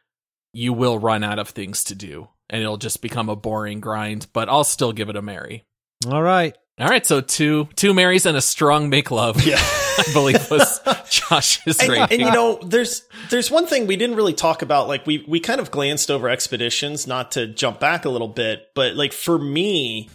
you 0.53 0.73
will 0.73 0.97
run 0.97 1.23
out 1.23 1.39
of 1.39 1.49
things 1.49 1.83
to 1.85 1.95
do 1.95 2.29
and 2.49 2.61
it'll 2.61 2.77
just 2.77 3.01
become 3.01 3.29
a 3.29 3.35
boring 3.35 3.79
grind, 3.79 4.27
but 4.33 4.49
I'll 4.49 4.63
still 4.63 4.91
give 4.91 5.09
it 5.09 5.15
a 5.15 5.21
marry. 5.21 5.65
All 6.07 6.23
right. 6.23 6.55
All 6.79 6.87
right, 6.87 7.05
so 7.05 7.19
two 7.19 7.67
two 7.75 7.93
Marys 7.93 8.25
and 8.25 8.37
a 8.37 8.41
strong 8.41 8.89
make 8.89 9.11
love. 9.11 9.45
yeah 9.45 9.57
I 9.99 10.13
believe 10.13 10.49
was 10.49 10.79
Josh's 11.09 11.77
and, 11.79 11.89
rating. 11.89 12.21
and 12.21 12.21
you 12.21 12.31
know 12.31 12.57
there's 12.63 13.03
there's 13.29 13.51
one 13.51 13.67
thing 13.67 13.85
we 13.85 13.97
didn't 13.97 14.15
really 14.15 14.33
talk 14.33 14.61
about 14.61 14.87
like 14.87 15.05
we 15.05 15.25
we 15.27 15.41
kind 15.41 15.59
of 15.59 15.71
glanced 15.71 16.09
over 16.09 16.29
expeditions 16.29 17.05
not 17.05 17.31
to 17.33 17.47
jump 17.47 17.81
back 17.81 18.05
a 18.05 18.09
little 18.09 18.29
bit 18.29 18.69
but 18.75 18.95
like 18.95 19.11
for 19.11 19.37
me 19.37 20.09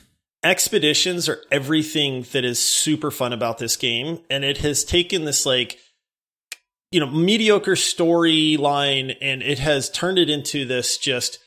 expeditions 0.44 1.28
are 1.28 1.42
everything 1.50 2.24
that 2.32 2.44
is 2.44 2.64
super 2.64 3.10
fun 3.10 3.32
about 3.32 3.58
this 3.58 3.76
game 3.76 4.20
and 4.28 4.44
it 4.44 4.58
has 4.58 4.84
taken 4.84 5.24
this 5.24 5.46
like 5.46 5.78
you 6.92 7.00
know 7.00 7.10
mediocre 7.10 7.74
storyline 7.74 9.16
and 9.20 9.42
it 9.42 9.58
has 9.58 9.90
turned 9.90 10.18
it 10.18 10.28
into 10.28 10.64
this 10.64 10.98
just 10.98 11.38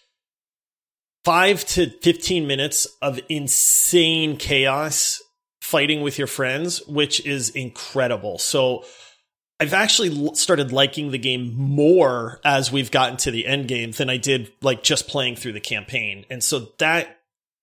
5 1.26 1.66
to 1.66 1.90
15 2.02 2.48
minutes 2.48 2.88
of 3.02 3.20
insane 3.30 4.36
chaos 4.36 5.22
fighting 5.62 6.02
with 6.02 6.18
your 6.18 6.28
friends 6.28 6.86
which 6.88 7.24
is 7.26 7.50
incredible 7.52 8.40
so 8.40 8.84
I've 9.60 9.74
actually 9.74 10.36
started 10.36 10.72
liking 10.72 11.10
the 11.10 11.18
game 11.18 11.56
more 11.56 12.40
as 12.46 12.72
we've 12.72 12.92
gotten 12.92 13.18
to 13.18 13.32
the 13.32 13.48
end 13.48 13.68
game 13.68 13.90
than 13.92 14.08
I 14.08 14.18
did 14.18 14.52
like 14.62 14.84
just 14.84 15.08
playing 15.08 15.36
through 15.36 15.54
the 15.54 15.60
campaign. 15.60 16.26
And 16.30 16.44
so 16.44 16.74
that 16.78 17.17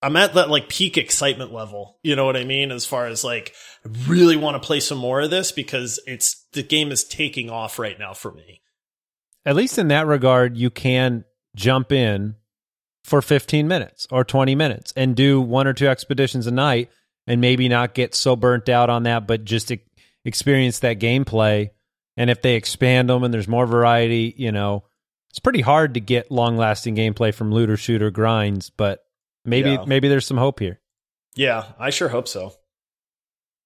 I'm 0.05 0.15
at 0.17 0.35
that 0.35 0.51
like 0.51 0.69
peak 0.69 0.99
excitement 0.99 1.51
level. 1.51 1.97
You 2.03 2.15
know 2.15 2.25
what 2.25 2.37
I 2.37 2.43
mean? 2.43 2.71
As 2.71 2.85
far 2.85 3.07
as 3.07 3.23
like 3.23 3.55
I 3.83 3.89
really 4.07 4.37
want 4.37 4.53
to 4.53 4.65
play 4.65 4.79
some 4.79 4.99
more 4.99 5.21
of 5.21 5.31
this 5.31 5.51
because 5.51 5.99
it's 6.05 6.45
the 6.53 6.61
game 6.61 6.91
is 6.91 7.03
taking 7.03 7.49
off 7.49 7.79
right 7.79 7.97
now 7.97 8.13
for 8.13 8.31
me. 8.31 8.61
At 9.47 9.55
least 9.55 9.79
in 9.79 9.87
that 9.87 10.05
regard, 10.05 10.57
you 10.57 10.69
can 10.69 11.25
jump 11.55 11.91
in 11.91 12.35
for 13.03 13.19
15 13.19 13.67
minutes 13.67 14.07
or 14.11 14.23
20 14.23 14.53
minutes 14.53 14.93
and 14.95 15.15
do 15.15 15.41
one 15.41 15.65
or 15.65 15.73
two 15.73 15.87
expeditions 15.87 16.45
a 16.45 16.51
night 16.51 16.91
and 17.25 17.41
maybe 17.41 17.67
not 17.67 17.95
get 17.95 18.13
so 18.13 18.35
burnt 18.35 18.69
out 18.69 18.91
on 18.91 19.03
that, 19.03 19.25
but 19.25 19.43
just 19.43 19.71
experience 20.23 20.79
that 20.79 20.99
gameplay. 20.99 21.71
And 22.15 22.29
if 22.29 22.43
they 22.43 22.53
expand 22.53 23.09
them 23.09 23.23
and 23.23 23.33
there's 23.33 23.47
more 23.47 23.65
variety, 23.65 24.35
you 24.37 24.51
know, 24.51 24.83
it's 25.31 25.39
pretty 25.39 25.61
hard 25.61 25.95
to 25.95 25.99
get 25.99 26.29
long 26.29 26.57
lasting 26.57 26.95
gameplay 26.95 27.33
from 27.33 27.51
looter 27.51 27.75
shooter 27.75 28.11
grinds, 28.11 28.69
but 28.69 29.04
maybe 29.45 29.71
Yeah. 29.71 29.85
maybe 29.85 30.07
there's 30.07 30.25
some 30.27 30.37
hope 30.37 30.59
here. 30.59 30.79
Yeah, 31.35 31.65
I 31.79 31.89
sure 31.89 32.09
hope 32.09 32.27
so. 32.27 32.53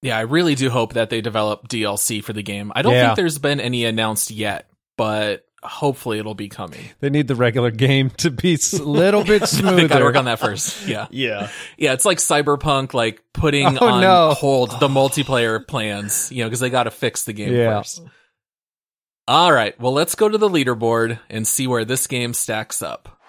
yeah, 0.02 0.16
I 0.16 0.22
really 0.22 0.54
do 0.54 0.70
hope 0.70 0.94
that 0.94 1.10
they 1.10 1.20
develop 1.20 1.68
DLC 1.68 2.22
for 2.24 2.32
the 2.32 2.42
game. 2.42 2.72
I 2.74 2.82
don't 2.82 2.92
Yeah. 2.94 3.08
think 3.08 3.16
there's 3.16 3.38
been 3.38 3.60
any 3.60 3.84
announced 3.84 4.30
yet, 4.30 4.68
but 4.96 5.44
hopefully 5.62 6.18
it'll 6.18 6.34
be 6.34 6.48
coming. 6.48 6.80
They 7.00 7.10
need 7.10 7.28
the 7.28 7.34
regular 7.34 7.70
game 7.70 8.08
to 8.16 8.30
be 8.30 8.54
a 8.54 8.76
little 8.82 9.22
bit 9.24 9.42
I 9.42 9.44
smoother. 9.44 9.76
think 9.76 9.90
gotta 9.90 10.04
work 10.06 10.16
on 10.16 10.24
that 10.24 10.38
first. 10.38 10.86
Yeah. 10.86 11.06
Yeah. 11.10 11.50
Yeah, 11.76 11.92
it's 11.92 12.06
like 12.06 12.16
Cyberpunk, 12.16 12.94
like 12.94 13.22
putting 13.34 13.76
Oh, 13.78 13.86
on 13.88 14.00
no. 14.00 14.30
hold 14.32 14.70
the 14.80 14.88
multiplayer 14.88 15.64
plans, 15.66 16.32
you 16.32 16.42
know, 16.42 16.48
because 16.48 16.60
they 16.60 16.70
got 16.70 16.84
to 16.84 16.90
fix 16.90 17.24
the 17.24 17.34
game 17.34 17.52
Yeah. 17.54 17.78
first. 17.78 18.00
All 19.28 19.52
right, 19.52 19.78
well, 19.80 19.92
let's 19.92 20.14
go 20.14 20.28
to 20.28 20.38
the 20.38 20.48
leaderboard 20.48 21.20
and 21.28 21.46
see 21.46 21.66
where 21.66 21.84
this 21.84 22.06
game 22.06 22.32
stacks 22.34 22.82
up. 22.82 23.19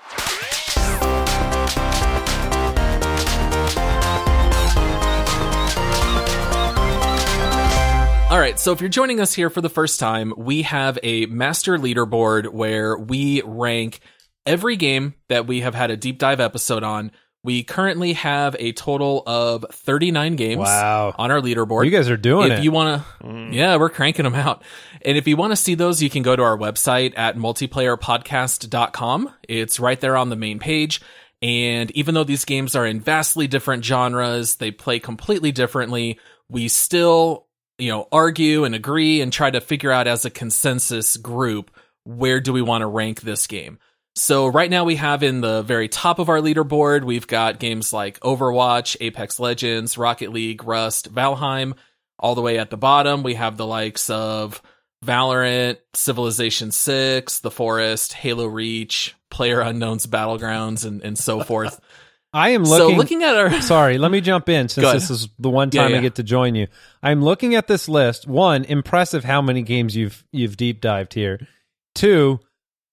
All 8.32 8.39
right, 8.39 8.57
so 8.57 8.71
if 8.71 8.79
you're 8.79 8.89
joining 8.89 9.19
us 9.19 9.34
here 9.34 9.49
for 9.49 9.59
the 9.59 9.67
first 9.67 9.99
time, 9.99 10.34
we 10.38 10.61
have 10.61 10.97
a 11.03 11.25
master 11.25 11.77
leaderboard 11.77 12.47
where 12.47 12.97
we 12.97 13.41
rank 13.41 13.99
every 14.45 14.77
game 14.77 15.15
that 15.27 15.47
we 15.47 15.59
have 15.59 15.75
had 15.75 15.91
a 15.91 15.97
deep 15.97 16.17
dive 16.17 16.39
episode 16.39 16.82
on. 16.82 17.11
We 17.43 17.63
currently 17.63 18.13
have 18.13 18.55
a 18.57 18.71
total 18.71 19.23
of 19.27 19.65
39 19.69 20.38
games 20.38 20.59
Wow. 20.59 21.13
on 21.17 21.29
our 21.29 21.41
leaderboard. 21.41 21.84
You 21.84 21.91
guys 21.91 22.09
are 22.09 22.15
doing 22.15 22.45
if 22.45 22.53
it. 22.53 22.57
If 22.59 22.63
you 22.63 22.71
want 22.71 23.03
to, 23.03 23.25
mm. 23.25 23.53
yeah, 23.53 23.75
we're 23.75 23.89
cranking 23.89 24.23
them 24.23 24.36
out. 24.36 24.63
And 25.01 25.17
if 25.17 25.27
you 25.27 25.36
want 25.36 25.51
to 25.51 25.57
see 25.57 25.75
those, 25.75 26.01
you 26.01 26.09
can 26.09 26.23
go 26.23 26.34
to 26.34 26.41
our 26.41 26.57
website 26.57 27.11
at 27.17 27.36
multiplayerpodcast.com. 27.36 29.29
It's 29.49 29.77
right 29.77 29.99
there 29.99 30.15
on 30.15 30.29
the 30.29 30.38
main 30.38 30.59
page. 30.59 31.01
And 31.41 31.91
even 31.91 32.15
though 32.15 32.23
these 32.23 32.45
games 32.45 32.77
are 32.77 32.86
in 32.86 33.01
vastly 33.01 33.47
different 33.47 33.84
genres, 33.84 34.55
they 34.55 34.71
play 34.71 34.99
completely 34.99 35.51
differently. 35.51 36.17
We 36.47 36.69
still, 36.69 37.47
you 37.82 37.91
know, 37.91 38.07
argue 38.11 38.63
and 38.63 38.75
agree 38.75 39.21
and 39.21 39.34
try 39.34 39.49
to 39.49 39.59
figure 39.59 39.91
out 39.91 40.07
as 40.07 40.23
a 40.23 40.29
consensus 40.29 41.17
group, 41.17 41.71
where 42.03 42.39
do 42.39 42.53
we 42.53 42.61
want 42.61 42.84
to 42.84 42.88
rank 42.88 43.21
this 43.21 43.47
game? 43.47 43.79
So 44.15 44.47
right 44.47 44.69
now 44.69 44.84
we 44.84 44.97
have 44.97 45.23
in 45.23 45.41
the 45.41 45.63
very 45.63 45.88
top 45.88 46.19
of 46.19 46.29
our 46.29 46.38
leaderboard, 46.39 47.03
we've 47.03 47.27
got 47.27 47.59
games 47.59 47.91
like 47.91 48.19
Overwatch, 48.19 48.97
Apex 49.01 49.39
Legends, 49.39 49.97
Rocket 49.97 50.32
League, 50.32 50.63
Rust, 50.63 51.13
Valheim. 51.13 51.73
All 52.19 52.36
the 52.36 52.41
way 52.41 52.59
at 52.59 52.69
the 52.69 52.77
bottom, 52.77 53.23
we 53.23 53.34
have 53.34 53.57
the 53.57 53.65
likes 53.65 54.11
of 54.11 54.61
Valorant, 55.03 55.77
Civilization 55.95 56.69
6, 56.69 57.39
The 57.39 57.49
Forest, 57.49 58.13
Halo 58.13 58.45
Reach, 58.45 59.15
Player 59.32 59.61
Unknown's 59.61 60.05
Battlegrounds, 60.05 60.86
and, 60.86 61.01
and 61.01 61.17
so 61.17 61.43
forth. 61.43 61.79
I 62.34 62.49
am 62.49 62.63
looking, 62.63 62.77
So 62.77 62.84
looking. 62.88 62.97
looking 62.97 63.23
at 63.23 63.36
our 63.36 63.61
Sorry, 63.61 63.97
let 63.97 64.11
me 64.11 64.21
jump 64.21 64.47
in 64.49 64.69
since 64.69 64.89
this 64.91 65.09
is 65.09 65.27
the 65.38 65.49
one 65.49 65.69
Yeah, 65.73 65.84
time 65.88 65.97
I 65.97 66.01
get 66.01 66.15
to 66.15 66.23
join 66.23 66.55
you. 66.55 66.67
I'm 67.03 67.21
looking 67.23 67.55
at 67.55 67.67
this 67.67 67.89
list. 67.89 68.25
One, 68.27 68.63
impressive 68.65 69.23
how 69.25 69.41
many 69.41 69.61
games 69.63 69.95
you've 69.95 70.23
you've 70.32 70.55
deep 70.57 70.79
dived 70.82 71.13
here. 71.13 71.45
Two, 71.93 72.39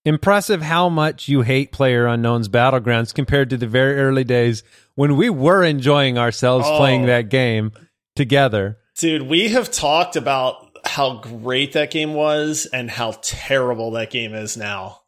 impressive 0.05 0.63
how 0.63 0.89
much 0.89 1.29
you 1.29 1.43
hate 1.43 1.71
Player 1.71 2.07
Unknown's 2.07 2.49
Battlegrounds 2.49 3.15
compared 3.15 3.51
to 3.51 3.57
the 3.57 3.67
very 3.69 3.99
early 4.01 4.25
days 4.25 4.65
when 4.97 5.17
we 5.17 5.31
were 5.31 5.63
enjoying 5.63 6.19
ourselves 6.19 6.67
Oh. 6.69 6.77
playing 6.79 7.07
that 7.07 7.29
game 7.29 7.71
together. 8.17 8.79
Dude, 8.97 9.23
we 9.23 9.51
have 9.51 9.71
talked 9.71 10.17
about 10.17 10.65
how 10.85 11.19
great 11.19 11.75
that 11.75 11.93
game 11.93 12.15
was 12.15 12.67
and 12.73 12.91
how 12.91 13.13
terrible 13.23 13.93
that 13.93 14.11
game 14.11 14.35
is 14.35 14.57
now. 14.57 15.03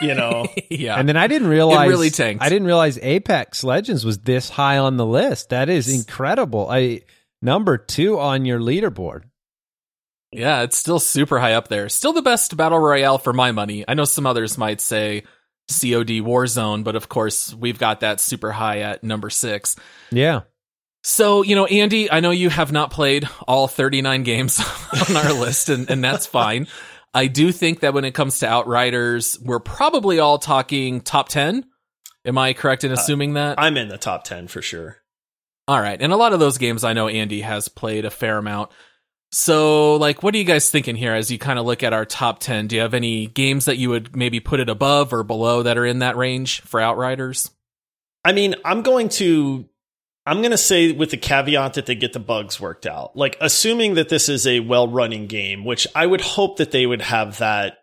You 0.00 0.14
know, 0.14 0.46
yeah. 0.70 0.96
And 0.96 1.08
then 1.08 1.16
I 1.16 1.26
didn't 1.26 1.48
realize 1.48 1.88
really 1.88 2.10
tanked. 2.10 2.42
I 2.42 2.48
didn't 2.48 2.66
realize 2.66 2.98
Apex 3.00 3.62
Legends 3.64 4.04
was 4.04 4.18
this 4.18 4.50
high 4.50 4.78
on 4.78 4.96
the 4.96 5.06
list. 5.06 5.50
That 5.50 5.68
is 5.68 5.92
incredible. 5.92 6.68
I 6.70 7.02
number 7.42 7.78
2 7.78 8.18
on 8.18 8.44
your 8.44 8.58
leaderboard. 8.58 9.24
Yeah, 10.32 10.62
it's 10.62 10.76
still 10.76 11.00
super 11.00 11.38
high 11.38 11.54
up 11.54 11.68
there. 11.68 11.88
Still 11.88 12.12
the 12.12 12.22
best 12.22 12.56
battle 12.56 12.78
royale 12.78 13.18
for 13.18 13.32
my 13.32 13.52
money. 13.52 13.84
I 13.88 13.94
know 13.94 14.04
some 14.04 14.26
others 14.26 14.58
might 14.58 14.80
say 14.80 15.22
COD 15.68 16.20
Warzone, 16.22 16.84
but 16.84 16.96
of 16.96 17.08
course 17.08 17.54
we've 17.54 17.78
got 17.78 18.00
that 18.00 18.20
super 18.20 18.52
high 18.52 18.80
at 18.80 19.02
number 19.02 19.30
six. 19.30 19.76
Yeah. 20.10 20.42
So, 21.04 21.42
you 21.42 21.54
know, 21.54 21.66
Andy, 21.66 22.10
I 22.10 22.20
know 22.20 22.32
you 22.32 22.50
have 22.50 22.72
not 22.72 22.90
played 22.90 23.28
all 23.46 23.68
39 23.68 24.24
games 24.24 24.60
on 25.08 25.16
our 25.16 25.32
list, 25.32 25.68
and, 25.68 25.88
and 25.88 26.02
that's 26.02 26.26
fine. 26.26 26.66
I 27.14 27.26
do 27.26 27.52
think 27.52 27.80
that 27.80 27.94
when 27.94 28.04
it 28.04 28.14
comes 28.14 28.40
to 28.40 28.46
Outriders, 28.46 29.38
we're 29.40 29.60
probably 29.60 30.18
all 30.18 30.38
talking 30.38 31.00
top 31.00 31.28
10. 31.28 31.64
Am 32.24 32.38
I 32.38 32.52
correct 32.52 32.84
in 32.84 32.90
uh, 32.90 32.94
assuming 32.94 33.34
that? 33.34 33.58
I'm 33.58 33.76
in 33.76 33.88
the 33.88 33.98
top 33.98 34.24
10 34.24 34.48
for 34.48 34.60
sure. 34.60 34.98
All 35.66 35.80
right. 35.80 36.00
And 36.00 36.12
a 36.12 36.16
lot 36.16 36.32
of 36.32 36.40
those 36.40 36.58
games 36.58 36.84
I 36.84 36.92
know 36.92 37.08
Andy 37.08 37.40
has 37.42 37.68
played 37.68 38.04
a 38.04 38.10
fair 38.10 38.38
amount. 38.38 38.70
So, 39.30 39.96
like, 39.96 40.22
what 40.22 40.34
are 40.34 40.38
you 40.38 40.44
guys 40.44 40.70
thinking 40.70 40.96
here 40.96 41.12
as 41.12 41.30
you 41.30 41.38
kind 41.38 41.58
of 41.58 41.66
look 41.66 41.82
at 41.82 41.92
our 41.92 42.06
top 42.06 42.38
10? 42.40 42.66
Do 42.66 42.76
you 42.76 42.82
have 42.82 42.94
any 42.94 43.26
games 43.26 43.66
that 43.66 43.76
you 43.76 43.90
would 43.90 44.16
maybe 44.16 44.40
put 44.40 44.60
it 44.60 44.70
above 44.70 45.12
or 45.12 45.22
below 45.22 45.62
that 45.62 45.76
are 45.76 45.84
in 45.84 45.98
that 45.98 46.16
range 46.16 46.62
for 46.62 46.80
Outriders? 46.80 47.50
I 48.24 48.32
mean, 48.32 48.54
I'm 48.64 48.80
going 48.82 49.10
to 49.10 49.68
I'm 50.28 50.38
going 50.42 50.50
to 50.50 50.58
say 50.58 50.92
with 50.92 51.10
the 51.10 51.16
caveat 51.16 51.74
that 51.74 51.86
they 51.86 51.94
get 51.94 52.12
the 52.12 52.20
bugs 52.20 52.60
worked 52.60 52.86
out. 52.86 53.16
Like 53.16 53.38
assuming 53.40 53.94
that 53.94 54.10
this 54.10 54.28
is 54.28 54.46
a 54.46 54.60
well-running 54.60 55.26
game, 55.26 55.64
which 55.64 55.86
I 55.94 56.04
would 56.06 56.20
hope 56.20 56.58
that 56.58 56.70
they 56.70 56.86
would 56.86 57.00
have 57.00 57.38
that 57.38 57.78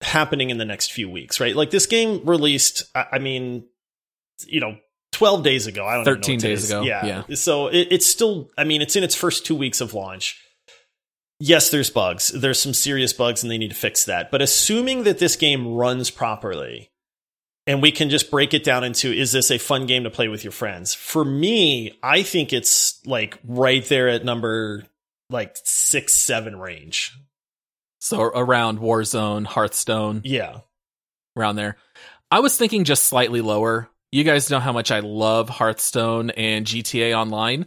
happening 0.00 0.50
in 0.50 0.58
the 0.58 0.64
next 0.64 0.92
few 0.92 1.08
weeks, 1.08 1.38
right? 1.38 1.54
Like 1.54 1.70
this 1.70 1.86
game 1.86 2.24
released 2.24 2.82
I, 2.94 3.06
I 3.12 3.18
mean, 3.20 3.66
you 4.46 4.60
know, 4.60 4.76
12 5.12 5.44
days 5.44 5.66
ago. 5.66 5.86
I 5.86 5.94
don't 5.94 6.02
even 6.02 6.12
know 6.14 6.20
13 6.20 6.38
days 6.40 6.64
is. 6.64 6.70
ago, 6.70 6.82
Yeah. 6.82 7.22
yeah. 7.28 7.36
So 7.36 7.68
it, 7.68 7.88
it's 7.92 8.06
still 8.06 8.50
I 8.58 8.64
mean, 8.64 8.82
it's 8.82 8.96
in 8.96 9.04
its 9.04 9.14
first 9.14 9.46
2 9.46 9.54
weeks 9.54 9.80
of 9.80 9.94
launch. 9.94 10.42
Yes, 11.38 11.70
there's 11.70 11.90
bugs. 11.90 12.28
There's 12.28 12.58
some 12.60 12.74
serious 12.74 13.12
bugs 13.12 13.42
and 13.42 13.50
they 13.50 13.58
need 13.58 13.70
to 13.70 13.76
fix 13.76 14.06
that. 14.06 14.30
But 14.30 14.42
assuming 14.42 15.04
that 15.04 15.18
this 15.18 15.36
game 15.36 15.68
runs 15.74 16.10
properly, 16.10 16.90
and 17.66 17.82
we 17.82 17.90
can 17.90 18.10
just 18.10 18.30
break 18.30 18.54
it 18.54 18.62
down 18.64 18.84
into 18.84 19.12
is 19.12 19.32
this 19.32 19.50
a 19.50 19.58
fun 19.58 19.86
game 19.86 20.04
to 20.04 20.10
play 20.10 20.28
with 20.28 20.44
your 20.44 20.52
friends 20.52 20.94
for 20.94 21.24
me 21.24 21.98
i 22.02 22.22
think 22.22 22.52
it's 22.52 23.00
like 23.06 23.38
right 23.44 23.84
there 23.86 24.08
at 24.08 24.24
number 24.24 24.84
like 25.30 25.56
six 25.64 26.14
seven 26.14 26.56
range 26.56 27.12
So, 27.98 28.20
around 28.22 28.78
Warzone, 28.78 29.46
Hearthstone, 29.46 30.20
yeah 30.24 30.60
around 31.36 31.56
there. 31.56 31.76
I 32.30 32.40
was 32.40 32.56
thinking 32.56 32.84
just 32.84 33.04
slightly 33.04 33.40
lower. 33.40 33.88
You 34.12 34.22
guys 34.24 34.50
know 34.50 34.60
how 34.60 34.72
much 34.72 34.90
I 34.90 35.00
love 35.00 35.48
Hearthstone 35.48 36.30
and 36.30 36.64
GTA 36.64 37.14
Online. 37.16 37.66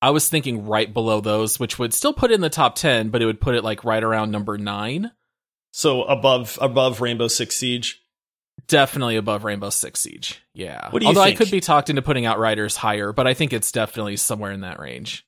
I 0.00 0.10
was 0.10 0.28
thinking 0.28 0.66
right 0.66 0.92
below 0.92 1.20
those, 1.20 1.58
which 1.58 1.78
would 1.78 1.92
still 1.92 2.12
put 2.12 2.30
it 2.30 2.34
in 2.34 2.40
the 2.40 2.48
top 2.50 2.76
10, 2.76 3.08
but 3.08 3.20
it 3.22 3.26
would 3.26 3.40
put 3.40 3.54
it 3.56 3.64
like 3.64 3.82
right 3.84 4.04
around 4.04 4.30
number 4.30 4.56
nine. 4.58 5.10
so 5.72 6.02
above 6.04 6.58
above 6.60 7.00
rainbow 7.00 7.28
six 7.28 7.56
siege 7.56 8.00
Definitely 8.68 9.16
above 9.16 9.44
Rainbow 9.44 9.70
Six 9.70 10.00
Siege. 10.00 10.42
Yeah. 10.54 10.90
What 10.90 11.00
do 11.00 11.04
you 11.06 11.08
Although 11.08 11.24
think? 11.24 11.40
I 11.40 11.44
could 11.44 11.50
be 11.50 11.60
talked 11.60 11.88
into 11.90 12.02
putting 12.02 12.26
Outriders 12.26 12.76
higher, 12.76 13.12
but 13.12 13.26
I 13.26 13.34
think 13.34 13.52
it's 13.52 13.72
definitely 13.72 14.16
somewhere 14.16 14.52
in 14.52 14.60
that 14.60 14.78
range. 14.78 15.24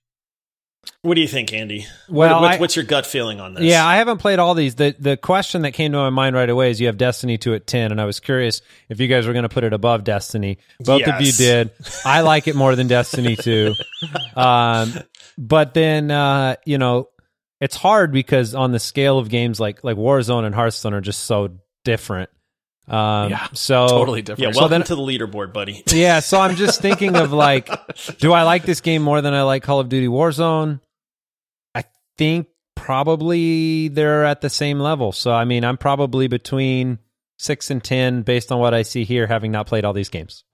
what 1.02 1.14
do 1.14 1.20
you 1.20 1.28
think 1.28 1.52
andy 1.52 1.86
Well, 2.08 2.34
what, 2.36 2.42
what- 2.42 2.50
I- 2.52 2.56
what's 2.58 2.74
your 2.76 2.84
gut 2.86 3.04
feeling 3.06 3.38
on 3.40 3.52
this 3.54 3.64
Yeah, 3.64 3.86
I 3.86 3.96
haven't 3.96 4.18
played 4.18 4.38
all 4.38 4.54
these. 4.54 4.74
The 4.76 4.94
the 4.98 5.16
question 5.16 5.62
that 5.62 5.72
came 5.72 5.92
to 5.92 5.98
my 5.98 6.10
mind 6.10 6.34
right 6.36 6.48
away 6.48 6.70
is 6.70 6.80
you 6.80 6.86
have 6.88 6.96
Destiny 6.98 7.36
2 7.38 7.54
at 7.54 7.66
10 7.66 7.92
and 7.92 8.00
I 8.00 8.04
was 8.06 8.18
curious 8.20 8.60
if 8.88 8.98
you 9.00 9.06
guys 9.08 9.26
were 9.26 9.32
going 9.34 9.42
to 9.44 9.48
put 9.50 9.64
it 9.64 9.72
above 9.74 10.04
Destiny. 10.04 10.58
Both 10.78 11.06
of 11.06 11.20
you 11.20 11.32
did. 11.32 11.70
I 12.04 12.20
like 12.22 12.46
it 12.48 12.56
more 12.56 12.76
than 12.76 12.86
Destiny 12.88 13.36
2. 13.36 13.74
Um 14.36 14.94
but 15.38 15.74
then 15.74 16.10
uh 16.10 16.56
you 16.66 16.76
know, 16.78 17.08
it's 17.60 17.76
hard 17.76 18.12
because 18.12 18.54
on 18.54 18.72
the 18.72 18.78
scale 18.80 19.18
of 19.18 19.28
games 19.28 19.60
like 19.60 19.82
like 19.84 19.96
Warzone 19.96 20.44
and 20.44 20.54
Hearthstone 20.54 20.94
are 20.94 21.00
just 21.00 21.24
so 21.24 21.56
different. 21.84 22.30
Um 22.90 23.30
Yeah, 23.30 23.46
so 23.52 23.86
totally 23.88 24.20
different. 24.22 24.40
yeah 24.40 24.48
different. 24.48 24.56
welcome 24.56 24.70
then- 24.80 24.86
to 24.88 24.94
the 24.96 25.02
leaderboard 25.02 25.52
buddy 25.52 25.82
yeah, 25.92 26.20
so 26.20 26.40
I'm 26.40 26.56
just 26.56 26.80
thinking 26.80 27.16
of 27.16 27.32
like, 27.32 27.68
do 28.18 28.32
I 28.32 28.42
like 28.42 28.64
this 28.64 28.80
game 28.80 29.02
more 29.02 29.20
than 29.22 29.32
I 29.34 29.42
like 29.42 29.62
Call 29.62 29.78
of 29.80 29.88
Duty 29.88 30.08
Warzone? 30.08 30.80
I 31.74 31.84
think 32.18 32.48
probably 32.74 33.88
they're 33.88 34.24
at 34.24 34.40
the 34.40 34.50
same 34.50 34.80
level. 34.80 35.12
So 35.12 35.32
I 35.32 35.44
mean, 35.44 35.64
I'm 35.64 35.76
probably 35.78 36.26
between 36.28 36.98
six 37.38 37.70
and 37.70 37.82
ten 37.82 38.22
based 38.22 38.50
on 38.52 38.58
what 38.58 38.74
I 38.74 38.82
see 38.82 39.04
here, 39.04 39.26
having 39.26 39.52
not 39.52 39.66
played 39.66 39.84
all 39.84 39.92
these 39.92 40.08
games. 40.10 40.44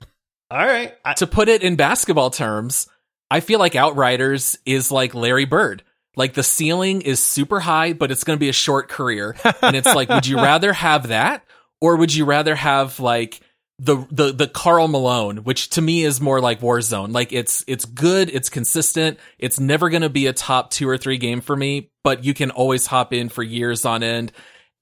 all 0.50 0.58
right 0.64 0.94
I, 1.04 1.14
to 1.14 1.26
put 1.26 1.48
it 1.48 1.62
in 1.62 1.76
basketball 1.76 2.30
terms, 2.30 2.88
I 3.30 3.40
feel 3.40 3.58
like 3.58 3.74
Outriders 3.74 4.58
is 4.66 4.92
like 4.92 5.14
Larry 5.14 5.46
Bird. 5.46 5.82
Like 6.14 6.34
the 6.34 6.42
ceiling 6.42 7.02
is 7.02 7.20
super 7.20 7.60
high, 7.60 7.92
but 7.92 8.10
it's 8.10 8.24
going 8.24 8.36
to 8.36 8.40
be 8.40 8.48
a 8.48 8.52
short 8.54 8.88
career. 8.88 9.34
And 9.60 9.74
it's 9.76 9.94
like, 9.94 10.08
would 10.08 10.26
you 10.26 10.36
rather 10.50 10.72
have 10.72 11.08
that 11.08 11.42
or 11.80 11.96
would 11.96 12.14
you 12.14 12.24
rather 12.24 12.54
have 12.54 13.00
like 13.00 13.40
the, 13.78 14.06
the, 14.10 14.32
the 14.32 14.48
Karl 14.48 14.88
Malone, 14.88 15.38
which 15.38 15.70
to 15.70 15.82
me 15.82 16.02
is 16.04 16.20
more 16.20 16.40
like 16.40 16.60
Warzone. 16.60 17.12
Like 17.12 17.32
it's, 17.32 17.62
it's 17.66 17.84
good. 17.84 18.30
It's 18.30 18.48
consistent. 18.48 19.18
It's 19.38 19.60
never 19.60 19.90
going 19.90 20.02
to 20.02 20.08
be 20.08 20.26
a 20.26 20.32
top 20.32 20.70
two 20.70 20.88
or 20.88 20.96
three 20.96 21.18
game 21.18 21.42
for 21.42 21.54
me, 21.54 21.90
but 22.02 22.24
you 22.24 22.32
can 22.32 22.50
always 22.50 22.86
hop 22.86 23.12
in 23.12 23.28
for 23.28 23.42
years 23.42 23.84
on 23.84 24.02
end. 24.02 24.32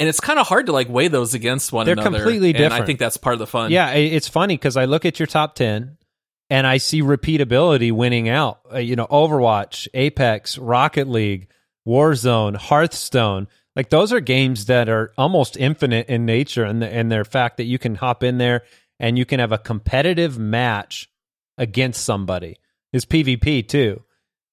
And 0.00 0.08
it's 0.08 0.20
kind 0.20 0.38
of 0.38 0.46
hard 0.46 0.66
to 0.66 0.72
like 0.72 0.88
weigh 0.88 1.08
those 1.08 1.34
against 1.34 1.72
one 1.72 1.86
They're 1.86 1.94
another. 1.94 2.18
completely 2.18 2.54
And 2.54 2.72
I 2.72 2.84
think 2.84 2.98
that's 2.98 3.16
part 3.16 3.34
of 3.34 3.38
the 3.38 3.46
fun. 3.46 3.70
Yeah, 3.70 3.90
it's 3.92 4.28
funny 4.28 4.56
because 4.56 4.76
I 4.76 4.86
look 4.86 5.04
at 5.04 5.20
your 5.20 5.26
top 5.26 5.54
ten 5.54 5.98
and 6.50 6.66
I 6.66 6.78
see 6.78 7.02
repeatability 7.02 7.92
winning 7.92 8.28
out. 8.28 8.60
Uh, 8.72 8.78
you 8.78 8.96
know, 8.96 9.06
Overwatch, 9.06 9.88
Apex, 9.94 10.58
Rocket 10.58 11.08
League, 11.08 11.48
Warzone, 11.86 12.56
Hearthstone. 12.56 13.48
Like 13.76 13.90
those 13.90 14.12
are 14.12 14.20
games 14.20 14.66
that 14.66 14.88
are 14.88 15.12
almost 15.18 15.56
infinite 15.56 16.08
in 16.08 16.24
nature, 16.26 16.64
and 16.64 16.80
the, 16.80 16.88
and 16.88 17.10
their 17.10 17.24
fact 17.24 17.56
that 17.56 17.64
you 17.64 17.78
can 17.78 17.96
hop 17.96 18.22
in 18.22 18.38
there 18.38 18.62
and 19.00 19.18
you 19.18 19.24
can 19.24 19.40
have 19.40 19.52
a 19.52 19.58
competitive 19.58 20.38
match 20.38 21.10
against 21.58 22.04
somebody 22.04 22.56
is 22.92 23.04
PvP 23.04 23.66
too. 23.66 24.02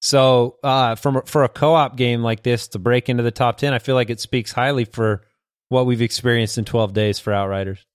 So, 0.01 0.57
uh, 0.63 0.95
from 0.95 1.21
for 1.25 1.43
a 1.43 1.49
co-op 1.49 1.95
game 1.95 2.23
like 2.23 2.41
this 2.41 2.69
to 2.69 2.79
break 2.79 3.07
into 3.07 3.21
the 3.21 3.31
top 3.31 3.57
ten, 3.57 3.73
I 3.73 3.79
feel 3.79 3.93
like 3.95 4.09
it 4.09 4.19
speaks 4.19 4.51
highly 4.51 4.85
for 4.85 5.21
what 5.69 5.85
we've 5.85 6.01
experienced 6.01 6.57
in 6.57 6.65
twelve 6.65 6.93
days 6.93 7.19
for 7.19 7.31
Outriders. 7.31 7.85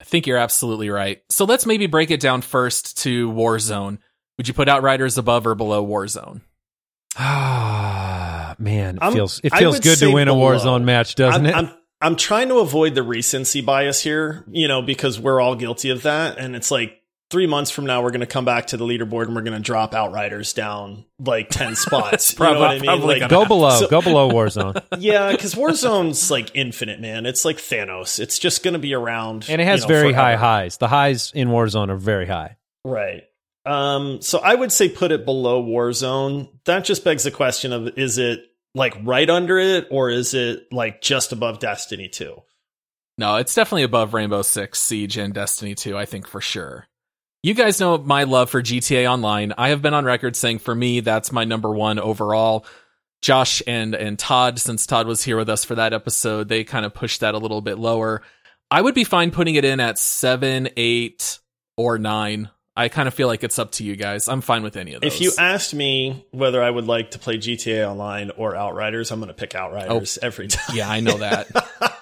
I 0.00 0.04
think 0.04 0.26
you're 0.26 0.38
absolutely 0.38 0.90
right. 0.90 1.22
So 1.28 1.44
let's 1.44 1.66
maybe 1.66 1.86
break 1.86 2.10
it 2.10 2.20
down 2.20 2.42
first 2.42 2.98
to 2.98 3.30
Warzone. 3.30 3.98
Would 4.36 4.48
you 4.48 4.54
put 4.54 4.68
Outriders 4.68 5.18
above 5.18 5.46
or 5.46 5.54
below 5.54 5.86
Warzone? 5.86 6.40
Ah, 7.16 8.11
man, 8.62 8.96
it 8.96 9.02
I'm- 9.02 9.12
feels 9.12 9.40
it 9.44 9.54
feels 9.54 9.80
good 9.80 9.98
to 9.98 10.10
win 10.10 10.28
a. 10.28 10.34
Warzone 10.34 10.84
match, 10.84 11.14
doesn't 11.14 11.46
I'm, 11.46 11.46
it? 11.46 11.54
I'm, 11.70 11.70
I'm 12.00 12.16
trying 12.16 12.48
to 12.48 12.56
avoid 12.58 12.94
the 12.94 13.02
recency 13.02 13.60
bias 13.60 14.00
here, 14.00 14.44
you 14.50 14.66
know, 14.68 14.82
because 14.82 15.20
we're 15.20 15.40
all 15.40 15.54
guilty 15.54 15.90
of 15.90 16.02
that. 16.02 16.38
And 16.38 16.56
it's 16.56 16.70
like 16.70 16.98
three 17.30 17.46
months 17.46 17.70
from 17.70 17.86
now, 17.86 18.02
we're 18.02 18.10
going 18.10 18.20
to 18.20 18.26
come 18.26 18.44
back 18.44 18.66
to 18.66 18.76
the 18.76 18.84
leaderboard 18.84 19.26
and 19.26 19.34
we're 19.36 19.42
going 19.42 19.56
to 19.56 19.60
drop 19.62 19.94
Outriders 19.94 20.52
down 20.52 21.04
like 21.18 21.48
10 21.48 21.76
spots. 21.76 22.36
you 22.38 22.44
know 22.44 22.58
what 22.58 22.70
I 22.70 22.74
mean? 22.74 22.84
probably 22.84 23.20
Like, 23.20 23.30
go 23.30 23.44
below, 23.46 23.70
So- 23.80 23.88
go 23.88 24.02
below 24.02 24.28
Warzone, 24.32 24.82
yeah, 24.98 25.30
because 25.30 25.54
Warzone's 25.54 26.30
like 26.30 26.50
infinite, 26.54 27.00
man. 27.00 27.24
It's 27.24 27.44
like 27.44 27.58
Thanos. 27.58 28.18
It's 28.18 28.38
just 28.38 28.62
going 28.64 28.74
to 28.74 28.80
be 28.80 28.94
around. 28.94 29.46
and 29.48 29.60
it 29.60 29.64
has 29.64 29.82
you 29.82 29.88
know, 29.88 29.94
very 29.94 30.12
high 30.12 30.34
highs. 30.36 30.78
The 30.78 30.88
highs 30.88 31.30
in 31.34 31.48
Warzone 31.48 31.88
are 31.88 31.96
very 31.96 32.26
high. 32.26 32.56
Right. 32.84 33.22
Um, 33.64 34.20
so 34.22 34.40
I 34.40 34.56
would 34.56 34.72
say 34.72 34.88
put 34.88 35.12
it 35.12 35.24
below 35.24 35.62
Warzone. 35.64 36.48
That 36.64 36.84
just 36.84 37.04
begs 37.04 37.22
the 37.22 37.30
question 37.30 37.72
of 37.72 37.96
is 37.96 38.18
it 38.18 38.40
like 38.74 38.96
right 39.02 39.28
under 39.28 39.58
it 39.58 39.88
or 39.90 40.10
is 40.10 40.34
it 40.34 40.72
like 40.72 41.00
just 41.00 41.32
above 41.32 41.58
Destiny 41.58 42.08
2? 42.08 42.42
No, 43.18 43.36
it's 43.36 43.54
definitely 43.54 43.82
above 43.82 44.14
Rainbow 44.14 44.42
Six 44.42 44.80
Siege 44.80 45.18
and 45.18 45.34
Destiny 45.34 45.74
2, 45.74 45.96
I 45.96 46.06
think 46.06 46.26
for 46.26 46.40
sure. 46.40 46.86
You 47.42 47.54
guys 47.54 47.80
know 47.80 47.98
my 47.98 48.24
love 48.24 48.50
for 48.50 48.62
GTA 48.62 49.10
Online. 49.10 49.52
I 49.58 49.70
have 49.70 49.82
been 49.82 49.94
on 49.94 50.04
record 50.04 50.36
saying 50.36 50.60
for 50.60 50.74
me 50.74 51.00
that's 51.00 51.32
my 51.32 51.44
number 51.44 51.70
one 51.70 51.98
overall. 51.98 52.64
Josh 53.20 53.62
and 53.66 53.94
and 53.94 54.18
Todd, 54.18 54.58
since 54.58 54.86
Todd 54.86 55.06
was 55.06 55.22
here 55.22 55.36
with 55.36 55.48
us 55.48 55.64
for 55.64 55.74
that 55.76 55.92
episode, 55.92 56.48
they 56.48 56.64
kind 56.64 56.84
of 56.84 56.94
pushed 56.94 57.20
that 57.20 57.34
a 57.34 57.38
little 57.38 57.60
bit 57.60 57.78
lower. 57.78 58.22
I 58.70 58.80
would 58.80 58.94
be 58.94 59.04
fine 59.04 59.30
putting 59.30 59.56
it 59.56 59.64
in 59.64 59.80
at 59.80 59.98
seven, 59.98 60.68
eight, 60.76 61.38
or 61.76 61.98
nine 61.98 62.48
I 62.74 62.88
kind 62.88 63.06
of 63.06 63.14
feel 63.14 63.28
like 63.28 63.44
it's 63.44 63.58
up 63.58 63.72
to 63.72 63.84
you 63.84 63.96
guys. 63.96 64.28
I'm 64.28 64.40
fine 64.40 64.62
with 64.62 64.76
any 64.76 64.94
of 64.94 65.02
those. 65.02 65.14
If 65.14 65.20
you 65.20 65.32
asked 65.38 65.74
me 65.74 66.26
whether 66.30 66.62
I 66.62 66.70
would 66.70 66.86
like 66.86 67.10
to 67.12 67.18
play 67.18 67.36
GTA 67.36 67.86
Online 67.88 68.30
or 68.30 68.56
Outriders, 68.56 69.10
I'm 69.10 69.20
going 69.20 69.28
to 69.28 69.34
pick 69.34 69.54
Outriders 69.54 70.18
oh. 70.20 70.26
every 70.26 70.48
time. 70.48 70.76
yeah, 70.76 70.90
I 70.90 71.00
know 71.00 71.18
that. 71.18 71.48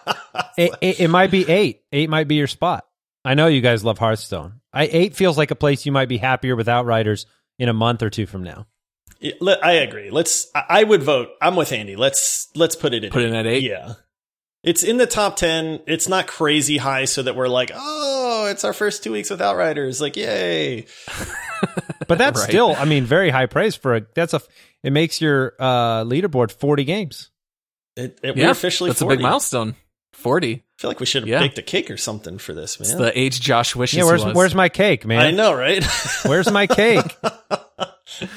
It, 0.57 0.73
it, 0.81 1.01
it 1.01 1.09
might 1.09 1.31
be 1.31 1.49
eight. 1.49 1.83
Eight 1.91 2.11
might 2.11 2.29
be 2.29 2.35
your 2.35 2.47
spot. 2.47 2.87
I 3.25 3.35
know 3.35 3.47
you 3.47 3.61
guys 3.61 3.83
love 3.83 3.99
Hearthstone. 3.99 4.61
I, 4.73 4.87
eight 4.87 5.15
feels 5.15 5.39
like 5.39 5.51
a 5.51 5.55
place 5.55 5.87
you 5.87 5.93
might 5.93 6.09
be 6.09 6.19
happier 6.19 6.55
with 6.55 6.69
Outriders 6.69 7.25
in 7.59 7.69
a 7.69 7.73
month 7.73 8.03
or 8.03 8.11
two 8.11 8.27
from 8.27 8.43
now. 8.43 8.67
Yeah, 9.21 9.33
I 9.63 9.73
agree. 9.73 10.11
Let's. 10.11 10.51
I 10.55 10.65
I 10.69 10.85
would 10.85 11.03
vote. 11.03 11.31
I'm 11.41 11.57
with 11.57 11.73
Andy. 11.73 11.97
Let's 11.97 12.49
let's 12.55 12.77
put 12.77 12.95
it 12.95 13.05
in. 13.05 13.11
Put 13.11 13.23
it 13.23 13.29
in 13.29 13.35
at 13.35 13.47
eight? 13.47 13.63
Yeah. 13.63 13.95
It's 14.63 14.83
in 14.83 14.99
the 14.99 15.07
top 15.07 15.37
ten. 15.37 15.81
It's 15.87 16.07
not 16.09 16.27
crazy 16.27 16.77
high, 16.77 17.07
so 17.07 17.23
that 17.23 17.35
we're 17.35 17.49
like, 17.49 17.71
oh, 17.75 18.47
it's 18.51 18.63
our 18.65 18.73
first 18.75 19.03
two 19.03 19.13
weeks 19.13 19.31
with 19.31 19.41
Outriders. 19.41 20.01
Like, 20.01 20.17
yay! 20.17 20.87
But 22.09 22.19
that's 22.19 22.41
Right. 22.41 22.49
still, 22.49 22.75
I 22.77 22.87
mean, 22.87 23.05
very 23.05 23.31
high 23.31 23.47
praise 23.47 23.77
for 23.77 23.95
a. 23.97 24.03
That's 24.15 24.35
a. 24.35 24.41
It 24.83 24.93
makes 24.93 25.21
your 25.21 25.55
uh, 25.61 26.03
leaderboard 26.05 26.51
forty 26.51 26.85
games. 26.85 27.31
It, 27.97 28.19
it, 28.23 28.37
yeah, 28.37 28.47
we're 28.47 28.51
officially. 28.51 28.91
that's 28.91 29.01
40. 29.01 29.15
a 29.15 29.17
big 29.19 29.23
milestone. 29.23 29.77
40. 30.15 30.55
I 30.55 30.63
feel 30.81 30.91
like 30.91 30.99
we 31.01 31.07
should 31.07 31.23
have 31.23 31.29
Yeah. 31.29 31.39
baked 31.41 31.59
a 31.59 31.63
cake 31.63 31.91
or 31.91 31.97
something 31.97 32.39
for 32.39 32.53
this, 32.55 32.81
man. 32.81 32.89
It's 32.89 32.99
the 32.99 33.17
age 33.17 33.41
Josh 33.41 33.77
wishes 33.77 33.99
Yeah, 33.99 34.05
where's 34.07 34.25
was. 34.25 34.35
where's 34.35 34.55
my 34.57 34.69
cake, 34.71 35.05
man? 35.07 35.21
I 35.21 35.31
know, 35.31 35.53
right? 35.55 35.85
Where's 36.25 36.51
my 36.51 36.67
cake? 36.67 37.05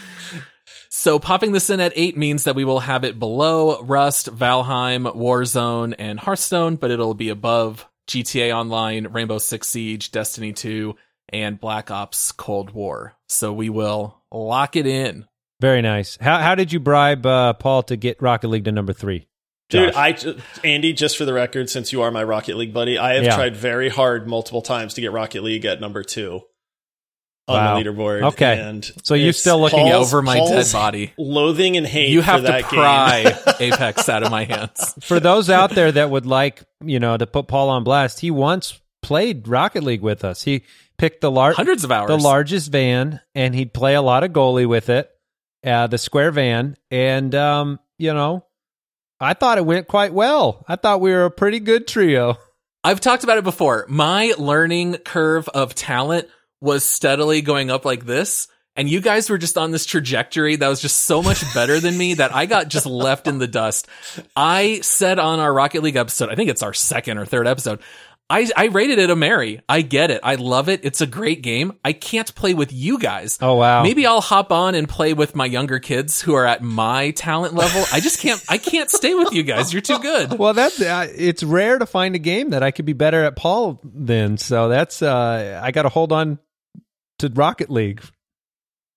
So 1.04 1.20
popping 1.20 1.52
this 1.52 1.70
in 1.70 1.82
at 1.82 1.92
eight 1.98 2.16
means 2.16 2.46
that 2.46 2.56
we 2.56 2.64
will 2.64 2.80
have 2.80 3.04
it 3.04 3.20
below 3.20 3.82
Rust, 3.82 4.34
Valheim, 4.34 5.14
Warzone, 5.14 5.94
and 6.00 6.18
Hearthstone, 6.18 6.78
but 6.78 6.92
it'll 6.92 7.14
be 7.14 7.28
above 7.28 7.86
GTA 8.08 8.56
Online, 8.56 9.08
Rainbow 9.08 9.38
Six 9.38 9.68
Siege, 9.68 10.12
Destiny 10.12 10.54
2, 10.54 10.96
and 11.28 11.60
Black 11.60 11.92
Ops 11.92 12.32
Cold 12.32 12.72
War. 12.72 13.18
So 13.28 13.52
we 13.52 13.68
will 13.68 14.24
lock 14.32 14.78
it 14.78 14.88
in. 14.88 15.26
Very 15.60 15.82
nice. 15.82 16.18
How 16.22 16.40
how 16.40 16.56
did 16.56 16.72
you 16.72 16.80
bribe 16.80 17.26
uh, 17.26 17.52
Paul 17.52 17.84
to 17.84 17.98
get 17.98 18.22
Rocket 18.22 18.48
League 18.48 18.64
to 18.64 18.72
number 18.72 18.94
three? 18.94 19.28
Dude, 19.70 19.94
I 19.96 20.18
Andy, 20.64 20.94
just 20.94 21.18
for 21.18 21.26
the 21.26 21.34
record, 21.34 21.70
since 21.70 21.92
you 21.92 22.02
are 22.04 22.12
my 22.12 22.24
Rocket 22.24 22.56
League 22.56 22.74
buddy, 22.74 22.98
I 22.98 23.16
have 23.16 23.26
Yeah. 23.26 23.36
tried 23.36 23.58
very 23.58 23.90
hard 23.90 24.26
multiple 24.26 24.62
times 24.62 24.94
to 24.94 25.02
get 25.02 25.12
Rocket 25.12 25.44
League 25.44 25.66
at 25.66 25.82
number 25.82 26.02
two 26.02 26.44
on 27.48 27.56
Wow. 27.56 27.78
the 27.78 27.84
leaderboard. 27.84 28.24
Okay. 28.34 28.60
and 28.60 28.90
So 29.04 29.16
you're 29.16 29.34
still 29.34 29.60
looking 29.60 29.80
Paul's- 29.90 30.08
over 30.14 30.22
my 30.22 30.38
Paul's 30.38 30.52
dead 30.72 30.72
body. 30.72 31.14
Loathing 31.18 31.76
and 31.78 31.86
hate. 31.86 32.10
You 32.10 32.22
for 32.22 32.26
have 32.26 32.42
to 32.42 32.48
that 32.48 32.62
game. 32.70 32.80
pry 32.80 33.38
Apex 33.60 34.08
out 34.10 34.24
of 34.24 34.32
my 34.32 34.46
hands. 34.46 34.94
For 35.02 35.20
those 35.20 35.50
out 35.50 35.72
there 35.72 35.92
that 35.92 36.10
would 36.10 36.26
like, 36.26 36.64
you 36.84 37.00
know, 37.00 37.18
to 37.18 37.28
put 37.28 37.48
Paul 37.48 37.70
on 37.70 37.84
blast, 37.84 38.22
he 38.22 38.32
once 38.32 38.80
played 39.02 39.48
Rocket 39.48 39.84
League 39.84 40.02
with 40.02 40.24
us. 40.24 40.44
He 40.44 40.64
picked 40.98 41.20
the 41.22 41.30
large 41.32 41.56
Hundreds 41.58 41.84
of 41.84 41.92
hours. 41.92 42.08
the 42.08 42.18
largest 42.18 42.72
van, 42.72 43.20
and 43.36 43.54
he'd 43.54 43.74
play 43.74 43.96
a 43.96 44.02
lot 44.02 44.24
of 44.24 44.32
goalie 44.32 44.68
with 44.68 44.90
it, 44.90 45.10
uh, 45.66 45.88
the 45.88 45.98
square 45.98 46.32
van, 46.32 46.78
and 46.92 47.34
um, 47.36 47.80
you 47.98 48.14
know, 48.14 48.46
I 49.20 49.34
thought 49.34 49.58
it 49.58 49.66
went 49.66 49.88
quite 49.90 50.14
well. 50.14 50.64
I 50.68 50.76
thought 50.78 51.02
we 51.02 51.12
were 51.12 51.26
a 51.26 51.32
pretty 51.32 51.60
good 51.60 51.88
trio. 51.88 52.38
I've 52.86 53.02
talked 53.02 53.24
about 53.26 53.38
it 53.38 53.44
before. 53.44 53.86
My 53.90 54.34
learning 54.38 54.98
curve 54.98 55.50
of 55.50 55.74
talent 55.76 56.28
was 56.64 56.86
steadily 56.86 57.42
going 57.42 57.70
up 57.70 57.84
like 57.84 58.06
this. 58.06 58.48
And 58.76 58.90
you 58.90 59.02
guys 59.02 59.30
were 59.30 59.38
just 59.38 59.58
on 59.58 59.70
this 59.70 59.86
trajectory 59.86 60.56
that 60.56 60.68
was 60.68 60.82
just 60.82 61.02
so 61.02 61.22
much 61.22 61.44
better 61.54 61.80
than 61.80 61.96
me 61.96 62.16
that 62.16 62.34
I 62.34 62.48
got 62.48 62.70
just 62.70 62.88
left 62.88 63.28
in 63.28 63.38
the 63.38 63.48
dust. 63.48 63.88
I 64.36 64.80
said 64.82 65.20
on 65.20 65.40
our 65.40 65.54
Rocket 65.54 65.84
League 65.84 65.98
episode, 65.98 66.30
I 66.30 66.36
think 66.36 66.50
it's 66.50 66.64
our 66.64 66.74
second 66.74 67.20
or 67.20 67.26
third 67.26 67.46
episode, 67.48 67.82
I, 68.30 68.50
I 68.56 68.66
rated 68.66 68.98
it 68.98 69.12
a 69.12 69.16
marry. 69.16 69.62
I 69.70 69.82
get 69.82 70.10
it. 70.10 70.22
I 70.24 70.36
love 70.36 70.70
it. 70.70 70.80
It's 70.84 71.02
a 71.02 71.06
great 71.06 71.44
game. 71.44 71.74
I 71.86 71.94
can't 71.94 72.34
play 72.34 72.56
with 72.56 72.74
you 72.74 72.98
guys. 72.98 73.38
Oh 73.42 73.56
wow, 73.56 73.84
Maybe 73.84 74.08
I'll 74.08 74.22
hop 74.22 74.52
on 74.52 74.74
and 74.74 74.90
play 74.90 75.14
with 75.14 75.36
my 75.36 75.46
younger 75.46 75.78
kids 75.78 76.22
who 76.22 76.34
are 76.34 76.46
at 76.46 76.64
my 76.64 77.12
talent 77.12 77.54
level. 77.54 77.84
I 77.92 78.00
just 78.00 78.22
can't, 78.22 78.44
I 78.50 78.58
can't 78.58 78.90
stay 78.90 79.14
with 79.14 79.34
you 79.34 79.44
guys. 79.44 79.72
You're 79.72 79.82
too 79.84 80.00
good. 80.00 80.34
Well, 80.44 80.54
that's 80.54 80.82
uh, 80.82 81.08
it's 81.16 81.44
rare 81.44 81.78
to 81.78 81.86
find 81.86 82.16
a 82.16 82.20
game 82.20 82.50
that 82.52 82.64
I 82.64 82.72
could 82.72 82.86
be 82.86 82.94
better 82.94 83.24
at 83.24 83.36
Paul 83.36 83.80
than. 83.84 84.38
So 84.38 84.68
that's 84.68 85.02
uh, 85.02 85.62
I 85.64 85.72
got 85.72 85.84
to 85.84 85.90
hold 85.90 86.12
on 86.12 86.40
Rocket 87.30 87.70
League. 87.70 88.02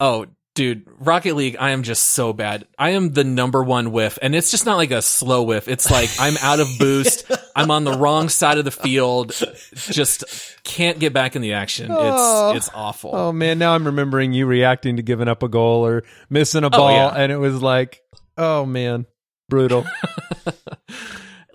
Oh, 0.01 0.27
dude, 0.57 0.89
Rocket 0.99 1.37
League, 1.37 1.57
I 1.61 1.71
am 1.71 1.85
just 1.85 2.05
so 2.05 2.33
bad. 2.33 2.67
I 2.79 2.91
am 2.91 3.13
the 3.13 3.23
number 3.23 3.63
one 3.63 3.93
whiff, 3.93 4.19
and 4.21 4.35
it's 4.35 4.51
just 4.51 4.67
not 4.67 4.77
like 4.77 4.91
a 4.91 5.03
slow 5.03 5.43
whiff. 5.45 5.69
It's 5.69 5.91
like 5.91 6.11
I'm 6.19 6.37
out 6.43 6.59
of 6.59 6.69
boost. 6.79 7.31
I'm 7.57 7.71
on 7.71 7.85
the 7.85 7.93
wrong 7.93 8.29
side 8.29 8.59
of 8.59 8.65
the 8.65 8.71
field. 8.71 9.33
Just 9.75 10.25
can't 10.65 10.99
get 10.99 11.13
back 11.13 11.37
in 11.37 11.43
the 11.43 11.53
action. 11.53 11.91
Oh. 11.91 12.51
It's 12.51 12.67
it's 12.67 12.75
awful. 12.75 13.15
Oh 13.15 13.33
man, 13.33 13.59
now 13.59 13.75
I'm 13.75 13.87
remembering 13.87 14.33
you 14.33 14.47
reacting 14.47 14.97
to 14.97 15.03
giving 15.03 15.29
up 15.29 15.43
a 15.43 15.49
goal 15.49 15.87
or 15.87 16.03
missing 16.29 16.65
a 16.65 16.67
oh, 16.67 16.71
ball, 16.71 16.91
yeah. 16.91 17.15
and 17.15 17.31
it 17.31 17.39
was 17.39 17.63
like, 17.63 18.03
oh 18.37 18.67
man, 18.67 19.07
brutal. 19.49 19.87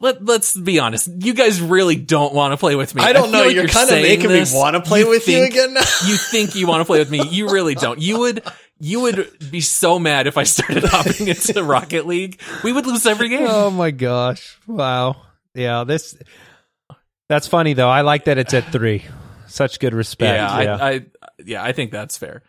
Let 0.02 0.26
Let's 0.26 0.57
be 0.57 0.80
honest. 0.80 1.10
You 1.19 1.34
guys 1.34 1.61
really 1.61 1.95
don't 1.95 2.34
want 2.34 2.53
to 2.53 2.57
play 2.57 2.76
with 2.76 2.94
me. 2.95 3.03
I 3.03 3.14
don't 3.14 3.30
feel 3.30 3.32
know. 3.32 3.45
like 3.45 3.56
you're 3.56 3.68
kind 3.68 3.90
of 3.90 4.02
making 4.02 4.30
this. 4.30 4.52
me 4.52 4.60
want 4.60 4.76
to 4.76 4.82
play 4.82 5.03
with 5.03 5.28
you 5.28 5.44
again 5.44 5.73
now. 5.73 5.82
you 6.07 6.18
think 6.18 6.56
you 6.56 6.68
want 6.68 6.82
to 6.82 6.86
play 6.86 6.99
with 6.99 7.10
me. 7.10 7.22
You 7.30 7.49
really 7.49 7.76
don't. 7.76 8.02
You 8.02 8.19
would 8.19 8.44
you 8.80 9.02
would 9.02 9.32
be 9.52 9.61
so 9.61 9.99
mad 9.99 10.26
if 10.26 10.38
I 10.38 10.44
started 10.44 10.84
hopping 10.84 11.28
into 11.28 11.53
the 11.53 11.64
Rocket 11.64 12.07
League. 12.07 12.41
We 12.64 12.73
would 12.73 12.88
lose 12.88 13.06
every 13.06 13.30
game. 13.30 13.45
oh 13.48 13.69
my 13.69 13.91
gosh, 13.91 14.57
wow, 14.68 15.22
yeah, 15.53 15.84
this 15.84 16.18
that's 17.30 17.48
funny 17.48 17.73
though. 17.73 17.90
I 17.90 18.02
like 18.02 18.26
that 18.26 18.38
it's 18.38 18.53
at 18.53 18.72
three. 18.72 19.06
Such 19.48 19.80
good 19.80 19.94
respect. 19.94 20.36
Yeah, 20.36 20.49
I, 20.49 20.90
I 20.91 21.06
yeah, 21.45 21.64
I 21.64 21.73
think 21.73 21.91
that's 21.91 22.18
fair. 22.18 22.41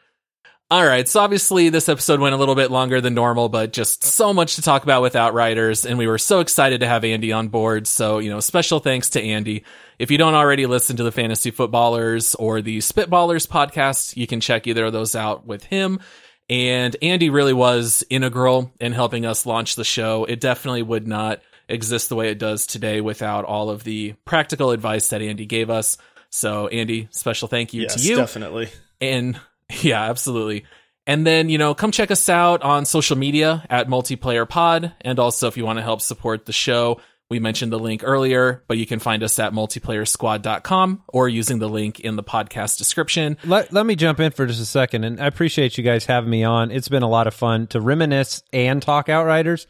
All 0.73 0.87
right, 0.87 1.07
so 1.07 1.21
obviously 1.21 1.69
this 1.69 1.91
episode 1.91 2.19
went 2.19 2.35
a 2.35 2.39
little 2.39 2.55
bit 2.55 2.71
longer 2.71 3.03
than 3.03 3.13
normal, 3.13 3.51
but 3.51 3.75
just 3.75 4.03
so 4.03 4.33
much 4.33 4.57
to 4.57 4.63
talk 4.63 4.85
about 4.85 5.03
with 5.03 5.15
Outriders, 5.15 5.85
and 5.85 5.99
we 5.99 6.07
were 6.07 6.17
so 6.17 6.41
excited 6.41 6.81
to 6.81 6.89
have 6.89 7.05
Andy 7.05 7.31
on 7.31 7.49
board. 7.49 7.87
So, 7.87 8.21
you 8.21 8.31
know, 8.31 8.41
special 8.41 8.81
thanks 8.81 9.11
to 9.11 9.23
Andy. 9.23 9.65
If 9.99 10.11
you 10.11 10.17
don't 10.17 10.33
already 10.33 10.65
listen 10.65 10.97
to 10.97 11.03
the 11.03 11.13
Fantasy 11.13 11.51
Footballers 11.51 12.35
or 12.37 12.63
the 12.63 12.79
Spitballers 12.79 13.47
podcast, 13.47 14.17
you 14.17 14.27
can 14.27 14.41
check 14.41 14.67
either 14.67 14.87
of 14.87 14.95
those 14.95 15.15
out 15.15 15.47
with 15.47 15.63
him. 15.63 16.01
And 16.49 16.97
Andy 17.03 17.29
really 17.29 17.53
was 17.53 18.03
integral 18.09 18.73
in 18.81 18.93
helping 18.93 19.27
us 19.27 19.45
launch 19.45 19.77
the 19.77 19.85
show. 19.85 20.25
It 20.25 20.41
definitely 20.41 20.85
would 20.85 21.07
not 21.07 21.43
exist 21.69 22.09
the 22.09 22.17
way 22.17 22.31
it 22.31 22.39
does 22.39 22.67
today 22.67 23.03
without 23.03 23.45
all 23.45 23.69
of 23.69 23.85
the 23.85 24.15
practical 24.25 24.71
advice 24.71 25.11
that 25.11 25.21
Andy 25.21 25.45
gave 25.45 25.69
us. 25.69 25.99
So, 26.31 26.69
Andy, 26.69 27.09
special 27.11 27.47
thank 27.47 27.75
you 27.75 27.83
yes, 27.83 27.97
to 27.97 28.09
you. 28.09 28.17
definitely. 28.17 28.71
And 29.03 29.39
yeah, 29.81 30.03
absolutely. 30.11 30.65
And 31.07 31.27
then, 31.27 31.49
you 31.49 31.59
know, 31.59 31.75
come 31.75 31.91
check 31.91 32.11
us 32.11 32.29
out 32.29 32.63
on 32.63 32.85
social 32.85 33.17
media 33.17 33.67
at 33.69 33.89
Multiplayer 33.89 34.49
Pod. 34.49 34.93
And 35.01 35.19
also, 35.19 35.49
if 35.49 35.57
you 35.57 35.65
want 35.65 35.79
to 35.79 35.83
help 35.83 36.01
support 36.01 36.47
the 36.47 36.53
show, 36.53 37.01
we 37.33 37.41
mentioned 37.41 37.73
the 37.73 37.79
link 37.79 38.03
earlier, 38.05 38.63
but 38.69 38.77
you 38.77 38.85
can 38.85 38.99
find 38.99 39.23
us 39.23 39.39
at 39.39 39.55
multiplayersquad.com 39.55 41.03
or 41.09 41.29
using 41.31 41.61
the 41.61 41.69
link 41.69 41.99
in 41.99 42.17
the 42.17 42.23
podcast 42.23 42.77
description. 42.77 43.39
let, 43.45 43.73
let 43.73 43.87
me 43.87 43.97
jump 43.97 44.21
in 44.21 44.33
for 44.33 44.45
just 44.45 44.61
a 44.61 44.67
second 44.67 45.05
and 45.05 45.19
i 45.19 45.27
appreciate 45.27 45.79
you 45.79 45.83
guys 45.83 46.05
having 46.05 46.29
me 46.29 46.45
on 46.45 46.71
it's 46.71 46.89
been 46.89 47.03
a 47.03 47.09
lot 47.09 47.27
of 47.27 47.33
fun 47.33 47.67
to 47.67 47.81
reminisce 47.81 48.43
and 48.53 48.83
talk 48.83 49.09
outriders 49.09 49.67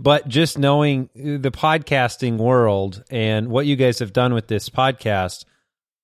but 0.00 0.26
just 0.26 0.58
knowing 0.58 1.08
the 1.14 1.52
podcasting 1.52 2.36
world 2.36 3.04
and 3.10 3.48
what 3.48 3.64
you 3.64 3.76
guys 3.76 4.00
have 4.00 4.12
done 4.12 4.34
with 4.34 4.48
this 4.48 4.68
podcast 4.68 5.44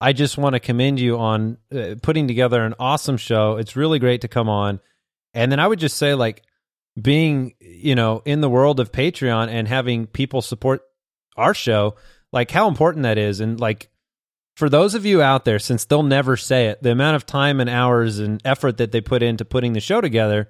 i 0.04 0.12
just 0.12 0.38
want 0.38 0.54
to 0.54 0.60
commend 0.60 1.00
you 1.00 1.18
on 1.18 1.56
uh, 1.74 1.94
putting 2.02 2.28
together 2.28 2.62
an 2.64 2.74
awesome 2.78 3.16
show 3.16 3.56
it's 3.56 3.76
really 3.76 3.98
great 3.98 4.20
to 4.20 4.28
come 4.28 4.48
on 4.48 4.80
and 5.32 5.50
then 5.50 5.60
i 5.60 5.66
would 5.66 5.78
just 5.78 5.96
say 5.96 6.14
like 6.14 6.42
being 7.00 7.54
you 7.60 7.94
know 7.94 8.22
in 8.24 8.40
the 8.40 8.50
world 8.50 8.80
of 8.80 8.92
patreon 8.92 9.48
and 9.48 9.66
having 9.68 10.06
people 10.06 10.42
support 10.42 10.82
our 11.36 11.54
show 11.54 11.94
like 12.32 12.50
how 12.50 12.68
important 12.68 13.02
that 13.02 13.18
is 13.18 13.40
and 13.40 13.60
like 13.60 13.88
for 14.56 14.68
those 14.68 14.94
of 14.94 15.04
you 15.04 15.20
out 15.20 15.44
there, 15.44 15.58
since 15.58 15.84
they'll 15.84 16.02
never 16.02 16.36
say 16.36 16.66
it, 16.66 16.82
the 16.82 16.92
amount 16.92 17.16
of 17.16 17.26
time 17.26 17.60
and 17.60 17.68
hours 17.68 18.18
and 18.18 18.40
effort 18.44 18.76
that 18.78 18.92
they 18.92 19.00
put 19.00 19.22
into 19.22 19.44
putting 19.44 19.72
the 19.72 19.80
show 19.80 20.00
together, 20.00 20.48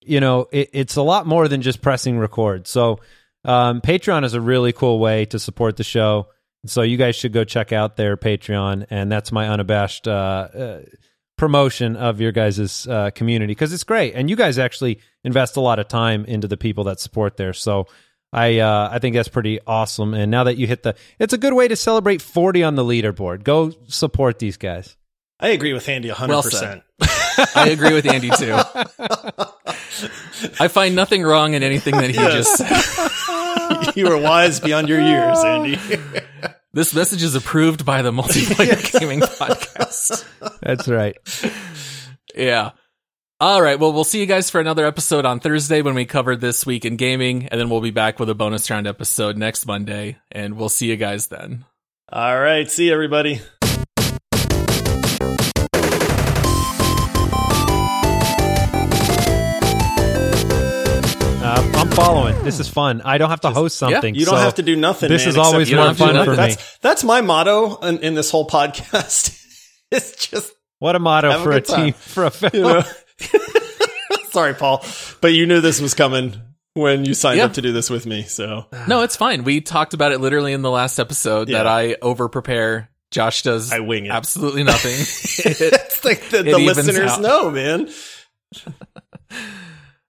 you 0.00 0.20
know, 0.20 0.48
it, 0.50 0.70
it's 0.72 0.96
a 0.96 1.02
lot 1.02 1.26
more 1.26 1.46
than 1.48 1.62
just 1.62 1.82
pressing 1.82 2.18
record. 2.18 2.66
So, 2.66 3.00
um, 3.44 3.82
Patreon 3.82 4.24
is 4.24 4.32
a 4.32 4.40
really 4.40 4.72
cool 4.72 4.98
way 4.98 5.26
to 5.26 5.38
support 5.38 5.76
the 5.76 5.84
show. 5.84 6.28
So, 6.66 6.82
you 6.82 6.96
guys 6.96 7.16
should 7.16 7.32
go 7.32 7.44
check 7.44 7.72
out 7.72 7.96
their 7.96 8.16
Patreon, 8.16 8.86
and 8.90 9.10
that's 9.10 9.32
my 9.32 9.48
unabashed 9.48 10.08
uh, 10.08 10.10
uh, 10.10 10.80
promotion 11.36 11.96
of 11.96 12.20
your 12.20 12.32
guys' 12.32 12.86
uh, 12.86 13.10
community 13.14 13.52
because 13.52 13.72
it's 13.72 13.84
great, 13.84 14.14
and 14.14 14.30
you 14.30 14.36
guys 14.36 14.58
actually 14.58 15.00
invest 15.24 15.56
a 15.56 15.60
lot 15.60 15.78
of 15.78 15.88
time 15.88 16.24
into 16.24 16.48
the 16.48 16.56
people 16.56 16.84
that 16.84 17.00
support 17.00 17.36
there. 17.36 17.52
So, 17.52 17.86
I 18.32 18.58
uh, 18.58 18.88
I 18.90 18.98
think 18.98 19.14
that's 19.14 19.28
pretty 19.28 19.60
awesome. 19.66 20.12
And 20.12 20.30
now 20.30 20.44
that 20.44 20.56
you 20.56 20.66
hit 20.66 20.82
the, 20.82 20.96
it's 21.18 21.32
a 21.32 21.38
good 21.38 21.54
way 21.54 21.68
to 21.68 21.76
celebrate 21.76 22.20
40 22.20 22.64
on 22.64 22.74
the 22.74 22.84
leaderboard. 22.84 23.44
Go 23.44 23.72
support 23.86 24.40
these 24.40 24.56
guys. 24.56 24.96
I 25.38 25.48
agree 25.48 25.72
with 25.72 25.88
Andy 25.88 26.08
100%. 26.08 26.82
I 27.56 27.68
agree 27.68 27.92
with 27.92 28.06
Andy 28.06 28.30
too. 28.30 28.54
I 30.60 30.68
find 30.68 30.94
nothing 30.94 31.22
wrong 31.22 31.54
in 31.54 31.62
anything 31.62 31.96
that 31.96 32.10
he 32.10 32.16
just 32.16 32.56
said. 32.56 33.96
you 33.96 34.08
are 34.08 34.18
wise 34.18 34.60
beyond 34.60 34.88
your 34.88 35.00
years, 35.00 35.38
Andy. 35.44 35.78
This 36.74 36.92
message 36.92 37.22
is 37.22 37.36
approved 37.36 37.84
by 37.84 38.02
the 38.02 38.10
Multiplayer 38.10 38.82
Gaming 38.98 39.20
Podcast. 39.20 40.24
podcast. 40.40 40.58
That's 40.60 40.88
right. 40.88 41.16
yeah. 42.34 42.72
All 43.38 43.62
right. 43.62 43.78
Well, 43.78 43.92
we'll 43.92 44.02
see 44.02 44.18
you 44.18 44.26
guys 44.26 44.50
for 44.50 44.60
another 44.60 44.84
episode 44.84 45.24
on 45.24 45.38
Thursday 45.38 45.82
when 45.82 45.94
we 45.94 46.04
cover 46.04 46.34
this 46.34 46.66
week 46.66 46.84
in 46.84 46.96
gaming, 46.96 47.46
and 47.46 47.60
then 47.60 47.70
we'll 47.70 47.80
be 47.80 47.92
back 47.92 48.18
with 48.18 48.28
a 48.28 48.34
bonus 48.34 48.68
round 48.70 48.88
episode 48.88 49.36
next 49.36 49.66
Monday, 49.66 50.16
and 50.32 50.56
we'll 50.56 50.68
see 50.68 50.86
you 50.88 50.96
guys 50.96 51.28
then. 51.28 51.64
All 52.10 52.40
right. 52.40 52.68
See 52.68 52.86
you, 52.86 52.92
everybody. 52.92 53.40
Following. 61.94 62.42
This 62.42 62.60
is 62.60 62.68
fun. 62.68 63.02
I 63.04 63.18
don't 63.18 63.30
have 63.30 63.40
to 63.42 63.50
host 63.50 63.76
something. 63.78 64.14
You 64.14 64.24
don't 64.24 64.34
so 64.34 64.40
have 64.40 64.54
to 64.56 64.62
do 64.62 64.76
nothing. 64.76 65.08
This 65.08 65.22
man, 65.22 65.28
is 65.30 65.36
always 65.36 65.70
you 65.70 65.76
more 65.76 65.86
don't 65.86 65.96
have 65.96 66.06
to 66.08 66.12
do 66.12 66.18
fun 66.18 66.24
for 66.24 66.30
me. 66.32 66.36
That's, 66.36 66.78
that's 66.78 67.04
my 67.04 67.20
motto 67.20 67.76
in, 67.76 67.98
in 67.98 68.14
this 68.14 68.30
whole 68.30 68.46
podcast. 68.48 69.40
it's 69.90 70.26
just 70.28 70.52
What 70.78 70.96
a 70.96 70.98
motto 70.98 71.30
Have 71.30 71.40
a 71.40 71.44
for 71.44 71.52
a 71.52 71.60
time. 71.60 71.84
team 71.86 71.92
for 71.94 72.24
a 72.26 72.32
you 72.52 72.60
know. 72.62 72.82
Sorry, 74.30 74.54
Paul, 74.54 74.84
but 75.20 75.28
you 75.32 75.46
knew 75.46 75.60
this 75.60 75.80
was 75.80 75.94
coming 75.94 76.34
when 76.74 77.04
you 77.04 77.14
signed 77.14 77.38
Yeah. 77.38 77.44
up 77.44 77.52
to 77.54 77.62
do 77.62 77.72
this 77.72 77.88
with 77.88 78.04
me. 78.04 78.24
So 78.24 78.66
No, 78.88 79.02
it's 79.02 79.16
fine. 79.16 79.44
We 79.44 79.60
talked 79.60 79.94
about 79.94 80.10
it 80.12 80.20
literally 80.20 80.52
in 80.52 80.62
the 80.62 80.70
last 80.70 80.98
episode 80.98 81.48
that 81.48 81.66
I 81.68 81.96
over 82.02 82.28
prepare. 82.28 82.90
Josh 83.12 83.42
does 83.42 83.72
I 83.72 83.78
wing 83.78 84.06
it. 84.06 84.10
absolutely 84.10 84.64
nothing. 84.64 84.94
It's 84.96 86.04
like 86.04 86.28
the, 86.30 86.40
it 86.40 86.44
the 86.44 86.58
listeners 86.58 87.12
out. 87.12 87.20
know, 87.20 87.50
man. 87.50 87.88